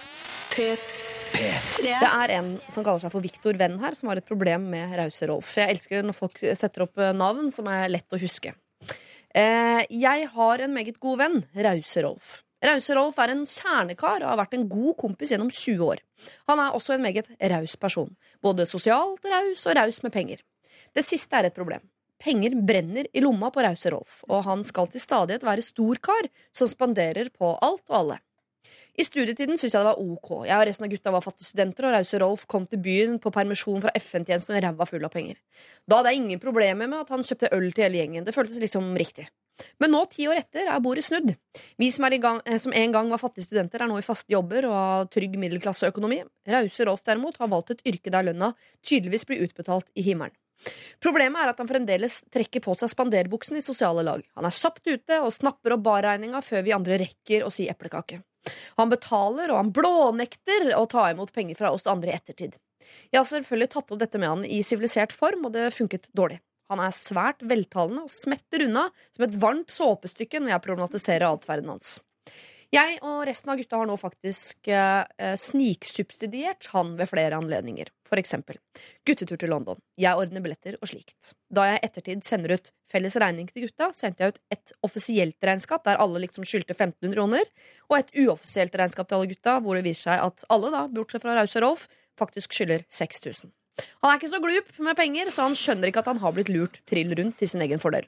Det 1.36 1.94
er 2.08 2.32
en 2.38 2.52
som 2.72 2.84
kaller 2.84 3.02
seg 3.02 3.12
for 3.12 3.24
Viktor 3.24 3.58
Venn 3.60 3.76
her, 3.82 3.96
som 3.98 4.10
har 4.10 4.20
et 4.20 4.28
problem 4.28 4.68
med 4.72 4.94
Rause-Rolf. 4.98 5.52
Jeg 5.60 5.76
elsker 5.76 6.06
når 6.06 6.16
folk 6.16 6.40
setter 6.58 6.86
opp 6.86 6.98
eh, 7.02 7.14
navn 7.16 7.52
som 7.54 7.68
er 7.72 7.90
lett 7.92 8.16
å 8.16 8.20
huske. 8.20 8.54
Eh, 9.36 9.82
jeg 9.92 10.28
har 10.32 10.64
en 10.64 10.74
meget 10.74 11.00
god 11.02 11.20
venn, 11.20 11.40
Rause-Rolf. 11.54 12.40
Rause-Rolf 12.64 13.18
er 13.20 13.34
en 13.34 13.44
kjernekar 13.44 14.22
og 14.22 14.30
har 14.30 14.40
vært 14.40 14.56
en 14.56 14.68
god 14.70 14.96
kompis 15.02 15.34
gjennom 15.34 15.50
20 15.52 15.82
år. 15.84 16.00
Han 16.48 16.62
er 16.62 16.76
også 16.76 16.96
en 16.96 17.04
meget 17.04 17.28
raus 17.52 17.76
person. 17.76 18.14
Både 18.42 18.64
sosialt 18.68 19.28
raus 19.28 19.66
og 19.68 19.76
raus 19.76 20.00
med 20.06 20.14
penger. 20.14 20.40
Det 20.96 21.04
siste 21.04 21.36
er 21.36 21.50
et 21.50 21.56
problem. 21.56 21.84
Penger 22.22 22.56
brenner 22.64 23.08
i 23.12 23.20
lomma 23.20 23.50
på 23.52 23.60
Rause-Rolf, 23.60 24.22
og 24.30 24.46
han 24.46 24.64
skal 24.64 24.88
til 24.88 25.04
stadighet 25.04 25.44
være 25.44 25.64
stor 25.64 26.00
kar 26.00 26.30
som 26.54 26.70
spanderer 26.70 27.28
på 27.28 27.52
alt 27.60 27.84
og 27.90 27.98
alle. 28.00 28.18
I 28.96 29.04
studietiden 29.04 29.58
syntes 29.58 29.74
jeg 29.74 29.82
det 29.82 29.88
var 29.90 30.00
ok. 30.00 30.30
Jeg 30.48 30.56
og 30.56 30.66
resten 30.68 30.86
av 30.86 30.92
gutta 30.92 31.12
var 31.12 31.24
fattige 31.24 31.50
studenter, 31.50 31.88
og 31.88 31.96
Rause 31.96 32.20
Rolf 32.22 32.44
kom 32.48 32.64
til 32.68 32.80
byen 32.80 33.18
på 33.20 33.32
permisjon 33.34 33.82
fra 33.84 33.92
FN-tjenesten 34.00 34.56
med 34.56 34.64
ræva 34.64 34.86
full 34.88 35.04
av 35.04 35.12
penger. 35.12 35.36
Da 35.84 35.98
hadde 35.98 36.14
jeg 36.14 36.22
ingen 36.22 36.40
problemer 36.40 36.88
med 36.88 37.02
at 37.02 37.12
han 37.12 37.24
kjøpte 37.26 37.52
øl 37.52 37.68
til 37.76 37.84
hele 37.86 38.00
gjengen. 38.00 38.24
Det 38.24 38.34
føltes 38.36 38.62
liksom 38.62 38.94
riktig. 38.96 39.28
Men 39.80 39.92
nå, 39.92 40.02
ti 40.12 40.26
år 40.28 40.40
etter, 40.40 40.68
er 40.68 40.80
bordet 40.84 41.04
snudd. 41.06 41.30
Vi 41.80 41.90
som, 41.92 42.08
gang, 42.20 42.40
eh, 42.44 42.58
som 42.60 42.74
en 42.76 42.92
gang 42.92 43.12
var 43.12 43.20
fattige 43.20 43.46
studenter, 43.46 43.82
er 43.82 43.90
nå 43.90 43.98
i 44.00 44.04
faste 44.04 44.32
jobber 44.32 44.68
og 44.68 44.76
har 44.76 45.06
trygg 45.12 45.36
middelklasseøkonomi. 45.40 46.22
Rause 46.52 46.88
Rolf 46.88 47.04
derimot 47.04 47.40
har 47.40 47.52
valgt 47.52 47.72
et 47.76 47.86
yrke 47.88 48.12
der 48.12 48.28
lønna 48.28 48.52
tydeligvis 48.84 49.28
blir 49.28 49.44
utbetalt 49.44 49.92
i 49.96 50.04
himmelen. 50.08 50.36
Problemet 51.04 51.42
er 51.42 51.52
at 51.52 51.58
han 51.60 51.68
fremdeles 51.68 52.22
trekker 52.32 52.62
på 52.64 52.72
seg 52.80 52.88
spanderbuksen 52.92 53.58
i 53.58 53.64
sosiale 53.64 54.04
lag. 54.06 54.22
Han 54.38 54.48
er 54.48 54.56
kjapt 54.56 54.88
ute 54.88 55.20
og 55.20 55.34
snapper 55.36 55.76
opp 55.76 55.84
barregninga 55.84 56.40
før 56.44 56.64
vi 56.64 56.76
andre 56.76 57.00
rekker 57.04 57.44
å 57.44 57.52
si 57.52 57.68
eplekake. 57.68 58.22
Han 58.80 58.92
betaler, 58.92 59.50
og 59.52 59.60
han 59.60 59.72
blånekter 59.74 60.72
å 60.76 60.84
ta 60.90 61.08
imot 61.12 61.32
penger 61.34 61.58
fra 61.58 61.72
oss 61.74 61.88
andre 61.90 62.12
i 62.12 62.18
ettertid. 62.18 62.56
Jeg 63.10 63.18
har 63.18 63.28
selvfølgelig 63.28 63.70
tatt 63.72 63.92
opp 63.92 64.02
dette 64.02 64.20
med 64.22 64.30
han 64.30 64.44
i 64.46 64.62
sivilisert 64.66 65.14
form, 65.14 65.48
og 65.48 65.56
det 65.56 65.72
funket 65.74 66.10
dårlig. 66.16 66.40
Han 66.70 66.82
er 66.82 66.94
svært 66.94 67.44
veltalende 67.46 68.06
og 68.06 68.12
smetter 68.12 68.66
unna 68.66 68.88
som 69.14 69.26
et 69.26 69.36
varmt 69.42 69.70
såpestykke 69.70 70.40
når 70.42 70.56
jeg 70.56 70.64
problematiserer 70.64 71.28
atferden 71.28 71.76
hans. 71.76 71.98
Jeg 72.74 72.96
og 73.06 73.20
resten 73.28 73.52
av 73.52 73.60
gutta 73.60 73.78
har 73.78 73.86
nå 73.86 73.94
faktisk 74.00 74.68
eh, 74.72 75.34
sniksubsidiert 75.38 76.68
han 76.72 76.94
ved 76.98 77.10
flere 77.10 77.38
anledninger. 77.38 77.92
For 78.06 78.18
eksempel 78.18 78.58
guttetur 79.06 79.38
til 79.38 79.52
London. 79.52 79.78
Jeg 80.00 80.18
ordner 80.18 80.42
billetter 80.42 80.78
og 80.80 80.90
slikt. 80.90 81.32
Da 81.46 81.68
jeg 81.70 81.78
i 81.78 81.86
ettertid 81.86 82.24
sender 82.26 82.56
ut 82.56 82.72
felles 82.90 83.18
regning 83.22 83.50
til 83.50 83.66
gutta, 83.66 83.90
sendte 83.94 84.24
jeg 84.24 84.34
ut 84.34 84.40
et 84.56 84.74
offisielt 84.86 85.46
regnskap 85.46 85.86
der 85.86 86.00
alle 86.02 86.22
liksom 86.26 86.46
skyldte 86.46 86.74
1500 86.74 87.14
kroner, 87.14 87.46
og 87.90 88.00
et 88.00 88.10
uoffisielt 88.24 88.74
regnskap 88.78 89.10
til 89.10 89.20
alle 89.20 89.30
gutta 89.30 89.60
hvor 89.62 89.78
det 89.78 89.86
viser 89.86 90.10
seg 90.10 90.26
at 90.26 90.48
alle, 90.50 90.72
da, 90.74 90.86
bortsett 90.90 91.26
fra 91.26 91.38
Rause 91.38 91.62
Rolf, 91.62 91.86
faktisk 92.18 92.54
skylder 92.56 92.86
6000. 92.90 93.54
Han 94.02 94.10
er 94.12 94.18
ikke 94.20 94.30
så 94.32 94.40
glup 94.40 94.68
med 94.86 94.96
penger, 94.96 95.30
så 95.34 95.44
han 95.48 95.56
skjønner 95.58 95.90
ikke 95.90 96.00
at 96.04 96.10
han 96.12 96.20
har 96.22 96.32
blitt 96.36 96.48
lurt 96.52 96.78
trill 96.88 97.10
rundt 97.18 97.36
til 97.40 97.50
sin 97.50 97.64
egen 97.66 97.82
fordel. 97.82 98.06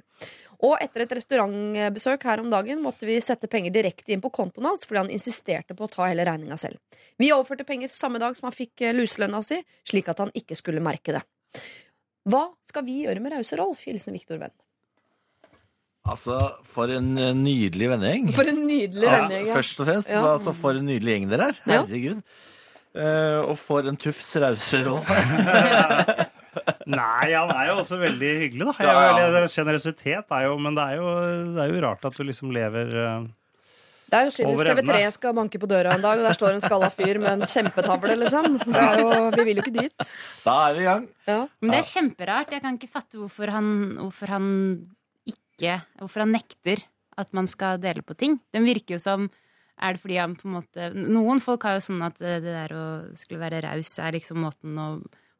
Og 0.64 0.74
etter 0.82 1.04
et 1.04 1.12
restaurantbesøk 1.14 2.24
her 2.26 2.40
om 2.42 2.48
dagen 2.50 2.80
måtte 2.82 3.06
vi 3.06 3.18
sette 3.22 3.46
penger 3.52 3.70
direkte 3.76 4.10
inn 4.14 4.22
på 4.24 4.30
kontoen 4.34 4.66
hans 4.66 4.82
fordi 4.88 5.04
han 5.04 5.12
insisterte 5.14 5.76
på 5.78 5.86
å 5.86 5.90
ta 5.92 6.08
hele 6.08 6.24
regninga 6.26 6.56
selv. 6.58 6.80
Vi 7.20 7.28
overførte 7.34 7.66
penger 7.68 7.92
samme 7.94 8.18
dag 8.22 8.34
som 8.38 8.48
han 8.48 8.56
fikk 8.56 8.82
eh, 8.88 8.94
luselønna 8.96 9.42
si, 9.46 9.60
slik 9.86 10.08
at 10.10 10.18
han 10.24 10.32
ikke 10.38 10.56
skulle 10.58 10.82
merke 10.82 11.14
det. 11.18 11.22
Hva 12.28 12.48
skal 12.66 12.84
vi 12.88 13.04
gjøre 13.04 13.22
med 13.22 13.36
Rause 13.36 13.56
Rolf? 13.60 13.84
Hilsen 13.86 14.16
Viktor 14.18 14.40
Venn. 14.42 14.54
Altså, 16.08 16.36
for 16.64 16.88
en 16.94 17.10
eh, 17.20 17.34
nydelig 17.36 17.90
vennegjeng. 17.92 18.30
For 18.36 18.48
en 18.48 18.62
nydelig 18.64 19.04
Ja, 19.04 19.16
vennegjeng. 19.22 19.48
ja. 19.50 19.56
Først 19.58 19.82
og 19.82 19.88
fremst. 19.90 20.12
Ja. 20.12 20.22
Altså, 20.34 20.54
for 20.56 20.78
en 20.78 20.86
nydelig 20.88 21.14
gjeng 21.18 21.26
dere 21.32 21.50
er. 21.52 21.58
Herregud. 21.68 22.22
Eh, 22.22 22.57
og 22.98 23.54
får 23.60 23.88
en 23.90 23.98
tufs 24.00 24.32
rause 24.42 24.82
roll. 24.86 25.02
Nei, 26.88 27.32
han 27.34 27.50
er 27.52 27.68
jo 27.70 27.74
også 27.82 27.98
veldig 28.00 28.30
hyggelig, 28.42 28.68
da. 28.70 28.86
Ja, 28.86 28.94
jeg, 29.20 29.50
generøsitet 29.52 30.32
er 30.34 30.46
jo 30.46 30.56
Men 30.62 30.78
det 30.78 30.84
er 30.84 31.00
jo, 31.00 31.10
det 31.54 31.64
er 31.64 31.74
jo 31.74 31.82
rart 31.84 32.06
at 32.08 32.16
du 32.16 32.24
liksom 32.26 32.52
lever 32.54 32.92
eh, 33.02 33.26
Det 34.08 34.18
er 34.18 34.28
jo 34.28 34.34
synd 34.34 34.52
hvis 34.52 34.64
TV3 34.70 35.00
skal 35.14 35.36
banke 35.36 35.60
på 35.60 35.68
døra 35.70 35.94
en 35.94 36.04
dag, 36.04 36.20
og 36.20 36.28
der 36.28 36.36
står 36.38 36.56
en 36.56 36.64
skalla 36.64 36.90
fyr 36.94 37.20
med 37.22 37.30
en 37.34 37.48
kjempetavle, 37.48 38.16
liksom. 38.24 38.60
Det 38.64 38.84
er 38.84 39.02
jo, 39.02 39.10
vi 39.36 39.48
vil 39.50 39.60
jo 39.60 39.66
ikke 39.66 39.74
dit. 39.76 40.06
Da 40.46 40.54
er 40.68 40.78
vi 40.78 40.84
i 40.84 40.88
gang. 40.88 41.08
Ja. 41.28 41.40
Men 41.60 41.74
det 41.74 41.82
er 41.82 41.90
kjemperart. 41.90 42.54
Jeg 42.56 42.64
kan 42.64 42.78
ikke 42.80 42.94
fatte 42.94 43.20
hvorfor 43.20 43.52
han, 43.52 43.68
hvorfor 44.00 44.32
han 44.32 44.46
ikke 45.28 45.82
Hvorfor 45.98 46.22
han 46.22 46.32
nekter 46.32 46.80
at 47.18 47.32
man 47.34 47.48
skal 47.50 47.80
dele 47.82 48.04
på 48.06 48.14
ting. 48.16 48.38
Den 48.54 48.64
virker 48.68 48.94
jo 48.94 49.02
som 49.02 49.24
er 49.80 49.94
det 49.96 50.02
fordi 50.02 50.18
han 50.20 50.36
på 50.38 50.48
en 50.48 50.56
måte 50.58 50.90
Noen 50.98 51.40
folk 51.42 51.64
har 51.66 51.78
jo 51.78 51.86
sånn 51.88 52.04
at 52.06 52.20
det 52.20 52.38
det 52.44 52.54
der 52.54 52.74
å 52.76 52.84
skulle 53.18 53.42
være 53.42 53.62
raus 53.64 53.94
er 54.02 54.16
liksom 54.16 54.42
måten 54.44 54.78
å 54.78 54.88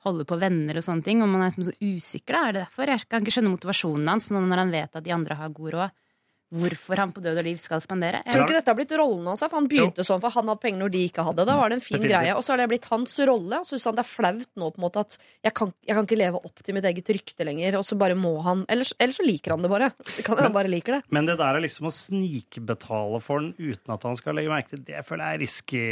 holde 0.07 0.27
på 0.29 0.39
venner 0.39 0.79
og 0.79 0.85
sånne 0.85 1.05
ting. 1.07 1.23
Og 1.25 1.31
man 1.31 1.43
er 1.43 1.51
liksom 1.51 1.69
så 1.69 1.75
usikker, 1.83 2.37
da. 2.37 2.43
Er 2.43 2.55
det 2.55 2.65
derfor? 2.67 2.93
Jeg 2.93 3.09
kan 3.11 3.25
ikke 3.25 3.35
skjønne 3.35 3.55
motivasjonen 3.55 4.13
hans 4.13 4.31
når 4.35 4.63
han 4.63 4.75
vet 4.75 4.99
at 4.99 5.07
de 5.07 5.15
andre 5.15 5.39
har 5.39 5.55
god 5.57 5.75
råd. 5.75 5.97
Hvorfor 6.49 6.97
han 6.97 7.11
på 7.13 7.21
død 7.21 7.43
og 7.43 7.45
liv 7.45 7.59
skal 7.61 7.83
spandere. 7.85 8.23
Tror 8.25 8.41
du 8.41 8.47
ikke 8.47 8.57
dette 8.57 8.73
har 8.73 8.77
blitt 8.79 8.93
rollen 8.97 9.27
hans? 9.29 9.43
For 9.45 9.59
han 9.59 9.67
begynte 9.69 10.05
sånn, 10.07 10.23
for 10.23 10.33
han 10.33 10.49
hadde 10.49 10.63
penger 10.63 10.81
når 10.81 10.93
de 10.95 11.03
ikke 11.05 11.25
hadde. 11.27 11.45
Da 11.45 11.57
var 11.59 11.69
det 11.69 11.77
en 11.77 11.85
fin 11.85 12.01
det 12.01 12.09
greie. 12.09 12.33
Og 12.33 12.41
så 12.45 12.55
har 12.55 12.63
det 12.63 12.69
blitt 12.71 12.89
hans 12.89 13.19
rolle. 13.29 13.61
Og 13.61 13.69
så 13.69 13.77
syns 13.77 13.89
han 13.91 13.99
det 13.99 14.05
er 14.05 14.09
flaut 14.09 14.49
nå 14.57 14.71
på 14.73 14.81
en 14.81 14.87
måte 14.87 15.03
at 15.05 15.19
jeg 15.45 15.55
kan, 15.61 15.75
jeg 15.85 15.99
kan 15.99 16.09
ikke 16.09 16.21
leve 16.23 16.41
opp 16.41 16.65
til 16.65 16.79
mitt 16.79 16.89
eget 16.89 17.13
rykte 17.19 17.47
lenger. 17.49 17.77
Og 17.81 17.85
så 17.85 17.99
bare 18.01 18.17
må 18.19 18.33
han 18.47 18.65
Ellers, 18.73 18.95
ellers 19.01 19.21
så 19.21 19.27
liker 19.29 19.55
han 19.55 19.65
det 19.65 19.73
bare. 19.73 19.91
Kan 20.25 20.39
men, 20.39 20.45
han 20.49 20.57
bare 20.57 20.73
liker 20.73 20.97
det. 20.97 21.03
Men 21.13 21.29
det 21.29 21.37
der 21.41 21.59
er 21.59 21.65
liksom 21.65 21.91
å 21.91 21.95
snikbetale 21.95 23.21
for 23.25 23.45
den 23.45 23.53
uten 23.59 23.95
at 23.95 24.09
han 24.09 24.17
skal 24.19 24.37
legge 24.39 24.53
merke 24.53 24.73
til 24.73 24.85
det, 24.89 25.05
føler 25.05 25.25
jeg 25.25 25.39
er 25.39 25.45
risky. 25.45 25.83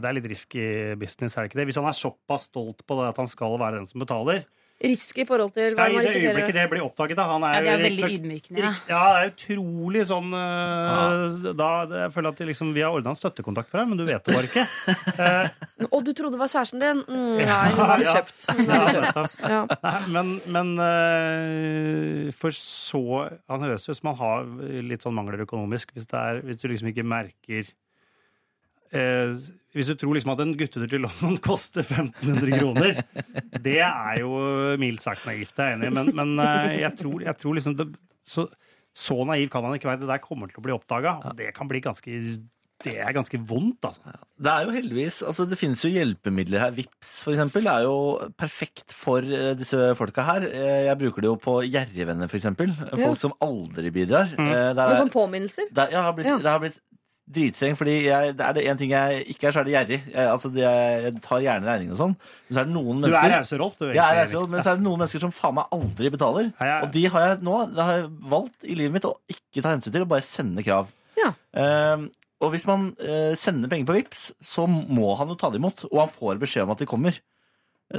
Det 0.00 0.08
er 0.08 0.16
litt 0.16 0.30
risky 0.32 0.64
business, 1.00 1.36
er 1.36 1.44
det 1.44 1.52
ikke 1.52 1.60
det? 1.60 1.68
Hvis 1.68 1.80
han 1.80 1.90
er 1.90 2.00
såpass 2.00 2.48
stolt 2.48 2.84
på 2.88 2.96
det 2.96 3.12
at 3.12 3.20
han 3.20 3.28
skal 3.28 3.60
være 3.60 3.82
den 3.82 3.90
som 3.90 4.00
betaler. 4.00 4.46
Risk 4.78 5.16
i 5.18 5.24
forhold 5.26 5.50
til 5.56 5.74
hva 5.74 5.88
Nei, 5.88 5.90
I 5.90 5.94
man 5.96 6.04
det 6.06 6.10
øyeblikket 6.12 6.36
risikerer. 6.38 6.54
det 6.54 6.70
blir 6.70 6.82
oppdaget, 6.86 7.16
da. 7.18 7.24
Han 7.26 7.42
er, 7.48 7.54
Ja, 7.56 7.60
det 7.64 7.70
er 7.72 7.78
jo 7.78 7.84
veldig 7.88 8.10
ydmykende. 8.14 8.60
Ja. 8.62 8.68
Ja, 8.86 9.00
det 9.10 9.22
er 9.24 9.32
utrolig 9.32 10.04
sånn 10.06 10.28
eh, 10.38 11.52
da, 11.58 11.70
det- 11.90 12.02
Jeg 12.04 12.12
føler 12.14 12.28
at 12.30 12.38
liksom, 12.46 12.70
Vi 12.76 12.84
har 12.86 12.94
ordna 12.94 13.10
en 13.10 13.18
støttekontakt 13.18 13.72
for 13.72 13.80
deg, 13.82 13.88
men 13.90 13.98
du 13.98 14.04
vet 14.06 14.22
det 14.24 14.36
bare 14.36 14.46
ikke. 14.46 14.66
Uh, 15.18 15.88
Og 15.90 16.04
du 16.06 16.12
trodde 16.14 16.36
det 16.36 16.38
var 16.38 16.46
kjæresten 16.52 16.78
din? 16.78 17.00
Mm, 17.08 17.40
nei, 17.42 17.70
hun 17.74 17.84
har 17.90 17.98
vi 17.98 18.06
kjøpt. 18.06 18.46
Hun 18.54 18.70
har 18.70 18.84
vi 18.86 18.92
kjøpt. 18.94 19.34
Ja. 19.50 19.60
Nei, 19.82 20.00
men, 20.14 20.30
men 20.46 20.70
uh, 20.78 22.30
for 22.38 22.54
så 22.54 23.02
Han 23.50 23.64
høres 23.66 23.88
ut 23.88 23.98
som 23.98 24.12
han 24.12 24.18
har 24.22 24.46
litt 24.86 25.02
sånn 25.04 25.16
mangler 25.18 25.42
økonomisk, 25.46 25.90
hvis, 25.96 26.06
det 26.10 26.18
er, 26.22 26.40
hvis 26.46 26.60
du 26.62 26.68
liksom 26.70 26.90
ikke 26.92 27.04
merker 27.06 27.66
eh, 28.92 29.32
Hvis 29.76 29.86
du 29.90 29.94
tror 30.00 30.14
liksom 30.16 30.32
at 30.34 30.40
en 30.44 30.54
guttetur 30.58 30.88
til 30.88 31.04
London 31.04 31.38
koster 31.48 31.84
1500 31.84 32.58
kroner, 32.58 33.02
det 33.66 33.78
er 33.84 34.20
jo 34.22 34.32
mildt 34.80 35.02
sagt 35.04 35.26
naivt, 35.28 35.52
det 35.56 35.64
er 35.64 35.74
jeg 35.74 35.78
enig 35.80 35.90
i, 35.92 35.94
men, 36.00 36.12
men 36.16 36.44
eh, 36.44 36.76
jeg, 36.82 36.96
tror, 36.98 37.20
jeg 37.22 37.36
tror 37.38 37.54
liksom 37.58 37.76
det, 37.78 37.88
så, 38.24 38.48
så 38.94 39.18
naiv 39.28 39.48
kan 39.52 39.62
man 39.62 39.76
ikke 39.78 39.88
være. 39.92 40.00
Det 40.04 40.08
der 40.14 40.24
kommer 40.24 40.48
til 40.50 40.58
å 40.62 40.64
bli 40.68 40.74
oppdaga, 40.74 41.18
og 41.28 41.36
det 41.38 41.52
kan 41.56 41.68
bli 41.70 41.80
ganske 41.84 42.20
Det 42.78 42.92
er 43.02 43.10
ganske 43.12 43.38
vondt, 43.42 43.82
altså. 43.88 44.12
Det 44.38 44.50
er 44.52 44.64
jo 44.68 44.70
heldigvis, 44.76 45.16
altså 45.26 45.44
det 45.50 45.56
finnes 45.58 45.80
jo 45.82 45.88
hjelpemidler 45.90 46.60
her. 46.62 46.74
Vips 46.76 47.08
for 47.26 47.34
eksempel 47.34 47.66
er 47.66 47.82
jo 47.88 47.94
perfekt 48.38 48.94
for 48.94 49.18
eh, 49.26 49.48
disse 49.58 49.80
folka 49.98 50.22
her. 50.28 50.46
Eh, 50.46 50.84
Jeg 50.86 50.98
bruker 51.00 51.24
det 51.24 51.26
jo 51.32 51.36
på 51.42 51.56
gjerrigvenner, 51.66 52.30
for 52.30 52.38
eksempel. 52.38 52.70
Folk 52.92 53.02
Ja. 53.02 53.14
som 53.18 53.34
aldri 53.42 53.90
bidrar. 53.94 54.30
Mm. 54.38 54.46
Eh, 54.46 54.68
det 54.72 54.78
er- 54.78 54.92
Noen 54.92 55.00
sånne 55.02 55.14
påminnelser? 55.16 55.72
Det, 55.74 55.88
jeg 55.90 56.02
har 56.06 56.14
blitt, 56.14 56.30
Ja. 56.30 56.38
det 56.38 56.52
har 56.54 56.62
blitt 56.62 56.78
dritstreng, 57.34 57.76
fordi 57.76 57.94
jeg, 58.06 58.34
det 58.38 58.44
er 58.44 58.54
det 58.56 58.64
en 58.70 58.78
ting 58.80 58.92
jeg 58.92 59.24
ikke 59.34 59.48
er, 59.48 59.54
så 59.54 59.60
er 59.60 59.66
det 59.66 59.74
gjerrig. 59.74 59.98
Jeg, 60.06 60.28
altså 60.32 60.50
det, 60.52 60.62
jeg 60.64 61.12
tar 61.24 61.42
gjerne 61.44 61.68
regning 61.68 61.90
og 61.92 62.00
sånn. 62.00 62.14
Men 62.48 62.56
så 62.56 62.62
er 62.62 62.68
det 62.68 62.74
noen 62.76 63.02
mennesker 63.02 63.26
Du 63.26 63.28
er 63.28 63.34
rause, 63.34 63.58
Rolf. 63.60 63.76
Du, 63.78 63.84
jeg 63.88 64.00
er 64.00 64.20
rause, 64.22 64.44
men 64.52 64.62
så 64.64 64.72
er 64.72 64.78
det 64.78 64.86
noen 64.86 65.02
mennesker 65.02 65.24
som 65.24 65.34
faen 65.34 65.58
meg 65.58 65.74
aldri 65.76 66.12
betaler. 66.14 66.48
Ja, 66.56 66.70
ja. 66.70 66.78
Og 66.86 66.94
de 66.94 67.04
har 67.12 67.26
jeg 67.26 67.40
nå 67.48 67.58
det 67.74 67.88
har 67.88 67.98
jeg 67.98 68.08
valgt 68.32 68.68
i 68.68 68.78
livet 68.78 68.96
mitt 68.96 69.08
å 69.08 69.16
ikke 69.34 69.64
ta 69.64 69.74
hensyn 69.74 69.94
til, 69.94 70.06
og 70.06 70.12
bare 70.14 70.26
sende 70.26 70.64
krav. 70.66 70.88
Ja. 71.18 71.32
Um, 71.52 72.08
og 72.44 72.54
hvis 72.54 72.68
man 72.70 72.92
uh, 73.02 73.34
sender 73.38 73.70
penger 73.70 73.90
på 73.90 73.98
Vips, 73.98 74.28
så 74.44 74.64
må 74.70 75.12
han 75.18 75.32
jo 75.32 75.36
ta 75.38 75.50
det 75.52 75.60
imot, 75.60 75.88
og 75.90 76.00
han 76.04 76.12
får 76.12 76.40
beskjed 76.40 76.64
om 76.64 76.74
at 76.76 76.82
de 76.84 76.88
kommer. 76.88 77.18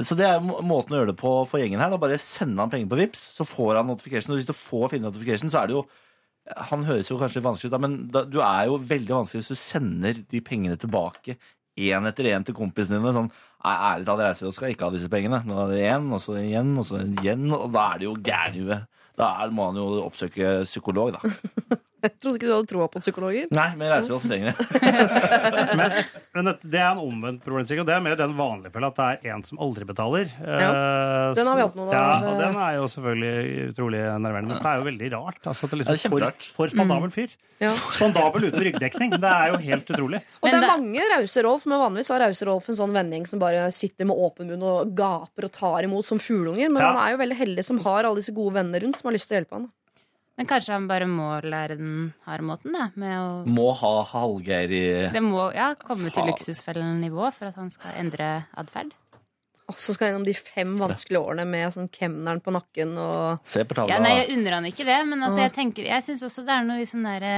Så 0.06 0.14
det 0.14 0.26
er 0.26 0.42
måten 0.42 0.94
å 0.94 1.00
gjøre 1.00 1.10
det 1.10 1.18
på 1.18 1.32
for 1.50 1.60
gjengen 1.60 1.82
her. 1.82 1.90
Da. 1.90 1.98
Bare 2.00 2.20
sende 2.22 2.62
han 2.62 2.70
penger 2.72 2.90
på 2.92 2.98
Vips, 3.00 3.24
så 3.38 3.46
får 3.46 3.80
han 3.80 3.90
notification. 3.90 4.32
Og 4.34 4.40
hvis 4.40 4.48
du 4.48 4.54
får 4.56 4.92
finne 4.92 5.10
notification, 5.10 5.50
så 5.52 5.62
er 5.62 5.70
det 5.70 5.76
jo 5.76 5.84
Han 6.70 6.84
høres 6.88 7.10
jo 7.10 7.18
kanskje 7.20 7.42
vanskelig 7.44 7.68
ut, 7.68 7.74
da, 7.74 7.80
men 7.82 7.96
da, 8.10 8.24
du 8.26 8.38
er 8.42 8.68
jo 8.70 8.78
veldig 8.80 9.12
vanskelig 9.20 9.42
hvis 9.42 9.52
du 9.52 9.60
sender 9.60 10.22
de 10.30 10.40
pengene 10.44 10.78
tilbake 10.80 11.36
én 11.80 12.08
etter 12.08 12.30
én 12.32 12.44
til 12.44 12.56
kompisene 12.56 12.98
dine. 12.98 13.12
Sånn, 13.16 13.28
«Nei, 13.60 13.74
ærlig 13.90 14.08
talt, 14.08 14.22
jeg 14.22 14.32
reiser 14.32 14.48
og 14.48 14.56
skal 14.56 14.72
ikke 14.72 14.88
ha 14.88 14.94
disse 14.94 15.10
pengene. 15.12 15.42
Nå 15.46 15.58
er 15.64 15.74
det 15.74 15.84
én, 15.92 16.08
og 16.16 16.22
så 16.24 16.38
igjen, 16.40 16.72
og 16.80 16.88
så 16.88 17.02
igjen. 17.04 17.44
Og 17.52 17.68
da 17.74 17.86
er 17.92 18.00
det 18.00 18.08
jo 18.08 18.16
gæren. 18.24 18.88
Da 19.20 19.28
er, 19.44 19.52
må 19.54 19.68
han 19.68 19.80
jo 19.80 19.86
oppsøke 20.06 20.60
psykolog, 20.64 21.16
da. 21.18 21.78
Jeg 22.02 22.12
trodde 22.20 22.38
ikke 22.38 22.48
du 22.48 22.54
hadde 22.54 22.70
troa 22.70 22.86
på 22.92 23.00
psykologer. 23.02 23.46
Nei, 23.52 23.66
men 23.76 23.86
jeg 23.86 23.92
reiser 23.94 24.12
jo 24.12 24.18
ofte 24.20 24.30
lenger. 24.32 24.54
Men, 25.80 25.92
men 26.34 26.48
det 26.62 26.80
er 26.80 26.88
en 26.94 27.00
omvendt 27.02 27.42
problemstilling, 27.44 27.82
og 27.82 27.88
det 27.88 27.94
er 27.94 28.02
mer 28.04 28.16
den 28.18 28.32
vanlige 28.38 28.72
følelsen 28.74 28.90
at 28.90 29.20
det 29.22 29.28
er 29.30 29.34
en 29.36 29.44
som 29.46 29.60
aldri 29.62 29.86
betaler. 29.88 30.30
Ja, 30.40 30.70
Den 31.36 31.46
har 31.50 31.58
vi 31.58 31.64
hatt 31.66 31.76
noen 31.78 31.92
ja, 31.94 32.00
av. 32.16 32.26
og 32.30 32.40
den 32.42 32.58
er 32.64 32.74
jo 32.78 32.88
selvfølgelig 32.94 33.68
utrolig 33.70 34.00
nerverende. 34.24 34.50
Men 34.56 34.62
det 34.64 34.70
er 34.72 34.80
jo 34.82 34.86
veldig 34.88 35.10
rart. 35.14 35.40
Altså, 35.44 35.68
at 35.68 35.74
det 35.74 35.80
Ja, 35.80 35.94
liksom 35.94 36.16
det 36.16 36.26
er 36.26 36.34
for, 36.34 36.50
for 36.58 36.74
spandabel 36.74 37.14
fyr. 37.14 37.34
Ja. 37.60 37.70
Spandabel 37.92 38.46
uten 38.48 38.62
ryggdekning. 38.64 39.10
Det 39.20 39.30
er 39.30 39.50
jo 39.52 39.58
helt 39.66 39.90
utrolig. 39.94 40.22
Og 40.40 40.48
det 40.48 40.56
er 40.56 40.66
mange 40.70 41.08
rause 41.14 41.42
Rolf, 41.44 41.66
men 41.68 41.82
vanligvis 41.82 42.12
har 42.14 42.22
rause 42.24 42.46
Rolf 42.48 42.70
en 42.72 42.78
sånn 42.78 42.94
vending 42.96 43.26
som 43.28 43.42
bare 43.42 43.66
sitter 43.76 44.08
med 44.08 44.16
åpen 44.16 44.48
munn 44.50 44.64
og 44.64 44.94
gaper 44.96 45.48
og 45.50 45.52
tar 45.56 45.84
imot 45.88 46.08
som 46.08 46.20
fugleunger. 46.22 46.70
Men 46.72 46.80
Ja. 46.82 46.92
han 46.94 47.02
er 47.04 47.10
jo 47.16 47.20
veldig 47.24 47.36
heldig 47.42 47.64
som 47.66 47.82
har 47.84 48.04
alle 48.08 48.20
disse 48.22 48.32
gode 48.36 48.56
vennene 48.56 48.80
rundt 48.86 48.96
som 49.00 49.10
har 49.10 49.16
lyst 49.18 49.28
til 49.28 49.36
å 49.36 49.40
hjelpe 49.42 49.58
han. 49.60 49.68
Men 50.40 50.48
kanskje 50.48 50.72
han 50.72 50.86
bare 50.88 51.04
må 51.04 51.26
lære 51.44 51.76
den 51.76 52.14
harde 52.24 52.46
måten, 52.48 52.72
da. 52.72 52.86
Med 52.96 53.12
å 53.12 53.24
Må 53.44 53.66
ha 53.76 53.90
Hallgeir 54.08 54.72
i 54.72 54.84
Det 55.12 55.20
må 55.20 55.50
ja, 55.52 55.74
komme 55.76 56.08
til 56.14 56.30
luksusfellen-nivå 56.30 57.26
for 57.36 57.50
at 57.50 57.58
han 57.60 57.68
skal 57.74 57.98
endre 58.00 58.30
atferd. 58.56 58.94
Og 59.68 59.76
så 59.76 59.92
skal 59.92 60.08
gjennom 60.08 60.24
de 60.24 60.32
fem 60.34 60.72
vanskelige 60.80 61.20
årene 61.20 61.44
med 61.46 61.74
sånn 61.76 61.90
kemneren 61.92 62.40
på 62.40 62.54
nakken 62.56 62.96
og 62.98 63.44
Se 63.44 63.66
på 63.68 63.76
tavla. 63.76 63.92
Ja, 63.92 64.00
nei, 64.00 64.16
jeg 64.22 64.38
unner 64.38 64.56
han 64.56 64.70
ikke 64.70 64.88
det, 64.88 64.96
men 65.12 65.28
altså, 65.28 65.44
jeg 65.44 65.52
tenker 65.58 65.90
Jeg 65.92 66.06
syns 66.08 66.24
også 66.26 66.46
det 66.48 66.56
er 66.56 66.66
noe 66.66 66.88
sånn 66.88 67.04
derre 67.06 67.34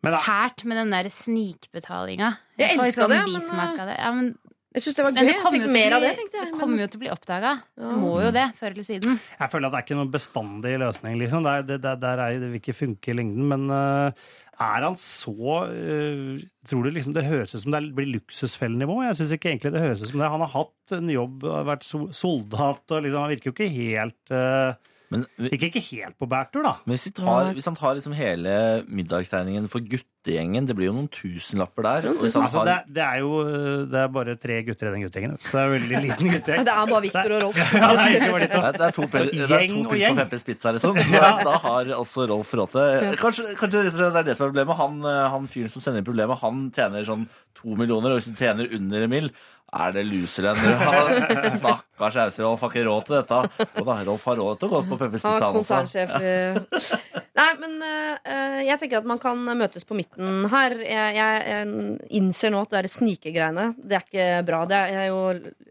fælt 0.00 0.64
med 0.68 0.78
den 0.80 0.92
der 0.94 1.08
snikbetalinga. 1.12 2.34
Jeg 2.60 2.76
jeg 2.76 2.78
elsker 2.84 3.08
sånn 3.08 3.16
det, 3.16 3.24
men, 3.32 3.80
det. 3.80 3.96
Ja, 3.96 4.12
men 4.16 4.30
Jeg 4.70 4.84
syns 4.84 4.98
det 5.00 5.02
var 5.02 5.14
gøy. 5.16 5.26
det 5.26 5.34
det, 5.34 5.60
bli- 5.66 6.04
jeg. 6.06 6.26
Det 6.30 6.58
kom 6.60 6.76
jo 6.78 6.86
til 6.86 7.00
å 7.00 7.02
bli 7.02 7.10
oppdaga. 7.10 7.54
Ja. 7.74 7.94
Må 7.98 8.12
jo 8.22 8.30
det, 8.30 8.44
før 8.54 8.70
eller 8.70 8.86
siden. 8.86 9.16
Jeg 9.18 9.50
føler 9.50 9.66
at 9.66 9.72
det 9.74 9.80
er 9.80 9.86
ikke 9.88 9.98
noen 9.98 10.12
bestandig 10.14 10.74
løsning, 10.78 11.16
liksom. 11.18 11.42
Det, 11.42 11.54
er, 11.56 11.66
det, 11.66 11.78
det, 11.82 11.94
der 12.04 12.22
er, 12.22 12.36
det 12.38 12.50
vil 12.52 12.60
ikke 12.60 12.76
funke 12.78 13.10
i 13.10 13.16
lengden. 13.18 13.48
Men 13.50 13.66
uh, 13.74 14.28
er 14.60 14.86
han 14.86 14.94
så 15.00 15.34
uh, 15.66 16.38
Tror 16.70 16.86
du 16.86 16.92
liksom 16.94 17.16
det 17.16 17.26
høres 17.26 17.56
ut 17.56 17.64
som 17.64 17.74
det 17.74 17.82
blir 17.96 18.12
luksusfellnivå? 18.12 19.00
Jeg 19.08 19.18
syns 19.18 19.34
ikke 19.34 19.50
egentlig 19.50 19.74
det 19.74 19.82
høres 19.82 20.04
ut 20.04 20.12
som 20.12 20.22
det. 20.22 20.30
Han 20.36 20.46
har 20.46 20.54
hatt 20.54 20.94
en 21.00 21.10
jobb, 21.16 21.48
har 21.50 21.66
vært 21.66 21.88
soldat, 21.90 22.84
og 22.94 23.02
liksom, 23.02 23.24
han 23.24 23.34
virker 23.34 23.50
jo 23.50 23.56
ikke 23.56 23.72
helt 23.74 24.34
eh, 24.36 24.89
Men, 25.10 25.24
Gikk 25.50 25.64
ikke 25.72 25.80
helt 25.88 26.14
på 26.22 26.26
bærtur, 26.30 26.62
da. 26.62 26.76
men 26.86 26.94
hvis, 26.94 27.08
tar, 27.16 27.48
hvis 27.56 27.66
han 27.66 27.74
tar 27.74 27.96
liksom 27.98 28.12
hele 28.14 28.52
middagstegningen 28.86 29.64
for 29.72 29.82
guttegjengen, 29.82 30.68
det 30.68 30.76
blir 30.78 30.86
jo 30.86 30.94
noen 30.94 31.08
tusenlapper 31.10 31.82
der. 31.88 32.06
Og 32.12 32.22
hvis 32.22 32.36
han 32.38 32.46
Altså, 32.46 32.60
har, 32.62 32.68
det, 32.68 32.94
det 32.94 33.02
er 33.02 33.18
jo 33.24 33.32
det 33.90 33.98
er 34.04 34.12
bare 34.14 34.36
tre 34.38 34.60
gutter 34.68 34.86
i 34.86 34.92
den 34.94 35.02
guttegjengen. 35.08 35.34
Så 35.42 35.50
det 35.50 35.60
er 35.60 35.66
en 35.66 35.74
veldig 35.74 36.02
liten 36.06 36.30
guttegjeng. 36.36 36.68
Det 36.68 36.76
er 36.76 36.92
bare 36.92 37.02
Victor 37.08 37.34
og 37.36 37.42
Rolf. 37.48 37.58
Ja, 37.80 37.90
det 37.96 38.06
er 38.06 38.46
det 38.78 38.86
er 38.86 38.94
to, 38.94 39.08
det 39.10 39.50
er 39.50 39.66
to 39.72 39.82
pils 39.90 40.06
på 40.06 40.16
Peppers 40.20 40.46
Pizza, 40.46 40.74
liksom. 40.78 41.02
Så 41.10 41.26
Da 41.50 41.56
har 41.66 41.92
også 41.98 42.28
Rolf 42.30 42.54
råd 42.62 42.74
til. 42.76 43.14
Kanskje, 43.18 43.50
kanskje 43.58 43.84
det 43.90 44.10
er 44.12 44.28
det 44.30 44.38
som 44.38 44.46
er 44.46 44.52
problemet. 44.52 44.78
Han, 44.78 45.00
eh, 45.10 45.22
han 45.34 45.50
fyren 45.50 45.72
som 45.74 45.82
sender 45.82 46.04
inn 46.04 46.06
problemet, 46.06 46.38
han 46.44 46.68
tjener 46.76 47.06
sånn 47.08 47.26
to 47.58 47.74
millioner, 47.74 48.14
og 48.14 48.20
hvis 48.20 48.30
du 48.30 48.38
tjener 48.38 48.70
under 48.78 49.08
en 49.08 49.10
mill., 49.10 49.32
er 49.70 49.92
det 49.94 50.02
loserlønn 50.08 50.58
du 50.58 50.70
har? 50.80 51.12
Stakkars 51.60 52.16
Ause-Rolf 52.24 52.64
har 52.64 52.72
ikke 52.72 52.84
råd 52.88 53.04
til 53.06 53.16
dette. 53.20 53.40
Og 53.80 53.86
da, 53.86 53.96
Rolf 54.08 54.24
har 54.26 54.38
råd 54.40 54.60
til 54.60 54.68
å 54.68 54.72
gå 54.72 54.80
på 54.88 54.98
Peppers 55.00 55.22
Pizza. 55.22 55.36
er 55.36 55.54
konsernsjef. 55.54 56.14
Nei, 57.40 57.48
men 57.60 57.76
uh, 57.80 58.58
jeg 58.66 58.76
tenker 58.82 59.00
at 59.00 59.06
man 59.08 59.20
kan 59.22 59.38
møtes 59.56 59.86
på 59.88 59.96
midten 59.96 60.44
her. 60.52 60.74
Jeg, 60.82 61.14
jeg, 61.16 61.44
jeg 61.52 62.10
innser 62.20 62.52
nå 62.52 62.64
at 62.66 62.74
det 62.74 62.82
er 62.82 62.90
snikegreiene. 62.92 63.68
Det 63.78 63.96
er 64.00 64.04
ikke 64.06 64.28
bra. 64.48 64.64
Det 64.68 64.80
er 64.90 65.06
jo 65.08 65.20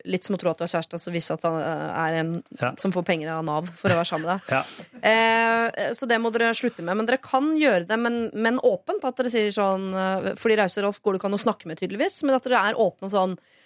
litt 0.10 0.26
som 0.26 0.38
å 0.38 0.42
tro 0.42 0.54
at 0.54 0.62
du 0.62 0.64
har 0.66 0.72
kjæreste, 0.72 0.98
og 0.98 1.04
så 1.04 1.14
vise 1.14 1.36
at 1.36 1.46
han 1.46 1.60
eh, 1.60 1.86
er 2.06 2.20
en 2.24 2.32
Ja. 2.60 2.72
som 2.80 2.94
får 2.96 3.04
penger 3.06 3.30
av 3.36 3.44
Nav 3.46 3.68
for 3.78 3.92
å 3.92 4.00
være 4.00 4.08
sammen 4.10 4.26
med 4.26 4.40
deg. 4.40 4.56
Ja. 4.56 4.64
Uh, 5.04 5.94
så 5.96 6.08
det 6.10 6.18
må 6.24 6.32
dere 6.34 6.54
slutte 6.58 6.84
med. 6.86 6.98
Men 7.02 7.10
dere 7.10 7.20
kan 7.22 7.52
gjøre 7.60 7.86
det, 7.90 8.00
men, 8.00 8.20
men 8.34 8.60
åpent. 8.66 9.04
At 9.06 9.20
dere 9.20 9.32
sier 9.34 9.52
sånn 9.54 9.92
uh, 9.94 10.34
Fordi 10.40 10.58
Rause 10.60 10.84
Rolf 10.86 11.02
går 11.04 11.16
det 11.16 11.22
ikke 11.22 11.30
an 11.34 11.38
å 11.38 11.44
snakke 11.46 11.70
med, 11.70 11.80
tydeligvis. 11.84 12.22
Men 12.26 12.40
at 12.40 12.48
dere 12.48 12.64
er 12.72 12.80
åpne 12.80 13.12
sånn 13.14 13.36
eh, 13.38 13.58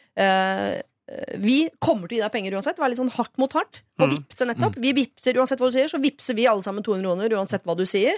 vi 1.38 1.58
kommer 1.84 2.08
til 2.08 2.16
å 2.16 2.20
gi 2.22 2.24
deg 2.24 2.32
penger 2.34 2.56
uansett. 2.58 2.78
Være 2.80 2.94
litt 2.94 3.02
sånn 3.02 3.12
hardt 3.18 3.38
mot 3.42 3.52
hardt. 3.54 3.82
Og 4.00 4.08
Mm. 4.10 4.16
vippse 4.18 4.46
nettopp. 4.48 4.76
Vi 4.80 4.94
vippser 4.94 5.34
uansett 5.38 5.60
hva 5.60 5.70
du 5.72 5.78
sier, 5.78 5.90
så 5.92 6.00
vippser 6.02 6.36
vi 6.36 6.48
alle 6.48 6.62
sammen 6.64 6.84
200 6.84 7.04
kroner 7.04 7.30
uansett 7.38 7.64
hva 7.66 7.76
du 7.78 7.84
sier. 7.86 8.16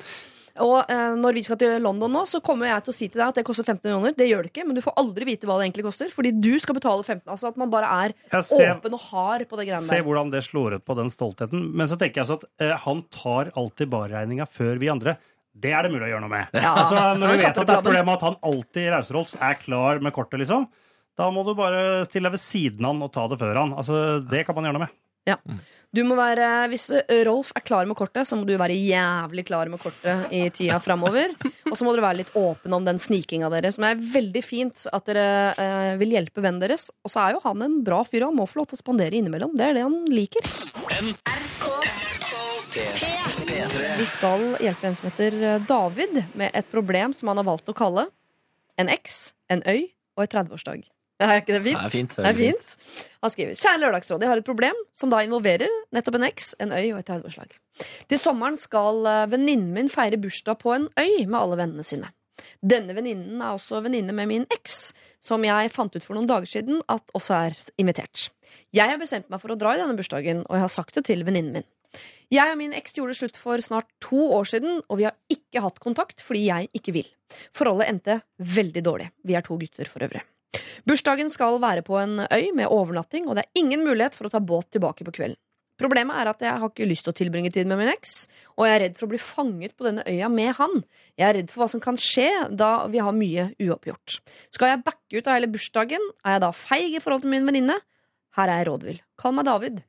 Og 0.57 0.85
eh, 0.87 1.15
når 1.19 1.33
vi 1.33 1.41
skal 1.43 1.57
til 1.59 1.81
London 1.81 2.09
nå, 2.13 2.21
så 2.25 2.39
kommer 2.41 2.67
jeg 2.69 2.83
til 2.85 2.93
å 2.93 2.95
si 2.95 3.07
til 3.09 3.19
deg 3.19 3.27
at 3.27 3.35
det 3.35 3.43
koster 3.43 3.65
15 3.65 3.81
kroner. 3.91 4.13
Det 4.15 4.29
gjør 4.29 4.43
det 4.45 4.53
ikke, 4.53 4.65
men 4.65 4.75
du 4.77 4.81
får 4.85 4.93
aldri 5.01 5.25
vite 5.27 5.43
hva 5.49 5.57
det 5.59 5.65
egentlig 5.67 5.83
koster. 5.83 6.07
Fordi 6.13 6.31
du 6.39 6.53
skal 6.63 6.75
betale 6.77 7.03
15. 7.03 7.27
Altså 7.27 7.47
at 7.49 7.57
man 7.57 7.69
bare 7.73 7.89
er 8.05 8.13
ser- 8.41 8.75
åpen 8.79 8.93
og 8.93 9.01
hard 9.11 9.43
på 9.49 9.57
det 9.59 9.67
greiene 9.67 9.83
Se 9.89 9.99
hvordan 9.99 10.31
det 10.31 10.43
slår 10.45 10.75
ut 10.77 10.85
på 10.85 10.95
den 10.95 11.09
stoltheten. 11.11 11.73
Men 11.75 11.87
så 11.91 11.97
tenker 11.99 12.21
jeg 12.21 12.27
altså 12.29 12.37
at 12.39 12.45
eh, 12.61 12.77
han 12.85 13.03
tar 13.11 13.51
alltid 13.57 13.89
barregninga 13.89 14.47
før 14.47 14.79
vi 14.79 14.87
andre. 14.87 15.17
Det 15.59 15.73
er 15.73 15.83
det 15.83 15.91
mulig 15.91 16.07
å 16.07 16.11
gjøre 16.13 16.21
noe 16.23 16.29
med. 16.37 16.47
Ja. 16.53 16.71
Altså, 16.75 17.19
når 17.19 17.27
vi 17.35 17.37
vet 17.43 17.45
at 17.45 17.55
det 17.55 17.59
er 17.59 17.61
et 17.61 17.83
problem 17.83 18.05
problemet 18.05 18.15
at 18.15 18.21
han 18.21 18.35
alltid 18.43 18.89
Rauserolfs 18.95 19.35
er 19.41 19.53
klar 19.59 19.99
med 20.01 20.13
kortet, 20.13 20.39
liksom, 20.39 20.67
da 21.15 21.31
må 21.31 21.45
du 21.47 21.53
bare 21.57 22.03
stille 22.09 22.27
deg 22.27 22.35
ved 22.35 22.43
siden 22.43 22.85
av 22.85 22.93
han 22.93 23.07
og 23.07 23.11
ta 23.15 23.25
det 23.31 23.39
før 23.39 23.61
han. 23.61 23.73
Altså, 23.79 24.19
det 24.25 24.45
kan 24.47 24.57
man 24.57 24.67
gjøre 24.67 24.79
noe 24.79 24.87
med. 24.87 25.01
Ja. 25.25 25.39
Du 25.95 26.01
må 26.05 26.17
være, 26.17 26.67
hvis 26.69 26.89
eh, 26.93 27.21
Rolf 27.25 27.53
er 27.55 27.63
klar 27.65 27.87
med 27.87 27.95
kortet, 27.97 28.27
så 28.27 28.35
må 28.37 28.43
du 28.45 28.53
være 28.59 28.75
jævlig 28.75 29.45
klar 29.47 29.69
med 29.71 29.79
kortet 29.81 30.33
i 30.35 30.43
tida 30.53 30.77
framover. 30.83 31.31
Og 31.69 31.77
så 31.77 31.87
må 31.87 31.93
dere 31.95 32.03
være 32.05 32.19
litt 32.19 32.33
åpne 32.37 32.77
om 32.77 32.85
den 32.85 32.99
snikinga 33.01 33.49
deres, 33.53 33.77
som 33.79 33.87
er 33.87 33.97
veldig 33.97 34.43
fint 34.45 34.85
at 34.91 35.07
dere 35.07 35.27
eh, 35.55 35.93
vil 36.01 36.17
hjelpe 36.17 36.43
vennen 36.43 36.61
deres. 36.61 36.89
Og 37.05 37.13
så 37.13 37.23
er 37.23 37.37
jo 37.37 37.43
han 37.45 37.63
en 37.65 37.79
bra 37.85 38.03
fyr, 38.05 38.25
og 38.25 38.33
han 38.33 38.41
må 38.41 38.47
få 38.49 38.59
lov 38.61 38.69
til 38.69 38.77
å 38.77 38.83
spandere 38.83 39.17
innimellom. 39.17 39.55
Det 39.57 39.69
er 39.69 39.79
det 39.79 39.85
han 39.87 39.97
liker. 40.11 40.51
Vi 43.95 44.07
skal 44.11 44.43
hjelpe 44.59 44.91
en 44.91 44.99
som 44.99 45.09
heter 45.09 45.39
eh, 45.39 45.61
David, 45.69 46.21
med 46.35 46.51
et 46.51 46.69
problem 46.75 47.15
som 47.15 47.31
han 47.31 47.39
har 47.41 47.47
valgt 47.47 47.71
å 47.71 47.77
kalle 47.77 48.09
en 48.77 48.91
X, 48.91 49.31
en 49.47 49.63
øy 49.63 49.87
og 50.19 50.27
et 50.27 50.35
30-årsdag. 50.35 50.83
Er 51.23 51.39
ikke 51.39 51.55
det 51.55 51.61
fint? 51.63 51.79
Det 51.79 51.85
er 51.87 51.93
fint, 51.93 52.15
det 52.17 52.27
er 52.27 52.35
fint. 52.35 52.73
Han 53.23 53.31
skriver 53.31 53.55
Kjære 53.55 53.79
Lørdagsråd, 53.85 54.23
jeg 54.25 54.31
har 54.33 54.41
et 54.41 54.47
problem 54.47 54.81
som 54.99 55.11
da 55.13 55.21
involverer 55.23 55.71
nettopp 55.95 56.17
en 56.19 56.27
eks, 56.27 56.49
en 56.59 56.73
øy 56.75 56.89
og 56.91 56.99
et 56.99 57.07
30-årslag. 57.07 57.55
Til 58.11 58.19
sommeren 58.19 58.59
skal 58.59 59.07
eh, 59.07 59.23
venninnen 59.31 59.71
min 59.77 59.91
feire 59.91 60.19
bursdag 60.19 60.59
på 60.59 60.73
en 60.75 60.89
øy 60.99 61.23
med 61.23 61.39
alle 61.39 61.59
vennene 61.61 61.87
sine. 61.87 62.11
Denne 62.59 62.95
venninnen 62.97 63.39
er 63.39 63.55
også 63.55 63.79
venninne 63.85 64.11
med 64.15 64.27
min 64.27 64.47
eks, 64.51 64.91
som 65.23 65.43
jeg 65.47 65.71
fant 65.71 65.95
ut 65.95 66.03
for 66.03 66.17
noen 66.17 66.27
dager 66.29 66.51
siden 66.51 66.83
at 66.91 67.15
også 67.15 67.37
er 67.47 67.57
invitert. 67.79 68.27
Jeg 68.75 68.91
har 68.91 68.99
bestemt 68.99 69.31
meg 69.31 69.39
for 69.39 69.55
å 69.55 69.59
dra 69.59 69.73
i 69.75 69.81
denne 69.81 69.95
bursdagen, 69.95 70.43
og 70.43 70.59
jeg 70.59 70.65
har 70.67 70.75
sagt 70.75 70.99
det 70.99 71.07
til 71.07 71.23
venninnen 71.27 71.61
min. 71.61 71.69
Jeg 72.33 72.51
og 72.51 72.59
min 72.59 72.75
eks 72.75 72.97
gjorde 72.97 73.15
slutt 73.15 73.39
for 73.39 73.61
snart 73.63 73.87
to 74.03 74.19
år 74.35 74.51
siden, 74.51 74.81
og 74.89 74.99
vi 74.99 75.07
har 75.07 75.15
ikke 75.31 75.63
hatt 75.63 75.79
kontakt 75.79 76.23
fordi 76.25 76.47
jeg 76.49 76.71
ikke 76.75 76.99
vil. 76.99 77.11
Forholdet 77.55 77.91
endte 77.91 78.21
veldig 78.35 78.83
dårlig. 78.83 79.11
Vi 79.23 79.37
er 79.37 79.45
to 79.45 79.55
gutter 79.61 79.87
for 79.87 80.03
øvrig. 80.03 80.25
Bursdagen 80.85 81.31
skal 81.33 81.57
være 81.63 81.83
på 81.85 81.97
en 81.97 82.21
øy 82.25 82.51
med 82.55 82.69
overnatting, 82.69 83.27
og 83.27 83.37
det 83.37 83.45
er 83.45 83.61
ingen 83.63 83.83
mulighet 83.87 84.15
for 84.17 84.27
å 84.27 84.33
ta 84.33 84.43
båt 84.43 84.69
tilbake 84.75 85.07
på 85.07 85.15
kvelden. 85.15 85.39
Problemet 85.75 86.15
er 86.15 86.29
at 86.31 86.43
jeg 86.43 86.55
har 86.61 86.71
ikke 86.71 86.87
lyst 86.87 87.03
til 87.03 87.11
å 87.11 87.17
tilbringe 87.17 87.49
tid 87.51 87.67
med 87.67 87.81
min 87.81 87.91
eks, 87.91 88.13
og 88.55 88.63
jeg 88.63 88.75
er 88.75 88.81
redd 88.85 88.93
for 88.95 89.07
å 89.07 89.11
bli 89.11 89.19
fanget 89.19 89.73
på 89.75 89.87
denne 89.87 90.05
øya 90.07 90.29
med 90.31 90.53
han. 90.55 90.77
Jeg 91.19 91.25
er 91.27 91.35
redd 91.41 91.51
for 91.51 91.63
hva 91.63 91.67
som 91.73 91.81
kan 91.83 91.99
skje 91.99 92.29
da 92.55 92.69
vi 92.91 93.01
har 93.03 93.15
mye 93.15 93.49
uoppgjort. 93.59 94.21
Skal 94.55 94.71
jeg 94.71 94.85
backe 94.85 95.19
ut 95.19 95.27
av 95.27 95.35
hele 95.35 95.51
bursdagen? 95.51 96.07
Er 96.23 96.37
jeg 96.37 96.45
da 96.45 96.53
feig 96.55 96.95
i 96.95 97.03
forhold 97.03 97.25
til 97.25 97.33
min 97.35 97.49
venninne? 97.49 97.75
Her 98.39 98.51
er 98.51 98.61
jeg 98.61 98.69
rådvill. 98.69 99.03
Kall 99.19 99.35
meg 99.35 99.49
David. 99.49 99.83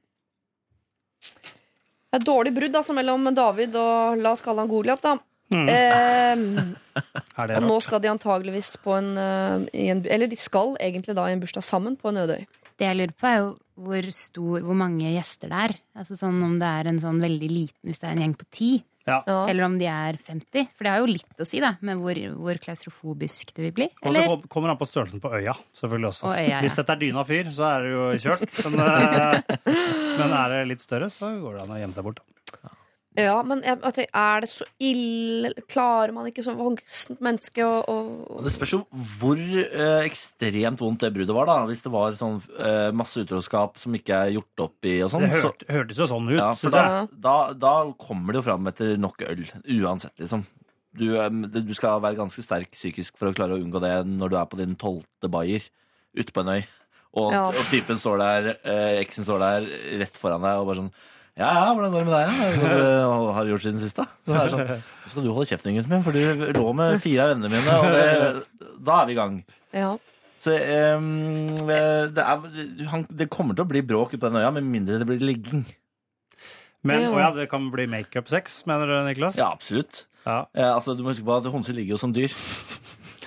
Det 1.22 2.18
er 2.18 2.22
et 2.22 2.26
dårlig 2.26 2.54
brudd 2.56 2.80
altså, 2.80 2.94
mellom 2.96 3.30
David 3.34 3.78
og 3.78 4.18
la 4.22 4.34
oss 4.34 4.42
kalle 4.42 4.64
han 4.64 4.70
Goliat, 4.70 5.06
da. 5.06 5.16
Mm. 5.54 5.68
Eh, 5.70 6.74
Er 7.36 7.50
det 7.50 7.58
og 7.60 7.66
nå 7.68 7.76
skal 7.84 8.00
de 8.02 8.10
antageligvis 8.10 8.72
på 8.82 8.96
en, 8.96 9.12
eh, 9.20 9.66
i 9.76 9.90
en 9.92 10.00
Eller 10.08 10.30
de 10.30 10.38
skal 10.40 10.74
egentlig 10.82 11.14
da 11.14 11.28
i 11.28 11.36
en 11.36 11.42
bursdag 11.42 11.64
sammen 11.64 11.98
på 12.00 12.10
en 12.10 12.22
ødøy. 12.24 12.42
Det 12.76 12.88
jeg 12.88 12.98
lurer 12.98 13.14
på, 13.16 13.28
er 13.28 13.38
jo 13.44 13.54
hvor 13.76 14.10
stor, 14.12 14.64
hvor 14.64 14.76
mange 14.76 15.12
gjester 15.12 15.52
det 15.52 15.62
er. 15.68 15.74
Altså 15.96 16.16
sånn 16.18 16.42
Om 16.44 16.58
det 16.60 16.68
er 16.80 16.90
en 16.90 17.00
sånn 17.00 17.22
veldig 17.22 17.48
liten, 17.52 17.82
hvis 17.84 18.00
det 18.00 18.08
er 18.08 18.16
en 18.16 18.24
gjeng 18.24 18.36
på 18.40 18.48
ti. 18.50 18.70
Ja. 19.06 19.20
Eller 19.46 19.62
om 19.68 19.76
de 19.78 19.86
er 19.86 20.16
50. 20.18 20.72
For 20.74 20.86
det 20.86 20.92
har 20.92 21.02
jo 21.04 21.10
litt 21.12 21.42
å 21.42 21.46
si, 21.46 21.60
da, 21.62 21.76
med 21.86 22.00
hvor, 22.02 22.18
hvor 22.40 22.58
klaustrofobisk 22.58 23.52
det 23.54 23.68
vil 23.68 23.74
bli. 23.76 23.86
Og 24.02 24.16
så 24.16 24.24
kommer 24.50 24.72
han 24.72 24.80
på 24.80 24.88
størrelsen 24.88 25.22
på 25.22 25.30
øya, 25.30 25.54
selvfølgelig 25.78 26.08
også. 26.10 26.24
Og 26.26 26.32
øya, 26.34 26.48
ja. 26.56 26.62
Hvis 26.64 26.74
dette 26.80 26.96
er 26.96 27.02
dyna 27.04 27.22
fyr, 27.28 27.52
så 27.54 27.68
er 27.68 27.86
det 27.86 27.92
jo 27.92 28.08
kjørt. 28.24 28.58
Men, 28.66 28.82
eh, 28.82 29.76
men 30.18 30.34
er 30.40 30.56
det 30.56 30.64
litt 30.72 30.82
større, 30.82 31.10
så 31.12 31.30
går 31.38 31.54
det 31.54 31.62
an 31.62 31.76
å 31.76 31.78
gjemme 31.84 31.98
seg 31.98 32.08
bort. 32.08 32.18
da. 32.18 32.35
Ja, 33.16 33.38
men 33.42 33.62
jeg, 33.64 33.78
jeg 33.80 33.94
tenker, 33.96 34.18
er 34.20 34.40
det 34.44 34.48
så 34.52 34.64
ille 34.82 35.52
Klarer 35.72 36.12
man 36.12 36.26
ikke 36.28 36.42
som 36.44 36.58
voksent 36.60 37.22
menneske 37.24 37.64
å, 37.64 37.78
å 37.88 37.96
Og 38.36 38.42
Det 38.44 38.52
spørs 38.52 38.74
jo 38.74 38.80
hvor 39.20 39.40
eh, 39.40 40.02
ekstremt 40.04 40.82
vondt 40.84 41.00
det 41.06 41.12
bruddet 41.14 41.34
var. 41.36 41.48
da 41.48 41.56
Hvis 41.70 41.80
det 41.86 41.92
var 41.94 42.12
sånn 42.18 42.36
eh, 42.60 42.90
masse 42.96 43.22
utroskap 43.24 43.78
som 43.80 43.96
ikke 43.96 44.18
er 44.26 44.34
gjort 44.36 44.64
opp 44.66 44.84
i 44.90 44.98
og 45.06 45.10
sånn. 45.14 45.24
Det 45.24 45.32
så- 45.40 45.48
hørte, 45.48 45.68
hørtes 45.72 46.02
jo 46.04 46.10
sånn 46.12 46.28
ut, 46.28 46.36
Ja, 46.38 46.50
for 46.52 46.68
synes 46.68 46.76
da, 46.76 46.84
jeg. 47.00 47.20
da, 47.28 47.36
da 47.66 47.74
kommer 48.06 48.32
det 48.36 48.42
jo 48.42 48.46
fram 48.50 48.68
etter 48.68 48.96
nok 49.00 49.24
øl. 49.30 49.44
Uansett, 49.80 50.12
liksom. 50.20 50.44
Du, 50.96 51.06
eh, 51.16 51.28
du 51.30 51.74
skal 51.76 52.00
være 52.04 52.16
ganske 52.20 52.44
sterk 52.44 52.70
psykisk 52.76 53.16
for 53.16 53.28
å 53.32 53.34
klare 53.36 53.56
å 53.56 53.60
unngå 53.64 53.80
det 53.84 53.94
når 54.12 54.32
du 54.32 54.36
er 54.40 54.46
på 54.52 54.60
din 54.60 54.76
tolvte 54.76 55.28
bayer 55.32 55.64
ute 56.16 56.32
på 56.32 56.44
en 56.44 56.54
øy. 56.58 56.62
Og, 57.16 57.32
Ja. 57.32 57.46
og 57.48 57.64
typen 57.72 57.96
står 57.96 58.18
der, 58.20 58.48
eh, 58.64 59.00
eksen 59.02 59.24
står 59.24 59.40
der 59.40 59.68
rett 60.04 60.16
foran 60.20 60.42
deg 60.44 60.58
og 60.60 60.66
bare 60.68 60.82
sånn 60.84 60.92
Ja, 61.36 61.50
ja, 61.52 61.64
hvordan 61.76 61.92
går 61.92 62.00
det 62.00 62.08
med 62.08 62.14
deg? 62.16 62.66
Hva 63.12 63.32
har 63.36 63.44
du 63.44 63.50
gjort 63.52 63.64
siden 63.66 63.80
sist, 63.82 63.98
da? 63.98 64.06
Så 64.24 64.36
er 64.40 64.52
sånn, 64.54 64.84
skal 65.12 65.24
du 65.26 65.30
holde 65.36 65.48
kjeften, 65.50 65.76
gutten 65.76 65.92
min, 65.92 66.04
for 66.06 66.16
du 66.16 66.46
lå 66.56 66.70
med 66.78 66.96
fire 67.04 67.26
av 67.26 67.32
vennene 67.34 67.50
mine, 67.52 67.74
og 67.76 67.88
det, 67.92 68.70
da 68.88 69.00
er 69.02 69.10
vi 69.10 69.12
i 69.12 69.18
gang. 69.18 69.34
Ja. 69.76 69.90
Så 70.46 70.54
um, 70.96 71.58
det, 71.68 72.22
er, 72.22 72.46
han, 72.92 73.04
det 73.20 73.28
kommer 73.32 73.56
til 73.56 73.66
å 73.66 73.68
bli 73.68 73.82
bråk 73.84 74.14
ute 74.14 74.22
på 74.22 74.30
den 74.30 74.40
øya, 74.40 74.52
med 74.56 74.64
mindre 74.64 74.96
det 75.02 75.08
blir 75.08 75.20
ligging. 75.28 75.66
Men 76.86 77.02
Ja. 77.04 77.12
å 77.12 77.20
ja, 77.20 77.30
det 77.36 77.48
kan 77.50 77.68
bli 77.72 77.84
makeup-sex, 77.90 78.62
mener 78.70 78.88
du, 78.88 78.96
Niklas? 79.08 79.36
Ja, 79.40 79.50
absolutt. 79.52 80.06
Ja. 80.24 80.44
Eh, 80.56 80.70
altså, 80.72 80.94
du 80.96 81.02
må 81.04 81.12
huske 81.12 81.26
på 81.26 81.36
at 81.36 81.48
homser 81.52 81.76
ligger 81.76 81.96
jo 81.96 82.00
som 82.00 82.12
dyr. 82.16 82.32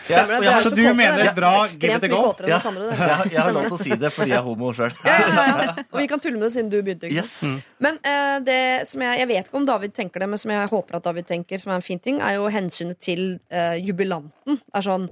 Stemmer 0.02 0.40
det? 0.40 0.46
Ja, 0.46 0.56
så 0.64 0.70
så 0.70 0.76
du 0.76 0.84
mener 0.94 1.34
bra, 1.36 1.52
give 1.80 1.98
it 1.98 2.04
a 2.04 2.08
go? 2.08 2.22
Ja. 2.48 2.60
andre. 2.70 2.90
Jeg, 2.94 3.32
jeg 3.34 3.42
har 3.42 3.52
lov 3.56 3.68
til 3.68 3.76
å 3.78 3.82
si 3.84 3.98
det 4.00 4.12
fordi 4.16 4.32
jeg 4.34 4.40
er 4.40 4.46
homo 4.48 4.72
sjøl. 4.76 4.96
Ja, 5.06 5.18
ja, 5.20 5.46
ja. 5.66 5.76
Og 5.94 6.00
vi 6.02 6.08
kan 6.12 6.24
tulle 6.24 6.40
med 6.40 6.48
det 6.48 6.54
siden 6.56 6.72
du 6.72 6.80
begynte. 6.82 7.10
Ikke? 7.12 7.26
Yes. 7.26 7.68
Men 7.84 8.00
uh, 8.06 8.40
det 8.46 8.60
som 8.90 9.04
jeg, 9.06 9.20
jeg 9.24 9.30
vet 9.32 9.52
ikke 9.52 9.60
om 9.62 9.68
David 9.70 9.96
tenker 9.98 10.24
det, 10.24 10.30
men 10.32 10.42
som 10.42 10.54
jeg 10.56 10.72
håper 10.74 11.00
at 11.00 11.08
David 11.10 11.30
tenker, 11.30 11.62
som 11.62 11.74
er 11.74 11.82
en 11.82 11.86
fin 11.86 12.00
ting, 12.00 12.20
er 12.24 12.38
jo 12.40 12.50
hensynet 12.54 13.00
til 13.04 13.24
uh, 13.54 13.76
jubilanten. 13.80 14.60
Er 14.74 14.86
sånn 14.86 15.10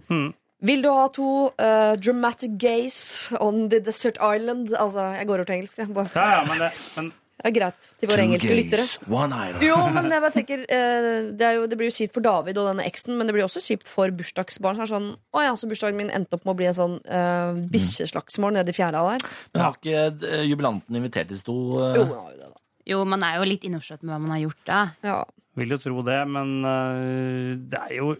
Vil 0.65 0.81
du 0.81 0.89
ha 0.89 1.05
to 1.13 1.51
uh, 1.61 1.93
dramatic 2.01 2.55
gays 2.57 3.29
on 3.39 3.67
the 3.69 3.77
desert 3.79 4.17
island? 4.17 4.71
Altså, 4.73 5.11
jeg 5.19 5.27
går 5.29 5.43
over 5.43 5.45
til 5.51 5.59
engelsk. 5.59 5.77
jeg. 5.83 5.93
Bare, 5.93 6.09
Ja, 6.15 6.39
ja, 6.39 6.43
men 6.49 6.63
det, 6.63 6.71
men 6.95 7.11
er 7.45 7.53
greit 7.53 7.87
til 8.01 8.09
våre 8.09 8.23
engelske 8.25 8.55
lyttere. 8.57 8.85
one. 9.13 9.39
Jo, 9.63 9.77
men 9.93 10.09
jeg 10.09 10.23
bare 10.23 10.33
tenker 10.33 10.63
eh, 10.65 11.07
det, 11.37 11.45
er 11.45 11.57
jo, 11.59 11.65
det 11.69 11.77
blir 11.79 11.91
jo 11.91 11.95
kjipt 11.99 12.15
for 12.15 12.25
David 12.25 12.57
og 12.57 12.69
denne 12.71 12.85
eksen, 12.87 13.13
men 13.17 13.29
det 13.29 13.35
blir 13.35 13.45
også 13.45 13.61
kjipt 13.63 13.89
for 13.89 14.13
bursdagsbarn. 14.17 14.79
som 14.79 14.85
er 14.87 14.91
sånn, 14.91 15.09
å 15.37 15.43
ja, 15.45 15.55
så 15.57 15.69
Bursdagen 15.69 15.99
min 15.99 16.09
endte 16.13 16.37
opp 16.37 16.47
med 16.47 16.55
å 16.55 16.57
bli 16.57 16.69
en 16.69 16.77
sånn 16.77 16.95
uh, 17.05 17.59
bikkjeslagsmål 17.73 18.57
nede 18.57 18.73
i 18.73 18.77
fjæra 18.77 19.03
der. 19.11 19.27
Men 19.53 19.65
har 19.67 19.77
ikke 19.77 20.31
eh, 20.31 20.45
jubilanten 20.49 20.97
invitert 20.99 21.29
disse 21.29 21.45
to? 21.47 21.57
eh? 21.83 21.99
Jo, 21.99 22.07
han 22.09 22.23
har 22.23 22.31
jo 22.31 22.39
det, 22.39 22.49
da. 22.49 22.63
Jo, 22.87 23.03
man 23.09 23.27
er 23.27 23.37
jo 23.37 23.49
litt 23.51 23.67
innforstått 23.67 24.05
med 24.07 24.15
hva 24.15 24.21
man 24.23 24.33
har 24.37 24.41
gjort 24.45 24.63
da. 24.69 24.79
Ja. 25.05 25.19
vil 25.59 25.75
jo 25.75 25.79
tro 25.83 26.01
det, 26.07 26.19
men 26.31 26.57
øh, 26.63 27.53
det 27.67 27.83
er 27.83 27.93
jo 27.99 28.15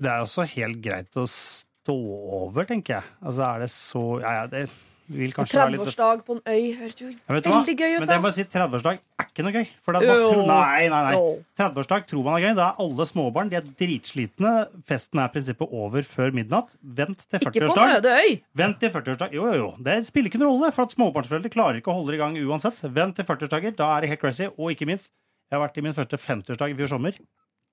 Det 0.00 0.08
er 0.08 0.22
også 0.24 0.46
helt 0.56 0.80
greit 0.80 1.16
å 1.20 1.26
stå 1.28 1.96
over, 2.40 2.64
tenker 2.68 2.98
jeg. 2.98 3.10
Altså, 3.20 3.42
er 3.46 3.64
det 3.64 3.70
så 3.72 4.04
Ja, 4.22 4.32
ja, 4.40 4.46
det 4.50 4.64
vil 5.10 5.32
kanskje 5.34 5.58
være 5.58 5.72
litt 5.74 5.80
30-årsdag 5.82 6.20
på 6.26 6.34
en 6.36 6.40
øy 6.46 6.66
høres 6.78 7.00
jo 7.02 7.08
Ja, 7.10 7.34
vet 7.34 7.44
du 7.44 7.48
hva? 7.50 7.56
veldig 7.60 7.74
gøy 7.80 7.90
ut, 7.94 7.98
Men 8.00 8.06
da. 8.06 8.12
det 8.14 8.18
må 8.22 8.30
jeg 8.30 8.36
si, 8.36 8.44
30-årsdag 8.54 8.98
er 9.20 9.26
ikke 9.26 9.44
noe 9.46 9.52
gøy. 9.56 9.66
For 9.82 9.92
det 9.96 10.00
er 10.02 10.10
bare, 10.12 10.28
tro- 10.34 10.46
nei, 10.46 10.88
nei, 10.92 11.00
nei. 11.06 11.12
Jo. 11.16 11.24
30-årsdag 11.60 12.06
tror 12.10 12.24
man 12.28 12.36
er 12.38 12.44
gøy. 12.46 12.54
Da 12.60 12.66
er 12.70 12.82
alle 12.84 13.06
småbarn 13.10 13.50
de 13.50 13.58
er 13.58 13.66
dritslitne. 13.82 14.52
Festen 14.86 15.18
er 15.22 15.28
i 15.30 15.34
prinsippet 15.34 15.74
over 15.82 16.06
før 16.06 16.32
midnatt. 16.38 16.74
Vent 16.82 17.24
til 17.26 17.38
Ikke 17.40 17.50
på 17.50 17.58
en 17.58 17.68
40-årsdag. 17.70 17.96
øde 17.98 18.14
øy! 18.22 18.40
Vent 18.62 18.80
til 18.80 18.90
40-årsdag. 18.94 19.32
Jo, 19.36 19.46
jo, 19.50 19.54
jo. 19.64 19.70
Det 19.90 19.98
spiller 20.06 20.30
ikke 20.30 20.40
noen 20.42 20.54
rolle, 20.60 20.72
for 20.72 20.86
at 20.88 20.94
småbarnsforeldre 20.96 21.50
klarer 21.54 21.80
ikke 21.82 21.90
å 21.90 21.98
holde 21.98 22.14
det 22.14 22.20
i 22.20 22.22
gang 22.24 22.38
uansett. 22.46 22.80
Vent 22.86 23.16
til 23.18 23.24
40-årsdager. 23.28 23.74
Da 23.76 23.90
er 23.96 24.00
det 24.06 24.10
helt 24.14 24.20
crazy. 24.22 24.46
Og 24.56 24.70
ikke 24.76 24.86
minst, 24.86 25.10
jeg 25.50 25.58
har 25.58 25.66
vært 25.66 25.78
i 25.78 25.84
min 25.88 25.96
første 25.96 26.16
50-årsdag 26.20 26.70
i 26.70 26.78
fjor 26.78 26.94
sommer. 26.94 27.18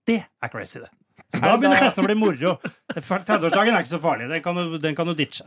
Det 0.07 0.21
er 0.25 0.49
crazy, 0.49 0.79
det. 0.79 0.89
Så 1.33 1.41
da 1.43 1.57
begynner 1.57 1.81
festen 1.81 2.03
å 2.05 2.07
bli 2.07 2.15
moro. 2.15 2.57
30-årsdagen 2.95 3.73
er 3.75 3.83
ikke 3.83 3.91
så 3.95 3.99
farlig. 4.03 4.29
Den 4.31 4.43
kan 4.45 4.55
du, 4.55 4.77
den 4.81 4.95
kan 4.95 5.07
du 5.09 5.13
ditche. 5.17 5.45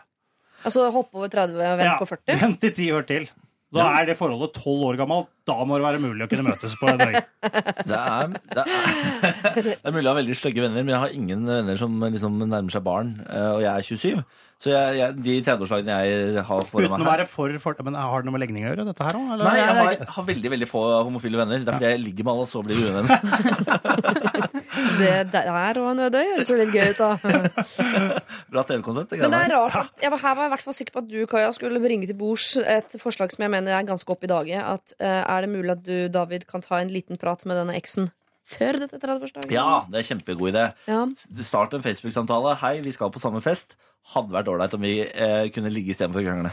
Altså 0.64 0.88
hoppe 0.92 1.16
over 1.22 1.30
30 1.32 1.54
og 1.56 1.78
vente 1.80 1.86
Ja, 1.88 1.94
på 2.00 2.11
40? 2.11 2.40
Vent 2.42 2.66
i 2.68 2.74
ti 2.76 2.90
år 2.92 3.06
til. 3.08 3.30
Da 3.70 3.84
er 4.00 4.08
det 4.08 4.16
forholdet 4.18 4.50
tolv 4.58 4.80
år 4.88 4.96
gammelt. 4.98 5.28
Da 5.46 5.54
må 5.62 5.76
det 5.78 5.84
være 5.86 6.00
mulig 6.02 6.24
å 6.26 6.28
kunne 6.30 6.42
møtes 6.48 6.72
på 6.80 6.88
en 6.90 7.04
øy. 7.06 7.14
Det 7.90 7.96
er, 7.96 8.32
det, 8.52 8.62
er, 8.66 9.54
det 9.62 9.76
er 9.86 9.94
mulig 9.94 10.08
å 10.08 10.11
ha 10.12 10.16
veldig 10.18 10.34
stygge 10.36 10.61
venner, 10.64 10.82
men 10.84 10.92
jeg 10.92 11.00
har 11.04 11.14
ingen 11.16 11.46
venner 11.48 11.78
som 11.78 11.94
liksom 12.02 12.34
nærmer 12.50 12.74
seg 12.74 12.82
barn. 12.86 13.12
eh, 13.30 13.46
Og 13.54 13.62
jeg 13.62 13.70
er 13.70 13.86
27. 13.86 14.24
Så 14.61 14.72
jeg, 14.74 14.98
jeg, 14.98 15.14
de 15.24 15.36
30-årslagene 15.46 15.94
jeg 16.04 16.42
har 16.50 16.66
foran 16.68 16.90
Uten 16.90 16.98
meg 16.98 17.06
å 17.06 17.11
være 17.14 17.24
for, 17.30 17.54
for 17.62 17.78
Men 17.86 17.96
Har 17.96 18.20
det 18.20 18.28
noe 18.28 18.34
med 18.36 18.42
legning 18.42 18.66
å 18.66 18.72
gjøre, 18.74 18.84
dette 18.90 19.06
her 19.06 19.16
òg? 19.16 19.30
Nei, 19.40 19.54
jeg 19.56 19.78
har, 19.78 20.02
har 20.18 20.26
veldig 20.34 20.52
veldig 20.52 20.68
få 20.68 20.82
homofile 21.06 21.40
venner. 21.40 21.62
Det 21.64 21.70
er 21.72 21.78
fordi 21.78 21.90
jeg 21.94 22.02
ligger 22.04 22.26
med 22.28 22.34
alle, 22.34 22.44
og 22.44 22.50
så 22.50 22.64
blir 22.66 22.76
vi 22.76 22.90
uvenner. 22.90 23.16
Det 24.70 25.14
der 25.32 25.48
og 25.80 25.88
en 25.90 26.02
Ødøy 26.06 26.28
høres 26.34 26.50
jo 26.50 26.56
litt 26.58 26.70
gøy 26.74 26.92
ut, 26.92 27.00
da. 27.00 27.34
Bra 28.52 28.62
TV-konsept. 28.68 29.16
Men 29.18 29.34
det 29.34 29.40
er 29.48 29.54
rart 29.56 29.76
at 29.80 30.04
jeg 30.04 30.12
var, 30.14 30.22
her 30.22 30.36
var 30.36 30.44
jeg 30.44 30.50
i 30.50 30.54
hvert 30.54 30.64
fall 30.68 30.76
sikker 30.78 30.94
på 30.94 31.02
at 31.02 31.10
du, 31.10 31.18
Kaja, 31.30 31.50
skulle 31.56 31.82
bringe 31.82 32.06
til 32.06 32.18
bords 32.18 32.52
et 32.60 32.94
forslag 33.02 33.34
som 33.34 33.44
jeg 33.46 33.52
mener 33.52 33.74
er 33.74 33.88
ganske 33.88 34.14
opp 34.14 34.24
i 34.26 34.30
dag 34.30 34.50
At 34.60 34.94
uh, 35.02 35.22
Er 35.24 35.44
det 35.44 35.50
mulig 35.52 35.74
at 35.74 35.82
du, 35.86 35.94
David, 36.12 36.46
kan 36.50 36.62
ta 36.64 36.78
en 36.80 36.92
liten 36.94 37.18
prat 37.20 37.42
med 37.48 37.58
denne 37.58 37.76
eksen 37.78 38.12
før 38.50 38.80
dette 38.82 38.98
30-årsdagen? 38.98 39.52
Ja, 39.54 39.84
det 39.90 40.00
er 40.00 40.06
kjempegod 40.08 40.50
idé. 40.50 40.64
Ja. 40.90 41.04
Start 41.46 41.74
en 41.76 41.84
Facebook-samtale. 41.84 42.56
Hei, 42.62 42.72
vi 42.82 42.90
skal 42.94 43.12
på 43.14 43.22
samme 43.22 43.38
fest. 43.44 43.76
Hadde 44.14 44.34
vært 44.34 44.50
ålreit 44.50 44.74
om 44.74 44.82
vi 44.82 44.96
eh, 45.06 45.44
kunne 45.54 45.70
ligge 45.70 45.92
istedenfor 45.94 46.24
å 46.24 46.26
krangle. 46.26 46.50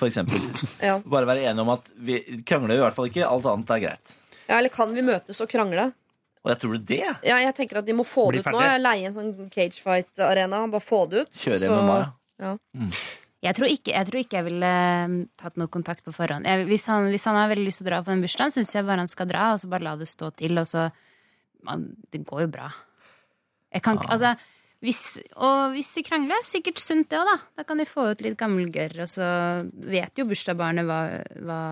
For 0.00 0.08
eksempel. 0.08 0.40
Ja. 0.88 0.94
Bare 1.04 1.28
være 1.28 1.44
enige 1.50 1.64
om 1.66 1.72
at 1.74 1.88
vi 2.00 2.20
krangler 2.48 2.78
i 2.78 2.82
hvert 2.84 2.96
fall 2.96 3.10
ikke. 3.10 3.26
Alt 3.28 3.48
annet 3.50 3.72
er 3.76 3.82
greit. 3.82 4.14
ja, 4.46 4.56
Eller 4.56 4.72
kan 4.72 4.94
vi 4.96 5.04
møtes 5.04 5.42
og 5.44 5.50
krangle? 5.52 5.90
Og 6.48 6.54
jeg 6.54 6.60
tror 6.62 6.72
du 6.78 6.84
det? 6.88 7.02
Ja, 7.28 7.36
jeg 7.44 7.54
tenker 7.58 7.82
at 7.82 7.86
de 7.88 7.92
må 7.98 8.06
få 8.08 8.30
Bli 8.32 8.40
det 8.40 8.46
ut 8.48 8.54
nå. 8.56 8.60
Jeg 8.64 8.80
Leie 8.80 9.08
en 9.10 9.16
sånn 9.16 9.32
cagefight-arena. 9.52 10.62
Bare 10.72 10.80
få 10.84 11.02
det 11.12 11.26
ut. 11.26 11.32
Kjøre 11.44 11.60
Så- 11.68 11.78
MMA. 11.84 11.98
Ja. 12.40 12.56
Jeg 13.44 13.54
tror 13.54 13.68
ikke 13.70 13.92
jeg, 13.92 14.06
tror 14.08 14.18
ikke 14.18 14.36
jeg 14.40 14.44
ville 14.48 14.66
eh, 14.66 15.12
tatt 15.38 15.58
noe 15.60 15.68
kontakt 15.70 16.02
på 16.06 16.10
forhånd. 16.14 16.46
Jeg, 16.48 16.64
hvis, 16.66 16.86
han, 16.90 17.06
hvis 17.12 17.26
han 17.28 17.36
har 17.38 17.50
veldig 17.52 17.66
lyst 17.68 17.82
til 17.82 17.86
å 17.86 17.90
dra 17.92 18.00
på 18.02 18.10
den 18.10 18.24
bursdagen, 18.24 18.50
syns 18.56 18.72
jeg 18.74 18.86
bare 18.88 19.04
han 19.04 19.10
skal 19.10 19.28
dra, 19.30 19.52
og 19.52 19.60
så 19.62 19.68
bare 19.70 19.86
la 19.86 19.92
det 20.00 20.08
stå 20.10 20.32
til. 20.40 20.56
Og 20.58 20.66
så 20.66 20.88
man, 21.68 21.84
Det 22.10 22.24
går 22.26 22.46
jo 22.46 22.48
bra. 22.56 22.70
Jeg 23.74 23.84
kan 23.84 24.00
ikke 24.00 24.10
Altså 24.16 24.32
hvis, 24.80 25.18
og 25.34 25.72
hvis 25.74 25.88
de 25.96 26.02
krangler, 26.06 26.42
sikkert 26.46 26.78
sunt 26.78 27.08
det 27.10 27.18
òg, 27.18 27.26
da. 27.26 27.36
Da 27.58 27.64
kan 27.66 27.78
de 27.78 27.84
få 27.84 28.12
ut 28.12 28.20
litt 28.22 28.36
gammel 28.38 28.68
gørr, 28.70 28.94
og 29.02 29.08
så 29.10 29.26
vet 29.74 30.14
jo 30.16 30.24
bursdagsbarnet 30.30 30.86
hva, 30.86 30.98
hva 31.42 31.62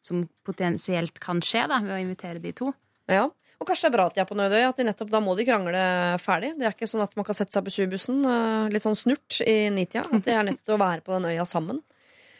som 0.00 0.22
potensielt 0.46 1.20
kan 1.20 1.42
skje 1.44 1.66
da, 1.68 1.80
ved 1.84 1.92
å 1.92 2.00
invitere 2.00 2.40
de 2.40 2.52
to. 2.56 2.70
Ja. 3.12 3.26
Og 3.56 3.68
kanskje 3.68 3.86
det 3.86 3.92
er 3.92 3.96
bra 3.96 4.06
at 4.10 4.16
de 4.16 4.22
er 4.22 4.28
på 4.28 4.36
Nødøy. 4.36 4.62
At 4.68 4.78
de 4.78 4.86
nettopp 4.86 5.10
da 5.12 5.20
må 5.24 5.34
de 5.38 5.46
krangle 5.48 5.82
ferdig. 6.22 6.52
Det 6.58 6.68
er 6.68 6.74
ikke 6.76 6.88
sånn 6.90 7.04
at 7.06 7.14
man 7.16 7.26
kan 7.26 7.38
sette 7.38 7.56
seg 7.56 7.64
på 7.64 7.72
20-bussen 7.72 8.22
eh, 8.28 8.70
litt 8.74 8.84
sånn 8.84 8.98
snurt 8.98 9.40
i 9.46 9.58
nitida. 9.72 10.04
At 10.04 10.26
de 10.26 10.34
er 10.34 10.48
nødt 10.50 10.64
til 10.64 10.76
å 10.76 10.82
være 10.82 11.04
på 11.06 11.14
den 11.16 11.30
øya 11.32 11.46
sammen. 11.48 11.80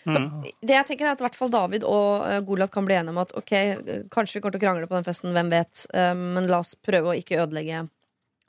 Men 0.07 0.29
det 0.63 0.77
jeg 0.77 0.87
tenker 0.93 1.09
er 1.09 1.17
at 1.17 1.23
i 1.23 1.27
hvert 1.27 1.35
fall 1.39 1.51
David 1.51 1.83
og 1.83 2.23
Golat 2.23 2.45
Goliat 2.47 2.73
kan 2.75 2.87
bli 2.87 2.95
enige 2.95 3.15
om 3.15 3.19
at 3.25 3.33
ok, 3.35 3.53
eh, 3.59 4.05
kanskje 4.13 4.39
vi 4.39 4.43
kommer 4.45 4.55
til 4.55 4.63
å 4.63 4.67
krangle 4.67 4.91
på 4.91 4.95
den 4.95 5.07
festen, 5.09 5.35
hvem 5.35 5.51
vet. 5.51 5.83
Eh, 5.91 6.13
men 6.15 6.47
la 6.51 6.61
oss 6.63 6.77
prøve 6.79 7.11
å 7.11 7.17
ikke 7.19 7.41
ødelegge 7.43 7.89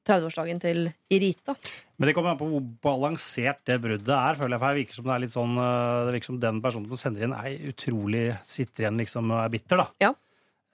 30-årsdagen 0.07 0.61
til 0.63 0.85
Irita. 1.11 1.57
Men 1.97 2.09
det 2.09 2.13
kommer 2.15 2.35
an 2.35 2.39
på 2.39 2.51
hvor 2.51 2.63
balansert 2.85 3.63
det 3.67 3.79
bruddet 3.83 4.13
er. 4.13 4.37
føler 4.37 4.55
jeg, 4.55 4.61
for 4.61 4.69
Det 4.69 4.83
virker 4.83 4.99
som 4.99 5.09
det 5.09 5.15
er 5.15 5.23
litt 5.25 5.33
sånn 5.33 5.57
Det 5.57 6.13
virker 6.15 6.31
som 6.31 6.39
den 6.45 6.61
personen 6.63 6.87
som 6.93 7.01
sender 7.01 7.25
inn, 7.25 7.35
er 7.35 7.73
utrolig 7.73 8.23
sitter 8.47 8.85
igjen 8.85 9.01
liksom 9.01 9.33
og 9.33 9.41
er 9.41 9.51
bitter. 9.57 9.81
da. 9.81 9.89
Ja. 10.05 10.13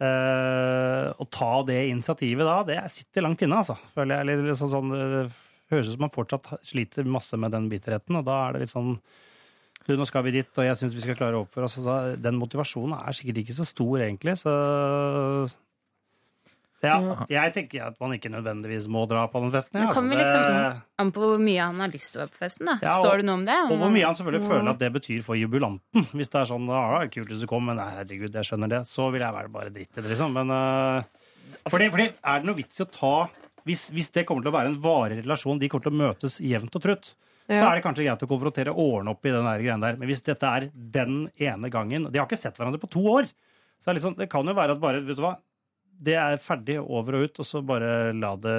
Eh, 0.03 1.09
å 1.15 1.25
ta 1.31 1.51
det 1.67 1.79
initiativet 1.91 2.47
da, 2.47 2.55
det 2.67 2.79
sitter 2.91 3.23
langt 3.23 3.43
inne, 3.45 3.61
altså. 3.61 3.77
Føler 3.95 4.17
jeg. 4.17 4.25
Eller 4.25 4.57
sånn, 4.59 4.71
sånn, 4.73 4.95
det 4.95 5.27
høres 5.71 5.91
ut 5.91 5.95
som 5.95 6.03
man 6.05 6.13
fortsatt 6.13 6.49
sliter 6.65 7.07
masse 7.07 7.37
med 7.39 7.53
den 7.55 7.69
bitterheten, 7.71 8.17
og 8.19 8.25
da 8.27 8.39
er 8.47 8.55
det 8.55 8.65
litt 8.65 8.73
sånn 8.73 8.97
du, 9.83 9.97
nå 9.99 10.05
skal 10.07 10.23
vi 10.23 10.37
dit, 10.37 10.47
og 10.47 10.63
jeg 10.63 10.79
syns 10.79 10.93
vi 10.95 11.01
skal 11.03 11.17
klare 11.19 11.35
å 11.35 11.43
oppføre 11.43 11.67
oss. 11.67 11.75
Altså, 11.81 12.15
den 12.23 12.37
motivasjonen 12.39 12.95
er 12.95 13.15
sikkert 13.17 13.41
ikke 13.41 13.55
så 13.57 13.65
stor, 13.67 13.97
egentlig. 14.05 14.37
Så 14.39 14.53
ja, 16.83 17.25
jeg 17.31 17.53
tenker 17.55 17.85
at 17.87 17.99
man 18.01 18.13
ikke 18.15 18.31
nødvendigvis 18.33 18.87
må 18.91 19.05
dra 19.09 19.25
på 19.31 19.41
den 19.43 19.51
festen. 19.53 19.79
Det 19.79 19.85
Ja, 19.87 19.93
kommer 19.95 20.19
altså, 20.19 20.39
liksom 20.43 20.81
an 21.03 21.11
på 21.15 21.23
hvor 21.25 21.41
mye 21.43 21.61
han 21.63 21.79
har 21.83 21.93
lyst 21.93 22.13
til 22.13 22.21
å 22.21 22.23
være 22.25 22.33
på 22.35 22.41
festen. 22.43 22.65
da. 22.69 22.77
Ja, 22.81 22.97
og- 22.97 23.05
Står 23.05 23.17
det 23.21 23.25
noe 23.29 23.39
om 23.39 23.45
det? 23.45 23.59
og 23.71 23.77
hvor 23.77 23.91
mye 23.93 24.05
han 24.05 24.15
selvfølgelig 24.19 24.49
føler 24.49 24.69
at 24.73 24.79
det 24.79 24.91
betyr 24.93 25.23
for 25.23 25.35
jubilanten. 25.39 26.07
Hvis 26.13 26.29
det 26.29 26.41
er 26.41 26.49
sånn 26.51 26.67
ja, 26.67 26.99
det 26.99 27.07
er 27.07 27.13
kult 27.15 27.29
hvis 27.33 27.41
du 27.41 27.47
kom', 27.47 27.65
men 27.65 27.77
herregud, 27.79 28.33
jeg 28.33 28.49
skjønner 28.49 28.69
det, 28.69 28.81
så 28.87 29.11
vil 29.11 29.21
jeg 29.21 29.33
være 29.33 29.51
bare 29.51 29.69
dritt 29.73 29.97
i 29.97 30.01
det, 30.01 30.09
liksom. 30.11 30.33
Men 30.33 30.51
uh, 30.51 31.03
fordi, 31.69 31.89
fordi 31.89 32.07
er 32.23 32.39
det 32.39 32.45
noe 32.45 32.55
vits 32.59 32.79
i 32.79 32.83
å 32.83 32.91
ta 32.91 33.29
hvis, 33.65 33.89
hvis 33.95 34.11
det 34.11 34.25
kommer 34.27 34.43
til 34.43 34.51
å 34.51 34.57
være 34.57 34.71
en 34.73 34.81
varig 34.83 35.21
relasjon, 35.23 35.59
de 35.59 35.69
kommer 35.71 35.83
til 35.87 35.93
å 35.93 36.01
møtes 36.01 36.39
jevnt 36.43 36.75
og 36.75 36.81
trutt, 36.83 37.13
så 37.47 37.63
er 37.63 37.75
det 37.75 37.83
kanskje 37.83 38.05
greit 38.07 38.23
å 38.23 38.27
konfrontere 38.27 38.73
årene 38.75 39.11
opp 39.11 39.25
i 39.27 39.31
den 39.33 39.43
greien 39.45 39.81
der. 39.83 39.97
Men 39.99 40.07
hvis 40.07 40.23
dette 40.23 40.43
er 40.47 40.69
den 40.73 41.29
ene 41.39 41.69
gangen 41.71 42.09
De 42.11 42.19
har 42.19 42.27
ikke 42.27 42.39
sett 42.39 42.55
hverandre 42.59 42.79
på 42.79 42.89
to 42.91 43.03
år. 43.03 43.27
Så 43.83 43.87
det, 43.87 43.91
er 43.91 43.97
litt 43.99 44.05
sånn, 44.05 44.17
det 44.17 44.29
kan 44.31 44.47
jo 44.47 44.55
være 44.55 44.75
at 44.77 44.79
bare, 44.83 45.01
vet 45.03 45.17
du 45.19 45.23
hva 45.25 45.33
det 46.03 46.15
er 46.19 46.39
ferdig 46.41 46.77
over 46.83 47.17
og 47.17 47.27
ut, 47.27 47.41
og 47.43 47.47
så 47.47 47.61
bare 47.65 48.13
la 48.17 48.35
det, 48.43 48.55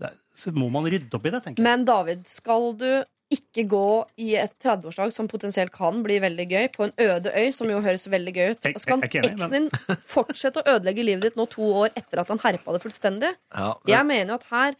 det 0.00 0.12
Så 0.38 0.52
må 0.54 0.70
man 0.72 0.86
rydde 0.86 1.14
opp 1.18 1.26
i 1.26 1.32
det, 1.34 1.44
tenker 1.44 1.62
jeg. 1.62 1.66
Men 1.66 1.86
David, 1.88 2.26
skal 2.30 2.72
du 2.78 2.90
ikke 3.28 3.66
gå 3.68 3.86
i 4.24 4.30
et 4.40 4.54
30-årsdag 4.64 5.10
som 5.12 5.28
potensielt 5.28 5.72
kan 5.74 6.00
bli 6.04 6.16
veldig 6.22 6.46
gøy, 6.48 6.68
på 6.72 6.86
en 6.86 6.94
øde 7.04 7.32
øy, 7.34 7.50
som 7.52 7.68
jo 7.68 7.80
høres 7.84 8.06
veldig 8.08 8.32
gøy 8.32 8.54
ut, 8.54 8.68
og 8.70 8.78
ikke 8.78 9.20
enig, 9.20 9.34
eksen 9.34 9.56
din 9.56 9.68
fortsette 10.08 10.62
å 10.62 10.76
ødelegge 10.76 11.04
livet 11.04 11.26
ditt 11.28 11.40
nå 11.40 11.44
to 11.52 11.66
år 11.82 11.92
etter 11.98 12.22
at 12.22 12.32
han 12.32 12.40
herpa 12.40 12.76
det 12.76 12.80
fullstendig? 12.86 13.34
Ja, 13.52 13.74
Jeg 13.90 14.08
mener 14.08 14.32
jo 14.32 14.38
at 14.38 14.48
her 14.54 14.78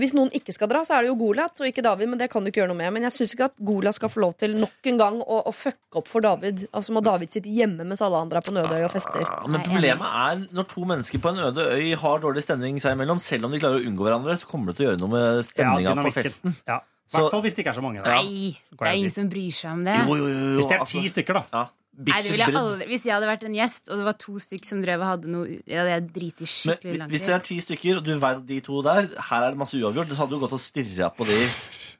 hvis 0.00 0.14
noen 0.16 0.30
ikke 0.32 0.54
skal 0.56 0.70
dra, 0.70 0.80
så 0.88 0.96
er 0.96 1.04
det 1.04 1.10
jo 1.10 1.16
Goliat 1.20 1.60
og 1.60 1.68
ikke 1.68 1.84
David. 1.84 2.08
Men 2.08 2.20
det 2.22 2.30
kan 2.32 2.44
du 2.44 2.48
ikke 2.48 2.62
gjøre 2.62 2.70
noe 2.72 2.80
med. 2.80 2.92
Men 2.96 3.06
jeg 3.08 3.16
syns 3.18 3.34
ikke 3.36 3.48
at 3.50 3.56
Goliat 3.60 3.98
skal 3.98 4.12
få 4.12 4.22
lov 4.24 4.36
til 4.40 4.54
nok 4.56 4.88
en 4.88 5.00
gang 5.00 5.18
å, 5.20 5.40
å 5.50 5.52
fucke 5.52 6.00
opp 6.00 6.08
for 6.08 6.24
David. 6.24 6.64
Altså 6.72 6.94
må 6.96 7.02
David 7.04 7.34
sitte 7.34 7.52
hjemme 7.52 7.84
mens 7.84 8.00
alle 8.04 8.22
andre 8.24 8.40
er 8.40 8.46
på 8.46 8.54
Nødøy 8.56 8.86
og 8.86 8.94
fester. 8.94 9.20
Ja, 9.26 9.42
Men 9.52 9.66
problemet 9.66 10.16
er 10.22 10.46
når 10.56 10.70
to 10.70 10.86
mennesker 10.88 11.20
på 11.22 11.34
en 11.34 11.42
øde 11.50 11.68
øy 11.76 11.92
har 12.04 12.24
dårlig 12.24 12.46
stemning 12.46 12.80
seg 12.80 12.96
imellom, 12.96 13.20
selv 13.20 13.48
om 13.48 13.52
de 13.52 13.60
klarer 13.60 13.82
å 13.82 13.84
unngå 13.90 14.08
hverandre, 14.08 14.38
så 14.40 14.48
kommer 14.48 14.72
det 14.72 14.80
til 14.80 14.86
å 14.86 14.90
gjøre 14.90 15.02
noe 15.04 15.12
med 15.12 15.44
stemninga 15.50 15.94
på 16.00 16.16
festen. 16.16 16.56
Ja. 16.68 16.80
I 17.12 17.18
hvert 17.20 17.34
fall 17.34 17.44
hvis 17.44 17.56
det 17.56 17.64
ikke 17.66 17.72
er 17.74 17.76
så 17.76 17.84
mange. 17.84 18.00
Da. 18.00 18.16
Nei, 18.22 18.56
det 18.72 18.88
er 18.88 18.96
ingen 18.96 19.12
si. 19.12 19.20
som 19.20 19.28
bryr 19.28 19.52
seg 19.52 19.74
om 19.74 19.84
det. 19.84 19.96
Jo, 20.00 20.16
jo, 20.16 20.28
jo, 20.30 20.36
jo, 20.40 20.52
Hvis 20.56 20.70
det 20.70 20.76
er 20.78 20.84
altså. 20.86 21.02
ti 21.02 21.12
stykker, 21.12 21.40
da. 21.52 21.64
Nei, 21.92 22.22
det 22.24 22.30
ville 22.32 22.46
jeg 22.46 22.56
aldri 22.56 22.86
Hvis 22.88 23.02
jeg 23.04 23.12
hadde 23.12 23.28
vært 23.28 23.42
en 23.44 23.56
gjest, 23.58 23.90
og 23.90 23.98
det 24.00 24.04
var 24.06 24.14
to 24.16 24.38
stykker 24.40 24.68
som 24.70 24.78
drev 24.80 25.02
og 25.04 25.10
hadde 25.10 25.32
noe 25.32 25.58
Ja, 25.68 25.82
jeg 25.90 26.06
driti 26.14 26.48
skikkelig 26.48 27.02
langt 27.02 27.12
hvis 27.12 27.26
det 27.26 27.34
er 27.36 27.42
ti 27.44 27.58
stykker, 27.60 27.98
og 28.00 28.06
du 28.06 28.14
vet 28.14 28.40
at 28.40 28.46
de 28.48 28.60
to 28.64 28.80
der, 28.86 29.10
her 29.28 29.44
er 29.44 29.52
det 29.52 29.60
masse 29.60 29.76
uavgjort, 29.76 30.08
så 30.08 30.22
hadde 30.22 30.32
du 30.32 30.40
gått 30.40 30.56
og 30.56 30.62
stirra 30.62 31.10
på 31.12 31.26
de. 31.28 31.36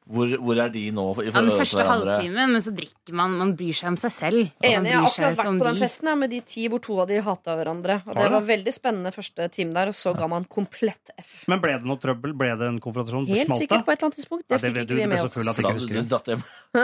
Hvor, 0.02 0.26
hvor 0.42 0.58
er 0.58 0.68
de 0.74 0.80
nå 0.90 1.02
i 1.22 1.28
Ja, 1.28 1.40
den 1.40 1.50
første 1.54 1.84
halvtimen, 1.86 2.50
men 2.50 2.60
så 2.64 2.72
drikker 2.74 3.14
man. 3.14 3.36
Man 3.38 3.52
bryr 3.56 3.72
seg 3.78 3.92
om 3.92 3.96
seg 4.00 4.10
selv. 4.10 4.40
Enig, 4.58 4.90
jeg 4.90 4.98
har 4.98 5.06
akkurat 5.06 5.36
vært 5.38 5.58
på 5.60 5.66
den 5.68 5.76
de. 5.78 5.80
festen 5.84 6.08
ja, 6.10 6.14
med 6.18 6.30
de 6.34 6.40
ti 6.42 6.64
hvor 6.68 6.82
to 6.82 6.96
av 7.04 7.06
de 7.08 7.20
hata 7.22 7.54
hverandre. 7.56 8.00
Og 8.08 8.18
det 8.18 8.24
var 8.34 8.42
veldig 8.48 8.74
spennende 8.74 9.12
første 9.14 9.46
time 9.54 9.72
der, 9.76 9.92
og 9.92 9.94
så 9.94 10.10
ga 10.18 10.26
man 10.26 10.42
komplett 10.50 11.14
F. 11.22 11.44
Men 11.46 11.62
ble 11.62 11.76
det 11.78 11.86
noe 11.86 12.00
trøbbel? 12.02 12.34
Ble 12.34 12.50
det 12.58 12.66
en 12.72 12.80
konfrontasjon? 12.82 13.28
Helt 13.30 13.46
Smalt 13.46 13.62
sikkert 13.62 13.86
på 13.86 13.94
et 13.94 14.02
eller 14.02 14.10
annet 14.10 14.18
tidspunkt. 14.18 14.44
Ja, 14.50 14.58
Det 14.58 14.62
det 14.62 14.72
fikk 14.74 14.90
ikke 14.90 14.98
vi 14.98 15.06
med 15.06 15.22
oss. 15.22 16.26
Det. 16.26 16.38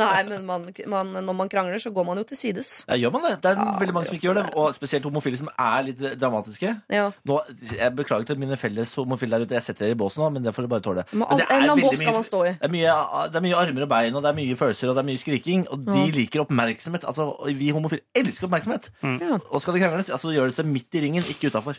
Nei, 0.00 0.22
men 0.30 0.44
man, 0.46 0.66
man, 0.88 1.12
når 1.26 1.36
man 1.42 1.48
krangler, 1.52 1.78
så 1.82 1.90
går 1.94 2.04
man 2.08 2.20
jo 2.20 2.24
til 2.32 2.38
sides. 2.40 2.72
Ja, 2.88 2.96
gjør 3.04 3.12
man 3.18 3.24
det? 3.28 3.34
Det 3.42 3.52
er 3.52 3.60
Ja, 3.60 3.68
veldig 3.80 3.94
mange 3.96 4.08
som 4.10 4.16
ikke 4.16 4.28
gjør 4.30 4.38
det, 4.40 4.46
og 4.56 4.72
spesielt 4.76 5.04
homofile 5.08 5.40
som 5.40 5.48
er 5.52 5.86
litt 5.90 6.02
dramatiske. 6.20 6.72
Ja. 6.92 7.08
Nå, 7.26 7.40
jeg 7.76 7.92
Beklager 7.96 8.26
til 8.28 8.38
mine 8.38 8.56
felles 8.60 8.90
homofile 8.96 9.38
der 9.38 9.46
ute, 9.46 9.54
jeg 9.56 9.64
setter 9.66 9.86
dere 9.86 9.96
i 9.96 9.98
båsen 9.98 10.20
nå, 10.22 10.28
men 10.36 10.44
det 10.44 10.52
får 10.54 10.66
dere 10.66 10.72
bare 10.76 10.84
tåle. 10.84 11.04
Men 11.12 11.26
Men 11.26 11.40
det 11.40 11.46
er 11.48 11.62
veldig 11.66 11.76
mye- 11.80 12.45
i. 12.48 12.52
Det 12.60 12.68
er, 12.68 12.72
mye, 12.72 12.94
det 13.32 13.40
er 13.40 13.44
mye 13.46 13.58
armer 13.60 13.86
og 13.86 13.90
bein, 13.92 14.14
og 14.18 14.22
det 14.24 14.30
er 14.32 14.38
mye 14.38 14.56
følelser 14.58 14.90
og 14.92 14.96
det 14.98 15.02
er 15.04 15.08
mye 15.10 15.22
skriking. 15.22 15.66
Og 15.74 15.84
de 15.86 15.98
Ja. 15.98 16.06
liker 16.16 16.44
oppmerksomhet. 16.44 17.04
Altså, 17.10 17.28
Vi 17.46 17.70
homofile 17.74 18.02
elsker 18.14 18.46
oppmerksomhet. 18.48 18.90
Ja. 19.02 19.38
Og 19.50 19.60
skal 19.62 19.74
det 19.76 19.82
krangles, 19.82 20.10
altså 20.10 20.32
gjør 20.34 20.50
det 20.50 20.56
seg 20.60 20.66
midt 20.70 20.94
i 20.94 21.04
ringen, 21.06 21.22
ikke 21.26 21.50
utafor. 21.52 21.76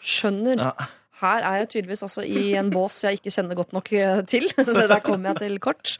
Skjønner. 0.00 0.56
Ja. 0.62 0.72
Her 1.18 1.42
er 1.42 1.54
jeg 1.64 1.68
tydeligvis 1.72 2.04
altså 2.06 2.22
i 2.22 2.52
en 2.54 2.68
bås 2.70 3.00
jeg 3.02 3.18
ikke 3.18 3.32
kjenner 3.34 3.56
godt 3.58 3.72
nok 3.74 3.92
eh, 3.92 4.20
til. 4.30 4.46
Det 4.56 4.88
der 4.88 5.00
kommer 5.02 5.32
jeg 5.34 5.40
til 5.42 5.58
kort. 5.58 5.96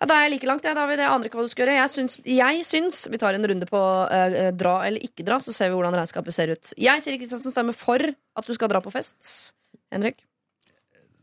Ja, 0.00 0.06
da 0.08 0.14
er 0.16 0.24
jeg 0.24 0.32
like 0.32 0.48
langt, 0.48 0.64
jeg, 0.64 0.74
David. 0.74 0.98
Jeg 0.98 1.12
aner 1.12 1.28
ikke 1.28 1.38
hva 1.38 1.44
du 1.46 1.50
skal 1.52 1.66
gjøre. 1.66 1.74
Jeg 1.78 1.90
syns, 1.92 2.16
jeg 2.26 2.64
syns 2.66 3.02
Vi 3.12 3.20
tar 3.20 3.36
en 3.36 3.44
runde 3.46 3.68
på 3.68 3.82
eh, 4.10 4.48
dra 4.56 4.78
eller 4.88 5.04
ikke 5.04 5.22
dra, 5.28 5.36
så 5.44 5.52
ser 5.54 5.68
vi 5.70 5.76
hvordan 5.76 5.94
regnskapet 5.94 6.34
ser 6.34 6.54
ut. 6.56 6.72
Jeg, 6.80 7.04
sier 7.04 7.14
ikke 7.14 7.26
Kristiansen, 7.28 7.52
stemmer 7.54 7.76
for 7.76 8.00
at 8.02 8.48
du 8.48 8.54
skal 8.56 8.72
dra 8.72 8.80
på 8.82 8.90
fest. 8.90 9.52
Henrik? 9.92 10.24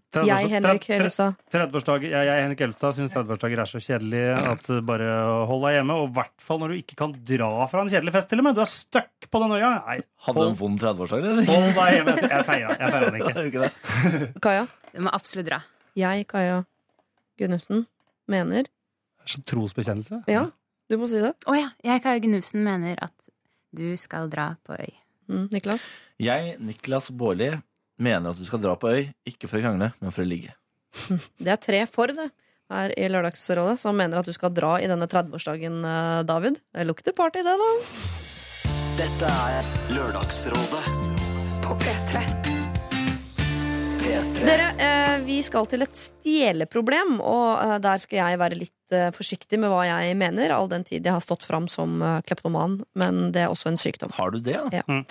Jeg, 0.09 0.49
Henrik 0.49 0.87
Elstad. 0.89 1.35
30-årsdager, 1.53 2.09
jeg, 2.09 2.25
jeg, 2.25 2.41
Henrik 2.41 2.61
Elstad, 2.65 2.95
syns 2.97 3.11
30-årsdager 3.13 3.59
er 3.61 3.69
så 3.69 3.81
kjedelig 3.83 4.21
at 4.41 4.69
bare 4.87 5.09
hold 5.45 5.61
deg 5.67 5.75
hjemme. 5.77 5.97
Og 6.01 6.07
i 6.09 6.13
hvert 6.15 6.41
fall 6.41 6.61
når 6.63 6.73
du 6.73 6.77
ikke 6.79 6.97
kan 6.97 7.13
dra 7.29 7.49
fra 7.69 7.83
en 7.83 7.91
kjedelig 7.93 8.15
fest, 8.15 8.29
til 8.31 8.41
og 8.41 8.47
med. 8.47 8.57
Du 8.57 8.63
er 8.63 8.71
stuck 8.71 9.27
på 9.29 9.41
den 9.43 9.53
øya. 9.59 9.69
Nei, 9.85 9.99
Hadde 10.25 10.45
du 10.47 10.49
en 10.49 10.57
vond 10.57 10.81
30-årsdag, 10.81 11.27
eller? 11.29 11.51
hold 11.51 11.69
deg 11.77 11.97
hjemme. 11.99 12.15
Jeg 12.25 12.47
feira 12.49 13.03
den 13.05 13.19
ikke. 13.21 13.71
Kaja? 14.47 14.65
Du 14.95 15.03
må 15.05 15.13
absolutt 15.13 15.49
dra. 15.51 15.61
Jeg, 15.99 16.25
Kaja 16.31 16.63
Gunnufsen, 17.39 17.85
mener 18.29 18.65
Det 18.65 19.27
er 19.27 19.35
så 19.35 19.43
trosbekjennelse. 19.53 20.23
Ja, 20.31 20.47
du 20.89 20.97
må 20.97 21.07
si 21.11 21.21
det. 21.21 21.35
Å 21.45 21.53
ja. 21.57 21.69
Jeg, 21.85 22.01
Kaja 22.07 22.23
Gunnufsen, 22.25 22.65
mener 22.65 22.97
at 23.05 23.13
du 23.77 23.85
skal 24.01 24.25
dra 24.33 24.55
på 24.65 24.73
øy. 24.73 24.89
Mm, 25.29 25.45
Niklas? 25.53 25.85
Jeg, 26.17 26.55
Niklas 26.65 27.11
Baarli, 27.13 27.51
mener 27.99 28.31
at 28.31 28.39
du 28.39 28.47
skal 28.47 28.61
dra 28.63 28.75
på 28.79 28.91
øy, 28.91 29.07
ikke 29.27 29.49
for 29.49 29.59
å 29.59 29.65
krangle, 29.67 29.91
men 29.99 30.15
for 30.15 30.25
å 30.25 30.29
ligge. 30.29 30.55
Det 31.43 31.51
er 31.53 31.61
tre 31.61 31.83
for 31.91 32.15
det 32.15 32.29
her 32.69 32.93
i 32.99 33.07
Lørdagsrådet 33.09 33.79
som 33.81 33.97
mener 33.97 34.21
at 34.21 34.29
du 34.29 34.33
skal 34.35 34.53
dra 34.53 34.75
i 34.81 34.89
denne 34.89 35.07
30-årsdagen, 35.09 35.81
eh, 35.85 36.23
David. 36.29 36.59
Det 36.73 36.85
lukter 36.85 37.15
party, 37.17 37.43
det, 37.45 37.55
da. 37.57 37.71
Dette 38.99 39.29
er 39.31 39.69
Lørdagsrådet 39.95 40.83
På 41.63 41.77
P3. 41.79 42.21
P3. 44.03 44.43
Dere, 44.45 44.67
eh, 44.77 45.15
vi 45.25 45.39
skal 45.45 45.65
til 45.71 45.85
et 45.85 45.97
stjeleproblem, 45.97 47.17
og 47.25 47.47
eh, 47.63 47.77
der 47.81 48.01
skal 48.01 48.21
jeg 48.21 48.41
være 48.41 48.59
litt 48.59 48.75
forsiktig 49.13 49.59
med 49.61 49.69
hva 49.69 49.83
jeg 49.85 50.15
mener, 50.17 50.49
all 50.49 50.65
den 50.65 50.81
tid 50.81 51.05
jeg 51.05 51.13
har 51.13 51.21
stått 51.21 51.43
fram 51.45 51.67
som 51.69 51.99
kleptoman, 52.25 52.79
men 52.97 53.27
det 53.35 53.43
er 53.43 53.51
også 53.53 53.69
en 53.69 53.77
sykdom. 53.77 54.09
Har 54.17 54.33
du 54.33 54.39
det, 54.41 54.55
da? 54.57 54.81
Ja. 54.81 55.01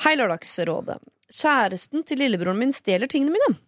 Hei, 0.00 0.14
Lørdagsrådet. 0.16 0.96
Kjæresten 1.28 2.04
til 2.08 2.22
lillebroren 2.22 2.58
min 2.60 2.72
stjeler 2.72 3.10
tingene 3.10 3.34
mine. 3.36 3.58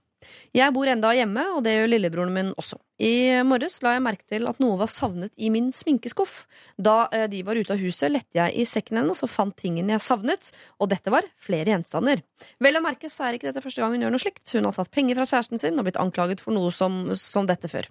Jeg 0.53 0.73
bor 0.75 0.89
enda 0.91 1.13
hjemme, 1.17 1.43
og 1.55 1.63
det 1.65 1.73
gjør 1.77 1.91
lillebroren 1.95 2.33
min 2.35 2.51
også. 2.61 2.77
I 3.01 3.41
morges 3.47 3.79
la 3.85 3.95
jeg 3.95 4.03
merke 4.05 4.27
til 4.29 4.49
at 4.51 4.59
noe 4.61 4.77
var 4.81 4.91
savnet 4.93 5.37
i 5.41 5.49
min 5.53 5.71
sminkeskuff. 5.73 6.43
Da 6.77 7.07
eh, 7.15 7.25
de 7.33 7.41
var 7.47 7.57
ute 7.57 7.73
av 7.73 7.81
huset, 7.81 8.11
lette 8.13 8.37
jeg 8.37 8.59
i 8.61 8.67
sekken 8.69 9.01
hennes 9.01 9.23
og 9.25 9.33
fant 9.33 9.57
tingene 9.57 9.95
jeg 9.95 10.05
savnet, 10.05 10.51
og 10.77 10.91
dette 10.93 11.13
var 11.15 11.29
flere 11.41 11.73
gjenstander. 11.73 12.25
Vel 12.61 12.81
å 12.81 12.85
merke 12.85 13.09
så 13.13 13.29
er 13.29 13.39
ikke 13.39 13.49
dette 13.49 13.65
første 13.65 13.81
gang 13.81 13.95
hun 13.97 14.05
gjør 14.05 14.17
noe 14.17 14.25
slikt. 14.25 14.45
Hun 14.53 14.69
har 14.69 14.77
tatt 14.77 14.93
penger 14.93 15.21
fra 15.21 15.29
kjæresten 15.33 15.63
sin 15.63 15.81
og 15.81 15.89
blitt 15.89 16.01
anklaget 16.03 16.45
for 16.45 16.57
noe 16.57 16.73
som, 16.75 17.03
som 17.17 17.49
dette 17.49 17.71
før. 17.73 17.89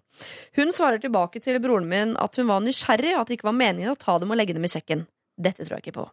Hun 0.59 0.75
svarer 0.75 1.01
tilbake 1.01 1.41
til 1.41 1.57
broren 1.63 1.89
min 1.89 2.17
at 2.21 2.37
hun 2.37 2.51
var 2.51 2.61
nysgjerrig, 2.65 3.15
og 3.15 3.23
at 3.23 3.31
det 3.31 3.39
ikke 3.39 3.49
var 3.49 3.57
meningen 3.63 3.95
å 3.95 3.99
ta 3.99 4.19
dem 4.21 4.29
og 4.29 4.37
legge 4.37 4.57
dem 4.57 4.67
i 4.67 4.71
sekken. 4.71 5.07
Dette 5.39 5.63
tror 5.63 5.77
jeg 5.77 5.87
ikke 5.87 5.95
på. 5.95 6.05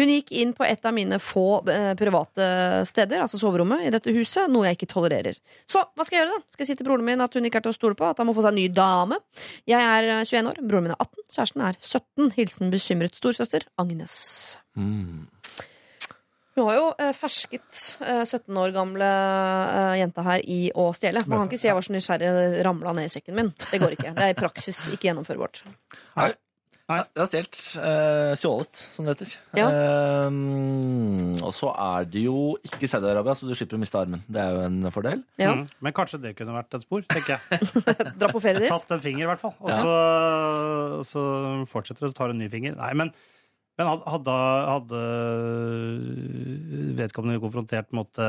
Hun 0.00 0.12
gikk 0.12 0.32
inn 0.36 0.52
på 0.56 0.66
et 0.66 0.84
av 0.84 0.94
mine 0.96 1.18
få 1.22 1.62
eh, 1.72 1.92
private 1.98 2.48
steder, 2.88 3.22
altså 3.24 3.40
soverommet, 3.40 3.86
i 3.86 3.92
dette 3.94 4.12
huset, 4.12 4.50
noe 4.52 4.68
jeg 4.68 4.78
ikke 4.78 4.90
tolererer. 4.92 5.38
Så 5.64 5.80
hva 5.86 6.04
skal 6.06 6.18
jeg 6.18 6.24
gjøre, 6.24 6.36
da? 6.36 6.52
Skal 6.52 6.66
jeg 6.66 6.72
si 6.72 6.78
til 6.80 6.88
broren 6.88 7.06
min 7.06 7.24
at 7.24 7.38
hun 7.38 7.48
ikke 7.48 7.62
er 7.62 7.66
til 7.66 7.72
å 7.72 7.78
stole 7.78 7.98
på, 7.98 8.08
at 8.08 8.20
han 8.20 8.28
må 8.28 8.36
få 8.36 8.44
seg 8.44 8.52
en 8.52 8.60
ny 8.60 8.66
dame? 8.76 9.20
Jeg 9.68 9.80
er 9.80 10.10
eh, 10.18 10.26
21 10.26 10.52
år, 10.52 10.60
broren 10.66 10.88
min 10.88 10.96
er 10.96 11.00
18, 11.00 11.30
kjæresten 11.38 11.64
er 11.70 11.80
17. 11.80 12.34
Hilsen 12.36 12.74
bekymret 12.74 13.16
storsøster 13.16 13.64
Agnes. 13.80 14.20
Mm. 14.76 15.24
Hun 16.56 16.70
har 16.70 16.76
jo 16.78 16.86
eh, 17.04 17.12
fersket 17.12 17.80
eh, 18.00 18.22
17 18.24 18.56
år 18.56 18.72
gamle 18.72 19.08
eh, 19.08 19.98
jenta 20.00 20.24
her 20.24 20.44
i 20.48 20.70
å 20.72 20.88
stjele. 20.96 21.26
Man 21.28 21.42
kan 21.42 21.50
ikke 21.50 21.60
si 21.60 21.68
jeg 21.68 21.76
var 21.76 21.84
så 21.84 21.92
nysgjerrig 21.92 22.64
ramla 22.64 22.94
ned 22.96 23.10
i 23.10 23.12
sekken 23.12 23.36
min. 23.36 23.52
Det 23.68 23.80
går 23.82 23.96
ikke. 23.98 24.14
Det 24.16 24.24
er 24.24 24.32
i 24.32 24.38
praksis 24.38 24.86
ikke 24.94 25.10
gjennomførbart. 25.10 25.60
Nei. 26.16 26.30
Nei. 26.86 27.00
Jeg 27.02 27.18
har 27.18 27.26
stjålet. 27.32 27.56
Uh, 27.82 28.32
stjålet, 28.38 28.80
som 28.94 29.06
det 29.08 29.14
heter. 29.16 29.30
Ja. 29.58 29.64
Eh, 29.74 31.40
og 31.42 31.50
så 31.56 31.72
er 31.74 32.04
det 32.06 32.22
jo 32.22 32.36
ikke 32.62 32.86
Saudi-Arabia, 32.86 33.34
så 33.34 33.48
du 33.48 33.56
slipper 33.58 33.74
å 33.74 33.80
miste 33.82 33.98
armen. 33.98 34.22
Det 34.30 34.38
er 34.38 34.54
jo 34.54 34.60
en 34.68 34.86
fordel. 34.94 35.24
Ja. 35.42 35.56
Mm. 35.58 35.64
Men 35.82 35.96
kanskje 35.96 36.20
det 36.22 36.36
kunne 36.38 36.54
vært 36.54 36.76
et 36.78 36.84
spor, 36.86 37.02
tenker 37.10 37.34
jeg. 37.34 37.70
Dra 38.20 38.30
på 38.30 38.42
ferie 38.44 38.62
dit. 38.62 38.70
Tatt 38.70 38.94
en 38.94 39.02
finger, 39.02 39.24
i 39.26 39.30
hvert 39.32 39.42
fall. 39.42 39.56
Og 39.58 39.72
Ja. 39.72 39.80
så, 39.82 39.96
så 41.10 41.24
fortsetter 41.72 42.06
det, 42.06 42.12
så 42.14 42.18
tar 42.20 42.30
du 42.30 42.36
en 42.36 42.44
ny 42.44 42.48
finger. 42.54 42.78
Nei, 42.78 42.92
men, 43.02 43.10
men 43.82 43.90
hadde, 44.06 44.36
hadde 44.70 45.02
vedkommende 47.02 47.42
konfrontert 47.42 47.90
mot 47.98 48.22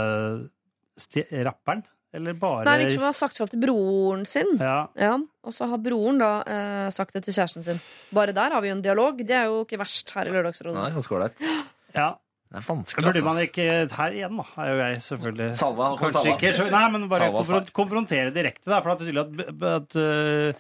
rapperen? 1.46 1.86
Eller 2.16 2.34
bare 2.40 2.64
Nei, 2.66 2.78
virker 2.80 2.94
som 2.96 3.02
hun 3.04 3.10
har 3.12 3.18
sagt 3.20 3.38
fra 3.38 3.48
til 3.52 3.60
broren 3.62 4.22
sin. 4.26 4.54
Ja, 4.60 4.88
Ja, 4.96 5.18
Og 5.44 5.54
så 5.54 5.68
har 5.68 5.78
broren 5.84 6.18
da 6.22 6.30
eh, 6.48 6.90
sagt 6.96 7.14
det 7.14 7.24
til 7.26 7.34
kjæresten 7.36 7.64
sin. 7.66 7.82
Bare 8.16 8.32
der 8.34 8.50
har 8.56 8.62
vi 8.64 8.70
jo 8.72 8.76
en 8.78 8.82
dialog. 8.86 9.18
Det 9.28 9.36
er 9.36 9.46
jo 9.52 9.66
ikke 9.66 9.78
verst 9.82 10.12
her 10.16 10.26
i 10.30 10.32
Lørdagsrådet. 10.32 10.76
det 10.80 10.88
er 10.92 10.96
ganske 11.02 11.16
ålreit. 11.20 11.44
ja. 11.96 12.14
Det 12.48 12.62
er 12.62 12.64
vanskelig, 12.64 13.04
burde 13.04 13.20
altså. 13.20 13.26
man 13.28 13.38
ikke 13.44 13.64
Her 13.92 14.14
igjen, 14.16 14.38
da, 14.40 14.44
er 14.64 14.68
jo 14.72 14.76
jeg 14.80 15.00
selvfølgelig 15.04 15.48
Salva, 15.60 15.88
Kanskje 16.00 16.12
salva. 16.16 16.36
ikke 16.38 16.52
så- 16.56 16.70
Nei, 16.72 16.84
men 16.94 17.10
bare 17.12 17.20
Salva 17.28 17.42
konfron 17.44 17.66
konfrontere 17.76 18.32
direkte, 18.32 18.64
da. 18.72 18.80
For 18.80 18.96
det 18.96 18.96
er 18.96 19.04
tydelig 19.04 19.24
at, 19.26 19.64
at 19.68 19.96
øh, 20.00 20.54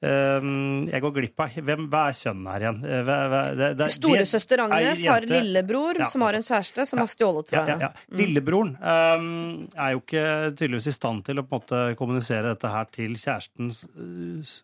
jeg 0.00 1.02
går 1.02 1.12
glipp 1.16 1.40
av 1.42 1.56
Hvem, 1.58 1.88
Hva 1.90 2.04
er 2.06 2.14
kjønnet 2.14 2.52
her 2.52 2.64
igjen? 2.64 2.80
Eh, 2.86 3.00
Hva, 3.02 3.16
hva, 3.32 3.40
det, 3.58 3.70
det, 3.80 3.88
Storesøster 3.90 4.62
Agnes 4.62 5.04
har 5.10 5.26
lillebror 5.26 5.98
Ja. 5.98 6.08
som 6.12 6.22
har 6.22 6.38
en 6.38 6.46
kjæreste 6.46 6.86
som 6.86 7.02
har 7.02 7.10
stjålet 7.10 7.50
fra 7.50 7.58
Ja, 7.58 7.66
ja, 7.66 7.72
henne. 7.74 7.90
ja. 7.90 8.16
Lillebroren 8.20 8.76
um, 8.78 9.66
er 9.74 9.96
jo 9.96 10.02
ikke 10.04 10.24
tydeligvis 10.54 10.86
i 10.92 10.94
stand 10.94 11.24
til 11.26 11.42
å 11.42 11.46
på 11.48 11.58
en 11.58 11.62
måte 11.62 11.96
kommunisere 11.98 12.54
dette 12.54 12.70
her 12.70 12.86
til 12.94 13.18
kjæresten 13.18 13.72
uh, 13.74 14.54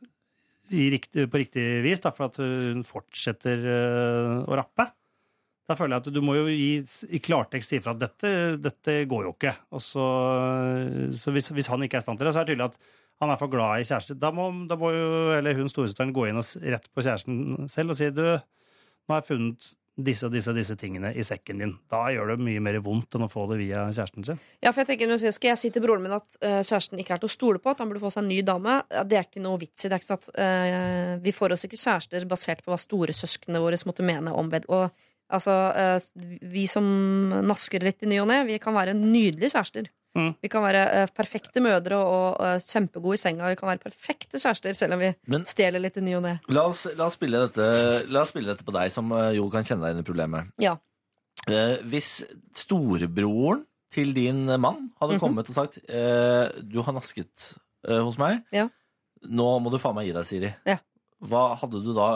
riktig, 0.70 1.26
på 1.30 1.42
riktig 1.42 1.66
vis, 1.82 2.00
da, 2.00 2.14
for 2.14 2.30
at 2.30 2.38
hun 2.38 2.84
fortsetter 2.86 3.58
uh, 3.66 4.44
å 4.46 4.60
rappe. 4.62 4.86
Da 5.64 5.76
føler 5.78 5.96
jeg 5.96 6.04
at 6.04 6.12
du 6.12 6.20
må 6.24 6.34
jo 6.36 6.48
gi, 6.50 6.82
i 7.16 7.20
klartekst 7.24 7.72
si 7.72 7.78
ifra 7.80 7.94
at 7.94 8.02
dette, 8.02 8.32
dette 8.60 8.98
går 9.08 9.28
jo 9.28 9.32
ikke. 9.32 9.54
Så, 9.80 10.08
så 11.16 11.32
hvis, 11.32 11.48
hvis 11.56 11.70
han 11.72 11.86
ikke 11.86 12.00
er 12.00 12.04
i 12.04 12.06
stand 12.06 12.20
til 12.20 12.28
det, 12.28 12.34
så 12.36 12.42
er 12.42 12.48
det 12.48 12.52
tydelig 12.54 12.68
at 12.74 12.76
han 13.22 13.32
er 13.32 13.40
for 13.40 13.52
glad 13.52 13.80
i 13.80 13.86
kjæreste. 13.88 14.18
Da 14.20 14.32
må, 14.34 14.50
da 14.68 14.76
må 14.76 14.90
jo 14.92 15.06
eller 15.38 15.56
hun 15.56 15.70
storesøsteren 15.72 16.12
gå 16.12 16.28
inn 16.28 16.40
og 16.40 16.66
rett 16.74 16.90
på 16.92 17.06
kjæresten 17.06 17.70
selv 17.72 17.94
og 17.94 17.98
si 18.00 18.10
du, 18.12 18.26
nå 18.34 19.14
har 19.14 19.22
jeg 19.22 19.30
funnet 19.30 19.72
disse 19.94 20.26
og 20.26 20.34
disse 20.34 20.50
disse 20.56 20.74
tingene 20.76 21.12
i 21.14 21.22
sekken 21.22 21.60
din. 21.62 21.72
Da 21.90 22.02
gjør 22.10 22.32
det 22.32 22.44
mye 22.44 22.62
mer 22.66 22.80
vondt 22.82 23.14
enn 23.14 23.26
å 23.28 23.30
få 23.30 23.46
det 23.52 23.60
via 23.60 23.86
kjæresten 23.94 24.26
sin. 24.26 24.40
Ja, 24.58 24.72
for 24.72 24.82
jeg 24.82 24.90
tenker, 24.90 25.08
nå 25.08 25.18
skal 25.22 25.52
jeg 25.52 25.60
si 25.60 25.70
til 25.74 25.84
broren 25.84 26.02
min 26.02 26.16
at 26.16 26.26
uh, 26.40 26.60
kjæresten 26.60 27.00
ikke 27.00 27.14
er 27.16 27.22
til 27.22 27.30
å 27.30 27.34
stole 27.34 27.62
på, 27.62 27.70
at 27.70 27.80
han 27.80 27.90
burde 27.90 28.02
få 28.02 28.10
seg 28.12 28.24
en 28.24 28.32
ny 28.32 28.40
dame. 28.46 28.80
Det 29.06 29.20
er 29.20 29.28
ikke 29.28 29.44
noe 29.44 29.60
vits 29.62 29.86
i. 29.86 29.88
Det 29.88 29.94
er 29.94 30.02
ikke 30.02 30.10
sånn 30.10 30.24
at 30.24 30.30
uh, 30.34 31.14
Vi 31.24 31.34
får 31.36 31.54
oss 31.54 31.66
ikke 31.68 31.78
kjærester 31.78 32.26
basert 32.28 32.64
på 32.66 32.74
hva 32.74 32.80
storesøsknene 32.82 33.62
våre 33.62 33.78
måtte 33.86 34.06
mene 34.06 34.34
om 34.34 34.50
ved 34.50 34.66
Og 34.72 34.88
altså, 35.32 35.54
eh, 35.76 35.98
vi 36.52 36.66
som 36.66 36.84
nasker 37.48 37.82
litt 37.82 38.02
i 38.02 38.06
ny 38.10 38.18
og 38.22 38.28
ne, 38.28 38.44
vi 38.48 38.58
kan 38.58 38.74
være 38.74 38.94
nydelige 38.94 39.52
kjærester. 39.54 39.88
Mm. 40.14 40.28
Vi 40.42 40.48
kan 40.48 40.62
være 40.62 40.82
eh, 40.94 41.06
perfekte 41.10 41.58
mødre 41.64 41.96
og 41.98 42.36
eh, 42.44 42.60
kjempegode 42.62 43.14
i 43.16 43.18
senga. 43.18 43.48
Vi 43.50 43.56
kan 43.58 43.68
være 43.72 43.82
perfekte 43.82 44.38
kjærester 44.38 44.72
selv 44.78 44.94
om 44.94 45.00
vi 45.02 45.08
Men 45.26 45.44
stjeler 45.44 45.82
litt 45.82 45.96
i 45.98 46.04
ny 46.06 46.14
og 46.20 46.22
ne. 46.22 46.36
la 46.54 46.66
oss, 46.70 46.84
la, 46.94 47.06
oss 47.08 47.16
spille 47.18 47.40
dette, 47.48 47.66
la 48.14 48.22
oss 48.22 48.30
spille 48.30 48.52
dette 48.52 48.62
på 48.64 48.74
deg, 48.76 48.92
som 48.94 49.10
jo 49.34 49.48
kan 49.50 49.64
kjenne 49.66 49.82
deg 49.88 49.96
inn 49.96 50.04
i 50.04 50.06
problemet. 50.06 50.52
Ja. 50.62 50.76
Eh, 51.50 51.80
hvis 51.90 52.22
storebroren 52.54 53.64
til 53.94 54.12
din 54.14 54.44
mann 54.58 54.90
hadde 55.00 55.14
Mhm. 55.16 55.20
kommet 55.20 55.48
og 55.50 55.54
sagt 55.54 55.78
eh, 55.88 56.48
Du 56.62 56.80
har 56.82 56.92
nasket 56.92 57.54
hos 57.86 58.16
meg. 58.18 58.42
Ja. 58.52 58.68
Nå 59.28 59.60
må 59.60 59.70
du 59.70 59.78
faen 59.78 59.94
meg 59.94 60.06
gi 60.06 60.12
deg, 60.12 60.24
Siri. 60.26 60.54
Ja. 60.66 60.78
Hva 61.24 61.42
hadde 61.56 61.80
du 61.84 61.90
da 61.96 62.06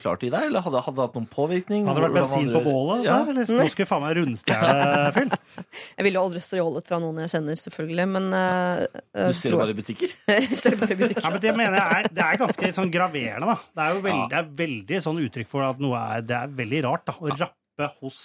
klart 0.00 0.22
i 0.24 0.30
deg? 0.32 0.46
Eller 0.48 0.64
hadde, 0.64 0.80
hadde 0.86 0.96
det 0.96 1.04
hatt 1.06 1.16
noen 1.18 1.28
påvirkning? 1.32 1.84
Hadde 1.88 2.00
det 2.00 2.06
vært 2.06 2.14
Hvordan 2.16 2.30
bensin 2.32 2.54
på 2.54 2.62
bålet 2.64 3.04
Ja. 3.04 3.18
der, 3.24 3.32
eller? 3.34 3.52
Nå 3.60 3.66
skulle 3.72 3.88
faen 3.90 4.02
meg 4.04 4.16
rundstjele, 4.20 5.12
Phil. 5.16 5.34
Jeg 5.98 6.06
ville 6.06 6.18
jo 6.20 6.24
aldri 6.28 6.42
stjålet 6.44 6.88
fra 6.88 7.00
noen 7.02 7.20
jeg 7.24 7.32
kjenner, 7.34 7.60
selvfølgelig, 7.60 8.06
men 8.14 8.26
uh, 8.32 8.82
Du 9.16 9.36
ser 9.36 9.54
det 9.54 9.60
bare 9.60 9.76
i 9.76 9.78
butikker? 9.80 10.16
Jeg 10.36 10.60
ser 10.62 10.78
bare 10.80 10.96
i 10.96 11.00
butikker. 11.02 11.22
Ja, 11.24 11.32
men 11.36 11.44
det 11.44 11.54
mener 11.60 11.78
jeg 11.80 12.00
er, 12.00 12.10
det 12.16 12.26
er 12.26 12.40
ganske 12.42 12.72
sånn 12.80 12.92
graverende, 12.92 13.52
da. 13.52 13.56
Det 13.76 13.86
er 13.86 13.94
jo 13.96 14.02
veldig, 14.08 14.26
det 14.32 14.40
er 14.40 14.50
veldig 14.64 15.00
sånn 15.08 15.22
uttrykk 15.26 15.52
for 15.52 15.68
at 15.68 15.80
noe 15.82 16.02
er 16.16 16.26
Det 16.26 16.36
er 16.40 16.52
veldig 16.60 16.82
rart, 16.88 17.06
da. 17.08 17.16
Å 17.20 17.38
rappe 17.40 17.90
hos 18.02 18.20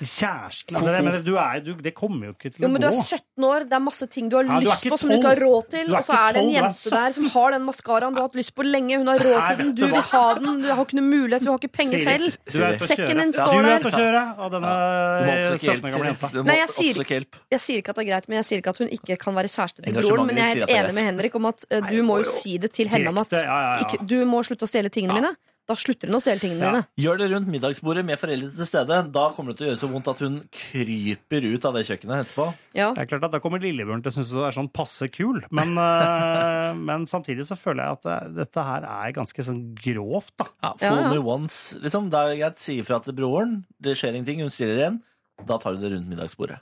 kjæresten. 0.00 0.76
Altså, 0.76 0.92
det, 0.94 1.00
men 1.04 1.24
du 1.24 1.34
er, 1.36 1.60
du, 1.64 1.70
det 1.84 1.92
kommer 1.96 2.30
jo 2.30 2.32
ikke 2.36 2.50
til 2.50 2.60
å 2.60 2.64
Jo, 2.64 2.68
å 2.68 2.72
men 2.72 2.82
du 2.82 2.86
er 2.88 2.96
17 2.96 3.46
år, 3.50 3.66
det 3.68 3.76
er 3.76 3.82
masse 3.84 4.06
ting 4.12 4.30
du 4.32 4.36
har 4.38 4.48
Ja, 4.48 4.58
lyst 4.64 4.84
du 4.86 4.90
på 4.92 4.98
som 5.00 5.12
du 5.12 5.16
ikke 5.16 5.32
har 5.34 5.40
råd 5.44 5.68
til, 5.74 5.90
og 5.92 6.06
så 6.06 6.16
er 6.16 6.36
det 6.36 6.40
en 6.40 6.48
12, 6.48 6.50
du 6.50 6.56
jente 6.56 6.92
der 6.94 7.14
som 7.16 7.28
har 7.34 7.54
den 7.56 7.66
maskaraen 7.68 8.16
du 8.16 8.20
har 8.20 8.28
hatt 8.30 8.38
lyst 8.40 8.54
på 8.56 8.66
lenge, 8.66 8.98
hun 9.00 9.10
har 9.12 9.24
råd 9.26 9.40
til 9.50 9.60
den, 9.60 9.72
du 9.76 9.84
vil 9.84 10.06
ha 10.12 10.22
den, 10.38 10.60
du 10.64 10.68
har 10.70 10.82
ikke 10.86 10.98
noe 11.00 11.08
mulighet, 11.10 11.44
du 11.44 11.50
har 11.52 11.60
ikke 11.60 11.72
penger 11.80 12.04
selv. 12.04 12.38
Sekken 12.50 13.22
din 13.24 13.34
står 13.36 13.52
der. 13.60 13.60
Du 13.60 13.70
er 13.70 13.84
ute 13.84 13.92
å 13.92 14.00
kjøre, 14.00 14.24
og 14.40 14.54
denne 14.56 14.74
17 15.58 15.70
år 15.70 15.84
gamle 15.84 16.10
jenta. 16.10 16.32
Nei, 16.50 16.58
jeg 16.62 16.72
sier, 16.74 17.02
jeg 17.56 17.64
sier 17.66 17.84
ikke 17.84 17.94
at 17.94 18.00
det 18.00 18.06
er 18.06 18.10
greit, 18.12 18.30
men 18.30 18.40
jeg 18.40 18.48
sier 18.50 18.64
ikke 18.64 18.74
at 18.74 18.82
hun 18.84 18.90
ikke 18.96 19.18
kan 19.20 19.36
være 19.36 19.52
kjæreste 19.52 19.84
til 19.84 20.00
broren. 20.00 20.26
Men 20.30 20.40
jeg 20.40 20.48
er 20.48 20.62
helt 20.64 20.76
enig 20.78 20.96
med 20.96 21.08
Henrik 21.10 21.38
om 21.40 21.50
at 21.50 21.68
eh, 21.70 21.86
du 21.90 22.00
må 22.06 22.20
jo 22.22 22.28
si 22.30 22.56
det 22.62 22.72
til 22.76 22.90
henne 22.92 23.12
om 23.12 23.20
at 23.22 23.36
ikke, 23.84 24.02
du 24.06 24.18
må 24.28 24.42
slutte 24.46 24.66
å 24.66 24.70
stjele 24.70 24.92
tingene 24.92 25.20
mine. 25.20 25.32
Da 25.70 25.76
slutter 25.78 26.10
hun 26.10 26.16
å 26.18 26.20
stjele 26.22 26.42
tingene 26.42 26.64
Ja. 26.66 26.70
dine. 26.72 26.86
Gjør 26.98 27.18
det 27.20 27.26
rundt 27.30 27.50
middagsbordet 27.52 28.02
med 28.08 28.18
foreldre 28.18 28.50
til 28.56 28.66
stede. 28.66 28.96
Da 29.14 29.28
kommer 29.36 29.52
det 29.54 29.58
til 29.60 29.66
å 29.66 29.70
gjøre 29.70 29.80
så 29.84 29.90
vondt 29.92 30.08
at 30.10 30.22
hun 30.24 30.40
kryper 30.50 31.46
ut 31.46 31.64
av 31.68 31.76
det 31.78 31.84
kjøkkenet 31.86 32.24
etterpå. 32.24 32.46
Ja. 32.74 32.88
Det 32.96 33.04
er 33.04 33.10
klart 33.12 33.24
at 33.28 33.34
Da 33.36 33.40
kommer 33.44 33.62
lillebjørn 33.62 34.02
til 34.02 34.10
å 34.10 34.14
synes 34.18 34.32
du 34.34 34.40
er 34.42 34.56
sånn 34.56 34.70
passe 34.74 35.06
kul, 35.14 35.38
men, 35.54 35.76
øh, 35.78 36.74
men 36.90 37.06
samtidig 37.06 37.46
så 37.46 37.54
føler 37.60 37.86
jeg 37.86 37.98
at 38.00 38.34
dette 38.40 38.64
her 38.66 38.82
er 38.88 39.12
ganske 39.14 39.46
sånn 39.46 39.62
grovt, 39.78 40.34
da. 40.42 40.48
Ja, 40.64 40.72
Fool 40.82 41.02
ja. 41.04 41.12
me 41.14 41.18
once. 41.22 41.78
Liksom, 41.80 42.10
det 42.10 42.18
er 42.18 42.34
greit. 42.42 42.58
Si 42.58 42.80
ifra 42.82 42.98
til 43.04 43.14
broren. 43.14 43.60
Det 43.80 43.94
skjer 43.96 44.16
ingenting. 44.18 44.42
Hun 44.42 44.50
stiller 44.50 44.76
igjen. 44.82 44.98
Da 45.46 45.56
tar 45.62 45.78
du 45.78 45.84
det 45.86 45.92
rundt 45.94 46.10
middagsbordet. 46.10 46.58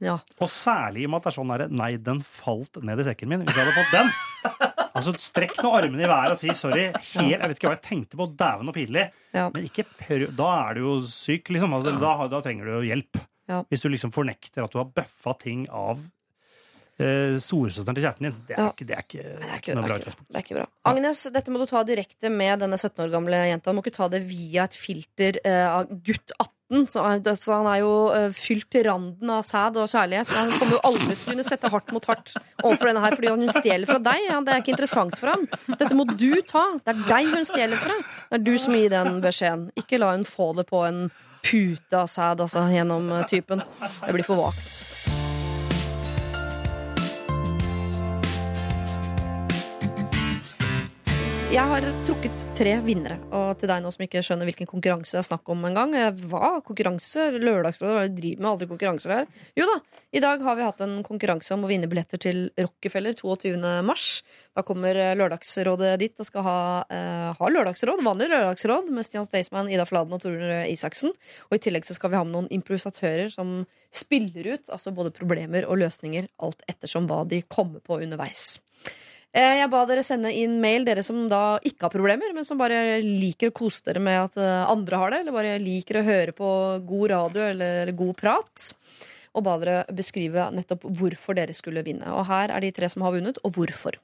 Ja. 0.00 0.20
Og 0.40 0.48
særlig 0.48 1.02
i 1.02 1.06
og 1.08 1.10
med 1.10 1.18
at 1.20 1.24
det 1.26 1.30
er 1.32 1.36
sånn 1.42 1.50
herre 1.50 1.68
Nei, 1.74 1.96
den 1.98 2.20
falt 2.22 2.78
ned 2.86 3.00
i 3.02 3.06
sekken 3.08 3.28
min. 3.32 3.44
Hvis 3.44 3.56
jeg 3.58 3.66
hadde 3.66 3.76
fått 3.76 3.94
den 3.98 4.12
Altså, 4.94 5.12
Strekk 5.20 5.56
nå 5.64 5.72
armene 5.76 6.04
i 6.04 6.08
været 6.10 6.34
og 6.34 6.38
si 6.40 6.48
sorry. 6.56 6.88
Helt, 6.92 7.30
jeg 7.34 7.40
vet 7.42 7.56
ikke 7.58 7.68
hva 7.70 7.76
jeg 7.76 7.84
tenkte 7.88 8.16
på. 8.20 8.26
Dæven 8.38 8.68
og 8.72 8.74
pinlig. 8.76 9.08
Ja. 9.34 9.48
Men 9.54 9.64
ikke 9.68 9.84
prøv 9.98 10.28
Da 10.38 10.50
er 10.68 10.78
du 10.78 10.80
jo 10.86 10.94
syk, 11.06 11.50
liksom. 11.54 11.74
Altså, 11.76 11.96
da, 12.00 12.12
da 12.32 12.40
trenger 12.44 12.64
du 12.68 12.76
jo 12.78 12.86
hjelp. 12.88 13.20
Ja. 13.48 13.62
Hvis 13.70 13.80
du 13.84 13.88
liksom 13.92 14.12
fornekter 14.12 14.64
at 14.64 14.72
du 14.74 14.78
har 14.80 14.88
bøffa 14.92 15.32
ting 15.40 15.64
av 15.72 16.00
eh, 17.00 17.38
storesøsteren 17.40 17.96
til 17.96 18.04
kjæresten 18.04 18.26
din. 18.28 18.36
Det 18.48 18.56
er 18.56 18.60
Ja. 18.60 18.68
ikke, 18.74 18.86
det 18.88 18.96
er 18.98 19.04
ikke, 19.06 19.22
det 19.24 19.48
er 19.48 19.56
ikke, 19.62 19.74
noe 19.78 19.86
bra 19.86 19.96
utgangspunkt. 20.00 20.28
det 20.28 20.36
er 20.40 20.44
ikke 20.46 20.58
bra. 20.60 20.66
Agnes, 20.92 21.22
dette 21.32 21.50
må 21.54 21.62
du 21.62 21.66
ta 21.70 21.82
direkte 21.88 22.30
med 22.34 22.60
denne 22.64 22.76
17 22.76 23.04
år 23.06 23.10
gamle 23.14 23.40
jenta. 23.48 23.70
Du 23.72 23.78
må 23.78 23.84
ikke 23.86 23.96
ta 23.96 24.08
det 24.12 24.22
via 24.28 24.64
et 24.68 24.76
filter 24.76 25.40
eh, 25.44 25.64
av 25.68 25.88
gutt 25.88 26.34
18. 26.38 26.52
Så, 26.68 27.00
han- 27.00 27.22
så 27.24 27.54
han 27.62 27.66
er 27.72 27.78
jo 27.80 27.92
eh, 28.12 28.26
fylt 28.36 28.66
til 28.74 28.84
randen 28.84 29.30
av 29.32 29.40
sæd 29.48 29.78
og 29.80 29.88
kjærlighet. 29.88 30.28
Han 30.36 30.50
kommer 30.52 30.74
jo 30.76 30.80
aldri 30.84 31.14
til 31.16 31.24
å 31.24 31.30
kunne 31.32 31.46
sette 31.48 31.70
hardt 31.72 31.92
mot 31.96 32.04
hardt 32.10 32.34
overfor 32.62 32.90
denne 32.90 33.00
her, 33.06 33.16
fordi 33.16 33.28
hun 33.32 33.48
stjeler 33.56 33.88
fra 33.88 33.98
deg. 34.04 34.26
Det 34.44 34.52
er 34.52 34.60
ikke 34.60 34.74
interessant 34.74 35.16
for 35.16 35.32
ham. 35.32 35.46
Dette 35.78 35.96
må 35.96 36.04
du 36.10 36.42
ta. 36.44 36.66
Det 36.84 36.92
er 36.92 37.06
deg 37.08 37.32
hun 37.32 37.48
stjeler 37.48 37.80
fra. 37.80 37.96
Det 38.28 38.40
er 38.40 38.44
du 38.44 38.52
som 38.60 38.76
gir 38.76 38.92
den 38.92 39.22
beskjeden. 39.24 39.70
Ikke 39.80 39.98
la 40.02 40.12
hun 40.12 40.28
få 40.28 40.50
det 40.60 40.66
på 40.68 40.84
en 40.90 41.06
pute 41.48 41.96
av 41.96 42.10
sæd 42.12 42.40
altså, 42.44 42.66
gjennom 42.68 43.08
eh, 43.16 43.24
typen. 43.32 43.64
Det 44.04 44.12
blir 44.18 44.26
for 44.28 44.36
vagt. 44.36 45.17
Jeg 51.48 51.64
har 51.64 51.80
trukket 52.04 52.42
tre 52.58 52.74
vinnere. 52.84 53.14
Og 53.32 53.54
til 53.56 53.70
deg 53.70 53.80
nå 53.80 53.88
som 53.88 54.02
ikke 54.04 54.20
skjønner 54.20 54.44
hvilken 54.50 54.68
konkurranse 54.68 55.14
det 55.14 55.22
er 55.22 55.26
snakk 55.30 55.48
om 55.48 55.62
engang. 55.64 55.94
eh, 55.96 56.10
Hva? 56.28 56.58
Konkurranse? 56.60 57.30
Lørdagsrådet? 57.40 58.02
Er 58.02 58.10
driver 58.12 58.42
med 58.42 58.50
aldri 58.50 58.68
konkurranser 58.68 59.14
her? 59.14 59.30
Jo 59.56 59.64
da, 59.64 59.78
i 60.12 60.20
dag 60.20 60.44
har 60.44 60.58
vi 60.58 60.66
hatt 60.66 60.82
en 60.84 60.98
konkurranse 61.02 61.54
om 61.56 61.64
å 61.64 61.70
vinne 61.70 61.88
billetter 61.88 62.20
til 62.20 62.50
Rockefeller 62.52 63.16
22. 63.16 63.56
mars. 63.80 64.20
Da 64.52 64.60
kommer 64.60 64.92
eh, 64.92 65.14
Lørdagsrådet 65.16 65.94
dit 66.04 66.20
og 66.20 66.28
skal 66.28 66.44
ha, 66.44 66.58
eh, 66.92 67.32
ha 67.40 67.50
lørdagsråd, 67.56 68.04
vanlig 68.04 68.28
lørdagsråd 68.28 68.92
med 68.92 69.08
Stian 69.08 69.24
Staysman, 69.24 69.72
Ida 69.72 69.88
Fladen 69.88 70.12
og 70.12 70.20
Torunn 70.20 70.68
Isaksen. 70.68 71.16
Og 71.48 71.56
i 71.56 71.64
tillegg 71.64 71.88
så 71.88 71.96
skal 71.96 72.12
vi 72.12 72.20
ha 72.20 72.26
med 72.28 72.36
noen 72.36 72.52
improvisatører 72.60 73.32
som 73.32 73.62
spiller 73.88 74.52
ut 74.52 74.68
altså 74.68 74.92
både 74.92 75.16
problemer 75.16 75.64
og 75.64 75.80
løsninger 75.80 76.28
alt 76.44 76.60
ettersom 76.68 77.08
hva 77.08 77.24
de 77.24 77.40
kommer 77.48 77.80
på 77.80 78.02
underveis. 78.04 78.58
Eh, 79.36 79.58
Jeg 79.60 79.68
ba 79.70 79.82
dere 79.84 80.02
sende 80.06 80.30
inn 80.32 80.56
mail, 80.62 80.86
dere 80.88 81.02
som 81.04 81.26
da 81.28 81.58
ikke 81.60 81.86
har 81.86 81.92
problemer, 81.92 82.32
men 82.34 82.46
som 82.48 82.58
bare 82.60 82.98
liker 83.04 83.50
å 83.50 83.56
kose 83.60 83.84
dere 83.84 84.00
med 84.00 84.16
at 84.22 84.38
eh, 84.40 84.64
andre 84.72 85.00
har 85.02 85.12
det, 85.12 85.20
eller 85.22 85.36
bare 85.36 85.58
liker 85.62 86.00
å 86.00 86.06
høre 86.06 86.34
på 86.36 86.52
god 86.88 87.10
radio 87.12 87.44
eller 87.50 87.92
god 87.98 88.14
prat. 88.16 88.68
Og 89.36 89.44
ba 89.44 89.58
dere 89.60 89.82
beskrive 89.94 90.48
nettopp 90.56 90.86
hvorfor 90.88 91.36
dere 91.36 91.54
skulle 91.54 91.84
vinne. 91.86 92.08
Og 92.16 92.24
her 92.30 92.54
er 92.54 92.64
de 92.64 92.72
tre 92.74 92.88
som 92.88 93.04
har 93.04 93.12
vunnet, 93.14 93.38
og 93.44 93.52
hvorfor. 93.58 94.00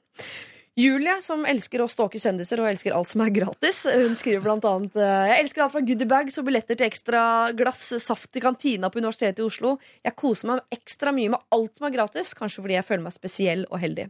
Julie, 0.75 1.13
som 1.23 1.45
elsker 1.47 1.79
å 1.79 1.85
stalke 1.87 2.19
kjendiser 2.19 2.59
og 2.59 2.67
elsker 2.67 2.91
alt 2.91 3.07
som 3.07 3.21
er 3.23 3.29
gratis, 3.31 3.77
hun 3.87 4.17
skriver 4.19 4.41
blant 4.43 4.65
annet 4.67 4.97
eh, 4.99 5.27
Jeg 5.29 5.43
elsker 5.45 5.63
alt 5.63 5.71
fra 5.71 5.81
goodiebags 5.87 6.35
og 6.41 6.49
billetter 6.49 6.75
til 6.75 6.89
ekstra 6.89 7.21
glass 7.55 7.93
saft 8.03 8.35
i 8.35 8.41
kantina 8.43 8.89
på 8.91 8.99
Universitetet 8.99 9.39
i 9.39 9.45
Oslo. 9.45 9.77
Jeg 10.03 10.17
koser 10.19 10.49
meg 10.49 10.75
ekstra 10.75 11.13
mye 11.15 11.31
med 11.31 11.45
alt 11.55 11.79
som 11.79 11.87
er 11.87 11.93
gratis, 11.95 12.33
kanskje 12.35 12.65
fordi 12.65 12.75
jeg 12.75 12.87
føler 12.89 13.05
meg 13.05 13.15
spesiell 13.15 13.63
og 13.69 13.79
heldig. 13.85 14.09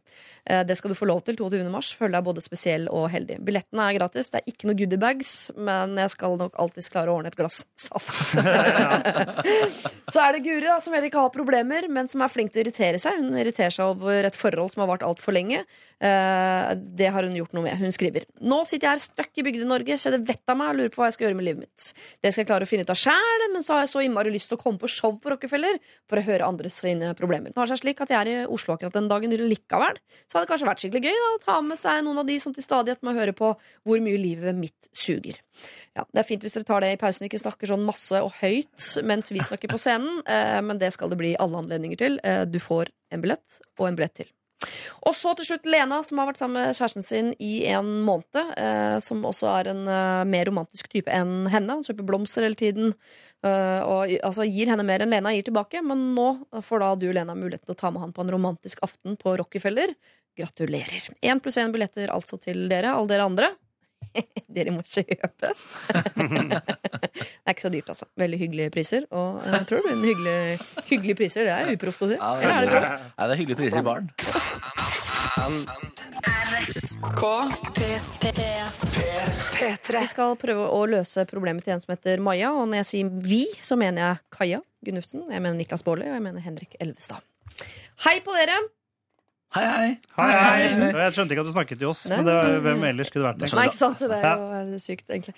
Eh, 0.50 0.64
Det 0.66 0.78
skal 0.80 0.90
du 0.90 0.98
få 0.98 1.06
lov 1.06 1.22
til 1.28 1.38
22. 1.38 1.70
mars. 1.70 1.92
Føler 2.00 2.18
deg 2.18 2.26
både 2.32 2.46
spesiell 2.48 2.90
og 2.90 3.12
heldig. 3.14 3.38
Billettene 3.46 3.86
er 3.86 4.00
gratis. 4.00 4.34
Det 4.34 4.42
er 4.42 4.50
ikke 4.50 4.72
noe 4.72 4.80
goodiebags, 4.82 5.36
men 5.70 5.94
jeg 6.02 6.16
skal 6.16 6.40
nok 6.42 6.58
alltids 6.66 6.90
klare 6.90 7.14
å 7.14 7.20
ordne 7.20 7.30
et 7.30 7.38
glass 7.38 7.62
saft. 7.78 8.10
Så 10.14 10.22
er 10.22 10.34
det 10.34 10.42
Guri, 10.46 10.66
da, 10.66 10.80
som 10.82 10.98
heller 10.98 11.12
ikke 11.14 11.22
har 11.28 11.34
problemer, 11.34 11.86
men 11.94 12.10
som 12.10 12.26
er 12.26 12.34
flink 12.34 12.50
til 12.54 12.64
å 12.64 12.66
irritere 12.66 12.98
seg. 13.02 13.22
Hun 13.22 13.38
irriterer 13.38 13.74
seg 13.74 13.86
over 13.94 14.26
et 14.26 14.38
forhold 14.38 14.74
som 14.74 14.82
har 14.82 14.96
vart 14.96 15.06
altfor 15.06 15.38
lenge. 15.38 15.62
Eh, 16.02 16.55
Det 16.76 17.10
har 17.14 17.26
hun 17.28 17.36
gjort 17.38 17.56
noe 17.56 17.66
med. 17.66 17.78
Hun 17.80 17.94
skriver 17.96 18.26
Nå 18.46 18.62
sitter 18.68 18.88
jeg 18.88 18.98
her 18.98 19.04
støkk 19.04 19.42
i 19.42 19.46
Bygde-Norge, 19.48 19.98
kjenner 20.02 20.24
vettet 20.26 20.54
av 20.54 20.60
meg 20.60 20.74
og 20.74 20.80
lurer 20.80 20.94
på 20.94 21.02
hva 21.02 21.10
jeg 21.10 21.18
skal 21.18 21.28
gjøre 21.28 21.40
med 21.40 21.48
livet 21.48 21.66
mitt. 21.66 21.88
Det 22.24 22.32
skal 22.32 22.44
jeg 22.44 22.50
klare 22.52 22.68
å 22.68 22.70
finne 22.70 22.86
ut 22.86 22.94
av 22.94 23.00
sjæl, 23.00 23.46
men 23.54 23.66
så 23.66 23.78
har 23.78 23.86
jeg 23.86 23.94
så 23.94 24.04
innmari 24.06 24.34
lyst 24.34 24.52
til 24.52 24.60
å 24.60 24.64
komme 24.64 24.82
på 24.82 24.90
show 24.92 25.16
på 25.22 25.34
Rockefeller 25.34 25.80
for 26.10 26.22
å 26.22 26.26
høre 26.26 26.48
andres 26.48 26.80
sine 26.84 27.14
problemer. 27.18 27.54
Nå 27.56 27.64
har 27.64 27.72
seg 27.72 27.82
slik 27.84 28.04
at 28.06 28.14
jeg 28.14 28.20
er 28.22 28.32
i 28.32 28.38
Oslo 28.46 28.76
akkurat 28.76 28.96
den 28.96 29.10
dagen 29.12 29.34
likevel, 29.36 30.00
så 30.26 30.38
hadde 30.38 30.46
det 30.46 30.52
kanskje 30.54 30.70
vært 30.70 30.84
skikkelig 30.84 31.12
gøy 31.12 31.20
da, 31.24 31.32
å 31.36 31.42
ta 31.44 31.58
med 31.66 31.82
seg 31.82 32.04
noen 32.06 32.22
av 32.24 32.30
de 32.30 32.38
som 32.42 32.56
til 32.56 32.66
stadighet 32.66 33.04
må 33.06 33.16
høre 33.18 33.36
på 33.36 33.52
hvor 33.56 34.04
mye 34.04 34.22
livet 34.22 34.58
mitt 34.58 34.90
suger. 34.96 35.40
Ja, 35.96 36.06
Det 36.12 36.22
er 36.22 36.28
fint 36.28 36.44
hvis 36.44 36.56
dere 36.58 36.68
tar 36.68 36.84
det 36.84 36.94
i 36.96 37.00
pausen 37.00 37.28
ikke 37.28 37.40
snakker 37.42 37.72
sånn 37.72 37.86
masse 37.88 38.20
og 38.24 38.34
høyt 38.42 38.90
mens 39.08 39.32
vi 39.32 39.44
snakker 39.44 39.72
på 39.72 39.80
scenen, 39.82 40.22
eh, 40.28 40.60
men 40.62 40.80
det 40.82 40.92
skal 40.96 41.12
det 41.12 41.20
bli 41.20 41.36
alle 41.40 41.64
anledninger 41.64 42.00
til. 42.00 42.20
Eh, 42.24 42.44
du 42.46 42.60
får 42.60 42.92
en 43.16 43.24
billett 43.24 43.62
og 43.80 43.88
en 43.90 44.00
billett 44.00 44.20
til. 44.24 44.32
Og 45.06 45.16
så 45.18 45.34
til 45.38 45.48
slutt 45.50 45.70
Lena, 45.70 46.02
som 46.06 46.20
har 46.22 46.30
vært 46.30 46.40
sammen 46.42 46.60
med 46.60 46.78
kjæresten 46.78 47.06
sin 47.06 47.32
i 47.44 47.66
en 47.72 47.92
måned. 48.08 48.40
Eh, 48.58 48.98
som 49.04 49.24
også 49.28 49.50
er 49.52 49.72
en 49.74 49.86
eh, 49.92 50.24
mer 50.30 50.50
romantisk 50.50 50.90
type 50.92 51.12
enn 51.12 51.50
henne. 51.52 51.78
Han 51.78 51.86
kjøper 51.86 52.08
blomster 52.08 52.48
hele 52.48 52.60
tiden. 52.60 52.94
eh, 53.46 53.82
og 53.86 54.16
altså, 54.26 54.48
gir 54.50 54.72
henne 54.72 54.86
mer 54.88 55.06
enn 55.06 55.14
Lena 55.14 55.34
gir 55.36 55.48
tilbake. 55.48 55.84
Men 55.86 56.12
nå 56.18 56.30
får 56.66 56.86
da 56.86 56.94
du, 57.00 57.10
Lena, 57.14 57.38
muligheten 57.38 57.70
til 57.70 57.78
å 57.78 57.82
ta 57.84 57.94
med 57.94 58.06
han 58.06 58.16
på 58.16 58.26
en 58.26 58.34
romantisk 58.38 58.84
aften 58.86 59.20
på 59.22 59.38
Rockefeller. 59.42 59.94
Gratulerer. 60.36 61.12
Én 61.24 61.40
pluss 61.40 61.58
én 61.62 61.72
billetter 61.72 62.12
altså 62.12 62.40
til 62.42 62.66
dere, 62.72 62.92
alle 62.96 63.14
dere 63.14 63.30
andre. 63.30 63.54
dere 64.56 64.72
må 64.76 64.82
kjøpe. 64.86 65.52
det 65.92 66.62
er 66.62 67.54
ikke 67.54 67.66
så 67.66 67.72
dyrt, 67.74 67.90
altså. 67.94 68.06
Veldig 68.20 68.40
hyggelige 68.42 68.74
priser. 68.76 69.08
Og 69.12 69.42
jeg 69.44 69.68
tror 69.70 69.82
det 69.82 69.86
blir 69.88 69.96
en 69.98 70.08
hyggelig, 70.10 70.38
hyggelige 70.90 71.18
priser. 71.22 71.48
Det 71.48 71.56
er 71.56 71.74
uproft 71.76 72.06
å 72.06 72.12
si. 72.12 72.18
Eller 72.20 72.54
er 72.56 72.62
det 72.66 72.72
proft? 72.76 73.04
Nei, 73.06 73.26
det 73.26 73.34
er 73.36 73.40
hyggelige 73.42 73.60
priser 73.64 73.80
i 73.82 73.88
baren. 73.90 74.08
Vi 79.96 80.08
skal 80.12 80.36
prøve 80.42 80.70
å 80.72 80.80
løse 80.90 81.26
problemet 81.30 81.66
til 81.66 81.76
en 81.76 81.84
som 81.84 81.94
heter 81.96 82.24
Maja. 82.24 82.54
Og 82.56 82.66
når 82.72 82.84
jeg 82.84 82.90
sier 82.92 83.06
vi, 83.26 83.44
så 83.64 83.78
mener 83.80 84.00
jeg 84.02 84.24
Kaja 84.40 84.60
Gunnufsen, 84.86 85.26
jeg 85.32 85.42
mener 85.42 85.58
Niklas 85.58 85.86
Baarli 85.86 86.06
og 86.10 86.18
jeg 86.18 86.26
mener 86.28 86.46
Henrik 86.46 86.78
Elvestad. 86.80 87.22
Hei 88.06 88.20
på 88.26 88.36
dere! 88.36 88.75
Hei, 89.56 89.62
hei. 89.64 89.92
Hei, 90.18 90.32
hei. 90.36 90.64
Jeg 91.00 91.14
skjønte 91.16 91.32
ikke 91.36 91.44
at 91.46 91.48
du 91.48 91.54
snakket 91.54 91.80
til 91.80 91.88
oss, 91.88 92.02
men 92.12 92.26
det 92.28 92.34
var, 92.36 92.50
hvem 92.66 92.82
ellers 92.90 93.08
skulle 93.08 93.30
det 93.38 93.46
vært? 93.46 93.54
Nei, 93.56 93.66
ikke 93.70 93.78
sant? 93.78 94.02
Det 94.02 94.18
er 94.20 94.72
jo 94.74 94.80
sykt, 94.84 95.06
egentlig. 95.16 95.36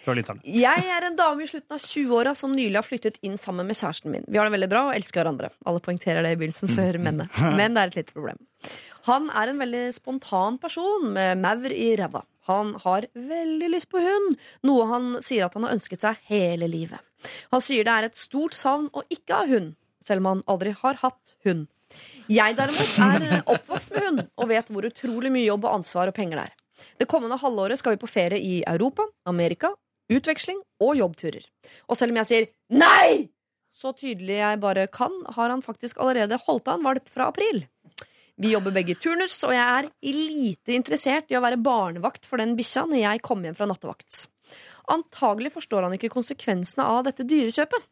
Jeg 0.58 0.88
er 0.96 1.06
en 1.06 1.18
dame 1.20 1.46
i 1.46 1.50
slutten 1.52 1.76
av 1.76 1.84
20-åra 1.84 2.34
som 2.40 2.56
nylig 2.58 2.80
har 2.80 2.88
flyttet 2.88 3.20
inn 3.28 3.36
sammen 3.38 3.68
med 3.70 3.78
kjæresten 3.78 4.10
min. 4.16 4.26
Vi 4.26 4.40
har 4.40 4.50
det 4.50 4.56
veldig 4.56 4.70
bra 4.72 4.82
og 4.88 4.96
elsker 4.98 5.22
hverandre. 5.22 5.52
Alle 5.70 5.84
poengterer 5.86 6.26
det 6.26 6.32
i 6.34 6.40
begynnelsen 6.42 6.74
før 6.74 6.98
mennene. 6.98 7.30
Men 7.60 7.78
det 7.78 7.84
er 7.84 7.94
et 7.94 8.00
lite 8.00 8.16
problem. 8.18 8.42
Han 9.12 9.30
er 9.30 9.54
en 9.54 9.62
veldig 9.62 9.84
spontan 10.00 10.58
person 10.66 11.12
med 11.14 11.38
maur 11.46 11.70
i 11.78 11.92
ræva. 12.02 12.24
Han 12.50 12.74
har 12.88 13.06
veldig 13.14 13.70
lyst 13.76 13.92
på 13.92 14.02
hund, 14.02 14.38
noe 14.66 14.90
han 14.90 15.08
sier 15.22 15.46
at 15.46 15.54
han 15.60 15.68
har 15.68 15.78
ønsket 15.78 16.02
seg 16.08 16.26
hele 16.32 16.70
livet. 16.72 17.04
Han 17.54 17.62
sier 17.62 17.86
det 17.86 17.94
er 18.00 18.08
et 18.10 18.18
stort 18.18 18.56
savn 18.58 18.90
å 18.98 19.04
ikke 19.14 19.44
ha 19.44 19.46
hund, 19.52 19.76
selv 20.02 20.24
om 20.24 20.30
han 20.32 20.44
aldri 20.50 20.74
har 20.82 20.98
hatt 21.04 21.36
hund. 21.46 21.68
Jeg 22.32 22.58
derimot 22.58 22.98
er 23.08 23.44
oppvokst 23.46 23.94
med 23.96 24.08
hund 24.08 24.24
og 24.36 24.50
vet 24.52 24.72
hvor 24.72 24.88
utrolig 24.90 25.32
mye 25.34 25.48
jobb 25.48 25.68
og 25.68 25.80
ansvar 25.80 26.12
og 26.12 26.18
penger 26.18 26.42
det 26.42 26.48
er. 26.50 26.56
Det 27.02 27.08
kommende 27.10 27.40
halvåret 27.42 27.80
skal 27.80 27.96
vi 27.96 28.02
på 28.02 28.10
ferie 28.10 28.40
i 28.44 28.60
Europa, 28.68 29.08
Amerika, 29.30 29.72
utveksling 30.14 30.60
og 30.84 30.98
jobbturer. 31.00 31.46
Og 31.90 31.98
selv 32.00 32.14
om 32.14 32.22
jeg 32.22 32.30
sier 32.30 32.50
nei, 32.70 33.30
så 33.74 33.94
tydelig 33.98 34.40
jeg 34.40 34.62
bare 34.62 34.88
kan, 34.90 35.14
har 35.36 35.52
han 35.54 35.64
faktisk 35.66 36.00
allerede 36.02 36.40
holdt 36.46 36.70
av 36.70 36.80
en 36.80 36.86
valp 36.88 37.10
fra 37.14 37.30
april. 37.32 37.64
Vi 38.38 38.52
jobber 38.54 38.74
begge 38.76 38.94
turnus, 39.02 39.40
og 39.48 39.54
jeg 39.56 39.66
er 39.66 39.88
lite 40.14 40.76
interessert 40.78 41.32
i 41.32 41.38
å 41.38 41.42
være 41.42 41.58
barnevakt 41.58 42.28
for 42.30 42.38
den 42.38 42.54
bikkja 42.58 42.84
når 42.86 43.00
jeg 43.02 43.22
kommer 43.26 43.50
hjem 43.50 43.58
fra 43.58 43.66
nattevakt. 43.70 44.28
Antagelig 44.94 45.52
forstår 45.56 45.84
han 45.84 45.96
ikke 45.98 46.12
konsekvensene 46.14 46.86
av 46.86 47.02
dette 47.08 47.26
dyrekjøpet. 47.28 47.88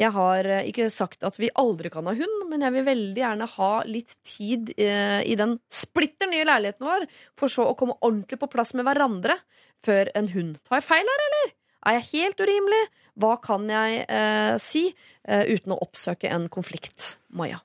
Jeg 0.00 0.10
har 0.16 0.48
eh, 0.48 0.64
ikke 0.70 0.88
sagt 0.90 1.22
at 1.26 1.36
vi 1.38 1.52
aldri 1.60 1.92
kan 1.92 2.08
ha 2.08 2.14
hund, 2.16 2.46
men 2.50 2.64
jeg 2.64 2.74
vil 2.74 2.86
veldig 2.88 3.22
gjerne 3.22 3.48
ha 3.52 3.70
litt 3.86 4.16
tid 4.26 4.72
eh, 4.74 5.20
i 5.20 5.36
den 5.38 5.58
splitter 5.70 6.32
nye 6.32 6.48
leiligheten 6.48 6.88
vår, 6.88 7.06
for 7.38 7.52
så 7.52 7.68
å 7.68 7.76
komme 7.78 7.98
ordentlig 8.00 8.40
på 8.40 8.50
plass 8.50 8.72
med 8.74 8.88
hverandre 8.88 9.36
før 9.84 10.10
en 10.18 10.32
hund. 10.32 10.58
Tar 10.64 10.80
jeg 10.80 10.88
feil 10.88 11.12
her, 11.12 11.26
eller? 11.28 11.54
Er 11.90 12.00
jeg 12.00 12.08
helt 12.16 12.42
urimelig? 12.42 12.82
Hva 13.20 13.36
kan 13.44 13.68
jeg 13.70 14.02
eh, 14.08 14.56
si 14.64 14.88
eh, 14.88 15.44
uten 15.52 15.76
å 15.76 15.80
oppsøke 15.84 16.32
en 16.32 16.48
konflikt? 16.50 17.14
Maja. 17.36 17.60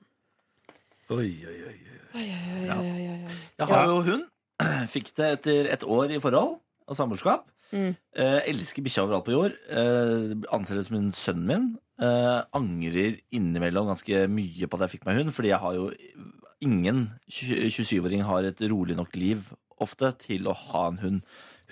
Oi, 1.10 1.32
oi, 1.48 1.58
oi. 1.64 1.76
Jeg 2.16 3.68
har 3.70 3.90
jo 3.90 4.00
hund. 4.06 4.24
Fikk 4.94 5.12
det 5.18 5.28
etter 5.38 5.68
et 5.74 5.84
år 5.84 6.16
i 6.16 6.20
forhold 6.22 6.56
og 6.86 6.96
samboerskap. 6.96 7.48
Mm. 7.74 7.96
Eh, 8.14 8.38
elsker 8.52 8.84
bikkja 8.84 9.04
overalt 9.04 9.26
på 9.26 9.34
jord. 9.34 9.56
Eh, 9.68 10.36
anser 10.54 10.78
det 10.78 10.86
som 10.86 10.98
en 11.00 11.10
sønnen 11.16 11.50
min. 11.50 11.66
Eh, 12.02 12.38
angrer 12.56 13.18
innimellom 13.34 13.90
ganske 13.90 14.26
mye 14.30 14.68
på 14.68 14.78
at 14.78 14.86
jeg 14.86 14.96
fikk 14.96 15.06
meg 15.08 15.20
hund, 15.20 15.34
fordi 15.34 15.52
jeg 15.52 15.62
har 15.62 15.76
jo 15.76 15.90
ingen 16.64 17.06
27-åring 17.28 18.24
har 18.28 18.48
et 18.48 18.60
rolig 18.70 18.96
nok 18.96 19.16
liv 19.18 19.50
ofte 19.82 20.12
til 20.22 20.48
å 20.48 20.56
ha 20.56 20.86
en 20.90 21.02
hund. 21.02 21.22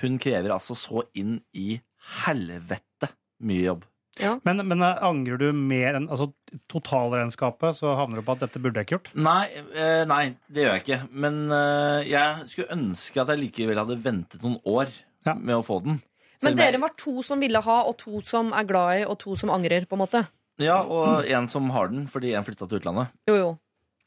Hun 0.02 0.18
krever 0.20 0.52
altså 0.52 0.76
så 0.76 1.04
inn 1.16 1.38
i 1.54 1.78
helvete 2.24 3.12
mye 3.44 3.68
jobb. 3.70 3.84
Men, 4.20 4.62
men 4.68 4.82
eh, 4.84 5.00
angrer 5.02 5.40
du 5.40 5.48
mer 5.56 5.98
enn 5.98 6.06
altså, 6.06 6.28
totalregnskapet, 6.70 7.78
så 7.80 7.96
havner 7.98 8.20
du 8.20 8.26
på 8.26 8.36
at 8.36 8.44
dette 8.44 8.62
burde 8.62 8.80
jeg 8.80 8.88
ikke 8.88 8.96
gjort? 8.98 9.10
Nei, 9.26 9.48
eh, 9.74 10.04
nei, 10.08 10.22
det 10.46 10.64
gjør 10.64 10.76
jeg 10.76 10.84
ikke. 10.84 11.00
Men 11.24 11.40
eh, 11.54 12.06
jeg 12.12 12.48
skulle 12.52 12.76
ønske 12.76 13.22
at 13.22 13.32
jeg 13.34 13.42
likevel 13.42 13.82
hadde 13.82 13.98
ventet 14.04 14.44
noen 14.44 14.60
år 14.70 14.92
med 15.40 15.56
å 15.56 15.64
få 15.66 15.80
den. 15.84 15.98
Men 16.44 16.58
dere 16.58 16.80
var 16.82 16.92
to 17.00 17.22
som 17.24 17.40
ville 17.40 17.60
ha, 17.64 17.76
og 17.88 17.96
to 18.00 18.20
som 18.26 18.52
er 18.54 18.66
glad 18.68 19.00
i, 19.00 19.04
og 19.08 19.16
to 19.22 19.36
som 19.40 19.52
angrer, 19.54 19.86
på 19.88 19.96
en 19.96 20.04
måte? 20.04 20.24
Ja, 20.62 20.82
og 20.86 21.26
en 21.26 21.48
som 21.50 21.70
har 21.74 21.88
den 21.90 22.04
fordi 22.10 22.34
en 22.36 22.44
flytta 22.46 22.68
til 22.68 22.82
utlandet. 22.82 23.14
Jo, 23.30 23.38
jo. 23.40 23.48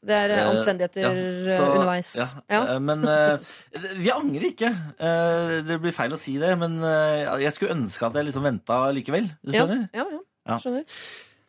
Det 0.06 0.14
er 0.14 0.30
eh, 0.30 0.38
Eh, 0.44 0.50
omstendigheter 0.52 1.00
ja, 1.02 1.10
eh, 1.10 1.58
så- 1.58 1.70
underveis. 1.74 2.12
Ja, 2.48 2.60
Ja. 2.72 2.78
Men 2.78 3.02
vi 3.98 4.10
angrer 4.14 4.46
ikke. 4.52 4.70
Eh, 4.98 5.62
Det 5.66 5.80
blir 5.82 5.92
feil 5.92 6.12
å 6.12 6.18
si 6.18 6.36
det, 6.38 6.56
men 6.58 6.78
jeg 6.80 7.52
skulle 7.54 7.74
ønske 7.74 8.06
at 8.06 8.14
jeg 8.14 8.26
liksom 8.26 8.42
venta 8.46 8.92
likevel. 8.94 9.26
Du 9.44 9.52
skjønner? 9.52 9.88
ja, 9.94 10.04
ja. 10.10 10.20
Ja. 10.48 10.56
Skjønner. 10.56 10.84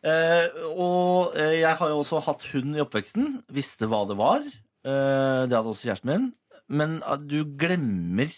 Eh, 0.02 0.48
og 0.76 1.34
jeg 1.36 1.76
har 1.76 1.88
jo 1.88 2.00
også 2.02 2.22
hatt 2.24 2.42
hund 2.52 2.74
i 2.76 2.80
oppveksten. 2.80 3.42
Visste 3.52 3.86
hva 3.86 4.06
det 4.08 4.16
var. 4.16 4.40
Eh, 4.84 5.46
det 5.46 5.52
hadde 5.54 5.70
også 5.70 5.86
kjæresten 5.88 6.06
min. 6.10 6.32
Men 6.68 7.02
at 7.06 7.26
du 7.28 7.44
glemmer 7.44 8.30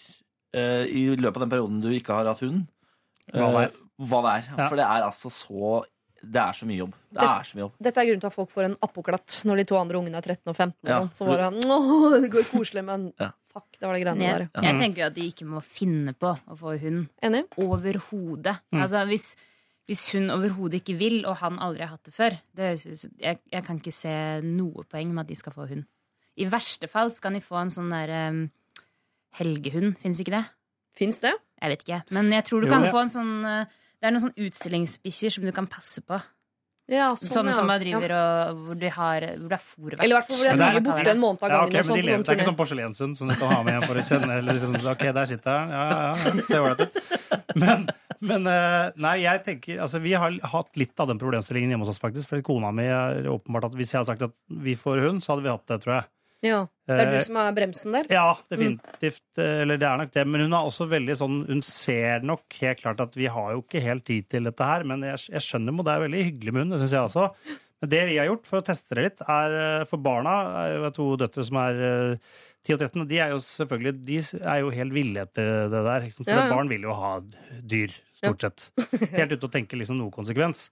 eh, 0.53 0.85
i 0.85 1.15
løpet 1.15 1.37
av 1.41 1.43
den 1.47 1.49
perioden 1.49 1.81
du 1.81 1.89
ikke 1.89 2.13
har 2.13 2.25
hatt 2.25 2.39
hund, 2.41 2.67
Hva 3.33 3.49
det 3.51 3.61
er. 3.63 3.71
hva 4.05 4.21
det 4.21 4.31
er. 4.33 4.57
Ja. 4.57 4.67
For 4.69 4.75
det 4.75 4.85
er 4.85 5.03
altså 5.07 5.31
så 5.31 5.83
Det 6.23 6.39
er 6.39 6.53
så 6.55 6.65
mye 6.65 6.77
jobb. 6.79 6.93
Det 7.11 7.19
Det- 7.19 7.29
er 7.29 7.43
så 7.43 7.55
mye 7.57 7.63
jobb. 7.65 7.73
Dette 7.83 7.97
er 8.01 8.05
grunnen 8.07 8.21
til 8.21 8.27
at 8.27 8.33
folk 8.33 8.49
får 8.49 8.63
en 8.65 8.75
appoklatt 8.81 9.41
når 9.45 9.57
de 9.57 9.63
to 9.65 9.75
andre 9.75 9.97
ungene 9.99 10.15
er 10.15 10.21
13 10.21 10.47
og 10.47 10.55
15. 10.55 10.73
Og 10.83 10.89
Ja. 10.89 10.99
sånn. 10.99 11.13
Så 11.13 11.25
bare 11.27 11.51
Åh, 11.51 12.21
det 12.21 12.31
går 12.31 12.43
koselig, 12.49 12.83
men 12.85 13.13
Ja. 13.19 13.31
fuck, 13.53 13.65
det 13.79 13.81
var 13.87 13.93
det 13.93 14.03
greiene 14.05 14.21
Jeg, 14.23 14.49
der. 14.53 14.61
jeg 14.63 14.79
tenker 14.79 14.97
jo 14.97 15.05
at 15.07 15.13
de 15.15 15.21
ikke 15.31 15.45
må 15.45 15.61
finne 15.61 16.13
på 16.15 16.31
å 16.47 16.57
få 16.57 16.79
hund. 16.79 17.09
Enig? 17.21 17.43
Overhodet. 17.57 18.59
Mm. 18.71 18.81
Altså, 18.81 19.05
hvis, 19.07 19.35
hvis 19.87 20.11
hun 20.13 20.29
overhodet 20.29 20.79
ikke 20.81 20.97
vil, 20.97 21.25
og 21.25 21.35
han 21.37 21.57
aldri 21.59 21.79
har 21.81 21.89
hatt 21.97 22.03
det 22.03 22.13
før 22.13 22.39
det, 22.55 23.11
jeg, 23.19 23.39
jeg 23.51 23.63
kan 23.65 23.79
ikke 23.79 23.91
se 23.93 24.41
noe 24.41 24.83
poeng 24.85 25.11
med 25.13 25.25
at 25.25 25.27
de 25.27 25.35
skal 25.35 25.51
få 25.53 25.67
hund. 25.67 25.85
I 26.37 26.45
verste 26.49 26.87
fall 26.89 27.11
skal 27.11 27.33
de 27.33 27.41
få 27.41 27.59
en 27.61 27.69
sånn 27.69 27.89
der 27.91 28.29
um, 28.29 28.49
helgehund. 29.37 29.97
Fins 30.01 30.19
ikke 30.23 30.31
det? 30.39 30.45
Fins 30.97 31.19
det? 31.19 31.33
Jeg 31.61 31.69
vet 31.73 31.83
ikke. 31.85 32.01
Men 32.13 32.31
jeg 32.31 32.43
tror 32.45 32.61
du 32.61 32.67
Jo, 32.67 32.73
kan 32.73 32.83
ja. 32.87 32.91
få 32.91 33.01
en 33.03 33.11
sånn 33.13 33.45
uh, 33.45 33.65
Det 34.03 34.09
er 34.09 34.15
noen 34.17 34.25
sånne 34.25 34.43
utstillingsbikkjer 34.49 35.31
som 35.31 35.45
du 35.47 35.51
kan 35.55 35.67
passe 35.71 36.01
på. 36.03 36.17
Ja, 36.91 37.13
sånn, 37.15 37.29
Sånne 37.31 37.53
ja. 37.53 37.55
som 37.55 37.69
man 37.71 37.79
driver 37.79 38.11
Ja. 38.11 38.23
og 38.51 38.57
Hvor 38.65 38.75
de 38.81 38.89
har 38.91 39.23
Hvor 39.39 39.47
det 39.47 39.55
er 39.55 39.63
fòrvekt. 39.63 40.01
Eller 40.03 40.11
i 40.11 40.17
hvert 40.17 40.27
fall 40.27 40.35
hvor 40.35 40.43
de 40.43 40.51
er 40.51 40.57
mye 40.59 40.81
borte 40.83 41.11
en 41.13 41.21
måned 41.21 41.39
av 41.39 41.49
gangen. 41.53 41.71
Ja, 41.71 41.79
okay, 41.79 41.87
men 41.87 41.95
de 41.95 42.01
lever, 42.03 42.11
sånn 42.11 42.23
det 42.27 42.33
er 42.33 42.39
ikke 42.41 42.47
sånn 42.49 42.57
porselenshund 42.59 43.17
som 43.21 43.31
du 43.31 43.35
kan 43.39 43.53
ha 43.53 43.59
med 43.63 43.77
hjem 43.77 43.85
for 43.87 44.01
å 44.01 44.03
kjenne 44.03 44.35
eller 44.41 44.59
sånn, 44.59 44.75
Ok, 44.91 45.05
der 45.15 45.29
sitter 45.31 45.55
den. 45.55 45.71
Ja, 45.71 45.85
ja, 45.87 46.01
ja. 46.03 46.43
Se 46.49 46.59
ålreit 46.59 46.83
ut. 46.83 46.99
Men, 47.63 47.87
men 48.19 48.47
eh, 48.51 48.91
nei, 48.99 49.13
jeg 49.23 49.43
tenker 49.45 49.79
altså, 49.85 50.01
Vi 50.03 50.11
har 50.19 50.35
hatt 50.51 50.81
litt 50.81 50.99
av 50.99 51.07
den 51.07 51.21
problemstillingen 51.23 51.71
hjemme 51.71 51.87
hos 51.87 51.95
oss, 51.95 52.03
faktisk. 52.03 52.27
For 52.33 52.43
kona 52.43 52.73
mi 52.75 52.89
er 52.91 53.31
åpenbart 53.31 53.69
at 53.71 53.79
hvis 53.79 53.95
jeg 53.95 54.01
hadde 54.01 54.11
sagt 54.11 54.27
at 54.27 54.35
vi 54.67 54.75
får 54.75 55.05
hund, 55.07 55.23
så 55.23 55.37
hadde 55.37 55.47
vi 55.47 55.53
hatt 55.55 55.65
det, 55.71 55.79
tror 55.85 55.95
jeg. 56.01 56.09
Ja. 56.43 56.61
Det 56.83 56.97
er 56.99 57.07
Eh, 57.07 57.13
du 57.15 57.23
som 57.23 57.37
er 57.39 57.53
bremsen 57.55 57.95
der? 57.95 58.07
Ja, 58.11 58.33
definitivt. 58.51 59.23
Mm. 59.39 59.43
Eller 59.63 59.77
det 59.79 59.87
er 59.87 59.99
nok 60.01 60.11
det. 60.11 60.25
Men 60.27 60.41
hun 60.43 60.53
er 60.57 60.67
også 60.67 60.87
veldig 60.91 61.15
sånn 61.15 61.37
Hun 61.47 61.61
ser 61.63 62.25
nok 62.27 62.57
helt 62.59 62.81
klart 62.83 62.99
at 62.99 63.15
vi 63.15 63.29
har 63.31 63.53
jo 63.55 63.61
ikke 63.63 63.81
helt 63.85 64.03
tid 64.05 64.27
til 64.29 64.49
dette 64.49 64.67
her, 64.67 64.83
men 64.83 65.05
jeg, 65.07 65.21
jeg 65.31 65.45
skjønner 65.45 65.71
jo, 65.71 65.85
det 65.87 65.93
er 65.93 66.03
veldig 66.03 66.23
hyggelig 66.27 66.53
med 66.53 66.65
hun, 66.65 66.73
det 66.75 66.81
syns 66.83 66.97
jeg 66.97 67.07
også. 67.07 67.29
Men 67.83 67.91
det 67.91 68.01
vi 68.11 68.17
har 68.19 68.27
gjort 68.29 68.45
for 68.47 68.59
å 68.61 68.65
teste 68.67 68.95
det 68.95 69.05
litt, 69.07 69.23
er 69.27 69.55
eh, 69.59 69.85
for 69.87 70.03
barna 70.03 70.35
vi 70.75 70.83
har 70.85 70.93
to 70.95 71.07
døtre 71.19 71.47
som 71.47 71.59
er 71.63 71.81
eh, 71.87 72.33
10 72.63 72.75
og 72.77 72.83
13, 72.85 73.01
og 73.03 73.09
de 73.09 73.17
er 73.19 73.33
jo 73.33 73.39
selvfølgelig 73.43 73.93
De 74.07 74.19
er 74.39 74.59
jo 74.63 74.69
helt 74.71 74.95
ville 74.95 75.23
etter 75.25 75.49
det 75.71 75.81
der. 75.87 76.05
For 76.15 76.29
Ja, 76.31 76.45
ja. 76.45 76.49
barn 76.51 76.71
vil 76.71 76.85
jo 76.87 76.93
ha 76.95 77.17
dyr, 77.59 77.91
stort 78.15 78.43
sett. 78.45 78.69
Helt 79.11 79.35
ute 79.35 79.49
å 79.49 79.51
tenke 79.51 79.79
liksom 79.79 79.99
noe 79.99 80.11
konsekvens. 80.15 80.69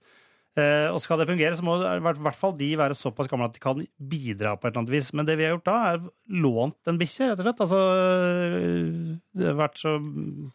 Eh, 0.52 0.88
og 0.92 0.98
skal 1.00 1.16
det 1.16 1.24
fungere, 1.30 1.56
så 1.56 1.64
må 1.64 1.78
det 1.80 1.88
i 1.96 2.02
hvert- 2.04 2.36
fall 2.36 2.52
de 2.58 2.66
være 2.76 2.92
såpass 2.92 3.28
gamle 3.30 3.46
at 3.48 3.54
de 3.54 3.60
kan 3.62 3.78
bidra 3.96 4.52
på 4.60 4.66
et 4.68 4.74
eller 4.74 4.82
annet 4.82 4.92
vis. 4.92 5.12
Men 5.16 5.24
det 5.24 5.38
vi 5.38 5.44
har 5.46 5.54
gjort 5.56 5.64
da, 5.64 5.76
er 5.94 6.02
lånt 6.28 6.76
en 6.92 6.98
bikkje, 7.00 7.30
rett 7.30 7.40
og 7.40 7.46
slett. 7.46 7.62
Altså, 7.64 7.80
øh, 7.80 9.18
det 9.34 9.46
har 9.48 9.56
vært 9.56 9.80
så 9.80 9.94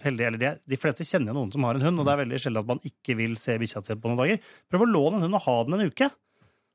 heldig, 0.06 0.28
eller 0.28 0.38
de, 0.38 0.52
de 0.70 0.78
fleste 0.78 1.02
kjenner 1.08 1.34
noen 1.34 1.52
som 1.52 1.66
har 1.66 1.80
en 1.80 1.82
hund, 1.88 2.00
og 2.00 2.06
det 2.06 2.14
er 2.14 2.22
veldig 2.26 2.42
sjelden 2.44 2.62
at 2.62 2.70
man 2.76 2.84
ikke 2.86 3.18
vil 3.18 3.34
se 3.42 3.58
bikkja 3.58 3.82
til 3.88 3.98
på 3.98 4.12
noen 4.12 4.22
dager. 4.22 4.40
Prøv 4.70 4.86
å 4.86 4.92
låne 4.92 5.18
en 5.18 5.26
hund 5.26 5.40
og 5.40 5.46
ha 5.48 5.58
den 5.64 5.80
en 5.80 5.90
uke. 5.90 6.12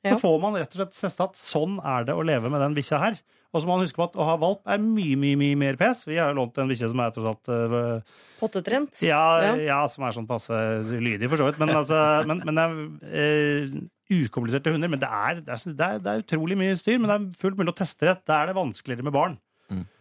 Så 0.02 0.18
får 0.18 0.40
man 0.42 0.54
rett 0.58 0.72
og 0.74 0.80
slett 0.80 0.96
testa 0.98 1.28
at 1.30 1.38
sånn 1.38 1.78
er 1.86 2.02
det 2.08 2.14
å 2.18 2.24
leve 2.26 2.50
med 2.50 2.58
den 2.58 2.74
bikkja 2.74 2.98
her. 2.98 3.20
Og 3.52 3.60
så 3.60 3.68
må 3.68 3.76
man 3.76 3.84
huske 3.84 4.00
på 4.00 4.06
at 4.08 4.14
å 4.16 4.24
ha 4.24 4.34
valp 4.40 4.62
er 4.72 4.80
mye, 4.80 5.16
mye 5.20 5.36
mye 5.36 5.56
mer 5.60 5.76
pes. 5.80 6.06
Vi 6.08 6.16
har 6.16 6.30
jo 6.32 6.38
lånt 6.38 6.56
en 6.56 6.70
bikkje 6.70 6.88
som 6.88 7.02
er 7.04 7.12
tross 7.12 7.28
alt 7.34 7.50
uh, 7.52 8.20
Pottetrent? 8.40 9.02
ja, 9.04 9.20
Ja. 9.44 9.50
ja. 9.60 9.80
som 9.92 10.06
er 10.08 10.14
sånn 10.16 10.28
passe 10.28 10.56
lydig, 10.88 11.28
for 11.28 11.40
så 11.40 11.50
vidt. 11.50 11.60
Men, 11.60 11.74
altså, 11.76 11.98
men, 12.30 12.40
men 12.48 12.56
det 12.56 12.64
er 12.64 13.76
uh, 13.76 13.76
ukompliserte 14.12 14.72
hunder. 14.72 14.92
Men 14.94 15.02
det 15.04 15.10
er, 15.12 15.42
det, 15.44 15.52
er, 15.52 15.64
det, 15.68 15.88
er, 15.88 16.00
det 16.02 16.14
er 16.14 16.24
utrolig 16.24 16.56
mye 16.64 16.78
styr. 16.80 16.96
Men 16.96 17.12
det 17.12 17.18
er 17.18 17.42
fullt 17.44 17.60
mulig 17.60 17.74
å 17.74 17.80
teste 17.82 18.08
det. 18.08 18.16
Da 18.28 18.40
er 18.40 18.50
det 18.50 18.56
vanskeligere 18.56 19.08
med 19.08 19.16
barn. 19.16 19.36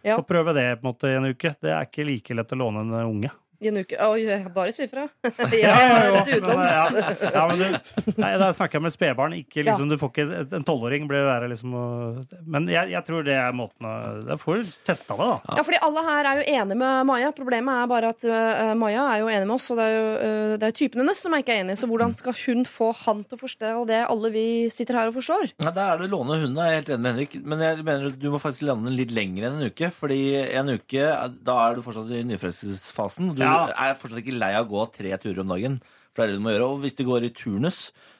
Ja. 0.04 0.18
Å 0.18 0.24
prøve 0.26 0.52
det 0.56 0.66
på 0.80 0.84
en 0.84 0.90
måte 0.90 1.08
i 1.12 1.16
en 1.16 1.28
uke. 1.32 1.52
Det 1.60 1.70
er 1.72 1.86
ikke 1.86 2.04
like 2.08 2.34
lett 2.36 2.52
å 2.52 2.60
låne 2.60 2.82
en 2.84 2.96
unge. 3.04 3.30
I 3.62 3.68
en 3.70 3.78
uke? 3.82 3.96
Oi, 4.02 4.24
bare 4.54 4.72
si 4.74 4.84
ifra. 4.88 5.04
Jeg 5.52 5.62
Ja, 5.62 5.74
er 5.78 6.06
jo, 6.08 6.16
litt 6.16 6.46
men, 6.48 6.62
ja. 6.66 7.12
Ja, 7.32 7.42
men 7.46 7.60
du, 7.60 8.12
nei, 8.18 8.30
da 8.40 8.48
snakker 8.56 8.78
jeg 8.80 8.84
med 8.88 8.94
spedbarn. 8.94 9.36
Ikke 9.38 9.62
liksom, 9.66 9.86
Ja. 9.86 9.92
Du 9.92 10.00
får 10.00 10.10
ikke 10.12 10.56
En 10.58 10.64
tolvåring 10.66 11.06
blir 11.10 11.24
verre, 11.26 11.48
liksom. 11.52 11.74
Og, 11.78 12.36
Men 12.46 12.66
jeg, 12.70 12.90
jeg 12.94 13.04
tror 13.06 13.24
det 13.26 13.36
er 13.38 13.54
måten 13.56 13.86
å 13.86 13.92
Da 14.26 14.36
får 14.40 14.62
du 14.62 14.72
testa 14.88 15.14
det, 15.18 15.28
da. 15.30 15.56
Ja, 15.60 15.64
fordi 15.66 15.80
alle 15.86 16.04
her 16.08 16.28
er 16.32 16.40
jo 16.40 16.46
enige 16.56 16.78
med 16.82 17.06
Maja. 17.08 17.30
Problemet 17.36 17.82
er 17.84 17.90
bare 17.92 18.10
at 18.16 18.26
uh, 18.26 18.72
Maja 18.78 19.04
er 19.14 19.22
jo 19.22 19.30
enig 19.32 19.46
med 19.48 19.54
oss, 19.56 19.68
og 19.74 19.78
det 19.80 19.86
er 19.88 19.94
jo 19.96 20.06
uh, 20.12 20.54
det 20.62 20.68
er 20.70 20.76
typen 20.82 21.02
hennes 21.04 21.22
som 21.22 21.34
er 21.36 21.44
ikke 21.44 21.54
er 21.56 21.62
enig. 21.64 21.78
Så 21.80 21.88
hvordan 21.90 22.16
skal 22.18 22.36
hun 22.42 22.64
få 22.68 22.90
han 23.04 23.22
til 23.24 23.38
å 23.38 23.42
forstå 23.42 23.72
det 23.90 24.00
alle 24.08 24.32
vi 24.34 24.46
sitter 24.74 24.98
her 25.00 25.12
og 25.12 25.16
forstår? 25.20 25.52
Ja, 25.62 25.70
Der 25.76 25.94
er 25.94 26.02
det 26.02 26.10
låne 26.12 26.40
hunden, 26.42 26.58
jeg 26.58 26.72
er 26.72 26.80
helt 26.80 26.92
enig 26.96 27.02
med 27.06 27.12
Henrik. 27.14 27.38
Men 27.52 27.64
jeg 27.66 27.86
mener 27.86 28.10
at 28.10 28.18
du 28.22 28.28
må 28.34 28.40
faktisk 28.42 28.66
lande 28.68 28.90
den 28.90 28.98
litt 28.98 29.14
lenger 29.14 29.48
enn 29.48 29.60
en 29.60 29.70
uke. 29.72 29.92
Fordi 29.94 30.20
en 30.58 30.72
uke, 30.74 31.06
da 31.46 31.58
er 31.68 31.78
du 31.78 31.84
fortsatt 31.86 32.10
i 32.16 32.22
nyforelskelsesfasen. 32.32 33.32
Du 33.36 33.42
Ja. 33.44 33.51
Er 33.86 33.98
fortsatt 34.00 34.22
ikke 34.22 34.38
lei 34.38 34.52
av 34.58 34.66
å 34.66 34.70
gå 34.72 34.86
tre 34.96 35.12
turer 35.22 35.40
om 35.44 35.52
dagen. 35.54 35.80
For 36.12 36.22
det 36.22 36.24
er 36.24 36.32
det 36.34 36.40
du 36.40 36.44
må 36.44 36.52
gjøre. 36.52 36.68
Og 36.74 36.82
hvis 36.82 36.96
det 36.98 37.06
går 37.08 37.24
i 37.24 37.32
turnus, 37.32 37.78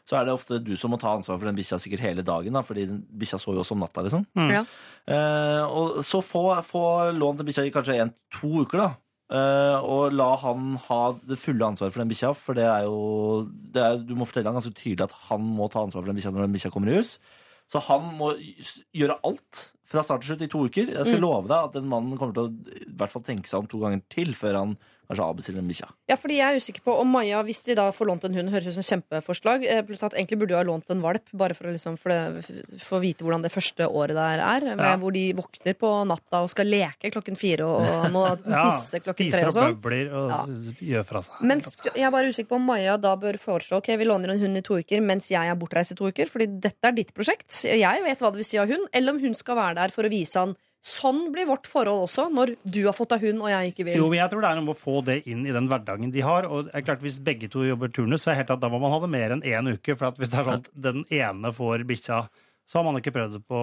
så 0.08 0.16
er 0.18 0.24
det 0.26 0.32
ofte 0.34 0.58
du 0.64 0.72
som 0.80 0.90
må 0.94 0.98
ta 1.00 1.12
ansvar 1.12 1.36
for 1.38 1.44
den 1.48 1.58
bikkja 1.58 1.78
sikkert 1.82 2.00
hele 2.06 2.24
dagen. 2.24 2.56
Da, 2.56 2.62
fordi 2.64 2.86
den 2.88 3.02
bikkja 3.20 3.38
sover 3.38 3.58
jo 3.60 3.64
også 3.66 3.76
om 3.76 3.84
natta, 3.84 4.04
liksom. 4.06 4.24
Ja. 4.50 4.62
Eh, 5.06 5.62
og 5.68 6.00
så 6.06 6.22
få, 6.24 6.46
få 6.64 6.84
lån 7.18 7.36
til 7.40 7.48
bikkja 7.50 7.66
i 7.68 7.74
kanskje 7.74 7.98
en-to 8.06 8.64
uker, 8.64 8.78
da. 8.86 8.90
Uh, 9.32 9.78
og 9.88 10.12
la 10.12 10.26
han 10.42 10.74
ha 10.90 10.96
det 11.24 11.38
fulle 11.40 11.64
ansvaret 11.64 11.94
for 11.94 12.02
den 12.02 12.10
bikkja. 12.10 12.34
For 12.36 12.58
det 12.58 12.66
er 12.68 12.82
jo 12.84 13.46
det 13.72 13.80
er, 13.80 13.94
Du 14.04 14.10
må 14.18 14.26
fortelle 14.28 14.50
han 14.50 14.58
ganske 14.58 14.74
tydelig 14.76 15.06
at 15.06 15.14
han 15.30 15.46
må 15.56 15.70
ta 15.72 15.80
ansvar 15.86 16.02
for 16.02 16.10
den 16.10 16.18
bikkja 16.18 16.32
når 16.34 16.44
den 16.44 16.56
bikkja 16.58 16.70
kommer 16.74 16.92
i 16.92 16.98
hus. 16.98 17.14
Så 17.72 17.80
han 17.86 18.10
må 18.18 18.34
gjøre 18.92 19.16
alt 19.24 19.62
fra 19.88 20.02
start 20.04 20.20
til 20.20 20.34
slutt 20.34 20.44
i 20.44 20.50
to 20.52 20.60
uker. 20.66 20.90
Jeg 20.92 21.06
skal 21.06 21.20
Mm. 21.20 21.24
love 21.24 21.48
deg 21.48 21.56
at 21.56 21.72
den 21.78 21.88
mannen 21.88 22.18
kommer 22.20 22.34
til 22.36 22.44
å 22.44 22.52
i 22.52 22.92
hvert 22.92 23.12
fall 23.14 23.24
tenke 23.24 23.48
seg 23.48 23.62
om 23.62 23.70
to 23.72 23.80
ganger 23.80 24.02
til 24.12 24.34
før 24.36 24.58
han 24.58 24.76
Kanskje 25.12 25.28
avbestille 25.28 25.60
den 25.60 25.68
bikkja. 25.68 25.88
Ja, 26.08 26.16
fordi 26.16 26.38
jeg 26.40 26.48
er 26.56 26.56
usikker 26.62 26.82
på 26.86 26.94
om 27.02 27.10
Maja, 27.12 27.42
hvis 27.44 27.60
de 27.66 27.74
da 27.76 27.90
får 27.92 28.08
lånt 28.08 28.24
en 28.24 28.34
hund, 28.38 28.48
høres 28.50 28.66
ut 28.72 28.76
som 28.78 28.80
et 28.80 28.88
kjempeforslag. 28.88 29.60
plutselig 29.68 29.86
Pluss 29.92 30.04
at 30.08 30.14
egentlig 30.16 30.38
burde 30.40 30.54
du 30.54 30.56
ha 30.56 30.62
lånt 30.64 30.88
en 30.90 31.02
valp, 31.04 31.28
bare 31.36 31.52
for 31.54 31.68
å 31.68 31.72
liksom, 31.74 31.98
for 32.00 32.08
det, 32.14 32.80
for 32.80 32.96
å 32.98 33.02
vite 33.02 33.22
hvordan 33.26 33.42
det 33.44 33.52
første 33.52 33.84
året 33.92 34.16
der 34.16 34.40
er. 34.40 34.64
med 34.72 34.80
Ja. 34.80 34.96
Hvor 34.96 35.12
de 35.12 35.24
våkner 35.36 35.74
på 35.76 35.90
natta 36.08 36.40
og 36.42 36.48
skal 36.50 36.66
leke 36.72 37.10
klokken 37.12 37.36
fire 37.36 37.66
og 37.68 38.08
må 38.14 38.24
Ja, 38.48 38.64
tisse 38.70 39.00
klokken 39.04 39.30
tre 39.30 39.42
spiser 39.42 39.44
og 39.44 39.52
og 39.52 39.56
sånn. 39.58 39.76
bøbler 39.76 40.12
og 40.16 40.30
Ja. 40.32 40.40
gjør 40.96 41.04
fra 41.12 41.22
seg. 41.22 41.40
Men 41.44 41.60
jeg 41.60 42.04
er 42.06 42.10
bare 42.10 42.32
usikker 42.32 42.48
på 42.48 42.56
om 42.56 42.66
Maja 42.72 42.96
da 42.96 43.14
bør 43.16 43.36
foreslå 43.42 43.82
Ok, 43.82 43.88
vi 43.98 44.04
låner 44.08 44.30
en 44.32 44.40
hund 44.40 44.56
i 44.56 44.62
to 44.64 44.78
uker 44.80 45.00
mens 45.04 45.28
jeg 45.28 45.44
er 45.48 45.54
bortreist 45.60 45.92
i 45.92 45.94
to 45.98 46.08
uker, 46.08 46.26
fordi 46.32 46.46
dette 46.60 46.84
er 46.88 46.92
ditt 46.96 47.12
prosjekt. 47.12 47.64
Jeg 47.68 48.02
vet 48.02 48.18
hva 48.18 48.30
det 48.32 48.40
vil 48.40 48.44
si 48.48 48.56
å 48.56 48.64
ha 48.66 48.72
hund. 48.72 48.88
Eller 48.92 49.12
om 49.12 49.20
hun 49.20 49.34
skal 49.34 49.56
være 49.56 49.74
der 49.82 49.88
for 49.94 50.04
å 50.04 50.10
vise 50.12 50.38
han 50.38 50.56
Sånn 50.82 51.28
blir 51.30 51.46
vårt 51.46 51.68
forhold 51.70 52.08
også, 52.08 52.24
når 52.34 52.56
du 52.66 52.80
har 52.88 52.94
fått 52.96 53.12
deg 53.14 53.28
hund 53.28 53.44
og 53.44 53.50
jeg 53.52 53.70
ikke 53.70 53.84
vil. 53.86 53.98
Jo, 54.00 54.08
men 54.10 54.18
jeg 54.18 54.32
tror 54.32 54.42
det 54.42 54.48
er 54.50 54.56
noe 54.58 54.66
med 54.66 54.74
å 54.74 54.80
få 54.80 54.96
det 55.06 55.20
inn 55.30 55.44
i 55.46 55.54
den 55.54 55.68
hverdagen 55.70 56.10
de 56.10 56.24
har. 56.26 56.48
Og 56.50 56.66
det 56.66 56.72
er 56.74 56.86
klart 56.88 57.04
Hvis 57.04 57.20
begge 57.22 57.46
to 57.52 57.62
jobber 57.62 57.92
turnus, 57.94 58.24
så 58.24 58.32
er 58.32 58.34
det 58.34 58.40
helt 58.42 58.56
at 58.56 58.64
da 58.64 58.70
må 58.72 58.80
man 58.82 58.90
ha 58.90 58.98
det 59.04 59.10
mer 59.12 59.34
enn 59.36 59.44
én 59.46 59.70
uke. 59.70 59.94
For 59.94 60.18
hvis 60.18 60.32
det 60.32 60.40
er 60.40 60.48
sånn 60.48 60.64
at 60.64 60.72
den 60.74 61.04
ene 61.06 61.54
får 61.54 61.86
bikkja, 61.86 62.18
så 62.68 62.78
har 62.78 62.84
man 62.86 62.96
ikke 63.00 63.12
prøvd 63.12 63.34
det 63.36 63.40
på, 63.50 63.60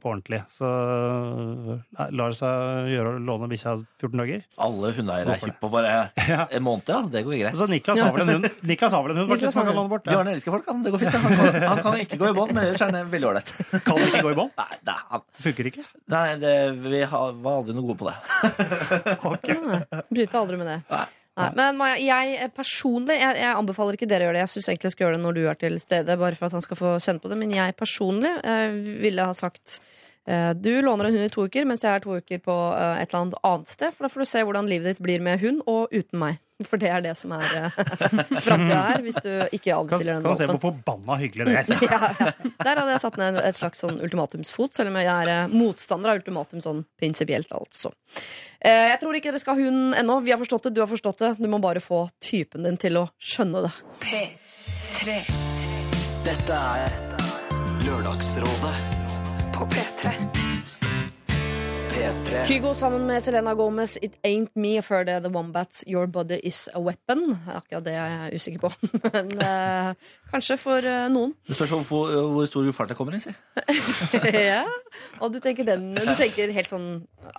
på 0.00 0.10
ordentlig. 0.10 0.40
Så 0.50 0.66
nei, 0.66 2.06
lar 2.16 2.32
det 2.32 2.38
seg 2.38 2.88
gjøre 2.90 3.12
å 3.12 3.20
låne 3.28 3.48
bikkja 3.50 3.74
14 4.00 4.16
dager. 4.22 4.40
Alle 4.66 4.92
hundeeiere 4.96 5.36
er 5.36 5.42
Hvorfor 5.44 5.52
på 5.60 5.70
bare 5.74 5.92
en 6.56 6.64
måned, 6.66 6.90
ja. 6.90 7.00
Det 7.12 7.22
går 7.26 7.36
greit. 7.42 7.58
Så 7.60 7.68
Niklas 7.70 8.00
har 8.00 8.16
vel 8.16 8.24
en 8.24 8.32
hund, 8.38 8.48
Niklas 8.72 8.96
har 8.96 9.04
vel 9.06 9.14
en 9.14 9.22
hund 9.22 9.34
faktisk, 9.34 9.60
han 9.60 9.70
kan 9.70 9.78
låne 9.78 9.92
bort. 9.92 10.08
Bjørn 10.08 10.32
elsker 10.32 10.56
folk, 10.56 10.66
han. 10.72 10.82
Det 10.86 10.94
går 10.94 11.04
fint. 11.04 11.20
Han 11.20 11.36
kan, 11.36 11.60
han 11.74 11.84
kan 11.84 12.00
ikke 12.06 12.20
gå 12.24 12.32
i 12.32 12.36
bånd, 12.40 12.56
men 12.56 12.64
ellers 12.64 12.84
er 12.86 12.96
han 12.96 13.14
veldig 13.14 13.30
ålreit. 13.30 13.54
Kan 13.86 14.02
ikke 14.08 14.24
gå 14.24 14.34
i 14.34 14.38
bånd? 14.40 14.52
Nei, 14.58 14.80
det, 14.88 14.96
han, 15.12 15.24
Funker 15.44 15.70
ikke. 15.70 15.86
nei 16.12 16.26
det, 16.42 16.56
vi 16.82 17.04
har, 17.12 17.38
var 17.44 17.60
aldri 17.60 17.76
noe 17.76 17.86
gode 17.92 18.00
på 18.02 18.10
det. 18.10 18.18
okay. 19.30 20.02
Bryter 20.10 20.42
aldri 20.42 20.60
med 20.60 20.70
det. 20.72 20.78
Nei. 20.90 21.06
Nei, 21.38 21.48
men 21.56 21.78
Maja, 21.78 21.96
jeg 22.02 22.36
eh, 22.42 22.50
personlig 22.52 23.16
jeg, 23.16 23.38
jeg 23.38 23.54
anbefaler 23.54 23.96
ikke 23.96 24.08
dere 24.10 24.26
å 24.26 24.28
gjøre 24.28 24.40
det. 24.40 24.44
Jeg 24.44 24.52
syns 24.54 24.68
egentlig 24.72 24.90
jeg 24.90 24.96
skal 24.96 25.06
gjøre 25.06 25.16
det 25.16 25.24
når 25.24 25.36
du 25.36 25.42
er 25.46 25.58
til 25.60 25.78
stede, 25.82 26.18
bare 26.20 26.38
for 26.38 26.48
at 26.48 26.56
han 26.58 26.64
skal 26.64 26.80
få 26.80 26.94
kjenne 26.98 27.22
på 27.22 27.30
det. 27.30 27.38
Men 27.40 27.54
jeg 27.56 27.76
personlig 27.78 28.32
eh, 28.42 28.76
ville 29.04 29.28
ha 29.30 29.36
sagt 29.36 29.78
eh, 30.26 30.50
du 30.58 30.72
låner 30.82 31.08
en 31.08 31.16
hund 31.16 31.28
i 31.28 31.32
to 31.32 31.46
uker, 31.46 31.68
mens 31.70 31.86
jeg 31.86 31.94
er 31.94 32.04
to 32.04 32.18
uker 32.18 32.42
på 32.44 32.58
eh, 32.74 33.02
et 33.04 33.08
eller 33.08 33.22
annet 33.22 33.40
annet 33.52 33.72
sted. 33.72 33.94
For 33.94 34.06
da 34.06 34.12
får 34.12 34.24
du 34.24 34.30
se 34.32 34.44
hvordan 34.48 34.70
livet 34.70 34.90
ditt 34.90 35.04
blir 35.06 35.24
med 35.24 35.42
hund 35.44 35.62
og 35.70 35.94
uten 35.94 36.20
meg. 36.20 36.42
For 36.66 36.80
det 36.80 36.90
er 36.92 37.04
det 37.04 37.14
som 37.18 37.32
er 37.36 37.46
uh, 37.60 37.78
framtida 38.44 38.80
her, 38.88 39.04
hvis 39.04 39.20
du 39.22 39.30
ikke 39.56 39.74
avbestiller 39.76 40.18
den 40.18 40.26
kan 40.26 40.38
se 40.38 40.48
hvor 40.50 40.60
forbanna 40.62 41.16
hyggelig 41.20 41.48
det 41.48 41.56
er. 41.62 41.70
Ja, 41.90 42.10
ja. 42.20 42.30
Der 42.60 42.78
hadde 42.82 42.92
jeg 42.92 43.02
satt 43.02 43.16
ned 43.20 43.38
et 43.42 43.58
slags 43.58 43.80
sånn 43.82 44.00
ultimatumsfot, 44.04 44.74
selv 44.76 44.92
om 44.92 44.98
jeg 45.00 45.08
er 45.10 45.30
eh, 45.32 45.54
motstander 45.54 46.12
av 46.12 46.20
ultimatum 46.20 46.62
sånn 46.64 46.82
prinsipielt, 47.00 47.50
altså. 47.56 47.92
Eh, 48.60 48.90
jeg 48.92 49.00
tror 49.02 49.16
ikke 49.16 49.32
dere 49.32 49.42
skal 49.42 49.56
ha 49.56 49.64
hunden 49.64 49.96
ennå. 49.96 50.20
Vi 50.26 50.34
har 50.34 50.40
forstått 50.42 50.68
det, 50.68 50.74
du 50.76 50.82
har 50.84 50.90
forstått 50.90 51.24
det. 51.24 51.32
Du 51.40 51.48
må 51.50 51.60
bare 51.62 51.82
få 51.84 52.04
typen 52.22 52.68
din 52.68 52.78
til 52.80 53.00
å 53.00 53.06
skjønne 53.16 53.64
det. 53.66 53.72
P3 54.04 55.16
Dette 56.26 56.60
er 56.84 57.00
Lørdagsrådet 57.86 58.76
på 59.56 59.70
P3. 59.72 60.39
P3. 62.00 62.46
Kygo 62.48 62.70
sammen 62.72 63.02
med 63.04 63.20
Selena 63.20 63.52
Gomez, 63.54 63.98
It 64.00 64.14
Ain't 64.24 64.54
Me. 64.56 64.70
Og 64.80 64.84
før 64.86 65.02
det 65.04 65.18
The 65.20 65.28
Wombats, 65.34 65.82
Your 65.86 66.06
Body 66.08 66.38
Is 66.48 66.62
A 66.72 66.80
Weapon. 66.80 67.34
Akkurat 67.52 67.84
det 67.84 67.92
er 67.92 68.14
jeg 68.14 68.38
usikker 68.40 68.62
på. 68.62 68.70
Men 69.12 69.28
eh, 69.44 69.90
kanskje 70.32 70.56
for 70.62 70.80
eh, 70.88 71.10
noen. 71.12 71.34
Det 71.44 71.58
spørs 71.58 71.74
om 71.76 71.84
hvor, 71.84 72.14
hvor 72.32 72.48
stor 72.48 72.70
fart 72.72 72.94
jeg 72.94 72.98
kommer 73.02 73.18
i. 73.18 73.20
Si. 73.20 73.34
ja. 74.48 74.62
Og 75.20 75.34
du 75.34 75.38
tenker 75.44 75.68
den 75.68 75.90
Du 75.98 76.14
tenker 76.16 76.54
helt 76.56 76.70
sånn 76.72 76.88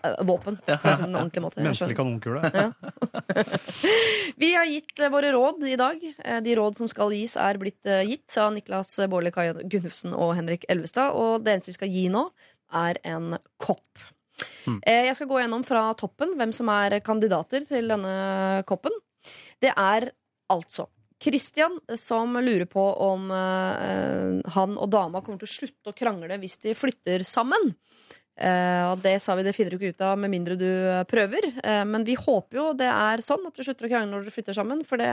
eh, 0.05 0.21
våpen. 0.29 0.61
På 0.69 0.77
en 0.93 0.99
sånn 1.01 1.17
ordentlig 1.17 1.45
måte. 1.47 1.57
Jeg 1.57 1.65
Menneskelig 1.65 1.97
skjønner. 1.97 1.97
kanonkule. 1.97 2.39
Vi 4.45 4.53
har 4.59 4.69
gitt 4.69 4.93
eh, 5.01 5.09
våre 5.17 5.33
råd 5.33 5.65
i 5.73 5.77
dag. 5.81 6.05
Eh, 6.21 6.39
De 6.45 6.57
råd 6.61 6.77
som 6.83 6.91
skal 6.91 7.17
gis, 7.17 7.33
er 7.41 7.57
blitt 7.61 7.81
eh, 7.89 8.05
gitt 8.13 8.37
av 8.37 8.53
Niklas 8.53 8.93
Baarli 9.09 9.33
Kai 9.33 9.49
Gunnufsen 9.65 10.13
og 10.13 10.35
Henrik 10.37 10.69
Elvestad. 10.69 11.17
Og 11.17 11.41
det 11.41 11.57
eneste 11.57 11.73
vi 11.73 11.79
skal 11.81 11.97
gi 11.97 12.05
nå, 12.13 12.27
er 12.85 13.01
en 13.17 13.33
kopp. 13.57 13.89
Eh, 14.85 15.07
Jeg 15.09 15.17
skal 15.17 15.29
gå 15.29 15.41
gjennom 15.41 15.65
fra 15.67 15.89
toppen 15.97 16.35
hvem 16.39 16.53
som 16.55 16.69
er 16.73 16.99
kandidater 17.05 17.65
til 17.67 17.91
denne 17.91 18.63
koppen. 18.69 18.95
Det 19.61 19.73
er 19.75 20.11
altså 20.51 20.87
Christian 21.21 21.77
som 21.99 22.33
lurer 22.41 22.65
på 22.65 22.81
om 23.05 23.29
eh, 23.29 24.39
han 24.55 24.77
og 24.77 24.89
dama 24.89 25.21
kommer 25.21 25.41
til 25.43 25.49
å 25.49 25.53
slutte 25.53 25.93
å 25.93 25.97
krangle 25.97 26.39
hvis 26.41 26.57
de 26.65 26.73
flytter 26.77 27.25
sammen. 27.27 27.75
Eh, 28.41 28.83
og 28.89 29.01
det 29.03 29.19
sa 29.21 29.35
vi 29.37 29.45
det 29.45 29.53
finner 29.53 29.75
du 29.75 29.77
ikke 29.77 29.93
ut 29.93 30.03
av 30.05 30.17
med 30.19 30.31
mindre 30.33 30.57
du 30.57 30.67
eh, 30.67 31.03
prøver. 31.09 31.45
Eh, 31.61 31.83
men 31.87 32.05
vi 32.07 32.15
håper 32.17 32.57
jo 32.57 32.67
det 32.77 32.89
er 32.89 33.21
sånn 33.25 33.45
at 33.45 33.53
dere 33.53 33.67
slutter 33.67 33.87
å 33.87 33.91
krangle 33.91 34.09
når 34.09 34.25
dere 34.25 34.35
flytter 34.35 34.57
sammen. 34.57 34.81
For 34.87 35.01
det 35.01 35.09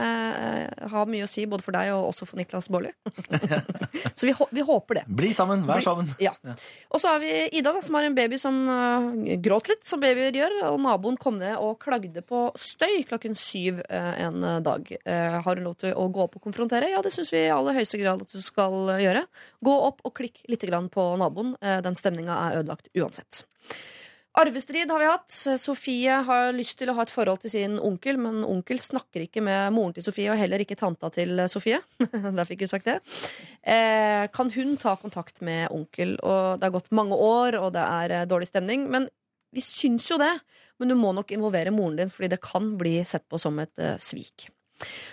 har 0.92 1.10
mye 1.10 1.26
å 1.26 1.30
si 1.30 1.44
både 1.48 1.64
for 1.64 1.76
deg 1.76 1.92
og 1.92 2.08
også 2.12 2.28
for 2.28 2.40
Niklas 2.40 2.70
Baarli. 2.72 2.94
Så 4.18 4.28
vi, 4.28 4.34
vi 4.54 4.64
håper 4.64 5.00
det. 5.00 5.04
Bli 5.20 5.32
sammen, 5.36 5.64
vær 5.68 5.82
sammen. 5.84 6.08
Ja. 6.22 6.32
Og 6.92 7.00
så 7.02 7.12
har 7.12 7.20
vi 7.22 7.30
Ida, 7.58 7.72
da, 7.74 7.82
som 7.84 7.96
har 7.98 8.06
en 8.06 8.16
baby 8.16 8.38
som 8.40 8.56
gråt 9.42 9.70
litt, 9.70 9.84
som 9.86 10.00
babyer 10.02 10.34
gjør. 10.34 10.54
Og 10.70 10.78
naboen 10.82 11.18
kom 11.20 11.38
ned 11.40 11.58
og 11.60 11.78
klagde 11.82 12.22
på 12.26 12.46
støy 12.58 13.02
klokken 13.08 13.36
syv 13.38 13.82
en 13.88 14.46
dag. 14.64 14.90
Har 15.04 15.60
hun 15.60 15.66
lov 15.66 15.78
til 15.82 15.94
å 15.98 16.06
gå 16.14 16.24
opp 16.24 16.38
og 16.38 16.46
konfrontere? 16.46 16.90
Ja, 16.92 17.02
det 17.04 17.12
syns 17.14 17.32
vi 17.34 17.44
i 17.44 17.52
aller 17.54 17.76
høyeste 17.78 18.00
grad 18.00 18.22
at 18.24 18.34
du 18.34 18.42
skal 18.44 18.94
gjøre. 19.02 19.24
Gå 19.64 19.76
opp 19.88 20.02
og 20.06 20.14
klikk 20.18 20.42
litt 20.50 20.66
på 20.94 21.08
naboen. 21.20 21.54
Den 21.84 21.98
stemninga 21.98 22.38
er 22.48 22.60
ødelagt 22.62 22.90
uansett. 22.94 23.17
Arvestrid 24.38 24.90
har 24.90 25.00
vi 25.00 25.08
hatt. 25.08 25.34
Sofie 25.58 26.18
har 26.28 26.52
lyst 26.54 26.76
til 26.78 26.92
å 26.92 26.94
ha 26.94 27.02
et 27.02 27.10
forhold 27.10 27.40
til 27.42 27.50
sin 27.50 27.78
onkel, 27.82 28.20
men 28.22 28.44
onkel 28.46 28.78
snakker 28.82 29.24
ikke 29.24 29.42
med 29.42 29.72
moren 29.74 29.96
til 29.96 30.04
Sofie, 30.06 30.28
og 30.30 30.38
heller 30.38 30.62
ikke 30.62 30.78
tanta 30.78 31.10
til 31.14 31.42
Sofie. 31.50 31.80
Der 32.36 32.46
fikk 32.46 32.62
vi 32.62 32.70
sagt 32.70 32.86
det. 32.86 33.00
Eh, 33.66 34.28
kan 34.34 34.52
hun 34.54 34.76
ta 34.78 34.94
kontakt 35.00 35.42
med 35.42 35.72
onkel? 35.74 36.14
Og 36.22 36.60
det 36.60 36.68
har 36.68 36.76
gått 36.76 36.94
mange 36.94 37.18
år, 37.18 37.58
og 37.58 37.72
det 37.74 37.82
er 37.82 38.14
eh, 38.20 38.28
dårlig 38.30 38.50
stemning. 38.52 38.86
Men 38.92 39.08
vi 39.54 39.64
syns 39.64 40.06
jo 40.12 40.20
det. 40.22 40.36
Men 40.78 40.92
du 40.92 40.98
må 40.98 41.10
nok 41.16 41.32
involvere 41.34 41.74
moren 41.74 41.98
din, 41.98 42.12
fordi 42.12 42.30
det 42.36 42.42
kan 42.44 42.76
bli 42.78 43.00
sett 43.08 43.26
på 43.26 43.40
som 43.42 43.58
et 43.58 43.74
eh, 43.82 43.98
svik. 43.98 44.46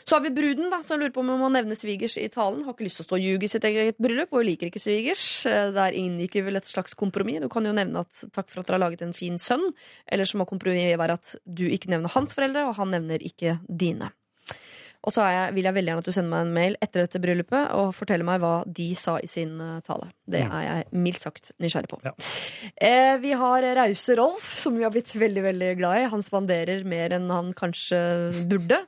Så 0.06 0.16
har 0.16 0.22
vi 0.22 0.34
bruden, 0.36 0.70
da, 0.70 0.82
som 0.86 1.00
lurer 1.02 1.14
på 1.14 1.24
om 1.24 1.32
hun 1.34 1.42
må 1.42 1.50
nevne 1.54 1.78
svigers 1.78 2.18
i 2.22 2.28
talen. 2.34 2.64
Har 2.66 2.76
ikke 2.76 2.86
lyst 2.86 3.02
til 3.02 3.06
å 3.06 3.10
stå 3.10 3.18
og 3.18 3.26
ljuge 3.26 3.48
i 3.48 3.52
sitt 3.52 3.66
eget 3.66 4.02
bryllup, 4.02 4.34
og 4.38 4.46
liker 4.46 4.70
ikke 4.70 4.84
svigers. 4.84 5.24
Eh, 5.50 5.72
Der 5.76 5.98
inngikk 5.98 6.38
vi 6.38 6.46
vel 6.46 6.60
et 6.62 6.70
slags 6.70 6.94
kompromiss. 6.98 7.42
Du 7.42 7.50
kan 7.50 7.66
jo 7.66 7.74
nevne 7.76 8.06
at 8.06 8.26
takk 8.36 8.50
for 8.52 8.62
at 8.62 8.68
dere 8.68 8.78
har 8.78 8.86
laget 8.90 9.02
en 9.06 9.16
fin 9.18 9.40
sønn. 9.42 9.66
Eller 10.06 10.30
så 10.30 10.38
må 10.38 10.46
kompromisset 10.50 11.00
være 11.02 11.18
at 11.18 11.36
du 11.46 11.66
ikke 11.66 11.90
nevner 11.94 12.14
hans 12.14 12.38
foreldre, 12.38 12.68
og 12.70 12.78
han 12.78 12.94
nevner 12.94 13.26
ikke 13.26 13.60
dine. 13.66 14.12
Og 15.06 15.14
så 15.14 15.22
jeg, 15.30 15.54
vil 15.54 15.68
jeg 15.68 15.76
veldig 15.76 15.92
gjerne 15.92 16.02
at 16.02 16.08
du 16.08 16.14
sender 16.16 16.32
meg 16.32 16.46
en 16.48 16.54
mail 16.56 16.78
etter 16.82 17.04
dette 17.04 17.20
bryllupet 17.22 17.74
og 17.78 17.92
forteller 17.94 18.26
meg 18.26 18.40
hva 18.42 18.54
de 18.66 18.88
sa 18.98 19.20
i 19.22 19.30
sin 19.30 19.54
eh, 19.62 19.82
tale. 19.86 20.10
Det 20.26 20.42
er 20.48 20.64
jeg 20.66 20.88
mildt 20.98 21.22
sagt 21.22 21.52
nysgjerrig 21.62 21.92
på. 21.92 22.00
Ja. 22.08 22.14
Eh, 22.74 23.14
vi 23.22 23.36
har 23.38 23.68
rause 23.78 24.16
Rolf, 24.18 24.56
som 24.58 24.78
vi 24.78 24.86
har 24.86 24.94
blitt 24.94 25.14
veldig 25.14 25.44
veldig 25.46 25.74
glad 25.78 26.02
i. 26.02 26.08
Han 26.10 26.26
spanderer 26.26 26.82
mer 26.90 27.14
enn 27.20 27.30
han 27.30 27.54
kanskje 27.58 28.00
burde. 28.50 28.82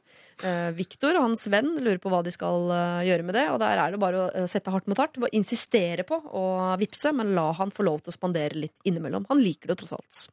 Eh, 0.46 0.72
Viktor 0.78 1.18
og 1.18 1.30
hans 1.30 1.48
venn 1.50 1.72
lurer 1.82 1.98
på 2.02 2.12
hva 2.14 2.20
de 2.26 2.34
skal 2.34 2.70
eh, 2.74 3.06
gjøre 3.10 3.26
med 3.26 3.38
det. 3.40 3.46
Og 3.54 3.62
der 3.64 3.82
er 3.82 3.94
det 3.94 4.02
bare 4.02 4.24
å 4.24 4.28
eh, 4.34 4.50
sette 4.52 4.74
hardt 4.74 4.90
mot 4.90 5.00
hardt. 5.02 5.18
Bare 5.22 5.38
insistere 5.38 6.06
på 6.08 6.20
å 6.20 6.44
vippse, 6.82 7.14
men 7.16 7.34
la 7.38 7.50
han 7.58 7.74
få 7.74 7.88
lov 7.88 8.04
til 8.04 8.14
å 8.14 8.18
spandere 8.18 8.66
litt 8.68 8.86
innimellom. 8.88 9.26
Han 9.32 9.42
liker 9.42 9.74
det 9.74 9.80
tross 9.82 9.96
alt. 9.98 10.28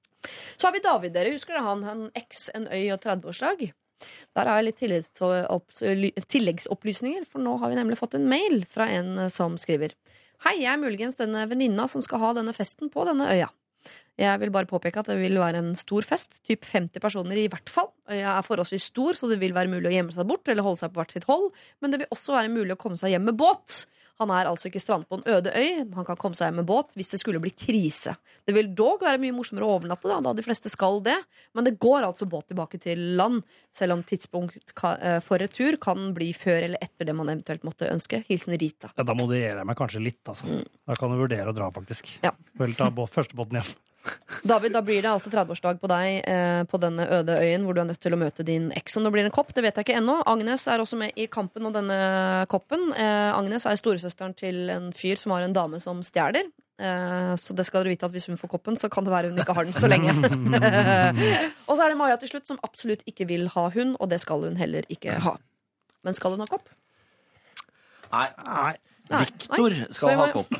Så 0.56 0.68
har 0.68 0.74
vi 0.76 0.84
David, 0.84 1.14
dere. 1.16 1.32
Husker 1.36 1.56
dere 1.56 1.68
han? 1.68 1.88
En 1.88 2.04
X, 2.24 2.48
en 2.56 2.68
øy 2.68 2.92
og 2.94 3.00
30-årslag. 3.04 3.66
Der 4.36 4.50
har 4.50 4.60
jeg 4.60 4.66
litt 6.00 6.28
tilleggsopplysninger, 6.32 7.26
for 7.28 7.44
nå 7.44 7.56
har 7.62 7.72
vi 7.72 7.78
nemlig 7.78 7.98
fått 8.00 8.16
en 8.18 8.28
mail 8.28 8.64
fra 8.70 8.88
en 8.92 9.26
eh, 9.26 9.32
som 9.32 9.58
skriver 9.60 9.96
Hei, 10.44 10.58
jeg 10.60 10.72
er 10.74 10.80
muligens 10.80 11.16
denne 11.16 11.46
venninna 11.48 11.86
som 11.88 12.02
skal 12.04 12.20
ha 12.20 12.32
denne 12.36 12.52
festen 12.52 12.90
på 12.92 13.06
denne 13.08 13.30
øya. 13.32 13.48
Jeg 14.20 14.38
vil 14.44 14.52
bare 14.54 14.68
påpeke 14.70 15.00
at 15.02 15.08
det 15.10 15.16
vil 15.18 15.40
være 15.42 15.58
en 15.58 15.72
stor 15.78 16.06
fest, 16.06 16.38
typ 16.46 16.62
50 16.70 17.02
personer 17.02 17.40
i 17.42 17.48
hvert 17.50 17.70
fall. 17.72 17.88
Øya 18.10 18.36
er 18.38 18.46
forholdsvis 18.46 18.90
stor, 18.92 19.18
så 19.18 19.26
det 19.32 19.40
vil 19.42 19.54
være 19.56 19.72
mulig 19.72 19.90
å 19.90 19.96
gjemme 19.96 20.14
seg 20.14 20.28
bort 20.30 20.46
eller 20.52 20.62
holde 20.62 20.84
seg 20.84 20.92
på 20.94 21.00
hvert 21.02 21.16
sitt 21.16 21.26
hold, 21.26 21.48
men 21.82 21.90
det 21.90 22.04
vil 22.04 22.12
også 22.14 22.36
være 22.36 22.52
mulig 22.54 22.76
å 22.76 22.80
komme 22.84 23.00
seg 23.00 23.10
hjem 23.16 23.26
med 23.26 23.38
båt. 23.40 23.84
Han 24.22 24.30
er 24.30 24.46
altså 24.46 24.68
ikke 24.70 24.78
strandet 24.78 25.08
på 25.10 25.16
en 25.18 25.24
øde 25.26 25.50
øy, 25.58 25.80
han 25.96 26.04
kan 26.06 26.14
komme 26.22 26.38
seg 26.38 26.46
hjem 26.46 26.60
med 26.60 26.68
båt 26.68 26.92
hvis 26.94 27.08
det 27.10 27.18
skulle 27.18 27.40
bli 27.42 27.50
krise. 27.50 28.12
Det 28.46 28.54
vil 28.54 28.68
dog 28.78 29.02
være 29.02 29.18
mye 29.18 29.34
morsommere 29.34 29.66
å 29.66 29.72
overnatte, 29.80 30.06
da, 30.06 30.20
da 30.22 30.30
de 30.38 30.44
fleste 30.46 30.70
skal 30.70 31.00
det, 31.02 31.16
men 31.58 31.66
det 31.66 31.72
går 31.82 32.06
altså 32.06 32.28
båt 32.30 32.46
tilbake 32.52 32.78
til 32.84 33.02
land, 33.18 33.40
selv 33.74 33.96
om 33.96 34.04
tidspunkt 34.06 34.70
eh, 34.84 35.18
for 35.26 35.42
retur 35.42 35.74
kan 35.82 36.12
bli 36.14 36.28
før 36.38 36.68
eller 36.68 36.78
etter 36.86 37.10
det 37.10 37.16
man 37.18 37.32
eventuelt 37.34 37.66
måtte 37.66 37.90
ønske. 37.90 38.22
Hilsen 38.30 38.54
Rita. 38.62 38.92
Ja, 38.94 39.02
da 39.10 39.18
modererer 39.18 39.64
jeg 39.64 39.70
meg 39.72 39.80
kanskje 39.82 40.04
litt. 40.06 40.22
Altså. 40.30 40.62
Da 40.86 40.94
kan 41.02 41.10
du 41.10 41.18
vurdere 41.18 41.50
å 41.50 41.56
dra, 41.58 41.72
faktisk. 41.74 42.14
Ja. 42.22 42.30
Vel 42.62 42.78
ta 42.78 42.92
bå- 42.94 43.10
første 43.10 43.34
båten 43.34 43.58
hjem. 43.58 43.74
David, 44.44 44.74
da 44.76 44.82
blir 44.84 45.00
det 45.00 45.08
altså 45.08 45.30
30-årsdag 45.32 45.78
på 45.80 45.88
deg 45.88 46.18
eh, 46.28 46.62
på 46.68 46.80
denne 46.82 47.06
øde 47.20 47.38
øyen 47.40 47.62
hvor 47.64 47.76
du 47.76 47.80
er 47.80 47.86
nødt 47.88 48.00
til 48.04 48.12
å 48.12 48.18
møte 48.20 48.44
din 48.44 48.66
eks. 48.76 48.98
Om 49.00 49.06
det 49.06 49.12
blir 49.14 49.24
en 49.28 49.32
kopp, 49.32 49.54
det 49.56 49.62
vet 49.64 49.78
jeg 49.80 49.86
ikke 49.86 49.96
ennå. 50.00 50.18
Agnes 50.28 50.66
er 50.68 50.82
også 50.82 50.98
med 51.00 51.16
i 51.16 51.24
kampen 51.32 51.64
om 51.64 51.72
denne 51.72 51.96
koppen. 52.52 52.90
Eh, 52.92 53.30
Agnes 53.32 53.64
er 53.70 53.80
storesøsteren 53.80 54.36
til 54.36 54.68
en 54.74 54.90
fyr 54.92 55.16
som 55.20 55.32
har 55.32 55.46
en 55.46 55.56
dame 55.56 55.80
som 55.80 56.02
stjeler. 56.04 56.50
Eh, 56.76 57.32
Så 57.40 57.54
det 57.56 57.64
skal 57.68 57.84
dere 57.84 57.94
vite 57.94 58.04
at 58.04 58.12
hvis 58.12 58.26
hun 58.28 58.36
får 58.36 58.50
koppen, 58.58 58.76
så 58.76 58.90
kan 58.92 59.06
det 59.06 59.12
være 59.14 59.30
hun 59.32 59.40
ikke 59.40 59.56
har 59.56 59.64
den 59.64 59.78
så 59.78 59.88
lenge. 59.88 60.12
og 61.68 61.76
så 61.78 61.84
er 61.86 61.94
det 61.94 61.98
Maja 62.00 62.18
til 62.20 62.34
slutt, 62.34 62.48
som 62.50 62.60
absolutt 62.66 63.06
ikke 63.08 63.28
vil 63.30 63.48
ha 63.54 63.68
hund, 63.72 63.96
og 64.00 64.10
det 64.12 64.20
skal 64.20 64.44
hun 64.44 64.58
heller 64.60 64.84
ikke 64.92 65.16
ha. 65.24 65.36
Men 66.04 66.12
skal 66.18 66.34
hun 66.36 66.44
ha 66.44 66.50
kopp? 66.50 66.68
Nei. 68.12 68.28
Nei. 68.44 68.74
Viktor 69.08 69.74
skal 69.92 70.12
Nei. 70.12 70.18
ha 70.20 70.28
kopp. 70.34 70.52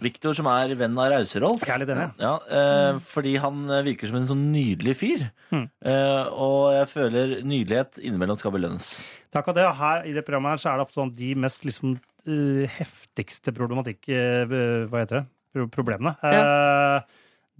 Viktor 0.00 0.34
som 0.36 0.46
er 0.50 0.72
venn 0.80 0.96
av 0.98 1.10
Rauserolf. 1.12 1.62
Jeg 1.66 1.74
er 1.74 1.82
litt 1.82 1.92
enig. 1.94 2.06
Ja, 2.22 2.34
eh, 2.48 2.98
fordi 3.04 3.34
han 3.42 3.62
eh, 3.70 3.82
virker 3.86 4.08
som 4.10 4.16
en 4.20 4.28
sånn 4.30 4.44
nydelig 4.52 4.94
fyr. 5.00 5.26
Mm. 5.52 5.66
Eh, 5.84 6.30
og 6.32 6.70
jeg 6.78 6.88
føler 6.92 7.34
nydelighet 7.44 8.00
innimellom 8.00 8.38
skal 8.40 8.54
belønnes. 8.56 8.90
Takk 9.34 9.50
for 9.50 9.56
det. 9.60 9.66
Her, 9.78 10.06
I 10.08 10.14
det 10.16 10.24
programmet 10.26 10.56
her 10.56 10.62
så 10.62 10.72
er 10.72 10.78
det 10.80 10.86
ofte 10.88 11.00
sånn 11.02 11.12
de 11.16 11.34
mest 11.38 11.66
liksom, 11.68 11.98
uh, 12.26 12.64
heftigste 12.80 13.52
problematikk... 13.54 14.08
Uh, 14.10 14.86
hva 14.90 15.04
heter 15.04 15.20
det? 15.20 15.26
Pro 15.50 15.66
problemene. 15.74 16.12
Eh, 16.22 17.00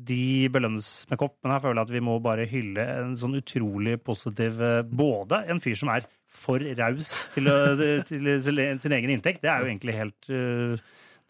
de 0.01 0.49
belønnes 0.55 0.87
med 1.11 1.19
kopp, 1.21 1.35
men 1.45 1.53
her 1.53 1.61
føler 1.61 1.81
jeg 1.83 1.89
at 1.89 1.93
vi 1.93 2.03
må 2.07 2.15
bare 2.25 2.47
hylle 2.49 2.85
en 3.03 3.17
sånn 3.21 3.35
utrolig 3.37 3.99
positiv 4.07 4.63
Både 4.89 5.43
en 5.51 5.59
fyr 5.61 5.75
som 5.77 5.91
er 5.93 6.07
for 6.31 6.63
raus 6.79 7.11
til, 7.35 7.51
å- 7.51 7.75
til 8.07 8.29
sin 8.41 8.79
sin 8.81 8.95
egen 8.97 9.11
inntekt. 9.11 9.43
Det 9.43 9.51
er 9.51 9.61
jo 9.65 9.69
egentlig 9.73 9.97
helt 9.99 10.31
eh, 10.31 10.79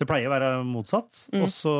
Det 0.01 0.07
pleier 0.09 0.31
å 0.31 0.33
være 0.33 0.51
motsatt. 0.65 1.27
Mm. 1.35 1.43
Og 1.45 1.51
så 1.53 1.73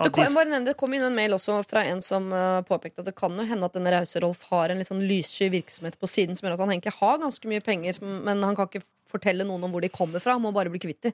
Det 0.00 0.12
kom, 0.16 0.24
nevne, 0.32 0.62
det 0.64 0.76
kom 0.80 0.94
inn 0.96 1.04
en 1.10 1.16
mail 1.16 1.36
også 1.36 1.58
fra 1.68 1.82
en 1.84 2.00
som 2.04 2.30
uh, 2.32 2.62
påpekte 2.64 3.02
at 3.02 3.10
det 3.10 3.16
kan 3.18 3.36
jo 3.36 3.44
hende 3.44 3.68
at 3.68 3.76
denne 3.76 3.92
rause 3.92 4.22
Rolf 4.24 4.46
har 4.48 4.72
en 4.72 4.80
litt 4.80 4.88
sånn 4.88 5.04
lyssky 5.04 5.50
virksomhet 5.52 5.98
på 6.00 6.08
siden 6.08 6.38
som 6.38 6.48
gjør 6.48 6.56
at 6.56 6.64
han 6.64 6.72
egentlig 6.72 6.94
har 6.96 7.20
ganske 7.20 7.50
mye 7.50 7.64
penger, 7.64 8.00
men 8.00 8.40
han 8.46 8.56
kan 8.56 8.70
ikke 8.70 8.86
fortelle 9.12 9.44
noen 9.44 9.68
om 9.68 9.76
hvor 9.76 9.84
de 9.84 9.92
kommer 9.92 10.24
fra. 10.24 10.38
Han 10.38 10.46
må 10.46 10.54
bare 10.56 10.72
bli 10.72 10.80
kvitt 10.86 11.10
de. 11.10 11.12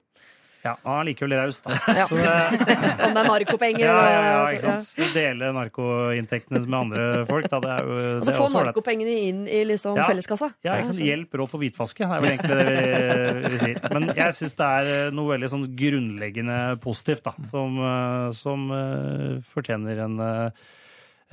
Ja, 0.63 0.77
han 0.85 1.01
er 1.01 1.07
likevel 1.09 1.35
raus, 1.41 1.59
da. 1.65 1.75
Ja. 1.99 2.05
Så 2.07 2.19
det, 2.19 2.33
Om 3.07 3.15
det 3.17 3.23
er 3.23 3.29
narkopenger 3.29 3.83
ja, 3.83 3.97
ja, 3.99 4.21
ja, 4.27 4.43
ikke 4.55 4.75
sant? 4.83 5.15
Dele 5.17 5.49
narkoinntektene 5.57 6.63
med 6.63 6.79
andre 6.79 7.07
folk, 7.27 7.49
da. 7.51 7.59
Det 7.65 7.73
er 7.73 7.89
jo 7.89 7.97
det 7.97 8.13
Altså 8.13 8.33
er 8.33 8.39
få 8.39 8.49
narkopengene 8.55 9.17
inn 9.29 9.41
i 9.51 9.63
liksom 9.69 9.99
Ja. 9.99 10.07
felleskassa. 10.11 10.53
Ja, 10.63 10.77
ikke 10.79 10.93
sant? 10.93 11.03
Hjelp 11.03 11.35
råd 11.43 11.51
for 11.51 11.63
hvitvaske, 11.65 12.07
det 12.07 12.19
er 12.19 12.23
vel 12.23 12.35
egentlig 12.37 12.59
det 12.61 12.67
vi, 12.69 13.55
vi 13.57 13.63
sier. 13.65 13.83
Men 13.97 14.09
jeg 14.21 14.39
syns 14.39 14.55
det 14.61 14.69
er 14.79 14.93
eh, 14.93 15.09
noe 15.19 15.35
veldig 15.35 15.51
sånn 15.57 15.67
grunnleggende 15.83 16.61
positivt, 16.85 17.25
da, 17.27 17.35
som, 17.51 17.83
eh, 17.89 18.29
som 18.39 18.71
uh, 18.71 19.43
fortjener 19.55 20.05
en, 20.07 20.21
eh, 20.23 20.71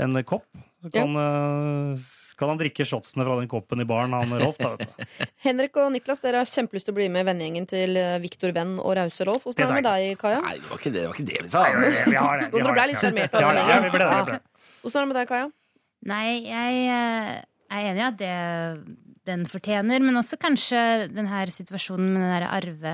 en 0.05 0.23
kopp. 0.25 0.47
Så 0.81 0.89
kan, 0.93 1.15
eh, 1.19 2.09
kan 2.39 2.51
han 2.53 2.59
drikke 2.61 2.85
shotsene 2.87 3.25
fra 3.27 3.35
den 3.39 3.49
koppen 3.51 3.83
i 3.83 3.87
baren, 3.87 4.15
han 4.15 4.31
Rolf, 4.39 4.59
da, 4.61 4.71
vet 4.75 4.87
du. 4.87 5.09
Henrik 5.45 5.75
og 5.81 5.91
Niklas, 5.93 6.23
dere 6.23 6.41
har 6.41 6.49
kjempelyst 6.49 6.87
til 6.87 6.95
å 6.95 6.99
bli 6.99 7.09
med 7.11 7.27
vennegjengen 7.27 7.67
til 7.69 7.99
eh, 7.99 8.15
Viktor 8.23 8.55
Venn 8.55 8.77
og 8.79 8.95
Rause 8.99 9.27
Rolf. 9.27 9.45
Hvordan 9.47 9.65
er 9.65 9.69
det 9.69 9.79
med 9.81 9.89
deg, 9.89 10.21
Kaja? 10.21 10.39
Nei, 10.45 10.55
det 10.59 10.71
var 10.71 10.81
ikke 10.81 10.93
det, 10.93 11.01
det, 11.01 11.09
var 11.09 11.19
ikke 11.19 11.27
det 11.29 11.43
vi 11.43 11.51
sa. 11.51 11.65
Vi 12.13 12.15
har 12.15 12.41
det. 12.43 12.49
Dere 12.55 12.77
ble 12.77 12.87
litt 12.93 13.03
sjarmert 13.03 13.35
av 13.35 13.45
vi 13.45 13.93
det, 13.99 14.09
vi. 14.31 14.39
Hvordan 14.85 14.95
er 14.95 15.05
det 15.05 15.11
med 15.11 15.19
deg, 15.19 15.29
Kaja? 15.33 15.51
Nei, 16.09 16.25
jeg 16.47 16.81
eh, 16.95 17.35
er 17.75 17.91
enig 17.91 18.03
i 18.03 18.07
at 18.07 18.19
det 18.23 18.33
den 19.29 19.45
fortjener, 19.49 20.01
men 20.01 20.17
også 20.19 20.39
kanskje 20.41 20.79
den 21.13 21.27
her 21.29 21.51
situasjonen 21.53 22.15
med 22.15 22.41
det 22.41 22.49
arve, 22.49 22.93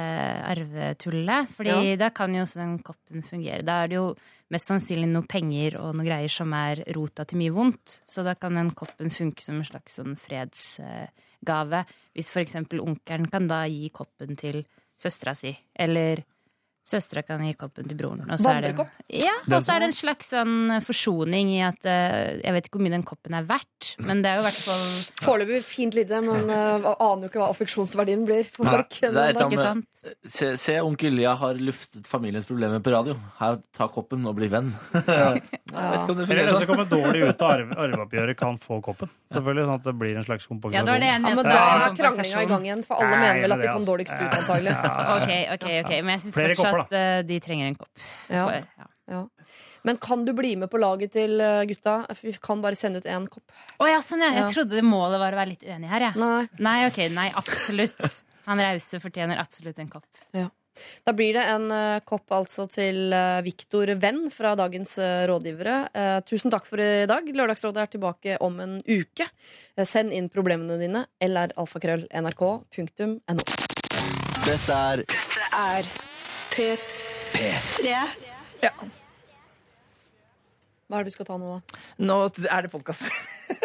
arvetullet. 0.51 1.51
Fordi 1.55 1.75
Ja. 1.75 1.95
da 1.95 2.09
kan 2.09 2.33
jo 2.35 2.41
også 2.43 2.59
den 2.59 2.79
koppen 2.83 3.23
fungere. 3.23 3.63
Da 3.63 3.83
er 3.83 3.87
det 3.87 3.95
jo 3.95 4.15
mest 4.53 4.69
sannsynlig 4.69 5.09
noe 5.09 5.25
penger 5.29 5.79
og 5.81 5.95
noe 5.97 6.05
greier 6.05 6.31
som 6.31 6.53
er 6.57 6.83
rota 6.95 7.25
til 7.25 7.41
mye 7.41 7.53
vondt. 7.55 7.99
Så 8.05 8.25
da 8.25 8.35
kan 8.37 8.57
den 8.57 8.71
koppen 8.77 9.11
funke 9.13 9.43
som 9.45 9.59
en 9.59 9.67
slags 9.67 9.97
sånn 9.99 10.17
fredsgave. 10.19 11.83
Hvis 12.15 12.31
for 12.33 12.43
eksempel 12.45 12.83
onkelen 12.83 13.29
kan 13.31 13.49
da 13.49 13.63
gi 13.69 13.89
koppen 13.93 14.37
til 14.39 14.63
søstera 15.01 15.33
si, 15.35 15.51
eller 15.75 16.23
Søstera 16.85 17.23
kan 17.25 17.41
gi 17.41 17.55
koppen 17.57 17.87
til 17.89 17.97
broren. 17.97 18.27
og 18.29 18.37
så 18.37 18.51
er 18.59 18.67
det-? 18.67 18.83
Ja, 19.09 19.33
og 19.49 19.57
så 19.57 19.73
er 19.73 19.81
det 19.81 19.87
en 19.89 19.95
slags 19.97 20.27
sånn 20.29 20.75
forsoning 20.85 21.49
i 21.55 21.63
at 21.65 21.87
eh, 21.89 22.37
Jeg 22.43 22.53
vet 22.53 22.67
ikke 22.67 22.77
hvor 22.77 22.85
mye 22.85 22.93
den 22.93 23.05
koppen 23.09 23.33
er 23.33 23.47
verdt, 23.49 23.95
men 24.05 24.21
det 24.21 24.29
er 24.29 24.37
jo 24.37 24.43
i 24.43 24.45
hvert 24.45 24.59
fall 24.67 24.85
Foreløpig 25.25 25.63
fint 25.65 25.97
lite, 25.97 26.21
men 26.21 26.45
uh, 26.45 26.91
aner 26.93 27.25
jo 27.25 27.31
ikke 27.31 27.41
hva 27.41 27.49
affeksjonsverdien 27.55 28.27
blir 28.29 28.45
for 28.53 28.69
folk. 28.69 28.99
Nei, 29.01 29.11
det 29.17 29.23
er 29.23 29.33
et 29.33 29.57
Se, 30.29 30.51
se 30.61 30.75
onkel 30.85 31.15
Lia 31.17 31.31
har 31.39 31.57
luftet 31.57 32.05
familiens 32.07 32.45
problemer 32.45 32.81
på 32.83 32.91
radio. 32.93 33.15
Her, 33.39 33.57
ta 33.73 33.87
koppen 33.89 34.25
og 34.29 34.35
bli 34.37 34.49
venn. 34.51 34.69
Jeg 34.93 35.01
vet 35.01 35.95
ikke 35.97 36.13
om 36.13 36.19
det 36.19 36.25
Eller 36.27 36.41
den 36.41 36.49
som 36.51 36.59
sånn. 36.59 36.67
kommer 36.69 36.89
dårlig 36.89 37.23
ut 37.25 37.41
av 37.41 37.53
arve, 37.55 37.77
arveoppgjøret, 37.85 38.37
kan 38.39 38.59
få 38.61 38.79
koppen. 38.85 39.09
Selvfølgelig, 39.33 39.65
sånn 39.65 39.79
at 39.79 39.87
det 39.87 39.95
blir 40.03 40.19
en 40.19 40.27
slags 40.27 40.49
kompensasjon. 40.51 40.77
Ja, 40.77 40.85
det 40.85 40.93
var 40.93 41.03
det 41.03 41.09
jeg 41.09 41.23
Ja, 41.25 41.35
men 41.39 41.49
da 41.49 41.61
er 41.61 41.97
kranglinga 41.99 42.43
i 42.45 42.49
gang 42.51 42.67
igjen, 42.69 42.83
for 42.85 43.01
alle 43.01 43.15
Nei, 43.15 43.21
mener 43.23 43.45
vel 43.47 43.55
at 43.55 43.63
de 43.63 43.65
det, 43.65 43.71
kom 43.71 43.81
altså. 43.81 43.91
dårligst 43.91 44.19
ut, 44.19 44.37
antagelig. 44.41 44.75
Ok, 45.15 45.31
ok, 45.55 45.65
ok, 45.85 45.93
men 45.95 46.13
jeg 46.13 46.23
syns 46.25 46.37
fortsatt 46.37 46.77
kopper, 46.77 46.99
eh, 47.01 47.21
de 47.31 47.39
trenger 47.47 47.71
en 47.71 47.79
kopp. 47.81 48.05
Ja. 48.29 48.45
Ja. 48.59 48.91
Ja. 49.15 49.23
Men 49.85 49.99
kan 50.01 50.23
du 50.25 50.33
bli 50.33 50.55
med 50.57 50.71
på 50.73 50.79
laget 50.81 51.11
til 51.13 51.37
uh, 51.37 51.61
gutta? 51.69 51.99
Vi 52.21 52.33
kan 52.41 52.61
bare 52.63 52.77
sende 52.77 53.01
ut 53.01 53.09
én 53.09 53.27
kopp. 53.29 53.43
Å 53.77 53.89
ja, 53.89 53.99
sånn 54.01 54.23
ja. 54.25 54.31
Ja. 54.33 54.45
Jeg 54.45 54.55
trodde 54.55 54.81
målet 54.85 55.21
var 55.21 55.35
å 55.35 55.41
være 55.41 55.51
litt 55.53 55.65
uenig 55.65 55.91
her, 55.91 56.07
jeg. 56.07 56.21
Nei. 56.21 56.47
Nei, 56.65 56.79
ok, 56.89 57.03
nei, 57.13 57.27
absolutt. 57.37 58.01
Han 58.45 58.61
rause 58.61 58.99
fortjener 59.03 59.41
absolutt 59.41 59.79
en 59.81 59.91
kopp. 59.91 60.07
Da 61.07 61.13
blir 61.15 61.33
det 61.37 61.43
en 61.47 61.69
uh, 61.71 61.99
kopp 62.03 62.33
altså 62.35 62.65
til 62.67 63.13
uh, 63.15 63.39
Viktor 63.45 63.93
Venn 64.01 64.25
fra 64.33 64.55
dagens 64.59 64.97
uh, 64.99 65.23
rådgivere. 65.29 65.75
Uh, 65.95 66.19
tusen 66.27 66.51
takk 66.53 66.67
for 66.67 66.81
i 66.83 67.07
dag. 67.09 67.29
Lørdagsrådet 67.31 67.83
er 67.85 67.91
tilbake 67.93 68.37
om 68.43 68.59
en 68.63 68.75
uke. 68.83 69.29
Uh, 69.77 69.85
send 69.87 70.11
inn 70.15 70.27
problemene 70.33 70.75
dine. 70.81 71.05
eller 71.19 71.55
alfakrøll.nrk.no. 71.55 73.47
Dette 74.45 74.81
er 74.91 75.05
Er 75.55 75.87
P3. 76.51 77.95
Hva 80.85 80.99
er 80.99 81.05
det 81.05 81.09
vi 81.09 81.15
skal 81.15 81.27
ta 81.29 81.37
nå, 81.39 81.55
da? 81.55 81.79
Nå 82.03 82.19
er 82.27 82.67
det 82.67 82.73
podkast. 82.73 83.07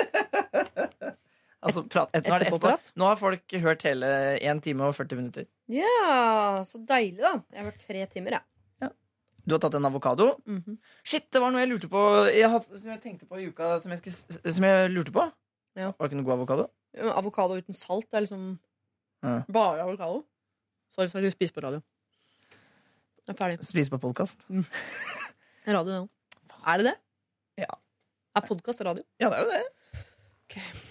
altså, 1.62 1.82
prat, 1.88 2.12
nå, 2.14 2.20
er 2.34 2.42
det 2.42 2.48
etterpå. 2.50 2.72
Nå 3.00 3.08
har 3.10 3.18
folk 3.20 3.54
hørt 3.64 3.82
hele 3.88 4.10
1 4.40 4.62
time 4.64 4.86
og 4.88 4.94
40 4.96 5.16
minutter. 5.20 5.46
Ja, 5.68 6.62
så 6.68 6.80
deilig, 6.86 7.20
da. 7.20 7.34
Jeg 7.52 7.60
har 7.62 7.70
hørt 7.70 7.84
tre 7.86 8.06
timer, 8.14 8.38
jeg. 8.38 8.46
Du 9.48 9.54
har 9.54 9.60
tatt 9.64 9.74
en 9.78 9.88
avokado. 9.88 10.26
Mhm. 10.46 10.74
Shit, 11.02 11.30
det 11.32 11.40
var 11.40 11.50
noe 11.50 11.62
jeg 11.62 11.70
lurte 11.70 11.88
på 11.90 12.00
jeg 12.28 12.50
had, 12.52 12.66
Som 12.68 12.90
jeg 12.92 13.00
tenkte 13.02 13.26
på 13.26 13.38
i 13.40 13.46
uka 13.48 13.70
Som 13.80 13.90
jeg, 13.94 13.98
skulle, 14.02 14.52
som 14.52 14.66
jeg 14.68 14.90
lurte 14.92 15.14
på. 15.16 15.24
Ja. 15.80 15.88
Var 15.96 15.96
det 15.96 16.10
ikke 16.10 16.18
noe 16.20 16.26
god 16.28 16.34
avokado? 16.36 16.66
Ja, 16.94 17.14
Avokado 17.16 17.56
uten 17.56 17.74
salt 17.74 18.06
det 18.10 18.18
er 18.20 18.26
liksom 18.26 18.44
Ja. 19.24 19.40
bare 19.48 19.80
avokado. 19.82 20.24
Sorry, 20.94 21.08
så 21.08 21.22
jeg 21.24 21.32
spiser 21.32 21.54
på 21.56 21.64
radio. 21.64 21.80
Jeg 23.26 23.34
er 23.34 23.38
ferdig. 23.40 23.64
Spise 23.64 23.90
på 23.90 23.98
podkast? 23.98 24.44
Radio, 25.66 25.92
ja. 25.92 26.06
Er 26.66 26.76
det 26.76 26.86
det? 26.90 26.96
Ja. 27.64 27.72
Er 28.36 28.46
podkast 28.46 28.84
radio? 28.84 29.02
Ja, 29.20 29.30
det 29.30 29.38
er 29.38 29.44
jo 29.44 29.50
det. 29.56 30.89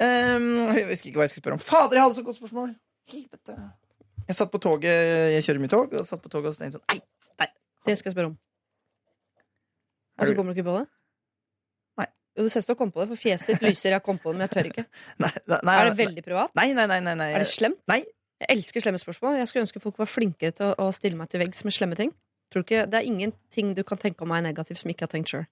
Ehm, 0.00 0.50
jeg 0.76 0.86
husker 0.90 1.10
ikke 1.10 1.20
hva 1.20 1.26
jeg 1.26 1.34
skulle 1.34 1.44
spørre 1.44 1.58
om. 1.58 1.62
Fader, 1.64 1.98
jeg 1.98 2.06
hadde 2.06 2.16
så 2.16 2.24
godt 2.26 2.38
spørsmål! 2.40 2.74
Helvete. 3.10 3.56
Jeg 4.30 4.38
satt 4.38 4.52
på 4.52 4.60
toget, 4.62 4.94
jeg 5.34 5.44
kjører 5.44 5.60
mye 5.64 5.72
tog, 5.72 5.92
og 5.98 6.06
satt 6.06 6.22
på 6.22 6.30
toget 6.32 6.52
og 6.52 6.60
tenkte 6.60 6.78
sånn 6.78 6.86
Nei! 6.92 7.00
Det 7.88 7.96
skal 7.98 8.10
jeg 8.10 8.14
spørre 8.14 8.30
om. 8.30 8.38
Og 10.20 10.28
så 10.28 10.36
kommer 10.36 10.52
du 10.52 10.60
ikke 10.60 10.68
på 10.68 10.76
det? 10.76 10.86
Nei. 11.98 12.06
Jo, 12.36 12.44
det 12.44 12.52
som 12.52 12.66
du 12.68 12.72
har 12.74 12.90
på 12.92 13.00
det, 13.02 13.08
for 13.08 13.20
fjeset 13.22 13.52
ditt 13.54 13.64
lyser. 13.64 13.88
Jeg 13.88 13.96
har 13.96 14.04
kommet 14.04 14.22
på 14.22 14.32
det, 14.32 14.38
men 14.38 14.46
jeg 14.46 14.52
tør 14.52 14.68
ikke. 14.70 14.84
Nei, 15.24 15.30
nei, 15.48 15.60
nei, 15.64 15.76
Er 15.80 15.88
det 15.88 15.98
veldig 16.00 16.24
privat? 16.26 16.52
Nei, 16.60 16.66
nei, 16.76 16.86
nei. 16.92 16.98
nei, 17.06 17.14
nei. 17.22 17.30
Er 17.36 17.44
det 17.44 17.48
slemt? 17.50 17.80
Nei. 17.90 18.02
Jeg 18.40 18.56
elsker 18.56 18.84
slemme 18.84 19.00
spørsmål. 19.00 19.38
Jeg 19.40 19.48
skulle 19.48 19.64
ønske 19.66 19.82
folk 19.82 19.98
var 20.00 20.08
flinkere 20.08 20.54
til 20.56 20.68
å, 20.68 20.74
å 20.86 20.92
stille 20.96 21.16
meg 21.16 21.32
til 21.32 21.42
veggs 21.42 21.64
med 21.64 21.76
slemme 21.76 21.96
ting. 21.98 22.12
Tror 22.52 22.64
du 22.64 22.68
ikke, 22.68 22.84
Det 22.92 23.00
er 23.00 23.08
ingenting 23.08 23.72
du 23.76 23.82
kan 23.88 24.00
tenke 24.00 24.24
om 24.24 24.30
meg 24.32 24.44
negativt 24.44 24.80
som 24.80 24.92
ikke 24.92 25.08
har 25.08 25.12
tenkt 25.12 25.32
sjøl. 25.32 25.44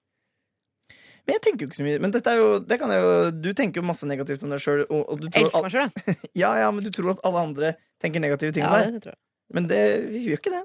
Men 1.25 1.35
jeg 1.35 1.41
tenker 1.45 1.65
jo 1.65 1.69
ikke 1.69 1.79
så 1.79 1.85
mye. 1.85 2.01
Men 2.03 2.13
dette 2.13 2.31
er 2.31 2.39
jo, 2.39 2.49
det 2.65 2.77
kan 2.81 2.91
jeg 2.93 3.03
jo, 3.03 3.13
du 3.35 3.49
tenker 3.57 3.81
jo 3.81 3.87
masse 3.89 4.07
negativt 4.09 4.43
om 4.45 4.53
deg 4.53 4.61
sjøl. 4.63 4.85
Elsker 4.89 5.65
meg 5.65 5.73
sjøl, 5.73 5.89
jeg. 5.89 6.17
ja, 6.43 6.51
ja, 6.63 6.69
men 6.75 6.85
du 6.85 6.91
tror 6.95 7.13
at 7.15 7.23
alle 7.27 7.43
andre 7.49 7.73
tenker 8.03 8.23
negative 8.23 8.55
ting 8.55 8.67
om 8.67 8.75
Ja, 8.75 8.91
deg. 8.95 9.17
Men 9.55 9.65
det, 9.69 9.81
vi 10.13 10.27
gjør 10.27 10.41
ikke 10.41 10.53
det. 10.53 10.63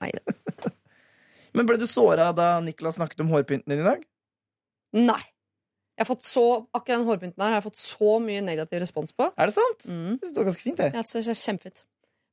Nei, 0.00 0.10
Men 1.54 1.68
ble 1.68 1.78
du 1.78 1.86
såra 1.86 2.32
da 2.34 2.56
Niklas 2.64 2.96
snakket 2.98 3.20
om 3.22 3.30
hårpynten 3.30 3.70
din 3.70 3.84
i 3.84 3.86
dag? 3.86 4.02
Nei. 4.96 5.22
Jeg 5.94 6.02
har 6.02 6.08
fått 6.08 6.26
så, 6.26 6.44
akkurat 6.74 6.98
den 6.98 7.06
hårpynten 7.06 7.42
her 7.44 7.52
har 7.52 7.60
jeg 7.60 7.66
fått 7.68 7.78
så 7.78 8.16
mye 8.22 8.40
negativ 8.42 8.80
respons 8.82 9.14
på. 9.14 9.28
Er 9.38 9.50
det 9.50 9.54
sant? 9.54 9.84
Mm. 9.86 10.16
Det 10.18 10.30
står 10.32 10.48
ganske 10.48 10.64
fint, 10.64 10.80
det. 10.80 10.88
Jeg 10.96 11.06
synes 11.06 11.28
det 11.28 11.34
er 11.36 11.42
kjempefint. 11.44 11.84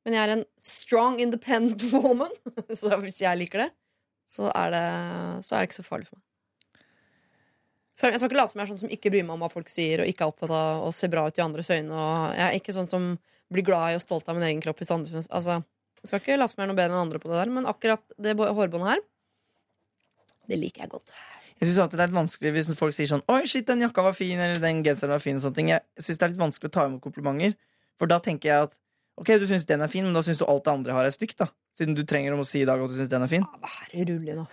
Men 0.02 0.18
jeg 0.18 0.23
er 0.23 0.34
en 0.34 0.43
strong, 0.57 1.19
independent 1.22 1.85
woman, 1.93 2.34
så 2.73 2.98
hvis 3.03 3.22
jeg 3.22 3.38
liker 3.43 3.68
det, 3.68 3.69
så 4.31 4.49
er 4.49 4.73
det, 4.73 4.85
så 5.45 5.56
er 5.56 5.61
det 5.61 5.69
ikke 5.69 5.77
så 5.77 5.85
farlig 5.85 6.10
for 6.10 6.18
meg. 6.18 6.26
Jeg 8.09 8.17
skal 8.17 8.29
ikke 8.31 8.39
late 8.39 8.53
som 8.53 8.61
jeg 8.61 8.65
er 8.65 8.71
sånn 8.71 8.81
som 8.81 8.93
ikke 8.95 9.11
bryr 9.13 9.25
meg 9.27 9.35
om 9.35 9.43
hva 9.45 9.51
folk 9.51 9.69
sier, 9.69 10.01
og 10.01 10.09
ikke 10.09 10.25
er 10.25 10.31
opptatt 10.33 10.53
av 10.57 10.87
å 10.87 10.93
se 10.95 11.09
bra 11.11 11.27
ut 11.27 11.37
i 11.37 11.43
andres 11.43 11.69
øyne. 11.69 11.91
Og 11.91 12.37
jeg 12.37 12.45
er 12.47 12.57
ikke 12.57 12.75
sånn 12.77 12.89
som 12.89 13.11
blir 13.51 13.67
glad 13.67 13.91
i 13.91 13.99
og 13.99 14.03
stolt 14.03 14.29
av 14.31 14.37
min 14.37 14.47
egen 14.47 14.63
kropp. 14.63 14.79
Hvis 14.81 14.93
andre, 14.95 15.21
altså, 15.29 15.59
jeg 16.01 16.09
skal 16.09 16.23
ikke 16.23 16.39
late 16.39 16.53
som 16.53 16.63
jeg 16.63 16.67
er 16.67 16.71
noe 16.71 16.79
bedre 16.79 16.95
enn 16.95 17.05
andre 17.05 17.21
på 17.21 17.29
det 17.29 17.37
der, 17.37 17.53
men 17.53 17.69
akkurat 17.69 18.17
det 18.17 18.37
hårbåndet 18.39 18.93
her, 18.93 19.05
det 20.49 20.59
liker 20.59 20.85
jeg 20.85 20.93
godt. 20.95 21.13
Jeg 21.61 21.69
synes 21.69 21.81
alltid 21.83 21.99
det 21.99 22.03
er 22.03 22.09
litt 22.09 22.17
vanskelig 22.17 22.51
hvis 22.55 22.69
folk 22.73 22.95
sier 22.95 23.09
sånn 23.11 23.21
Oi, 23.29 23.43
shit, 23.45 23.67
den 23.67 23.83
jakka 23.85 24.01
var 24.01 24.15
fin, 24.17 24.39
eller 24.41 24.57
den 24.57 24.79
genseren 24.81 25.13
var 25.13 25.21
fin. 25.21 25.37
Og 25.37 25.43
sånne 25.43 25.59
ting 25.59 25.67
Jeg 25.69 25.83
synes 26.01 26.17
det 26.17 26.25
er 26.25 26.31
litt 26.33 26.41
vanskelig 26.41 26.71
å 26.71 26.73
ta 26.73 26.85
imot 26.89 27.03
komplimenter. 27.03 27.53
For 28.01 28.09
da 28.09 28.17
tenker 28.23 28.49
jeg 28.49 28.69
at 28.69 28.79
Ok, 29.21 29.35
du 29.37 29.45
syns 29.45 29.67
den 29.69 29.83
er 29.85 29.91
fin, 29.91 30.07
men 30.07 30.15
da 30.15 30.23
syns 30.25 30.39
du 30.39 30.47
alt 30.49 30.63
det 30.65 30.71
andre 30.73 30.95
har, 30.95 31.05
er 31.05 31.13
stygt, 31.13 31.37
da. 31.37 31.51
Siden 31.77 31.93
du 31.93 32.01
trenger 32.07 32.33
om 32.33 32.41
å 32.41 32.47
si 32.47 32.63
i 32.63 32.65
dag 32.65 32.81
at 32.81 32.89
du 32.89 32.95
syns 32.97 33.11
den 33.11 33.21
er 33.21 33.29
fin. 33.29 33.43
Ja, 33.45 33.59
vær 33.67 34.07
rolig 34.09 34.37
nå. 34.39 34.47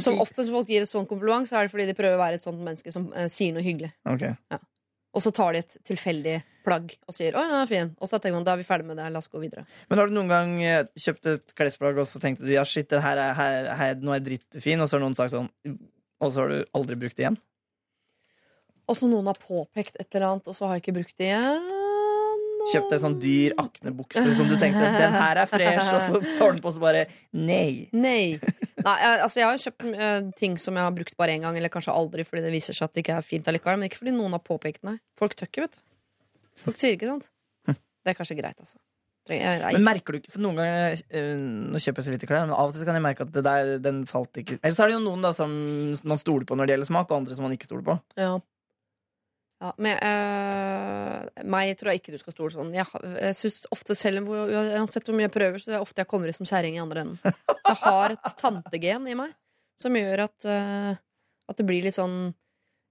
Som 0.00 0.22
oftest 0.22 0.52
folk 0.52 0.70
gir 0.70 0.84
et 0.84 0.90
sånt 0.90 1.08
kompliment, 1.10 1.48
så 1.48 1.58
er 1.58 1.66
det 1.66 1.72
fordi 1.74 1.86
de 1.90 1.96
prøver 1.96 2.16
å 2.16 2.22
være 2.22 2.38
et 2.38 2.44
sånt 2.44 2.60
menneske 2.62 2.92
som 2.94 3.10
eh, 3.12 3.28
sier 3.32 3.52
noe 3.52 3.64
hyggelig. 3.64 3.90
Ok. 4.08 4.24
Og 5.16 5.24
så 5.24 5.32
tar 5.34 5.56
de 5.56 5.60
et 5.64 5.76
tilfeldig 5.88 6.36
plagg 6.64 6.94
og 7.08 7.16
sier 7.16 7.36
'oi, 7.36 7.44
den 7.48 7.58
er 7.58 7.68
fin'. 7.68 7.92
Og 8.00 8.08
så 8.08 8.20
tenker 8.20 8.38
man 8.38 8.46
da 8.46 8.54
er 8.54 8.62
vi 8.62 8.68
ferdig 8.68 8.88
med 8.88 9.00
det, 9.00 9.08
la 9.12 9.20
oss 9.20 9.30
gå 9.32 9.40
videre. 9.42 9.64
Men 9.88 10.00
har 10.00 10.08
du 10.08 10.16
noen 10.16 10.32
gang 10.32 10.54
eh, 10.62 10.84
kjøpt 10.96 11.30
et 11.32 11.54
klesplagg, 11.56 12.00
og 12.00 12.08
så 12.08 12.20
tenkte 12.22 12.46
du 12.46 12.52
ja, 12.52 12.64
shit, 12.64 12.88
det 12.88 13.02
her 13.04 13.20
er, 13.20 13.34
her, 13.36 13.70
her, 13.80 14.00
nå 14.00 14.14
er 14.14 14.20
jeg 14.20 14.28
drittfin, 14.30 14.80
og 14.80 14.88
så 14.88 14.96
har 14.96 15.04
noen 15.04 15.16
sagt 15.18 15.34
sånn 15.36 15.50
Og 16.18 16.32
så 16.32 16.42
har 16.42 16.48
du 16.50 16.64
aldri 16.74 16.96
brukt 16.98 17.16
det 17.16 17.28
igjen? 17.28 17.38
Og 18.88 18.96
så 18.96 19.06
noen 19.06 19.28
har 19.28 19.38
påpekt 19.38 20.00
et 20.00 20.08
eller 20.14 20.32
annet, 20.32 20.48
og 20.48 20.56
så 20.56 20.66
har 20.66 20.78
jeg 20.78 20.86
ikke 20.86 20.96
brukt 21.02 21.18
det 21.20 21.28
igjen. 21.28 21.68
Kjøpt 22.68 22.94
en 22.96 23.02
sånn 23.04 23.16
dyr 23.22 23.54
aknebukse 23.60 24.24
som 24.36 24.50
du 24.50 24.56
tenkte 24.60 24.90
den 24.98 25.16
her 25.16 25.40
er 25.42 25.50
fresh, 25.50 25.92
og 25.94 26.02
så 26.08 26.20
tar 26.38 26.52
den 26.52 26.60
på, 26.64 26.72
så 26.74 26.82
bare 26.82 27.06
nei. 27.32 27.88
Nei. 27.96 28.36
Nei 28.84 28.96
jeg, 29.02 29.22
altså 29.24 29.40
jeg 29.40 29.48
har 29.48 29.56
jo 29.56 29.64
kjøpt 29.64 29.86
uh, 29.88 30.28
ting 30.38 30.58
som 30.60 30.76
jeg 30.78 30.88
har 30.88 30.94
brukt 30.96 31.16
bare 31.20 31.36
én 31.36 31.46
gang, 31.46 31.56
eller 31.58 31.72
kanskje 31.72 31.94
aldri, 31.94 32.26
fordi 32.28 32.44
det 32.44 32.52
viser 32.54 32.76
seg 32.76 32.90
at 32.90 32.96
det 32.96 33.06
ikke 33.06 33.16
er 33.20 33.26
fint 33.26 33.48
allikevel. 33.50 33.80
Men 33.80 33.90
ikke 33.90 34.02
fordi 34.02 34.14
noen 34.16 34.36
har 34.36 34.44
påpekt 34.44 34.84
det. 34.86 34.98
Folk 35.18 35.38
tøkker, 35.38 35.66
vet 35.66 35.78
du. 35.78 35.82
Folk 36.66 36.80
sier 36.80 36.98
ikke 36.98 37.10
sant. 37.10 37.30
Det 37.68 38.14
er 38.14 38.16
kanskje 38.16 38.38
greit, 38.38 38.60
altså. 38.62 38.78
Jeg, 39.28 39.42
jeg, 39.44 39.74
Men 39.76 39.84
merker 39.84 40.14
du 40.14 40.22
ikke 40.22 40.30
For 40.32 40.40
noen 40.40 40.56
ganger 40.56 40.94
eh, 40.96 41.34
Nå 41.36 41.80
kjøper 41.82 42.00
jeg 42.00 42.06
så 42.06 42.12
lite 42.14 42.28
klær, 42.30 42.46
men 42.46 42.54
av 42.56 42.70
og 42.70 42.72
til 42.72 42.86
kan 42.88 42.96
jeg 42.96 43.04
merke 43.04 43.26
at 43.26 43.32
det 43.34 43.42
der, 43.44 43.72
den 43.84 43.98
falt 44.08 44.38
ikke 44.40 44.56
Eller 44.62 44.72
så 44.72 44.86
er 44.86 44.88
det 44.88 44.94
jo 44.96 45.02
noen 45.04 45.26
da 45.26 45.34
som 45.36 45.52
man 46.00 46.20
stoler 46.20 46.46
på 46.48 46.56
når 46.56 46.70
det 46.70 46.76
gjelder 46.76 46.88
smak, 46.88 47.10
og 47.10 47.18
andre 47.18 47.36
som 47.36 47.44
man 47.44 47.52
ikke 47.52 47.68
stoler 47.68 47.84
på. 47.84 47.98
Ja. 48.16 48.38
Ja, 49.58 49.72
men 49.82 49.96
eh, 50.06 51.44
meg 51.50 51.72
tror 51.80 51.90
jeg 51.90 51.98
ikke 51.98 52.14
du 52.14 52.20
skal 52.20 52.34
stole 52.34 52.52
sånn. 52.54 52.70
Jeg, 52.76 52.86
jeg 53.18 53.34
synes 53.34 53.64
ofte 53.74 53.96
selv 53.98 54.30
Uansett 54.30 55.08
hvor 55.08 55.16
mye 55.18 55.26
jeg 55.26 55.34
prøver, 55.34 55.58
så 55.58 55.72
er 55.72 55.74
det 55.74 55.82
ofte 55.82 56.04
jeg 56.04 56.10
kommer 56.10 56.30
ut 56.30 56.38
som 56.38 56.46
kjerring 56.46 56.78
i 56.78 56.82
andre 56.82 57.02
enden. 57.02 57.38
Jeg 57.68 57.78
har 57.82 58.14
et 58.14 58.28
tantegen 58.38 59.08
i 59.10 59.16
meg 59.18 59.34
som 59.78 59.98
gjør 59.98 60.24
at, 60.28 60.46
eh, 60.46 60.92
at 61.50 61.58
det 61.58 61.66
blir 61.66 61.84
litt 61.86 61.98
sånn 61.98 62.32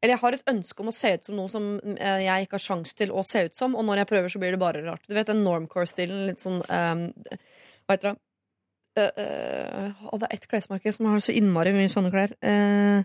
Eller 0.03 0.14
jeg 0.14 0.22
har 0.22 0.35
et 0.35 0.52
ønske 0.52 0.84
om 0.84 0.91
å 0.91 0.95
se 0.95 1.14
ut 1.15 1.26
som 1.26 1.39
noe 1.39 1.52
som 1.52 1.72
eh, 1.95 2.22
jeg 2.27 2.45
ikke 2.45 2.60
har 2.60 2.65
sjanse 2.68 2.99
til 2.99 3.15
å 3.15 3.23
se 3.26 3.48
ut 3.48 3.56
som, 3.57 3.73
og 3.76 3.88
når 3.88 4.03
jeg 4.03 4.11
prøver, 4.11 4.30
så 4.30 4.41
blir 4.44 4.53
det 4.53 4.61
bare 4.61 4.84
rart. 4.85 5.07
Du 5.07 5.15
vet 5.18 5.31
den 5.31 5.41
normcore-stilen, 5.48 6.27
litt 6.27 6.44
sånn 6.44 6.60
eh, 6.68 7.07
Hva 7.88 7.95
heter 7.95 8.11
det? 8.11 8.18
Uh, 8.98 9.11
uh, 9.22 10.06
og 10.10 10.22
det 10.22 10.26
er 10.26 10.39
ett 10.39 10.48
klesmerke 10.49 10.89
som 10.89 11.06
har 11.11 11.22
så 11.22 11.34
innmari 11.38 11.69
mye 11.76 11.89
sånne 11.94 12.10
klær. 12.10 12.31
Uh, 12.41 13.03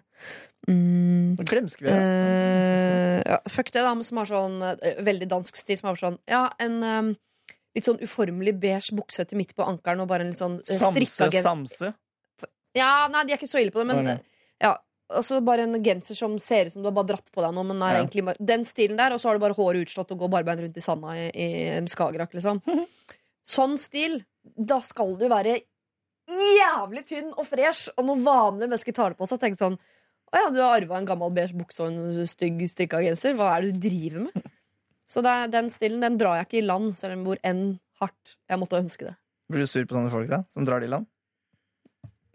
mm, 0.69 1.37
Glemsk 1.49 1.83
vi 1.83 1.89
det? 1.89 1.97
Uh, 1.97 3.19
ja, 3.27 3.39
fuck 3.51 3.73
det, 3.73 3.83
da, 3.83 3.95
som 4.07 4.21
har 4.23 4.29
sånn 4.31 4.57
eh, 4.69 5.03
veldig 5.03 5.29
dansk 5.31 5.59
stil. 5.59 5.79
Som 5.81 5.91
har 5.91 6.01
sånn 6.01 6.19
Ja, 6.31 6.45
en 6.63 6.79
um, 6.83 7.11
litt 7.77 7.89
sånn 7.89 8.01
uformelig 8.05 8.55
beige 8.61 8.95
bukse 8.97 9.25
til 9.27 9.41
midt 9.41 9.55
på 9.57 9.67
ankelen 9.67 10.05
og 10.05 10.11
bare 10.11 10.27
en 10.27 10.33
litt 10.35 10.41
sånn 10.43 10.59
uh, 10.61 10.87
strikka 10.93 11.31
Samse. 11.43 11.93
Ja, 12.77 13.09
nei, 13.13 13.27
de 13.27 13.35
er 13.35 13.41
ikke 13.41 13.51
så 13.51 13.61
ille 13.61 13.73
på 13.75 13.83
det, 13.83 13.89
men 13.91 14.15
eh, 14.15 14.23
ja. 14.65 14.77
Og 15.13 15.27
så 15.29 15.43
bare 15.45 15.67
en 15.67 15.77
genser 15.85 16.17
som 16.17 16.39
ser 16.41 16.71
ut 16.71 16.73
som 16.73 16.81
du 16.81 16.89
har 16.89 16.95
bare 16.97 17.11
dratt 17.11 17.27
på 17.35 17.43
deg 17.45 17.53
noe, 17.53 17.67
men 17.69 17.83
er 17.85 17.99
Ja. 17.99 18.05
egentlig 18.05 18.33
Den 18.41 18.63
stilen 18.65 18.97
der, 18.97 19.13
og 19.13 19.21
så 19.21 19.29
har 19.29 19.37
du 19.37 19.43
bare 19.43 19.57
håret 19.59 19.85
utslått 19.85 20.15
og 20.15 20.23
går 20.23 20.31
barbeint 20.33 20.63
rundt 20.65 20.79
i 20.81 20.85
sanda 20.85 21.13
i, 21.19 21.27
i 21.29 21.83
Skagerrak, 21.93 22.33
liksom. 22.33 22.63
Sånn 23.57 23.77
stil. 23.77 24.23
Da 24.57 24.79
skal 24.81 25.13
du 25.21 25.27
være 25.29 25.59
jævlig 26.33 27.05
tynn 27.11 27.33
og 27.35 27.45
fresh, 27.45 27.91
og 27.99 28.07
når 28.09 28.23
vanlige 28.25 28.71
mennesker 28.71 28.97
tar 28.97 29.13
det 29.13 29.19
på 29.21 29.29
seg, 29.29 29.43
tenker 29.43 29.61
sånn 29.61 29.77
Å 30.33 30.41
ja, 30.41 30.49
du 30.53 30.61
har 30.63 30.79
arva 30.79 30.97
en 30.97 31.07
gammel 31.09 31.33
beige 31.37 31.57
bukse 31.57 31.85
og 31.85 31.93
en 31.93 32.29
stygg 32.29 32.63
strikka 32.71 33.03
genser. 33.05 33.35
Hva 33.37 33.51
er 33.53 33.67
det 33.67 33.75
du 33.77 33.89
driver 33.89 34.29
med? 34.29 34.47
Så 35.09 35.21
det 35.25 35.33
er, 35.33 35.51
den 35.53 35.69
stilen 35.73 36.01
den 36.01 36.17
drar 36.21 36.39
jeg 36.39 36.49
ikke 36.49 36.61
i 36.63 36.65
land, 36.65 36.95
selv 36.97 37.19
om 37.19 37.27
hvor 37.27 37.41
enn 37.45 37.65
hardt 38.01 38.37
jeg 38.49 38.61
måtte 38.63 38.81
ønske 38.81 39.11
det. 39.11 39.17
Blir 39.53 39.67
du 39.67 39.69
sur 39.69 39.85
på 39.85 39.99
sånne 39.99 40.13
folk 40.13 40.31
da? 40.31 40.41
Som 40.55 40.65
drar 40.65 40.81
det 40.81 40.89
i 40.89 40.95
land? 40.95 41.09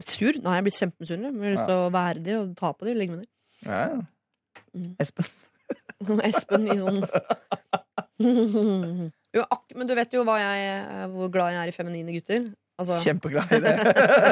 Sur? 0.05 0.37
Nei, 0.43 0.59
jeg 0.59 0.67
blir 0.67 0.75
kjempemisunnelig. 0.77 1.33
Jeg 1.33 1.41
har 1.41 1.55
lyst 1.55 1.69
til 1.71 1.79
å 1.79 1.89
være 1.95 2.21
de 2.27 2.37
og 2.37 2.53
ta 2.59 2.69
på 2.77 2.85
de 2.85 2.93
og 2.93 2.99
ligge 3.01 3.15
med 3.15 3.25
de. 3.25 3.29
Ja, 3.65 3.81
ja. 3.89 4.61
Mm. 4.77 4.91
Espen. 5.01 5.31
Espen 6.29 6.69
i 6.69 6.77
sånn 6.79 7.01
jo, 9.35 9.41
ak 9.43 9.73
Men 9.75 9.89
du 9.89 9.93
vet 9.97 10.13
jo 10.15 10.23
jeg, 10.25 10.77
hvor 11.13 11.29
glad 11.33 11.53
jeg 11.53 11.61
er 11.63 11.71
i 11.71 11.75
feminine 11.75 12.13
gutter. 12.13 12.47
Altså, 12.77 12.97
Kjempeglad 13.01 13.51
i 13.57 13.59
det. 13.63 13.73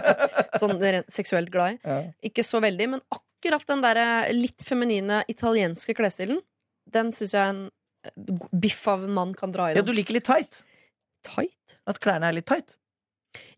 sånn 0.62 0.78
seksuelt 1.10 1.50
glad 1.54 1.76
i. 1.76 1.80
Ja. 1.82 1.98
Ikke 2.30 2.46
så 2.46 2.62
veldig, 2.62 2.88
men 2.94 3.02
akkurat 3.10 3.25
den 3.68 3.82
der 3.84 4.32
litt 4.34 4.62
feminine 4.66 5.24
italienske 5.32 5.94
klesstilen, 5.98 6.40
den 6.92 7.12
syns 7.12 7.34
jeg 7.34 7.50
en 7.54 7.62
eh, 8.06 8.48
biff 8.54 8.88
av 8.88 9.04
en 9.04 9.14
mann 9.14 9.34
kan 9.38 9.52
dra 9.52 9.72
i. 9.72 9.76
ja, 9.76 9.82
du 9.86 9.94
liker 9.94 10.14
litt 10.14 10.26
tight. 10.26 10.64
Tight? 11.26 11.78
At 11.90 12.00
klærne 12.00 12.28
er 12.30 12.34
litt 12.38 12.46
tight. 12.50 12.78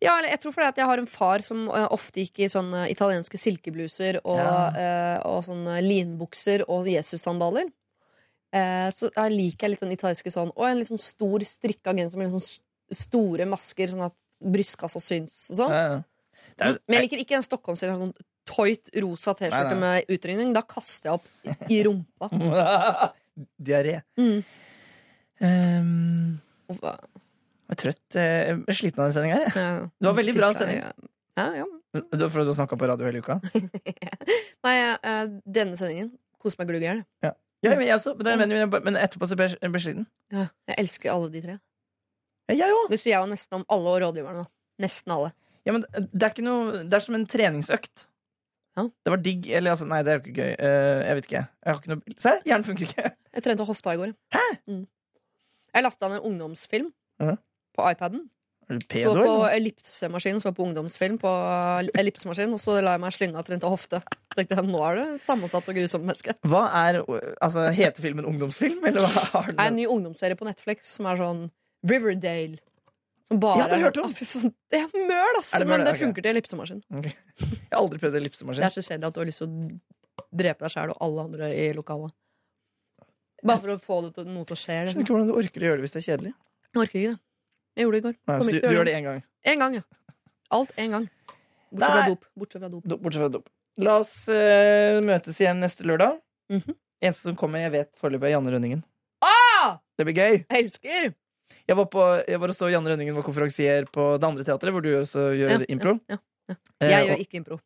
Ja, 0.02 0.18
eller 0.18 0.30
jeg 0.30 0.40
tror 0.42 0.54
fordi 0.56 0.68
at 0.72 0.78
jeg 0.82 0.88
har 0.90 0.98
en 0.98 1.06
far 1.10 1.40
som 1.46 1.68
eh, 1.70 1.88
ofte 1.94 2.24
gikk 2.24 2.40
i 2.46 2.50
sånne 2.50 2.88
italienske 2.90 3.38
silkebluser 3.38 4.20
og, 4.24 4.38
Ja. 4.40 4.70
eh, 4.74 5.18
og 5.28 5.44
sånne 5.46 5.80
linbukser 5.86 6.64
og 6.68 6.88
Jesus-sandaler. 6.90 7.68
Eh, 8.54 8.88
så 8.96 9.10
da 9.14 9.28
liker 9.30 9.68
jeg 9.68 9.72
litt 9.76 9.82
den 9.84 9.92
italienske 9.92 10.32
sånn 10.32 10.54
Og 10.56 10.64
en 10.64 10.78
litt 10.80 10.88
sånn 10.88 11.02
stor 11.04 11.44
strikka 11.44 11.92
genser 11.94 12.16
med 12.18 12.30
litt 12.32 12.40
sånn 12.40 12.96
store 12.96 13.44
masker, 13.46 13.90
sånn 13.92 14.06
at 14.06 14.16
brystkassa 14.40 15.02
syns 15.04 15.36
og 15.52 15.58
sånn. 15.60 15.74
Ja, 15.76 15.84
ja. 15.92 15.98
Er, 16.58 16.78
Men 16.88 16.96
jeg 16.96 17.04
liker 17.10 17.20
ikke 17.22 17.36
den 17.36 17.44
Stockholm-stilen. 17.46 18.00
Sånn 18.00 18.14
toit 18.48 18.92
rosa 19.04 19.34
T-skjorte 19.38 19.78
med 19.80 20.10
utringning. 20.14 20.54
Da 20.56 20.64
kaster 20.68 21.12
jeg 21.12 21.20
opp 21.20 21.70
i- 21.72 21.84
rumpa. 21.88 22.30
Diaré. 23.68 24.00
Mm. 24.18 24.40
Um, 25.38 26.40
jeg 26.72 27.76
er 27.76 27.80
trøtt. 27.84 28.18
Jeg 28.18 28.56
er 28.58 28.78
sliten 28.80 29.04
av 29.04 29.10
den 29.10 29.18
sendinga 29.18 29.42
her. 29.44 29.52
ja. 29.54 29.90
Det 29.92 30.10
var 30.10 30.18
veldig 30.18 30.36
bra 30.38 30.54
sending. 30.58 30.82
Ja, 31.38 31.48
ja. 31.62 31.68
Du 31.98 32.24
har 32.24 32.32
prøvd 32.34 32.52
å 32.52 32.56
snakka 32.58 32.78
på 32.80 32.88
radio 32.90 33.08
hele 33.08 33.22
uka? 33.24 33.38
Nei, 34.66 34.76
eh, 34.98 35.24
denne 35.46 35.78
sendingen 35.80 36.12
koser 36.42 36.62
meg 36.62 36.72
glugg 36.72 36.86
i 36.86 36.90
hjel. 36.90 37.04
Ja, 37.24 37.34
men 37.74 37.90
også. 37.94 38.14
Men, 38.22 38.54
men, 38.70 39.00
etterpå 39.00 39.30
så 39.30 39.38
ble 39.38 39.50
jeg 39.50 39.82
sliten. 39.84 40.06
Ja, 40.34 40.48
jeg 40.70 40.80
elsker 40.84 41.14
alle 41.14 41.32
de 41.34 41.44
tre. 41.46 41.58
Ja, 42.52 42.58
jeg 42.64 42.76
òg. 42.76 42.88
Det 42.94 43.00
sier 43.02 43.16
jeg 43.16 43.22
jo 43.22 43.32
nesten 43.32 43.60
om 43.60 43.66
alle 43.74 43.98
rådgiverne. 44.06 44.46
Nesten 44.82 45.16
alle. 45.16 45.34
Ja, 45.68 45.74
men 45.76 45.84
det 45.92 46.30
er 46.30 46.46
noe 46.46 46.84
Det 46.88 46.96
er 46.96 47.04
som 47.04 47.18
en 47.18 47.26
treningsøkt. 47.28 48.06
Ja. 48.78 48.84
Det 49.06 49.10
var 49.14 49.22
digg 49.26 49.48
Eller 49.58 49.74
altså, 49.74 49.88
nei, 49.90 50.04
det 50.06 50.12
er 50.14 50.20
jo 50.20 50.24
ikke 50.26 50.38
gøy. 50.38 50.54
Eh, 50.60 51.02
jeg 51.08 51.18
vet 51.18 51.28
ikke. 51.32 51.44
Jeg 51.66 51.72
har 51.74 51.80
ikke 51.82 51.94
noe 51.96 52.16
Se, 52.22 52.34
hjernen 52.46 52.68
funker 52.68 52.88
ikke. 52.92 53.12
Jeg 53.38 53.44
trente 53.46 53.66
hofta 53.68 53.94
i 53.94 54.00
går. 54.00 54.12
Hæ? 54.34 54.46
Mm. 54.70 54.84
Jeg 55.78 55.84
lasta 55.86 56.08
ned 56.10 56.20
en 56.22 56.28
ungdomsfilm 56.32 56.92
Ja. 57.22 57.36
på 57.78 57.90
iPaden. 57.92 58.24
Er 58.68 58.76
du 58.76 58.82
Så 58.84 58.88
pedo, 58.92 59.12
på 59.14 59.22
eller? 59.24 59.54
ellipsemaskinen, 59.56 60.42
så 60.44 60.52
på 60.52 60.64
ungdomsfilm 60.66 61.16
på 61.22 61.30
ellipsemaskinen, 61.96 62.54
og 62.58 62.60
så 62.60 62.82
la 62.84 62.98
jeg 62.98 63.04
meg 63.06 63.14
slynga 63.16 63.40
og 63.40 63.46
trente 63.48 63.70
hofte. 63.72 64.02
Tenkte 64.36 64.58
jeg, 64.58 64.68
Nå 64.68 64.82
er 64.90 64.98
det 65.00 65.06
sammensatt 65.24 65.70
og 65.72 65.78
grusomt 65.78 66.04
menneske. 66.10 66.36
Hva 66.44 66.66
er 66.82 67.00
Altså, 67.42 67.70
heter 67.72 68.04
filmen 68.04 68.28
ungdomsfilm, 68.28 68.82
eller 68.90 69.06
hva 69.08 69.24
har 69.32 69.48
Det 69.54 69.56
er 69.60 69.70
en 69.72 69.78
ny 69.80 69.86
ungdomsserie 69.88 70.36
på 70.36 70.50
Netflix 70.50 70.90
som 70.98 71.08
er 71.08 71.22
sånn 71.22 71.46
Riverdale. 71.88 72.58
Som 73.28 73.40
bare 73.44 73.60
Ja, 73.60 73.68
det 73.68 73.80
hørte 73.84 74.02
hun 74.02 74.08
om. 74.08 74.14
Å, 74.14 74.52
Det 74.72 74.80
er 74.80 74.88
møl, 74.96 75.36
altså, 75.40 75.56
Er 75.56 75.60
det 75.64 75.68
møl? 75.68 75.78
Men 75.78 75.86
det 75.88 75.94
Ok. 75.96 76.00
funker 76.06 76.24
til 76.24 76.32
ellipsemaskin. 76.32 76.82
Jeg 77.04 77.74
har 77.74 77.82
aldri 77.82 78.00
prøvd 78.00 78.14
Det 78.22 78.64
er 78.64 78.70
så 78.72 78.84
kjedelig 78.86 79.08
at 79.10 79.14
du 79.14 79.20
har 79.20 79.28
lyst 79.28 79.42
til 79.44 79.48
å 79.48 79.80
drepe 80.42 80.64
deg 80.66 80.72
sjæl 80.74 80.94
og 80.94 80.98
alle 81.04 81.26
andre 81.28 81.50
i 81.56 81.68
lokalet. 81.76 82.14
Bare 83.46 83.60
for 83.62 83.70
å 83.76 83.78
få 83.80 83.98
det 84.08 84.14
til, 84.18 84.26
noe 84.34 84.46
til 84.50 84.56
å 84.56 84.60
skje. 84.60 84.74
Skjønner 84.74 84.88
Liksom. 84.88 85.04
ikke 85.04 85.14
hvordan 85.14 85.28
du 85.30 85.36
orker 85.38 85.62
å 85.62 85.68
gjøre 85.68 85.78
det 85.78 85.86
hvis 85.86 85.94
det 85.98 86.02
er 86.02 86.08
kjedelig. 86.08 86.34
Jeg 86.74 86.82
orker 86.82 87.00
ikke 87.00 87.12
det. 87.14 87.20
Jeg 87.78 87.86
gjorde 87.86 87.94
det 87.94 88.02
i 88.02 88.08
går. 88.08 88.16
Nei, 88.28 88.38
så 88.40 88.48
du, 88.50 88.58
du 88.64 88.76
gjør 88.78 88.88
det 88.90 88.96
én 88.98 89.04
gang. 89.06 89.20
En 89.54 89.60
gang, 89.62 89.76
ja. 89.78 89.84
Alt 90.58 90.72
én 90.82 90.90
gang. 90.96 91.06
Bortsett 91.70 91.94
fra 91.94 92.08
dop. 92.10 92.26
Bortsett 92.40 92.62
fra 92.64 92.70
dop. 92.74 92.84
Do- 92.88 92.98
Bortsett 93.04 93.22
fra 93.22 93.30
dop. 93.36 93.50
La 93.78 93.98
oss 94.02 94.16
uh, 94.32 94.98
møtes 95.06 95.38
igjen 95.44 95.60
neste 95.62 95.86
lørdag. 95.86 96.18
Mhm. 96.50 96.74
Eneste 97.04 97.28
som 97.30 97.36
kommer, 97.38 97.62
jeg 97.62 97.72
vet 97.76 97.92
foreløpig, 98.00 98.32
er 98.32 98.34
Janne 98.34 98.50
Rønningen. 98.56 98.80
Ah! 99.22 99.78
Det 100.00 100.06
blir 100.08 100.16
gøy. 100.18 100.40
Jeg 100.50 100.64
elsker! 100.64 101.12
Jeg 101.68 101.76
var, 101.80 101.86
på, 101.92 102.04
jeg 102.28 102.40
var 102.40 102.48
også 102.54 102.70
Janne 102.72 102.90
Rønningen 102.94 103.16
var 103.16 103.24
konferansier 103.28 103.86
på 103.92 104.18
det 104.20 104.28
andre 104.28 104.44
teatret, 104.48 104.74
hvor 104.76 104.82
du 104.84 104.92
også 105.00 105.30
gjør 105.38 105.50
Ja, 105.58 105.60
impro. 105.70 105.98
ja, 106.10 106.18
ja, 106.50 106.56
Eh, 106.80 106.90
Jeg 106.90 107.02
eh, 107.02 107.08
gjør 107.10 107.22
ikke 107.26 107.38
impro. 107.42 107.58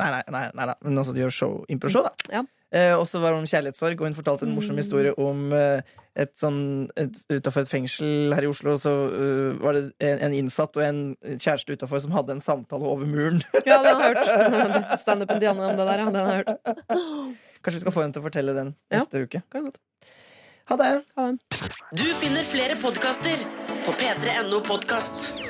Nei, 0.00 0.08
nei, 0.14 0.22
nei, 0.32 0.50
nei, 0.54 0.64
nei. 0.70 0.74
men 0.86 0.96
altså, 0.98 1.12
du 1.12 1.18
gjør 1.20 1.32
show, 1.34 1.54
improshow, 1.68 2.06
da. 2.06 2.12
Ja. 2.32 2.42
Eh, 2.72 2.94
og 2.94 3.02
så 3.10 3.18
var 3.20 3.34
det 3.34 3.40
om 3.42 3.48
kjærlighetssorg, 3.50 3.98
og 4.00 4.06
hun 4.06 4.14
fortalte 4.14 4.46
en 4.46 4.54
morsom 4.54 4.76
Mm. 4.76 4.80
historie 4.80 5.12
om 5.18 5.52
eh, 5.52 5.82
et 6.16 6.30
sånn 6.38 6.88
Utafor 7.28 7.62
et 7.66 7.68
fengsel 7.68 8.32
her 8.32 8.46
i 8.46 8.48
Oslo, 8.48 8.76
så 8.78 8.92
uh, 9.10 9.58
var 9.60 9.74
det 9.74 9.82
en, 10.00 10.18
en 10.28 10.32
innsatt 10.38 10.76
og 10.78 10.84
en 10.86 11.00
kjæreste 11.26 11.74
utafor 11.74 12.00
som 12.00 12.12
hadde 12.14 12.32
en 12.36 12.40
samtale 12.40 12.86
over 12.86 13.04
muren. 13.06 13.42
Ja, 13.66 13.82
den 13.82 13.98
har 13.98 14.14
jeg 14.14 14.16
hørt. 14.16 14.94
Standupen 15.04 15.40
Dianne 15.42 15.66
om 15.72 15.76
det 15.76 15.86
der, 15.90 15.98
ja. 15.98 16.10
Den 16.10 16.24
har 16.24 16.32
jeg 16.38 16.46
hørt. 16.46 17.36
Kanskje 17.60 17.76
vi 17.76 17.84
skal 17.84 17.92
få 17.98 18.02
henne 18.06 18.14
til 18.16 18.22
å 18.22 18.28
fortelle 18.30 18.54
den 18.56 18.74
Ja. 18.90 18.98
neste 19.02 19.26
uke. 19.26 19.42
Kan 19.50 19.66
godt. 19.68 19.76
Ha 20.70 20.76
det! 20.76 21.02
Du 21.98 22.04
finner 22.14 22.44
flere 22.46 22.76
podkaster 22.78 23.40
på 23.82 23.92
p3.no 23.98 24.60
podkast. 24.60 25.49